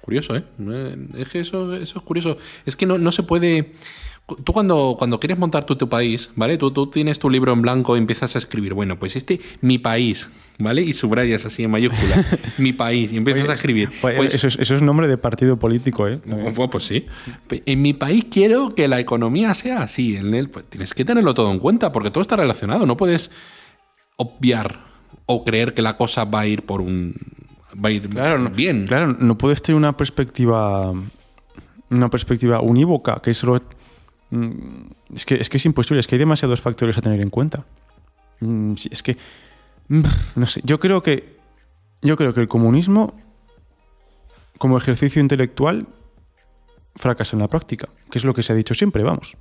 Curioso, 0.00 0.36
¿eh? 0.36 0.44
Eh, 0.58 0.96
Es 1.18 1.28
que 1.28 1.40
eso, 1.40 1.74
eso 1.76 1.98
es 1.98 2.04
curioso. 2.04 2.36
Es 2.66 2.76
que 2.76 2.86
no, 2.86 2.98
no 2.98 3.12
se 3.12 3.22
puede... 3.22 3.72
Tú 4.44 4.52
cuando, 4.52 4.94
cuando 4.98 5.18
quieres 5.20 5.36
montar 5.38 5.64
tu, 5.64 5.76
tu 5.76 5.88
país, 5.88 6.30
¿vale? 6.36 6.56
Tú, 6.56 6.70
tú 6.70 6.86
tienes 6.86 7.18
tu 7.18 7.28
libro 7.28 7.52
en 7.52 7.60
blanco 7.60 7.96
y 7.96 7.98
empiezas 7.98 8.34
a 8.34 8.38
escribir, 8.38 8.72
bueno, 8.72 8.98
pues 8.98 9.16
este, 9.16 9.40
mi 9.60 9.78
país, 9.78 10.30
¿vale? 10.58 10.80
Y 10.82 10.92
subrayas 10.92 11.44
así 11.44 11.64
en 11.64 11.70
mayúscula, 11.72 12.24
mi 12.58 12.72
país, 12.72 13.12
y 13.12 13.16
empiezas 13.16 13.50
a 13.50 13.54
escribir. 13.54 13.90
Pues, 14.00 14.16
Pues, 14.16 14.34
eso, 14.34 14.46
es, 14.46 14.56
eso 14.58 14.74
es 14.76 14.80
nombre 14.80 15.08
de 15.08 15.18
partido 15.18 15.58
político, 15.58 16.06
¿eh? 16.06 16.20
Bueno, 16.24 16.70
pues 16.70 16.84
sí. 16.84 17.04
En 17.50 17.82
mi 17.82 17.94
país 17.94 18.26
quiero 18.30 18.74
que 18.74 18.86
la 18.88 19.00
economía 19.00 19.52
sea 19.54 19.82
así. 19.82 20.16
En 20.16 20.32
él, 20.34 20.48
pues 20.48 20.66
tienes 20.66 20.94
que 20.94 21.04
tenerlo 21.04 21.34
todo 21.34 21.50
en 21.50 21.58
cuenta 21.58 21.90
porque 21.92 22.10
todo 22.10 22.22
está 22.22 22.36
relacionado. 22.36 22.86
No 22.86 22.96
puedes 22.96 23.30
obviar 24.16 24.84
o 25.26 25.44
creer 25.44 25.74
que 25.74 25.82
la 25.82 25.96
cosa 25.96 26.24
va 26.24 26.40
a 26.40 26.46
ir 26.46 26.62
por 26.64 26.80
un. 26.80 27.14
va 27.84 27.88
a 27.88 27.92
ir 27.92 28.08
Claro, 28.08 28.38
no, 28.38 28.50
bien. 28.50 28.86
Claro, 28.86 29.16
no 29.18 29.36
puedes 29.36 29.60
tener 29.62 29.76
una 29.76 29.96
perspectiva. 29.96 30.92
Una 31.90 32.08
perspectiva 32.08 32.60
unívoca, 32.62 33.20
que 33.22 33.34
solo. 33.34 33.56
mm, 33.56 33.60
Es 35.14 35.26
que, 35.26 35.34
es 35.34 35.48
que 35.50 35.56
es 35.58 35.66
imposible, 35.66 36.00
es 36.00 36.06
que 36.06 36.14
hay 36.14 36.18
demasiados 36.20 36.60
factores 36.60 36.96
a 36.96 37.02
tener 37.02 37.20
en 37.20 37.30
cuenta. 37.30 37.64
Mm, 38.40 38.74
Es 38.90 39.02
que. 39.02 39.16
mm, 39.88 40.02
No 40.36 40.46
sé, 40.46 40.60
yo 40.64 40.78
creo 40.80 41.02
que. 41.02 41.36
Yo 42.00 42.16
creo 42.16 42.32
que 42.34 42.40
el 42.40 42.48
comunismo, 42.48 43.14
como 44.58 44.76
ejercicio 44.76 45.20
intelectual, 45.20 45.86
fracasa 46.96 47.36
en 47.36 47.40
la 47.40 47.48
práctica, 47.48 47.88
que 48.10 48.18
es 48.18 48.24
lo 48.24 48.34
que 48.34 48.42
se 48.42 48.52
ha 48.52 48.56
dicho 48.56 48.74
siempre, 48.74 49.02
vamos. 49.02 49.36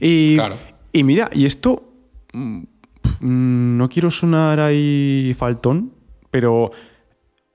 Y, 0.00 0.36
Claro. 0.36 0.56
y 0.92 1.02
mira, 1.02 1.28
y 1.32 1.46
esto. 1.46 1.82
mm, 2.32 2.58
mm, 3.20 3.76
No 3.78 3.88
quiero 3.88 4.10
sonar 4.10 4.60
ahí 4.60 5.34
faltón, 5.38 5.92
pero 6.30 6.70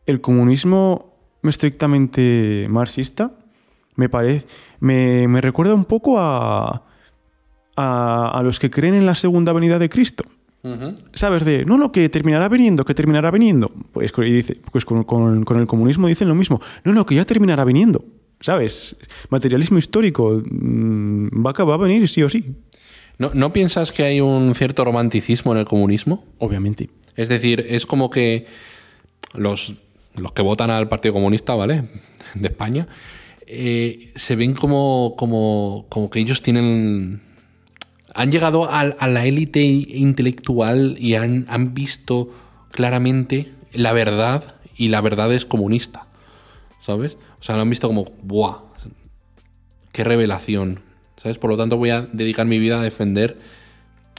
el 0.05 0.19
comunismo 0.21 1.13
estrictamente 1.43 2.67
marxista 2.69 3.31
me 3.97 4.07
parece 4.07 4.47
me, 4.79 5.27
me 5.27 5.41
recuerda 5.41 5.73
un 5.73 5.83
poco 5.85 6.19
a, 6.19 6.83
a, 7.75 8.29
a 8.33 8.43
los 8.43 8.59
que 8.59 8.69
creen 8.69 8.93
en 8.93 9.05
la 9.05 9.15
segunda 9.15 9.51
venida 9.53 9.77
de 9.79 9.89
Cristo. 9.89 10.23
¿Sabes? 11.13 11.45
De, 11.45 11.63
no, 11.63 11.77
no, 11.77 11.93
que 11.93 12.09
terminará 12.09 12.49
viniendo, 12.49 12.83
que 12.83 12.93
terminará 12.93 13.31
viniendo. 13.31 13.71
Pues, 13.93 14.11
y 14.17 14.31
dice, 14.33 14.57
pues 14.71 14.83
con, 14.83 15.05
con- 15.05 15.45
con 15.45 15.59
el 15.59 15.65
comunismo 15.67 16.07
dicen 16.09 16.27
lo 16.27 16.35
mismo. 16.35 16.59
No, 16.83 16.91
no, 16.91 17.05
que 17.05 17.15
ya 17.15 17.23
terminará 17.23 17.63
viniendo. 17.63 18.03
¿Sabes? 18.41 18.97
Materialismo 19.29 19.77
histórico. 19.77 20.41
mm, 20.49 21.27
Va 21.45 21.51
a, 21.57 21.63
va 21.63 21.75
a 21.75 21.77
venir 21.77 22.09
sí 22.09 22.21
o 22.21 22.27
sí. 22.27 22.53
¿No, 23.17 23.31
¿No 23.33 23.53
piensas 23.53 23.93
que 23.93 24.03
hay 24.03 24.19
un 24.19 24.53
cierto 24.55 24.83
romanticismo 24.83 25.53
en 25.53 25.59
el 25.59 25.65
comunismo? 25.65 26.25
Obviamente. 26.37 26.89
Es 27.15 27.29
decir, 27.29 27.65
es 27.69 27.85
como 27.85 28.09
que 28.09 28.45
los, 29.35 29.73
los 30.17 30.33
que 30.33 30.41
votan 30.41 30.69
al 30.69 30.89
Partido 30.89 31.13
Comunista, 31.13 31.55
¿vale? 31.55 31.85
De 32.35 32.49
España, 32.49 32.87
eh, 33.49 34.11
se 34.15 34.35
ven 34.35 34.53
como, 34.53 35.15
como, 35.17 35.85
como 35.89 36.09
que 36.09 36.19
ellos 36.19 36.41
tienen... 36.41 37.21
Han 38.13 38.31
llegado 38.31 38.69
a, 38.69 38.83
la 39.07 39.25
élite 39.25 39.61
intelectual 39.61 40.97
y 40.99 41.15
han, 41.15 41.45
han 41.47 41.73
visto 41.73 42.29
claramente 42.71 43.51
la 43.73 43.93
verdad 43.93 44.55
y 44.75 44.89
la 44.89 45.01
verdad 45.01 45.31
es 45.33 45.45
comunista, 45.45 46.07
¿sabes? 46.79 47.17
O 47.39 47.43
sea, 47.43 47.55
lo 47.55 47.61
han 47.61 47.69
visto 47.69 47.87
como, 47.87 48.05
¡buah! 48.23 48.63
¡Qué 49.91 50.03
revelación! 50.03 50.81
¿Sabes? 51.15 51.37
Por 51.37 51.51
lo 51.51 51.57
tanto 51.57 51.77
voy 51.77 51.91
a 51.91 52.01
dedicar 52.01 52.47
mi 52.47 52.59
vida 52.59 52.79
a 52.79 52.83
defender 52.83 53.37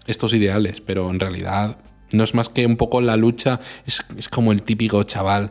estos 0.06 0.32
ideales, 0.32 0.80
pero 0.80 1.10
en 1.10 1.20
realidad 1.20 1.78
no 2.12 2.24
es 2.24 2.34
más 2.34 2.48
que 2.48 2.66
un 2.66 2.76
poco 2.76 3.00
la 3.00 3.16
lucha, 3.16 3.60
es, 3.84 4.05
es 4.16 4.28
como 4.28 4.52
el 4.52 4.62
típico 4.62 5.02
chaval 5.02 5.50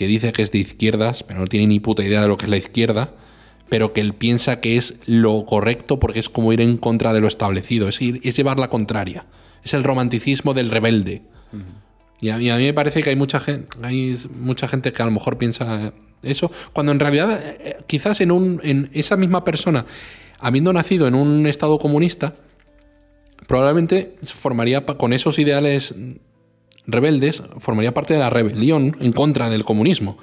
que 0.00 0.06
dice 0.06 0.32
que 0.32 0.40
es 0.40 0.50
de 0.50 0.56
izquierdas, 0.56 1.22
pero 1.22 1.40
no 1.40 1.46
tiene 1.46 1.66
ni 1.66 1.78
puta 1.78 2.02
idea 2.02 2.22
de 2.22 2.28
lo 2.28 2.38
que 2.38 2.46
es 2.46 2.50
la 2.50 2.56
izquierda, 2.56 3.12
pero 3.68 3.92
que 3.92 4.00
él 4.00 4.14
piensa 4.14 4.58
que 4.58 4.78
es 4.78 4.94
lo 5.04 5.44
correcto 5.44 6.00
porque 6.00 6.20
es 6.20 6.30
como 6.30 6.54
ir 6.54 6.62
en 6.62 6.78
contra 6.78 7.12
de 7.12 7.20
lo 7.20 7.28
establecido, 7.28 7.86
es, 7.86 8.00
ir, 8.00 8.18
es 8.24 8.34
llevar 8.34 8.58
la 8.58 8.70
contraria, 8.70 9.26
es 9.62 9.74
el 9.74 9.84
romanticismo 9.84 10.54
del 10.54 10.70
rebelde. 10.70 11.20
Y 12.22 12.30
a, 12.30 12.38
mí, 12.38 12.48
a 12.50 12.56
mí 12.56 12.64
me 12.64 12.72
parece 12.72 13.02
que 13.02 13.10
hay 13.10 13.16
mucha, 13.16 13.40
gente, 13.40 13.68
hay 13.82 14.16
mucha 14.38 14.68
gente 14.68 14.90
que 14.90 15.02
a 15.02 15.04
lo 15.04 15.12
mejor 15.12 15.36
piensa 15.36 15.92
eso, 16.22 16.50
cuando 16.72 16.92
en 16.92 17.00
realidad 17.00 17.38
eh, 17.44 17.76
quizás 17.86 18.22
en, 18.22 18.30
un, 18.30 18.58
en 18.64 18.88
esa 18.94 19.18
misma 19.18 19.44
persona, 19.44 19.84
habiendo 20.38 20.72
nacido 20.72 21.06
en 21.08 21.14
un 21.14 21.46
estado 21.46 21.78
comunista, 21.78 22.36
probablemente 23.46 24.16
formaría 24.22 24.86
pa- 24.86 24.96
con 24.96 25.12
esos 25.12 25.38
ideales 25.38 25.94
rebeldes, 26.86 27.42
formaría 27.58 27.94
parte 27.94 28.14
de 28.14 28.20
la 28.20 28.30
rebelión 28.30 28.96
en 29.00 29.12
contra 29.12 29.50
del 29.50 29.64
comunismo. 29.64 30.18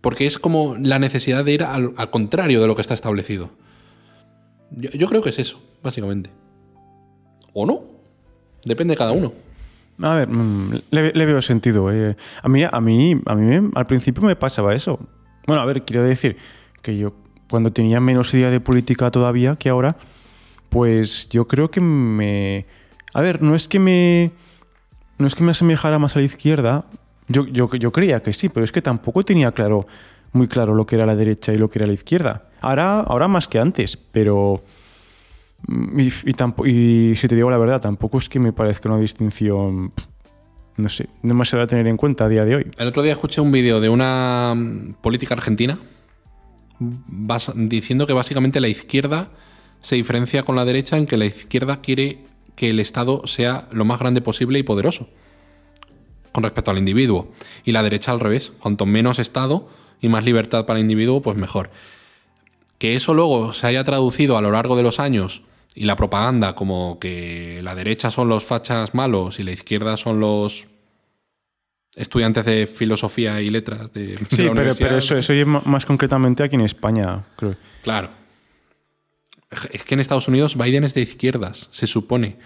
Porque 0.00 0.26
es 0.26 0.38
como 0.38 0.76
la 0.76 0.98
necesidad 0.98 1.44
de 1.44 1.52
ir 1.52 1.62
al, 1.64 1.92
contrario 2.10 2.60
de 2.60 2.66
lo 2.66 2.74
que 2.74 2.82
está 2.82 2.94
establecido. 2.94 3.50
Yo, 4.70 5.08
creo 5.08 5.22
que 5.22 5.30
es 5.30 5.38
eso, 5.38 5.60
básicamente. 5.82 6.30
¿O 7.52 7.66
no? 7.66 7.82
Depende 8.64 8.92
de 8.92 8.98
cada 8.98 9.12
uno. 9.12 9.32
A 10.00 10.14
ver, 10.14 10.28
mm, 10.28 10.80
le, 10.90 11.12
le 11.12 11.26
veo 11.26 11.42
sentido. 11.42 11.92
eh. 11.92 12.16
A 12.42 12.48
mí, 12.48 12.62
a 12.64 12.80
mí, 12.80 13.20
a 13.26 13.34
mí 13.34 13.70
al 13.74 13.86
principio 13.86 14.22
me 14.22 14.36
pasaba 14.36 14.74
eso. 14.74 15.00
Bueno, 15.46 15.62
a 15.62 15.64
ver, 15.64 15.84
quiero 15.84 16.04
decir 16.04 16.36
que 16.82 16.96
yo 16.96 17.14
cuando 17.48 17.72
tenía 17.72 18.00
menos 18.00 18.32
idea 18.34 18.50
de 18.50 18.60
política 18.60 19.10
todavía 19.10 19.56
que 19.56 19.68
ahora, 19.68 19.96
pues 20.68 21.28
yo 21.30 21.48
creo 21.48 21.70
que 21.70 21.80
me... 21.80 22.66
A 23.14 23.20
ver, 23.20 23.42
no 23.42 23.54
es 23.54 23.68
que 23.68 23.78
me... 23.78 24.32
No 25.18 25.26
es 25.26 25.34
que 25.34 25.42
me 25.42 25.50
asemejara 25.50 25.98
más 25.98 26.16
a 26.16 26.20
la 26.20 26.24
izquierda. 26.24 26.84
Yo, 27.28 27.46
yo, 27.46 27.70
yo 27.74 27.92
creía 27.92 28.22
que 28.22 28.32
sí, 28.32 28.48
pero 28.48 28.64
es 28.64 28.72
que 28.72 28.80
tampoco 28.80 29.24
tenía 29.24 29.52
claro, 29.52 29.86
muy 30.32 30.48
claro 30.48 30.74
lo 30.74 30.86
que 30.86 30.96
era 30.96 31.06
la 31.06 31.16
derecha 31.16 31.52
y 31.52 31.58
lo 31.58 31.68
que 31.68 31.78
era 31.80 31.86
la 31.86 31.92
izquierda. 31.92 32.44
Ahora, 32.60 33.00
ahora 33.00 33.28
más 33.28 33.48
que 33.48 33.58
antes, 33.58 33.96
pero... 33.96 34.62
Mm, 35.66 36.00
Y, 36.00 37.16
si 37.16 37.28
te 37.28 37.34
digo 37.34 37.50
la 37.50 37.58
verdad, 37.58 37.80
tampoco 37.80 38.18
es 38.18 38.28
que 38.28 38.38
me 38.38 38.52
parezca 38.52 38.88
una 38.88 38.98
distinción, 38.98 39.92
no 40.76 40.88
sé, 40.88 41.08
demasiado 41.22 41.64
a 41.64 41.66
tener 41.66 41.86
en 41.88 41.96
cuenta 41.96 42.26
a 42.26 42.28
día 42.28 42.44
de 42.44 42.54
hoy. 42.54 42.70
El 42.78 42.86
otro 42.86 43.02
día 43.02 43.12
escuché 43.12 43.40
un 43.40 43.50
vídeo 43.50 43.80
de 43.80 43.88
una 43.88 44.54
mm, 44.56 44.94
política 45.02 45.34
argentina 45.34 45.78
diciendo 47.56 48.06
que 48.06 48.12
básicamente 48.12 48.60
la 48.60 48.68
izquierda 48.68 49.30
se 49.80 49.96
diferencia 49.96 50.44
con 50.44 50.56
la 50.56 50.64
derecha 50.64 50.96
en 50.96 51.06
que 51.06 51.16
la 51.16 51.24
izquierda 51.24 51.80
quiere 51.80 52.27
que 52.58 52.70
el 52.70 52.80
Estado 52.80 53.22
sea 53.24 53.68
lo 53.70 53.84
más 53.84 54.00
grande 54.00 54.20
posible 54.20 54.58
y 54.58 54.64
poderoso 54.64 55.08
con 56.32 56.42
respecto 56.42 56.72
al 56.72 56.78
individuo. 56.78 57.32
Y 57.64 57.70
la 57.70 57.84
derecha 57.84 58.10
al 58.10 58.18
revés. 58.18 58.52
Cuanto 58.58 58.84
menos 58.84 59.20
Estado 59.20 59.68
y 60.00 60.08
más 60.08 60.24
libertad 60.24 60.66
para 60.66 60.80
el 60.80 60.84
individuo, 60.84 61.22
pues 61.22 61.36
mejor. 61.36 61.70
Que 62.78 62.96
eso 62.96 63.14
luego 63.14 63.52
se 63.52 63.68
haya 63.68 63.84
traducido 63.84 64.36
a 64.36 64.42
lo 64.42 64.50
largo 64.50 64.76
de 64.76 64.82
los 64.82 64.98
años 64.98 65.42
y 65.76 65.84
la 65.84 65.94
propaganda 65.94 66.56
como 66.56 66.98
que 66.98 67.60
la 67.62 67.76
derecha 67.76 68.10
son 68.10 68.28
los 68.28 68.42
fachas 68.42 68.92
malos 68.92 69.38
y 69.38 69.44
la 69.44 69.52
izquierda 69.52 69.96
son 69.96 70.18
los 70.18 70.66
estudiantes 71.94 72.44
de 72.44 72.66
filosofía 72.66 73.40
y 73.40 73.50
letras 73.50 73.92
de, 73.92 74.16
de 74.16 74.26
Sí, 74.30 74.42
la 74.42 74.52
pero, 74.52 74.72
pero 74.76 74.96
eso, 74.98 75.16
eso 75.16 75.32
es 75.32 75.46
más 75.46 75.86
concretamente 75.86 76.42
aquí 76.42 76.56
en 76.56 76.62
España, 76.62 77.22
creo. 77.36 77.54
Claro. 77.84 78.08
Es 79.72 79.82
que 79.84 79.94
en 79.94 80.00
Estados 80.00 80.28
Unidos 80.28 80.56
Biden 80.56 80.84
es 80.84 80.94
de 80.94 81.00
izquierdas, 81.02 81.68
se 81.70 81.86
supone. 81.86 82.36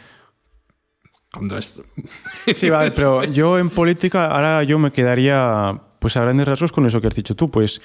Cuando 1.33 1.57
es... 1.59 1.81
Sí, 2.57 2.69
vale, 2.71 2.91
pero 2.93 3.25
yo 3.25 3.59
en 3.59 3.71
política 3.71 4.27
ahora 4.27 4.63
yo 4.63 4.79
me 4.79 4.93
quedaría, 4.93 5.81
pues 5.99 6.17
a 6.17 6.23
grandes 6.23 6.47
rasgos 6.47 6.73
con 6.73 6.87
eso 6.87 7.01
que 7.01 7.07
has 7.09 7.15
dicho 7.15 7.35
tú, 7.35 7.51
pues 7.51 7.81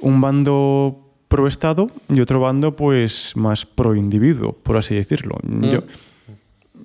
un 0.00 0.20
bando 0.20 1.04
pro 1.28 1.46
Estado 1.46 1.88
y 2.08 2.20
otro 2.20 2.40
bando 2.40 2.74
pues 2.74 3.32
más 3.36 3.66
pro 3.66 3.94
individuo, 3.94 4.52
por 4.54 4.76
así 4.76 4.94
decirlo. 4.94 5.36
Yo, 5.44 5.82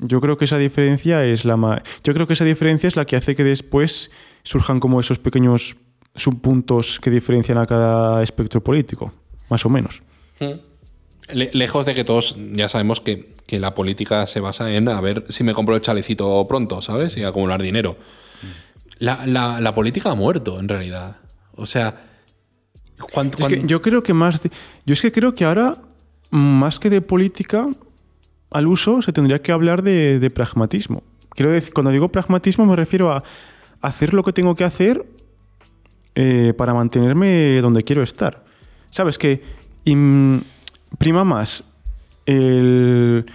yo 0.02 0.20
creo 0.20 0.38
que 0.38 0.45
esa 0.45 0.58
diferencia 0.58 1.24
es 1.26 1.45
la 1.45 1.56
ma- 1.56 1.82
yo 2.04 2.14
creo 2.14 2.28
que 2.28 2.34
esa 2.34 2.44
diferencia 2.45 2.88
es 2.88 2.95
la 2.98 3.06
que 3.06 3.16
hace 3.16 3.36
que 3.36 3.44
después 3.45 4.12
surjan 4.44 4.80
como 4.82 5.00
esos 5.00 5.18
pequeños 5.20 5.78
subpuntos 6.16 7.00
que 7.00 7.10
diferencian 7.10 7.58
a 7.58 7.66
cada 7.66 8.22
espectro 8.22 8.62
político, 8.62 9.14
más 9.50 9.66
o 9.66 9.70
menos. 9.70 10.02
Le- 11.32 11.52
lejos 11.54 11.86
de 11.86 11.94
que 11.94 12.04
todos 12.04 12.36
ya 12.54 12.68
sabemos 12.70 13.00
que, 13.00 13.34
que 13.45 13.60
la 13.60 13.74
política 13.74 14.28
se 14.28 14.40
basa 14.40 14.72
en 14.74 14.90
a 14.90 15.00
ver 15.02 15.26
si 15.30 15.44
me 15.44 15.54
compro 15.54 15.76
el 15.76 15.82
chalecito 15.82 16.45
pronto, 16.48 16.82
¿sabes? 16.82 17.16
Y 17.18 17.24
acumular 17.24 17.62
dinero. 17.62 17.95
La, 19.00 19.26
la- 19.26 19.62
la 19.62 19.74
política 19.76 20.12
ha 20.12 20.16
muerto, 20.16 20.60
en 20.60 20.68
realidad. 20.68 21.18
O 21.56 21.66
sea, 21.66 22.02
¿cuánto, 23.12 23.38
Es 23.40 23.48
que 23.48 23.64
yo 23.66 23.82
creo 23.82 24.04
que 24.04 24.14
más. 24.14 24.41
de- 24.44 24.52
yo 24.86 24.94
es 24.94 25.02
que 25.02 25.12
creo 25.12 25.34
que 25.36 25.45
ahora, 25.45 25.76
más 26.30 26.80
que 26.80 26.90
de 26.90 27.02
política, 27.02 27.68
al 28.52 28.68
uso 28.68 29.02
se 29.02 29.12
tendría 29.14 29.41
que 29.41 29.52
hablar 29.52 29.82
de, 29.84 30.20
de 30.20 30.30
pragmatismo. 30.30 31.04
Quiero 31.32 31.52
decir, 31.52 31.74
cuando 31.74 31.90
digo 31.91 32.10
pragmatismo, 32.10 32.66
me 32.66 32.76
refiero 32.76 33.12
a 33.12 33.24
hacer 33.82 34.14
lo 34.14 34.24
que 34.24 34.34
tengo 34.34 34.56
que 34.56 34.64
hacer 34.64 35.06
eh, 36.16 36.54
para 36.58 36.74
mantenerme 36.74 37.60
donde 37.62 37.84
quiero 37.84 38.04
estar. 38.04 38.44
Sabes 38.91 39.18
que 39.18 39.41
im- 39.86 40.41
prima 40.98 41.24
más 41.24 41.64
el, 42.26 43.26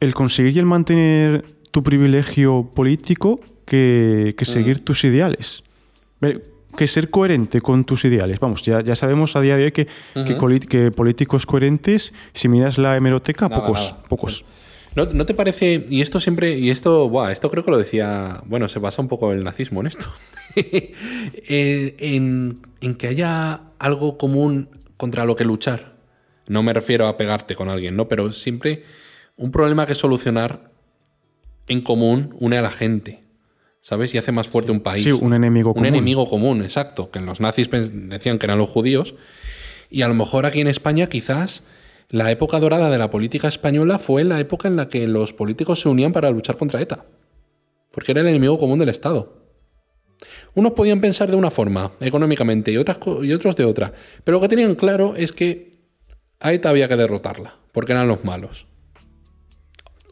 el 0.00 0.14
conseguir 0.14 0.56
y 0.56 0.58
el 0.58 0.66
mantener 0.66 1.44
tu 1.70 1.82
privilegio 1.82 2.70
político 2.74 3.40
que, 3.66 4.34
que 4.36 4.44
seguir 4.44 4.84
tus 4.84 5.04
ideales. 5.04 5.62
Que 6.76 6.86
ser 6.88 7.08
coherente 7.10 7.60
con 7.60 7.84
tus 7.84 8.04
ideales. 8.04 8.40
Vamos, 8.40 8.62
ya, 8.62 8.80
ya 8.82 8.96
sabemos 8.96 9.36
a 9.36 9.40
día 9.40 9.56
de 9.56 9.64
hoy 9.66 9.72
que, 9.72 9.86
que, 10.14 10.36
coli- 10.36 10.58
que 10.66 10.90
políticos 10.90 11.46
coherentes, 11.46 12.12
si 12.32 12.48
miras 12.48 12.78
la 12.78 12.96
hemeroteca, 12.96 13.48
Nada, 13.48 13.62
pocos. 13.62 13.90
nada. 13.92 14.02
pocos. 14.08 14.44
¿No, 14.96 15.06
no 15.06 15.24
te 15.26 15.34
parece? 15.34 15.86
Y 15.88 16.00
esto 16.00 16.18
siempre, 16.20 16.56
y 16.58 16.70
esto, 16.70 17.08
buah, 17.08 17.30
esto 17.32 17.50
creo 17.50 17.64
que 17.64 17.70
lo 17.70 17.78
decía, 17.78 18.42
bueno, 18.46 18.68
se 18.68 18.78
basa 18.80 19.02
un 19.02 19.08
poco 19.08 19.32
el 19.32 19.42
nazismo 19.44 19.80
en 19.80 19.86
esto, 19.88 20.06
Eh, 20.56 21.96
en, 21.98 22.60
en 22.80 22.94
que 22.94 23.08
haya 23.08 23.60
algo 23.78 24.16
común 24.18 24.68
contra 24.96 25.24
lo 25.24 25.34
que 25.36 25.44
luchar. 25.44 25.93
No 26.46 26.62
me 26.62 26.72
refiero 26.72 27.06
a 27.06 27.16
pegarte 27.16 27.54
con 27.54 27.68
alguien, 27.68 27.96
¿no? 27.96 28.08
Pero 28.08 28.32
siempre 28.32 28.84
un 29.36 29.50
problema 29.50 29.86
que 29.86 29.94
solucionar 29.94 30.70
en 31.68 31.80
común 31.80 32.34
une 32.38 32.58
a 32.58 32.62
la 32.62 32.70
gente, 32.70 33.22
¿sabes? 33.80 34.14
Y 34.14 34.18
hace 34.18 34.32
más 34.32 34.48
fuerte 34.48 34.70
un 34.72 34.80
país. 34.80 35.04
Sí, 35.04 35.12
un 35.12 35.32
enemigo 35.34 35.70
Un 35.70 35.74
común. 35.74 35.86
enemigo 35.86 36.28
común, 36.28 36.62
exacto. 36.62 37.10
Que 37.10 37.20
los 37.20 37.40
nazis 37.40 37.68
decían 37.70 38.38
que 38.38 38.46
eran 38.46 38.58
los 38.58 38.68
judíos. 38.68 39.14
Y 39.90 40.02
a 40.02 40.08
lo 40.08 40.14
mejor 40.14 40.46
aquí 40.46 40.60
en 40.60 40.68
España 40.68 41.08
quizás 41.08 41.64
la 42.10 42.30
época 42.30 42.60
dorada 42.60 42.90
de 42.90 42.98
la 42.98 43.10
política 43.10 43.48
española 43.48 43.98
fue 43.98 44.24
la 44.24 44.38
época 44.40 44.68
en 44.68 44.76
la 44.76 44.88
que 44.88 45.06
los 45.08 45.32
políticos 45.32 45.80
se 45.80 45.88
unían 45.88 46.12
para 46.12 46.30
luchar 46.30 46.56
contra 46.56 46.80
ETA. 46.80 47.06
Porque 47.90 48.12
era 48.12 48.20
el 48.20 48.26
enemigo 48.28 48.58
común 48.58 48.78
del 48.78 48.88
Estado. 48.90 49.42
Unos 50.54 50.72
podían 50.72 51.00
pensar 51.00 51.30
de 51.30 51.36
una 51.36 51.50
forma, 51.50 51.92
económicamente, 52.00 52.70
y, 52.72 52.76
otras, 52.76 52.98
y 53.22 53.32
otros 53.32 53.56
de 53.56 53.64
otra. 53.64 53.92
Pero 54.22 54.36
lo 54.36 54.40
que 54.42 54.48
tenían 54.48 54.74
claro 54.74 55.14
es 55.16 55.32
que 55.32 55.72
a 56.44 56.52
ETA 56.52 56.68
había 56.68 56.88
que 56.88 56.96
derrotarla, 56.96 57.54
porque 57.72 57.92
eran 57.92 58.06
los 58.06 58.22
malos. 58.24 58.66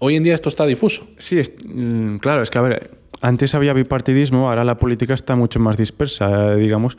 Hoy 0.00 0.16
en 0.16 0.22
día 0.24 0.34
esto 0.34 0.48
está 0.48 0.64
difuso. 0.66 1.06
Sí, 1.18 1.38
es- 1.38 1.52
mm, 1.64 2.16
claro, 2.16 2.42
es 2.42 2.50
que 2.50 2.58
a 2.58 2.62
ver, 2.62 2.90
antes 3.20 3.54
había 3.54 3.72
bipartidismo, 3.74 4.48
ahora 4.48 4.64
la 4.64 4.78
política 4.78 5.14
está 5.14 5.36
mucho 5.36 5.60
más 5.60 5.76
dispersa, 5.76 6.54
digamos. 6.56 6.96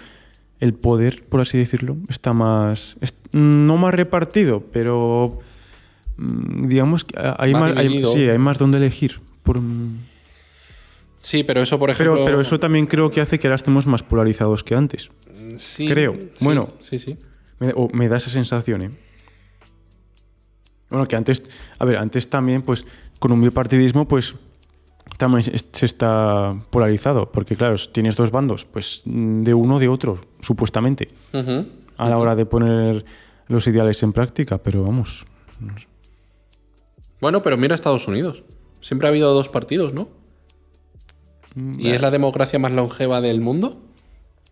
El 0.59 0.73
poder, 0.73 1.23
por 1.27 1.41
así 1.41 1.57
decirlo, 1.57 1.97
está 2.09 2.31
más. 2.33 2.95
es- 3.01 3.17
no 3.31 3.75
más 3.77 3.93
repartido, 3.93 4.61
pero. 4.71 5.39
mm, 6.17 6.67
digamos 6.67 7.03
que 7.03 7.15
hay 7.19 7.53
Más 7.53 7.61
más, 7.61 7.77
hay- 7.77 7.87
dividido. 7.87 8.13
sí, 8.13 8.29
hay 8.29 8.37
más 8.37 8.59
donde 8.59 8.77
elegir 8.77 9.19
Por- 9.41 9.59
Sí, 11.23 11.43
pero 11.43 11.61
eso, 11.61 11.79
por 11.79 11.89
ejemplo. 11.89 12.13
pero, 12.15 12.25
pero 12.25 12.41
eso 12.41 12.59
también 12.59 12.85
creo 12.85 13.09
que 13.09 13.19
hace 13.21 13.39
que 13.39 13.47
ahora 13.47 13.55
estemos 13.55 13.87
más 13.87 14.03
polarizados 14.03 14.63
que 14.63 14.75
antes. 14.75 15.09
Sí, 15.57 15.87
creo. 15.87 16.13
sí, 16.33 16.45
Bueno. 16.45 16.69
Sí, 16.79 16.99
sí. 16.99 17.17
Me, 17.59 17.71
o 17.75 17.89
me 17.93 18.07
da 18.09 18.17
esa 18.17 18.29
sensación, 18.29 18.81
¿eh? 18.83 18.89
Bueno, 20.93 21.07
que 21.07 21.15
antes, 21.15 21.41
a 21.79 21.85
ver, 21.85 21.97
antes 21.97 22.29
también, 22.29 22.61
pues, 22.61 22.85
con 23.17 23.31
un 23.31 23.41
bipartidismo, 23.41 24.07
pues, 24.07 24.35
también 25.17 25.41
se 25.41 25.87
está 25.87 26.55
polarizado, 26.69 27.31
porque 27.31 27.55
claro, 27.55 27.75
tienes 27.91 28.15
dos 28.15 28.29
bandos, 28.29 28.65
pues, 28.65 29.01
de 29.05 29.55
uno 29.55 29.77
o 29.77 29.79
de 29.79 29.87
otro, 29.87 30.21
supuestamente, 30.39 31.09
a 31.97 32.09
la 32.09 32.17
hora 32.19 32.35
de 32.35 32.45
poner 32.45 33.05
los 33.47 33.65
ideales 33.65 34.03
en 34.03 34.13
práctica, 34.13 34.59
pero 34.59 34.83
vamos. 34.83 35.25
Bueno, 37.19 37.41
pero 37.41 37.57
mira 37.57 37.73
Estados 37.73 38.07
Unidos. 38.07 38.43
Siempre 38.79 39.07
ha 39.07 39.09
habido 39.09 39.33
dos 39.33 39.49
partidos, 39.49 39.95
¿no? 39.95 40.09
¿Y 41.55 41.89
es 41.89 42.01
la 42.01 42.11
democracia 42.11 42.59
más 42.59 42.71
longeva 42.71 43.19
del 43.19 43.41
mundo? 43.41 43.81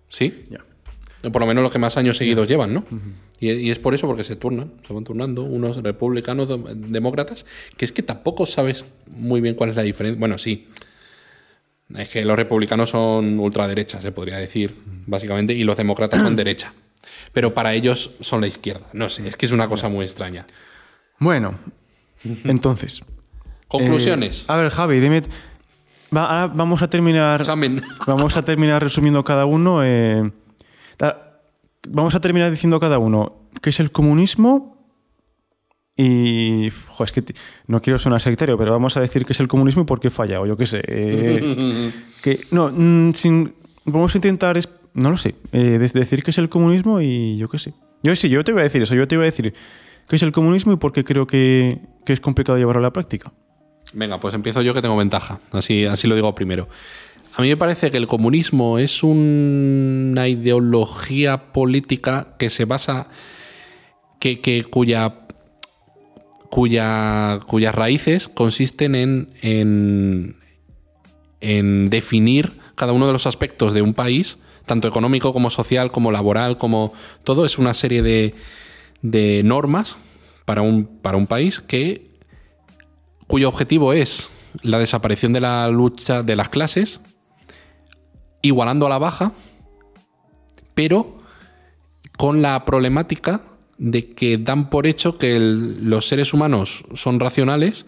Sí. 0.07 0.45
Ya. 0.49 0.65
Por 1.21 1.39
lo 1.41 1.45
menos 1.45 1.61
los 1.61 1.71
que 1.71 1.77
más 1.79 1.97
años 1.97 2.17
seguidos 2.17 2.47
llevan, 2.47 2.73
¿no? 2.73 2.83
y, 3.39 3.51
y 3.51 3.69
es 3.71 3.77
por 3.79 3.93
eso, 3.93 4.07
porque 4.07 4.23
se 4.23 4.35
turnan, 4.35 4.71
se 4.87 4.93
van 4.93 5.03
turnando, 5.03 5.43
unos 5.43 5.77
republicanos, 5.83 6.49
dem- 6.49 6.63
demócratas, 6.87 7.45
que 7.77 7.85
es 7.85 7.91
que 7.91 8.01
tampoco 8.01 8.45
sabes 8.47 8.85
muy 9.07 9.39
bien 9.41 9.53
cuál 9.55 9.69
es 9.69 9.75
la 9.75 9.83
diferencia. 9.83 10.19
Bueno, 10.19 10.37
sí. 10.37 10.67
Es 11.95 12.09
que 12.09 12.23
los 12.23 12.35
republicanos 12.37 12.89
son 12.89 13.37
ultraderecha, 13.39 13.99
se 14.01 14.11
podría 14.11 14.37
decir, 14.37 14.73
básicamente, 15.05 15.53
y 15.53 15.63
los 15.63 15.75
demócratas 15.77 16.21
son 16.21 16.35
derecha. 16.37 16.73
Pero 17.33 17.53
para 17.53 17.73
ellos 17.75 18.11
son 18.21 18.41
la 18.41 18.47
izquierda. 18.47 18.87
No 18.93 19.07
sé, 19.09 19.27
es 19.27 19.35
que 19.35 19.45
es 19.45 19.51
una 19.51 19.67
cosa 19.67 19.89
muy 19.89 20.03
extraña. 20.05 20.47
Bueno, 21.19 21.55
entonces. 22.45 23.01
Conclusiones. 23.67 24.41
eh, 24.41 24.45
a 24.47 24.55
ver, 24.57 24.69
Javi, 24.69 24.99
dime. 24.99 25.21
va- 26.15 26.25
ahora 26.41 26.53
vamos 26.55 26.81
a 26.81 26.89
terminar. 26.89 27.41
Examen. 27.41 27.81
Vamos 28.07 28.35
a 28.35 28.43
terminar 28.43 28.81
resumiendo 28.81 29.23
cada 29.23 29.45
uno. 29.45 29.83
eh, 29.83 30.31
vamos 31.87 32.15
a 32.15 32.19
terminar 32.21 32.51
diciendo 32.51 32.79
cada 32.79 32.99
uno 32.99 33.47
qué 33.61 33.69
es 33.71 33.79
el 33.79 33.91
comunismo. 33.91 34.77
Y. 35.97 36.69
jo, 36.87 37.03
es 37.03 37.11
que 37.11 37.23
no 37.67 37.81
quiero 37.81 37.99
sonar 37.99 38.21
sectario, 38.21 38.57
pero 38.57 38.71
vamos 38.71 38.95
a 38.97 39.01
decir 39.01 39.25
qué 39.25 39.33
es 39.33 39.39
el 39.39 39.47
comunismo 39.47 39.83
y 39.83 39.85
por 39.85 39.99
qué 39.99 40.09
falla, 40.09 40.39
o 40.41 40.45
yo 40.47 40.57
qué 40.57 40.65
sé. 40.65 40.81
eh, 40.87 41.91
que, 42.23 42.41
no, 42.51 42.71
mm, 42.73 43.13
sin, 43.13 43.53
vamos 43.85 44.15
a 44.15 44.17
intentar. 44.17 44.57
no 44.93 45.09
lo 45.11 45.17
sé. 45.17 45.35
eh, 45.51 45.77
de- 45.77 45.87
decir 45.99 46.23
qué 46.23 46.31
es 46.31 46.37
el 46.37 46.49
comunismo 46.49 47.01
y 47.01 47.37
yo 47.37 47.49
qué 47.49 47.59
sé. 47.59 47.73
Yo 48.03 48.15
sí, 48.15 48.29
yo 48.29 48.43
te 48.43 48.51
voy 48.51 48.61
a 48.61 48.63
decir 48.63 48.81
eso. 48.81 48.95
Yo 48.95 49.07
te 49.07 49.15
voy 49.17 49.23
a 49.23 49.31
decir 49.31 49.53
qué 50.07 50.15
es 50.15 50.23
el 50.23 50.31
comunismo 50.31 50.71
y 50.73 50.77
por 50.77 50.91
qué 50.93 51.03
creo 51.03 51.27
que, 51.27 51.79
que 52.05 52.13
es 52.13 52.19
complicado 52.19 52.57
llevarlo 52.57 52.79
a 52.79 52.83
la 52.83 52.93
práctica. 52.93 53.31
Venga, 53.93 54.19
pues 54.19 54.33
empiezo 54.33 54.61
yo 54.61 54.73
que 54.73 54.81
tengo 54.81 54.95
ventaja. 54.97 55.39
Así, 55.51 55.85
así 55.85 56.07
lo 56.07 56.15
digo 56.15 56.33
primero. 56.33 56.67
A 57.33 57.41
mí 57.41 57.47
me 57.47 57.57
parece 57.57 57.91
que 57.91 57.97
el 57.97 58.07
comunismo 58.07 58.77
es 58.77 59.03
una 59.03 60.27
ideología 60.27 61.51
política 61.51 62.35
que 62.37 62.49
se 62.49 62.65
basa. 62.65 63.09
que, 64.19 64.65
cuya. 64.69 65.27
cuya. 66.49 67.39
cuyas 67.47 67.75
raíces 67.75 68.27
consisten 68.27 68.95
en. 68.95 69.29
en. 69.41 70.35
en 71.39 71.89
definir 71.89 72.59
cada 72.75 72.93
uno 72.93 73.07
de 73.07 73.13
los 73.13 73.27
aspectos 73.27 73.73
de 73.73 73.81
un 73.81 73.93
país, 73.93 74.39
tanto 74.65 74.87
económico 74.87 75.33
como 75.33 75.49
social, 75.49 75.91
como 75.91 76.11
laboral, 76.11 76.57
como 76.57 76.93
todo. 77.23 77.45
Es 77.45 77.57
una 77.57 77.73
serie 77.73 78.01
de, 78.01 78.35
de 79.01 79.41
normas 79.43 79.97
para 80.45 80.63
un, 80.63 80.85
para 80.85 81.17
un 81.17 81.27
país 81.27 81.61
que 81.61 82.11
cuyo 83.27 83.47
objetivo 83.47 83.93
es 83.93 84.29
la 84.61 84.79
desaparición 84.79 85.31
de 85.31 85.39
la 85.39 85.69
lucha 85.69 86.23
de 86.23 86.35
las 86.35 86.49
clases, 86.49 86.99
igualando 88.41 88.85
a 88.85 88.89
la 88.89 88.97
baja, 88.97 89.33
pero 90.73 91.17
con 92.17 92.41
la 92.41 92.65
problemática 92.65 93.43
de 93.77 94.11
que 94.13 94.37
dan 94.37 94.69
por 94.69 94.85
hecho 94.87 95.17
que 95.17 95.35
el- 95.35 95.89
los 95.89 96.07
seres 96.07 96.33
humanos 96.33 96.83
son 96.93 97.19
racionales, 97.19 97.85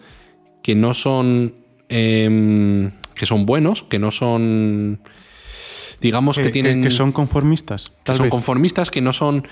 que 0.62 0.74
no 0.74 0.94
son 0.94 1.54
em, 1.88 2.92
que 3.14 3.26
son 3.26 3.44
buenos, 3.46 3.82
que 3.82 3.98
no 3.98 4.10
son 4.10 5.00
digamos 6.00 6.36
que, 6.36 6.44
Que, 6.44 6.50
tienen 6.50 6.82
que 6.82 6.90
son 6.90 7.12
conformistas. 7.12 7.90
que 7.90 7.94
tal 8.04 8.16
son 8.16 8.24
vez. 8.24 8.30
conformistas, 8.30 8.90
que 8.90 9.00
no 9.00 9.12
son 9.12 9.46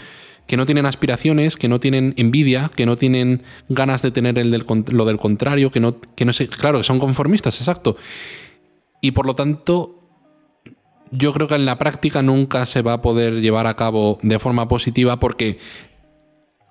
que 0.46 0.56
no 0.56 0.66
tienen 0.66 0.86
aspiraciones, 0.86 1.56
que 1.56 1.68
no 1.68 1.78
tienen 1.78 2.14
envidia, 2.16 2.70
que 2.74 2.84
no 2.84 2.96
tienen 2.96 3.44
ganas 3.68 4.02
de 4.02 4.10
tener 4.10 4.38
el 4.38 4.50
del 4.50 4.64
lo 4.88 5.04
del 5.04 5.18
contrario, 5.18 5.70
que 5.70 5.78
no, 5.78 6.00
que 6.00 6.24
no 6.24 6.32
sé, 6.32 6.48
claro, 6.48 6.78
que 6.78 6.84
son 6.84 6.98
conformistas, 6.98 7.60
exacto. 7.60 7.96
Y 9.00 9.12
por 9.12 9.24
lo 9.26 9.34
tanto, 9.36 10.01
yo 11.12 11.32
creo 11.32 11.46
que 11.46 11.54
en 11.54 11.66
la 11.66 11.78
práctica 11.78 12.22
nunca 12.22 12.66
se 12.66 12.82
va 12.82 12.94
a 12.94 13.02
poder 13.02 13.40
llevar 13.40 13.66
a 13.66 13.76
cabo 13.76 14.18
de 14.22 14.38
forma 14.38 14.66
positiva 14.66 15.20
porque 15.20 15.58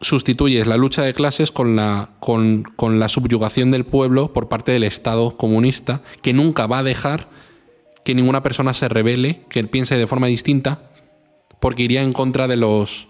sustituyes 0.01 0.65
la 0.65 0.77
lucha 0.77 1.03
de 1.03 1.13
clases 1.13 1.51
con 1.51 1.75
la, 1.75 2.09
con, 2.19 2.63
con 2.63 2.99
la 2.99 3.07
subyugación 3.07 3.69
del 3.69 3.85
pueblo 3.85 4.33
por 4.33 4.49
parte 4.49 4.71
del 4.71 4.83
Estado 4.83 5.37
comunista, 5.37 6.01
que 6.23 6.33
nunca 6.33 6.65
va 6.65 6.79
a 6.79 6.83
dejar 6.83 7.29
que 8.03 8.15
ninguna 8.15 8.41
persona 8.41 8.73
se 8.73 8.89
revele, 8.89 9.45
que 9.47 9.63
piense 9.65 9.95
de 9.95 10.07
forma 10.07 10.25
distinta, 10.25 10.89
porque 11.59 11.83
iría 11.83 12.01
en 12.01 12.13
contra 12.13 12.47
de 12.47 12.57
los 12.57 13.09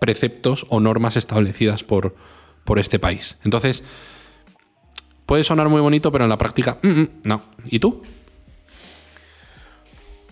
preceptos 0.00 0.66
o 0.68 0.80
normas 0.80 1.16
establecidas 1.16 1.84
por, 1.84 2.16
por 2.64 2.80
este 2.80 2.98
país. 2.98 3.38
Entonces, 3.44 3.84
puede 5.26 5.44
sonar 5.44 5.68
muy 5.68 5.80
bonito, 5.80 6.10
pero 6.10 6.24
en 6.24 6.30
la 6.30 6.38
práctica, 6.38 6.78
mm, 6.82 6.88
mm, 6.88 7.08
no. 7.22 7.42
¿Y 7.66 7.78
tú? 7.78 8.02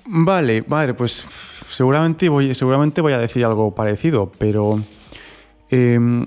Vale, 0.06 0.62
vale, 0.66 0.94
pues 0.94 1.26
seguramente 1.68 2.28
voy, 2.28 2.54
seguramente 2.54 3.00
voy 3.00 3.12
a 3.14 3.18
decir 3.18 3.44
algo 3.44 3.74
parecido, 3.74 4.30
pero 4.38 4.80
em, 5.70 6.26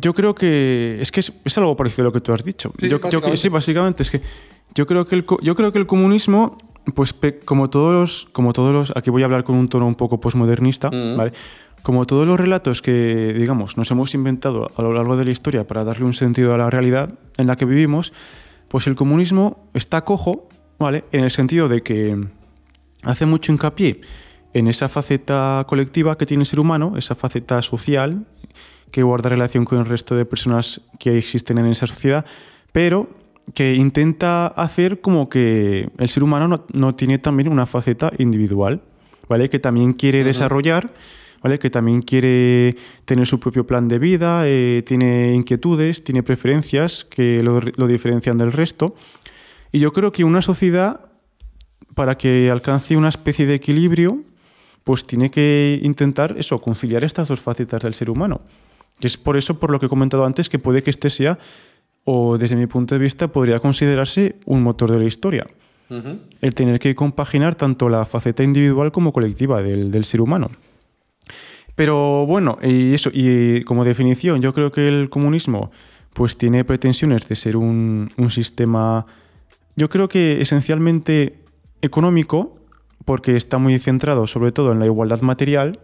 yo 0.00 0.14
creo 0.14 0.34
que 0.34 0.98
es 1.00 1.10
que 1.10 1.20
es, 1.20 1.32
es 1.44 1.58
algo 1.58 1.76
parecido 1.76 2.02
a 2.02 2.06
lo 2.06 2.12
que 2.12 2.20
tú 2.20 2.32
has 2.32 2.44
dicho. 2.44 2.72
Sí, 2.78 2.88
yo, 2.88 2.98
yo- 2.98 3.00
básicamente. 3.00 3.36
sí, 3.36 3.48
básicamente 3.48 4.02
es 4.04 4.10
que 4.10 4.20
yo 4.74 4.86
creo 4.86 5.04
que 5.06 5.16
el, 5.16 5.24
yo 5.42 5.54
creo 5.54 5.72
que 5.72 5.78
el 5.78 5.86
comunismo, 5.86 6.58
pues 6.94 7.14
como 7.44 7.70
todos 7.70 7.92
los, 7.94 8.28
como 8.32 8.52
todos 8.52 8.72
los, 8.72 8.92
aquí 8.96 9.10
voy 9.10 9.22
a 9.22 9.24
hablar 9.26 9.44
con 9.44 9.56
un 9.56 9.68
tono 9.68 9.86
un 9.86 9.94
poco 9.94 10.20
posmodernista, 10.20 10.90
Mm. 10.90 11.16
¿vale? 11.16 11.32
Como 11.82 12.06
todos 12.06 12.26
los 12.26 12.40
relatos 12.40 12.80
que, 12.80 13.34
digamos, 13.36 13.76
nos 13.76 13.90
hemos 13.90 14.14
inventado 14.14 14.70
a 14.74 14.80
lo 14.82 14.94
largo 14.94 15.16
de 15.18 15.24
la 15.26 15.30
historia 15.32 15.66
para 15.66 15.84
darle 15.84 16.06
un 16.06 16.14
sentido 16.14 16.54
a 16.54 16.58
la 16.58 16.70
realidad 16.70 17.10
en 17.36 17.46
la 17.46 17.56
que 17.56 17.66
vivimos, 17.66 18.12
pues 18.68 18.86
el 18.86 18.94
comunismo 18.94 19.68
está 19.74 20.02
cojo, 20.02 20.48
¿vale? 20.78 21.04
En 21.12 21.24
el 21.24 21.30
sentido 21.30 21.68
de 21.68 21.82
que 21.82 22.16
hace 23.04 23.26
mucho 23.26 23.52
hincapié 23.52 24.00
en 24.52 24.68
esa 24.68 24.88
faceta 24.88 25.64
colectiva 25.68 26.16
que 26.16 26.26
tiene 26.26 26.42
el 26.42 26.46
ser 26.46 26.60
humano, 26.60 26.94
esa 26.96 27.14
faceta 27.14 27.60
social 27.62 28.24
que 28.90 29.02
guarda 29.02 29.28
relación 29.28 29.64
con 29.64 29.78
el 29.78 29.86
resto 29.86 30.14
de 30.14 30.24
personas 30.24 30.80
que 31.00 31.18
existen 31.18 31.58
en 31.58 31.66
esa 31.66 31.86
sociedad, 31.88 32.24
pero 32.70 33.08
que 33.52 33.74
intenta 33.74 34.46
hacer 34.46 35.00
como 35.00 35.28
que 35.28 35.90
el 35.98 36.08
ser 36.08 36.22
humano 36.22 36.46
no, 36.46 36.64
no 36.72 36.94
tiene 36.94 37.18
también 37.18 37.48
una 37.48 37.66
faceta 37.66 38.12
individual, 38.18 38.80
¿vale? 39.28 39.50
Que 39.50 39.58
también 39.58 39.92
quiere 39.92 40.22
desarrollar, 40.22 40.94
¿vale? 41.42 41.58
Que 41.58 41.70
también 41.70 42.02
quiere 42.02 42.76
tener 43.04 43.26
su 43.26 43.40
propio 43.40 43.66
plan 43.66 43.88
de 43.88 43.98
vida, 43.98 44.44
eh, 44.46 44.84
tiene 44.86 45.34
inquietudes, 45.34 46.04
tiene 46.04 46.22
preferencias 46.22 47.04
que 47.04 47.42
lo, 47.42 47.60
lo 47.60 47.86
diferencian 47.88 48.38
del 48.38 48.52
resto. 48.52 48.94
Y 49.72 49.80
yo 49.80 49.92
creo 49.92 50.12
que 50.12 50.22
una 50.22 50.40
sociedad 50.40 51.00
para 51.94 52.16
que 52.16 52.50
alcance 52.50 52.96
una 52.96 53.08
especie 53.08 53.46
de 53.46 53.54
equilibrio, 53.54 54.22
pues 54.84 55.06
tiene 55.06 55.30
que 55.30 55.80
intentar 55.82 56.34
eso, 56.38 56.58
conciliar 56.58 57.04
estas 57.04 57.28
dos 57.28 57.40
facetas 57.40 57.82
del 57.82 57.94
ser 57.94 58.10
humano. 58.10 58.42
Y 59.00 59.06
es 59.06 59.16
por 59.16 59.36
eso, 59.36 59.58
por 59.58 59.70
lo 59.70 59.80
que 59.80 59.86
he 59.86 59.88
comentado 59.88 60.24
antes, 60.24 60.48
que 60.48 60.58
puede 60.58 60.82
que 60.82 60.90
este 60.90 61.10
sea, 61.10 61.38
o 62.04 62.36
desde 62.38 62.56
mi 62.56 62.66
punto 62.66 62.94
de 62.94 63.00
vista, 63.00 63.28
podría 63.28 63.60
considerarse 63.60 64.36
un 64.44 64.62
motor 64.62 64.90
de 64.90 64.98
la 64.98 65.04
historia. 65.04 65.46
El 66.40 66.54
tener 66.54 66.80
que 66.80 66.94
compaginar 66.94 67.54
tanto 67.54 67.88
la 67.88 68.04
faceta 68.04 68.42
individual 68.42 68.90
como 68.90 69.12
colectiva 69.12 69.62
del, 69.62 69.90
del 69.90 70.04
ser 70.04 70.20
humano. 70.20 70.50
Pero 71.76 72.26
bueno, 72.26 72.58
y 72.62 72.94
eso, 72.94 73.10
y 73.12 73.62
como 73.62 73.84
definición, 73.84 74.40
yo 74.40 74.52
creo 74.54 74.72
que 74.72 74.88
el 74.88 75.08
comunismo 75.10 75.70
pues 76.12 76.36
tiene 76.36 76.64
pretensiones 76.64 77.28
de 77.28 77.34
ser 77.34 77.56
un, 77.56 78.10
un 78.16 78.30
sistema, 78.30 79.04
yo 79.76 79.88
creo 79.88 80.08
que 80.08 80.40
esencialmente 80.40 81.43
económico, 81.84 82.56
porque 83.04 83.36
está 83.36 83.58
muy 83.58 83.78
centrado 83.78 84.26
sobre 84.26 84.52
todo 84.52 84.72
en 84.72 84.78
la 84.78 84.86
igualdad 84.86 85.20
material. 85.20 85.80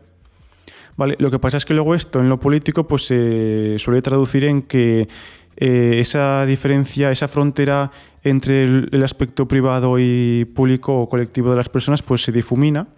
¿vale? 0.97 1.17
Lo 1.19 1.31
que 1.31 1.39
pasa 1.39 1.57
es 1.57 1.65
que 1.65 1.75
luego 1.75 1.95
esto 1.95 2.21
en 2.21 2.29
lo 2.29 2.41
político 2.41 2.87
pues 2.87 3.07
se 3.07 3.79
suele 3.79 4.03
traducir 4.03 4.45
en 4.45 4.63
que 4.63 5.09
eh, 5.57 5.99
esa 6.01 6.47
diferencia, 6.47 7.11
esa 7.11 7.29
frontera 7.29 7.91
entre 8.23 8.65
el, 8.65 9.03
aspecto 9.03 9.47
privado 9.47 9.99
y 9.99 10.45
público 10.55 11.01
o 11.01 11.09
colectivo 11.09 11.51
de 11.51 11.57
las 11.57 11.69
personas 11.69 12.03
pues 12.03 12.23
se 12.23 12.33
difumina 12.33 12.89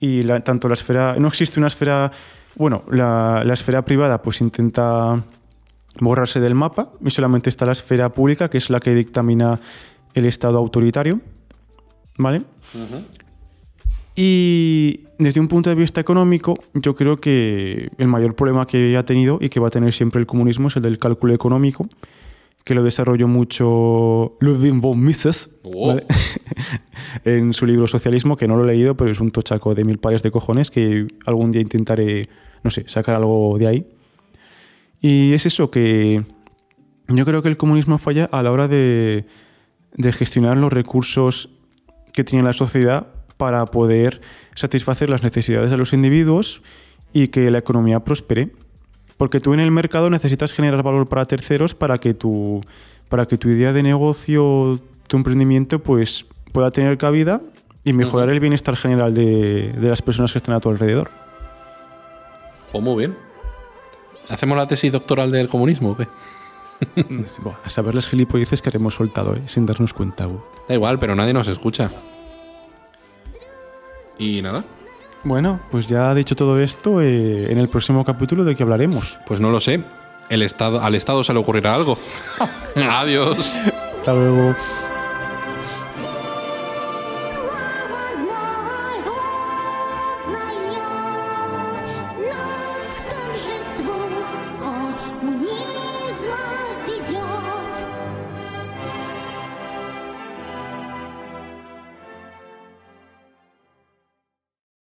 y 0.00 0.24
tanto 0.42 0.68
la 0.68 0.74
esfera, 0.74 1.16
no 1.18 1.28
existe 1.28 1.58
una 1.58 1.68
esfera, 1.68 2.10
bueno, 2.56 2.84
la, 2.90 3.42
la 3.44 3.54
esfera 3.54 3.84
privada 3.84 4.20
pues 4.22 4.40
intenta 4.40 5.22
borrarse 6.00 6.40
del 6.40 6.54
mapa 6.54 6.92
y 7.04 7.10
solamente 7.10 7.48
está 7.48 7.66
la 7.66 7.72
esfera 7.72 8.10
pública 8.10 8.48
que 8.48 8.58
es 8.58 8.70
la 8.70 8.80
que 8.80 8.94
dictamina 8.94 9.60
el 10.14 10.26
Estado 10.26 10.58
autoritario, 10.58 11.20
¿vale? 12.18 12.42
Y 14.16 15.00
desde 15.18 15.40
un 15.40 15.48
punto 15.48 15.70
de 15.70 15.76
vista 15.76 16.00
económico, 16.00 16.58
yo 16.74 16.94
creo 16.94 17.20
que 17.20 17.90
el 17.98 18.08
mayor 18.08 18.36
problema 18.36 18.66
que 18.66 18.96
ha 18.96 19.04
tenido 19.04 19.38
y 19.40 19.48
que 19.48 19.60
va 19.60 19.68
a 19.68 19.70
tener 19.70 19.92
siempre 19.92 20.20
el 20.20 20.26
comunismo 20.26 20.68
es 20.68 20.76
el 20.76 20.82
del 20.82 20.98
cálculo 20.98 21.34
económico, 21.34 21.88
que 22.62 22.74
lo 22.74 22.82
desarrolló 22.82 23.26
mucho 23.26 24.36
Ludwig 24.40 24.74
von 24.74 25.00
Mises 25.00 25.50
Wow. 25.64 25.88
¿vale? 25.88 26.06
en 27.24 27.52
su 27.52 27.66
libro 27.66 27.86
Socialismo, 27.88 28.36
que 28.36 28.46
no 28.46 28.56
lo 28.56 28.64
he 28.64 28.66
leído, 28.68 28.96
pero 28.96 29.10
es 29.10 29.20
un 29.20 29.32
tochaco 29.32 29.74
de 29.74 29.84
mil 29.84 29.98
pares 29.98 30.22
de 30.22 30.30
cojones 30.30 30.70
que 30.70 31.08
algún 31.26 31.50
día 31.50 31.60
intentaré, 31.60 32.28
no 32.62 32.70
sé, 32.70 32.84
sacar 32.88 33.16
algo 33.16 33.56
de 33.58 33.66
ahí. 33.66 33.86
Y 35.00 35.32
es 35.32 35.44
eso, 35.44 35.70
que 35.70 36.22
yo 37.08 37.24
creo 37.24 37.42
que 37.42 37.48
el 37.48 37.56
comunismo 37.56 37.98
falla 37.98 38.28
a 38.30 38.42
la 38.42 38.52
hora 38.52 38.68
de, 38.68 39.26
de 39.96 40.12
gestionar 40.12 40.56
los 40.56 40.72
recursos 40.72 41.50
que 42.14 42.24
tiene 42.24 42.44
la 42.44 42.52
sociedad 42.52 43.08
para 43.36 43.66
poder 43.66 44.20
satisfacer 44.54 45.10
las 45.10 45.22
necesidades 45.22 45.70
de 45.70 45.76
los 45.76 45.92
individuos 45.92 46.62
y 47.12 47.28
que 47.28 47.50
la 47.50 47.58
economía 47.58 48.00
prospere. 48.00 48.50
Porque 49.16 49.40
tú 49.40 49.52
en 49.52 49.60
el 49.60 49.70
mercado 49.70 50.10
necesitas 50.10 50.52
generar 50.52 50.82
valor 50.82 51.08
para 51.08 51.24
terceros 51.26 51.74
para 51.74 51.98
que 51.98 52.14
tu, 52.14 52.62
para 53.08 53.26
que 53.26 53.36
tu 53.36 53.48
idea 53.48 53.72
de 53.72 53.82
negocio, 53.82 54.80
tu 55.06 55.16
emprendimiento, 55.16 55.80
pues 55.80 56.24
pueda 56.52 56.70
tener 56.70 56.96
cabida 56.98 57.40
y 57.84 57.92
mejorar 57.92 58.30
el 58.30 58.40
bienestar 58.40 58.76
general 58.76 59.12
de, 59.12 59.72
de 59.72 59.88
las 59.88 60.00
personas 60.00 60.32
que 60.32 60.38
están 60.38 60.54
a 60.54 60.60
tu 60.60 60.70
alrededor. 60.70 61.10
Pues 62.72 62.82
muy 62.82 62.96
bien. 62.96 63.16
¿Hacemos 64.28 64.56
la 64.56 64.66
tesis 64.66 64.90
doctoral 64.90 65.30
del 65.30 65.48
comunismo 65.48 65.90
o 65.90 65.96
qué? 65.96 66.06
A 67.64 67.68
saber 67.70 67.94
las 67.94 68.06
gilipolleces 68.06 68.62
que 68.62 68.70
hemos 68.74 68.94
soltado, 68.94 69.34
¿eh? 69.34 69.42
sin 69.46 69.66
darnos 69.66 69.92
cuenta. 69.92 70.24
güey. 70.26 70.40
Da 70.68 70.74
igual, 70.74 70.98
pero 70.98 71.14
nadie 71.14 71.32
nos 71.32 71.48
escucha. 71.48 71.90
Y 74.18 74.42
nada, 74.42 74.64
Bueno, 75.24 75.58
pues 75.70 75.86
ya 75.86 76.14
dicho 76.14 76.36
todo 76.36 76.60
esto, 76.60 77.00
eh, 77.00 77.50
en 77.50 77.58
el 77.58 77.68
próximo 77.68 78.04
capítulo 78.04 78.44
de 78.44 78.54
qué 78.54 78.62
hablaremos. 78.62 79.16
pues 79.26 79.40
no 79.40 79.50
lo 79.50 79.58
sé. 79.60 79.82
El 80.30 80.42
estado, 80.42 80.80
al 80.80 80.94
Estado 80.94 81.22
se 81.22 81.32
le 81.34 81.38
ocurrirá 81.40 81.74
algo. 81.74 81.98
Adiós. 82.76 83.54
Hasta 83.98 84.14
luego. 84.14 84.54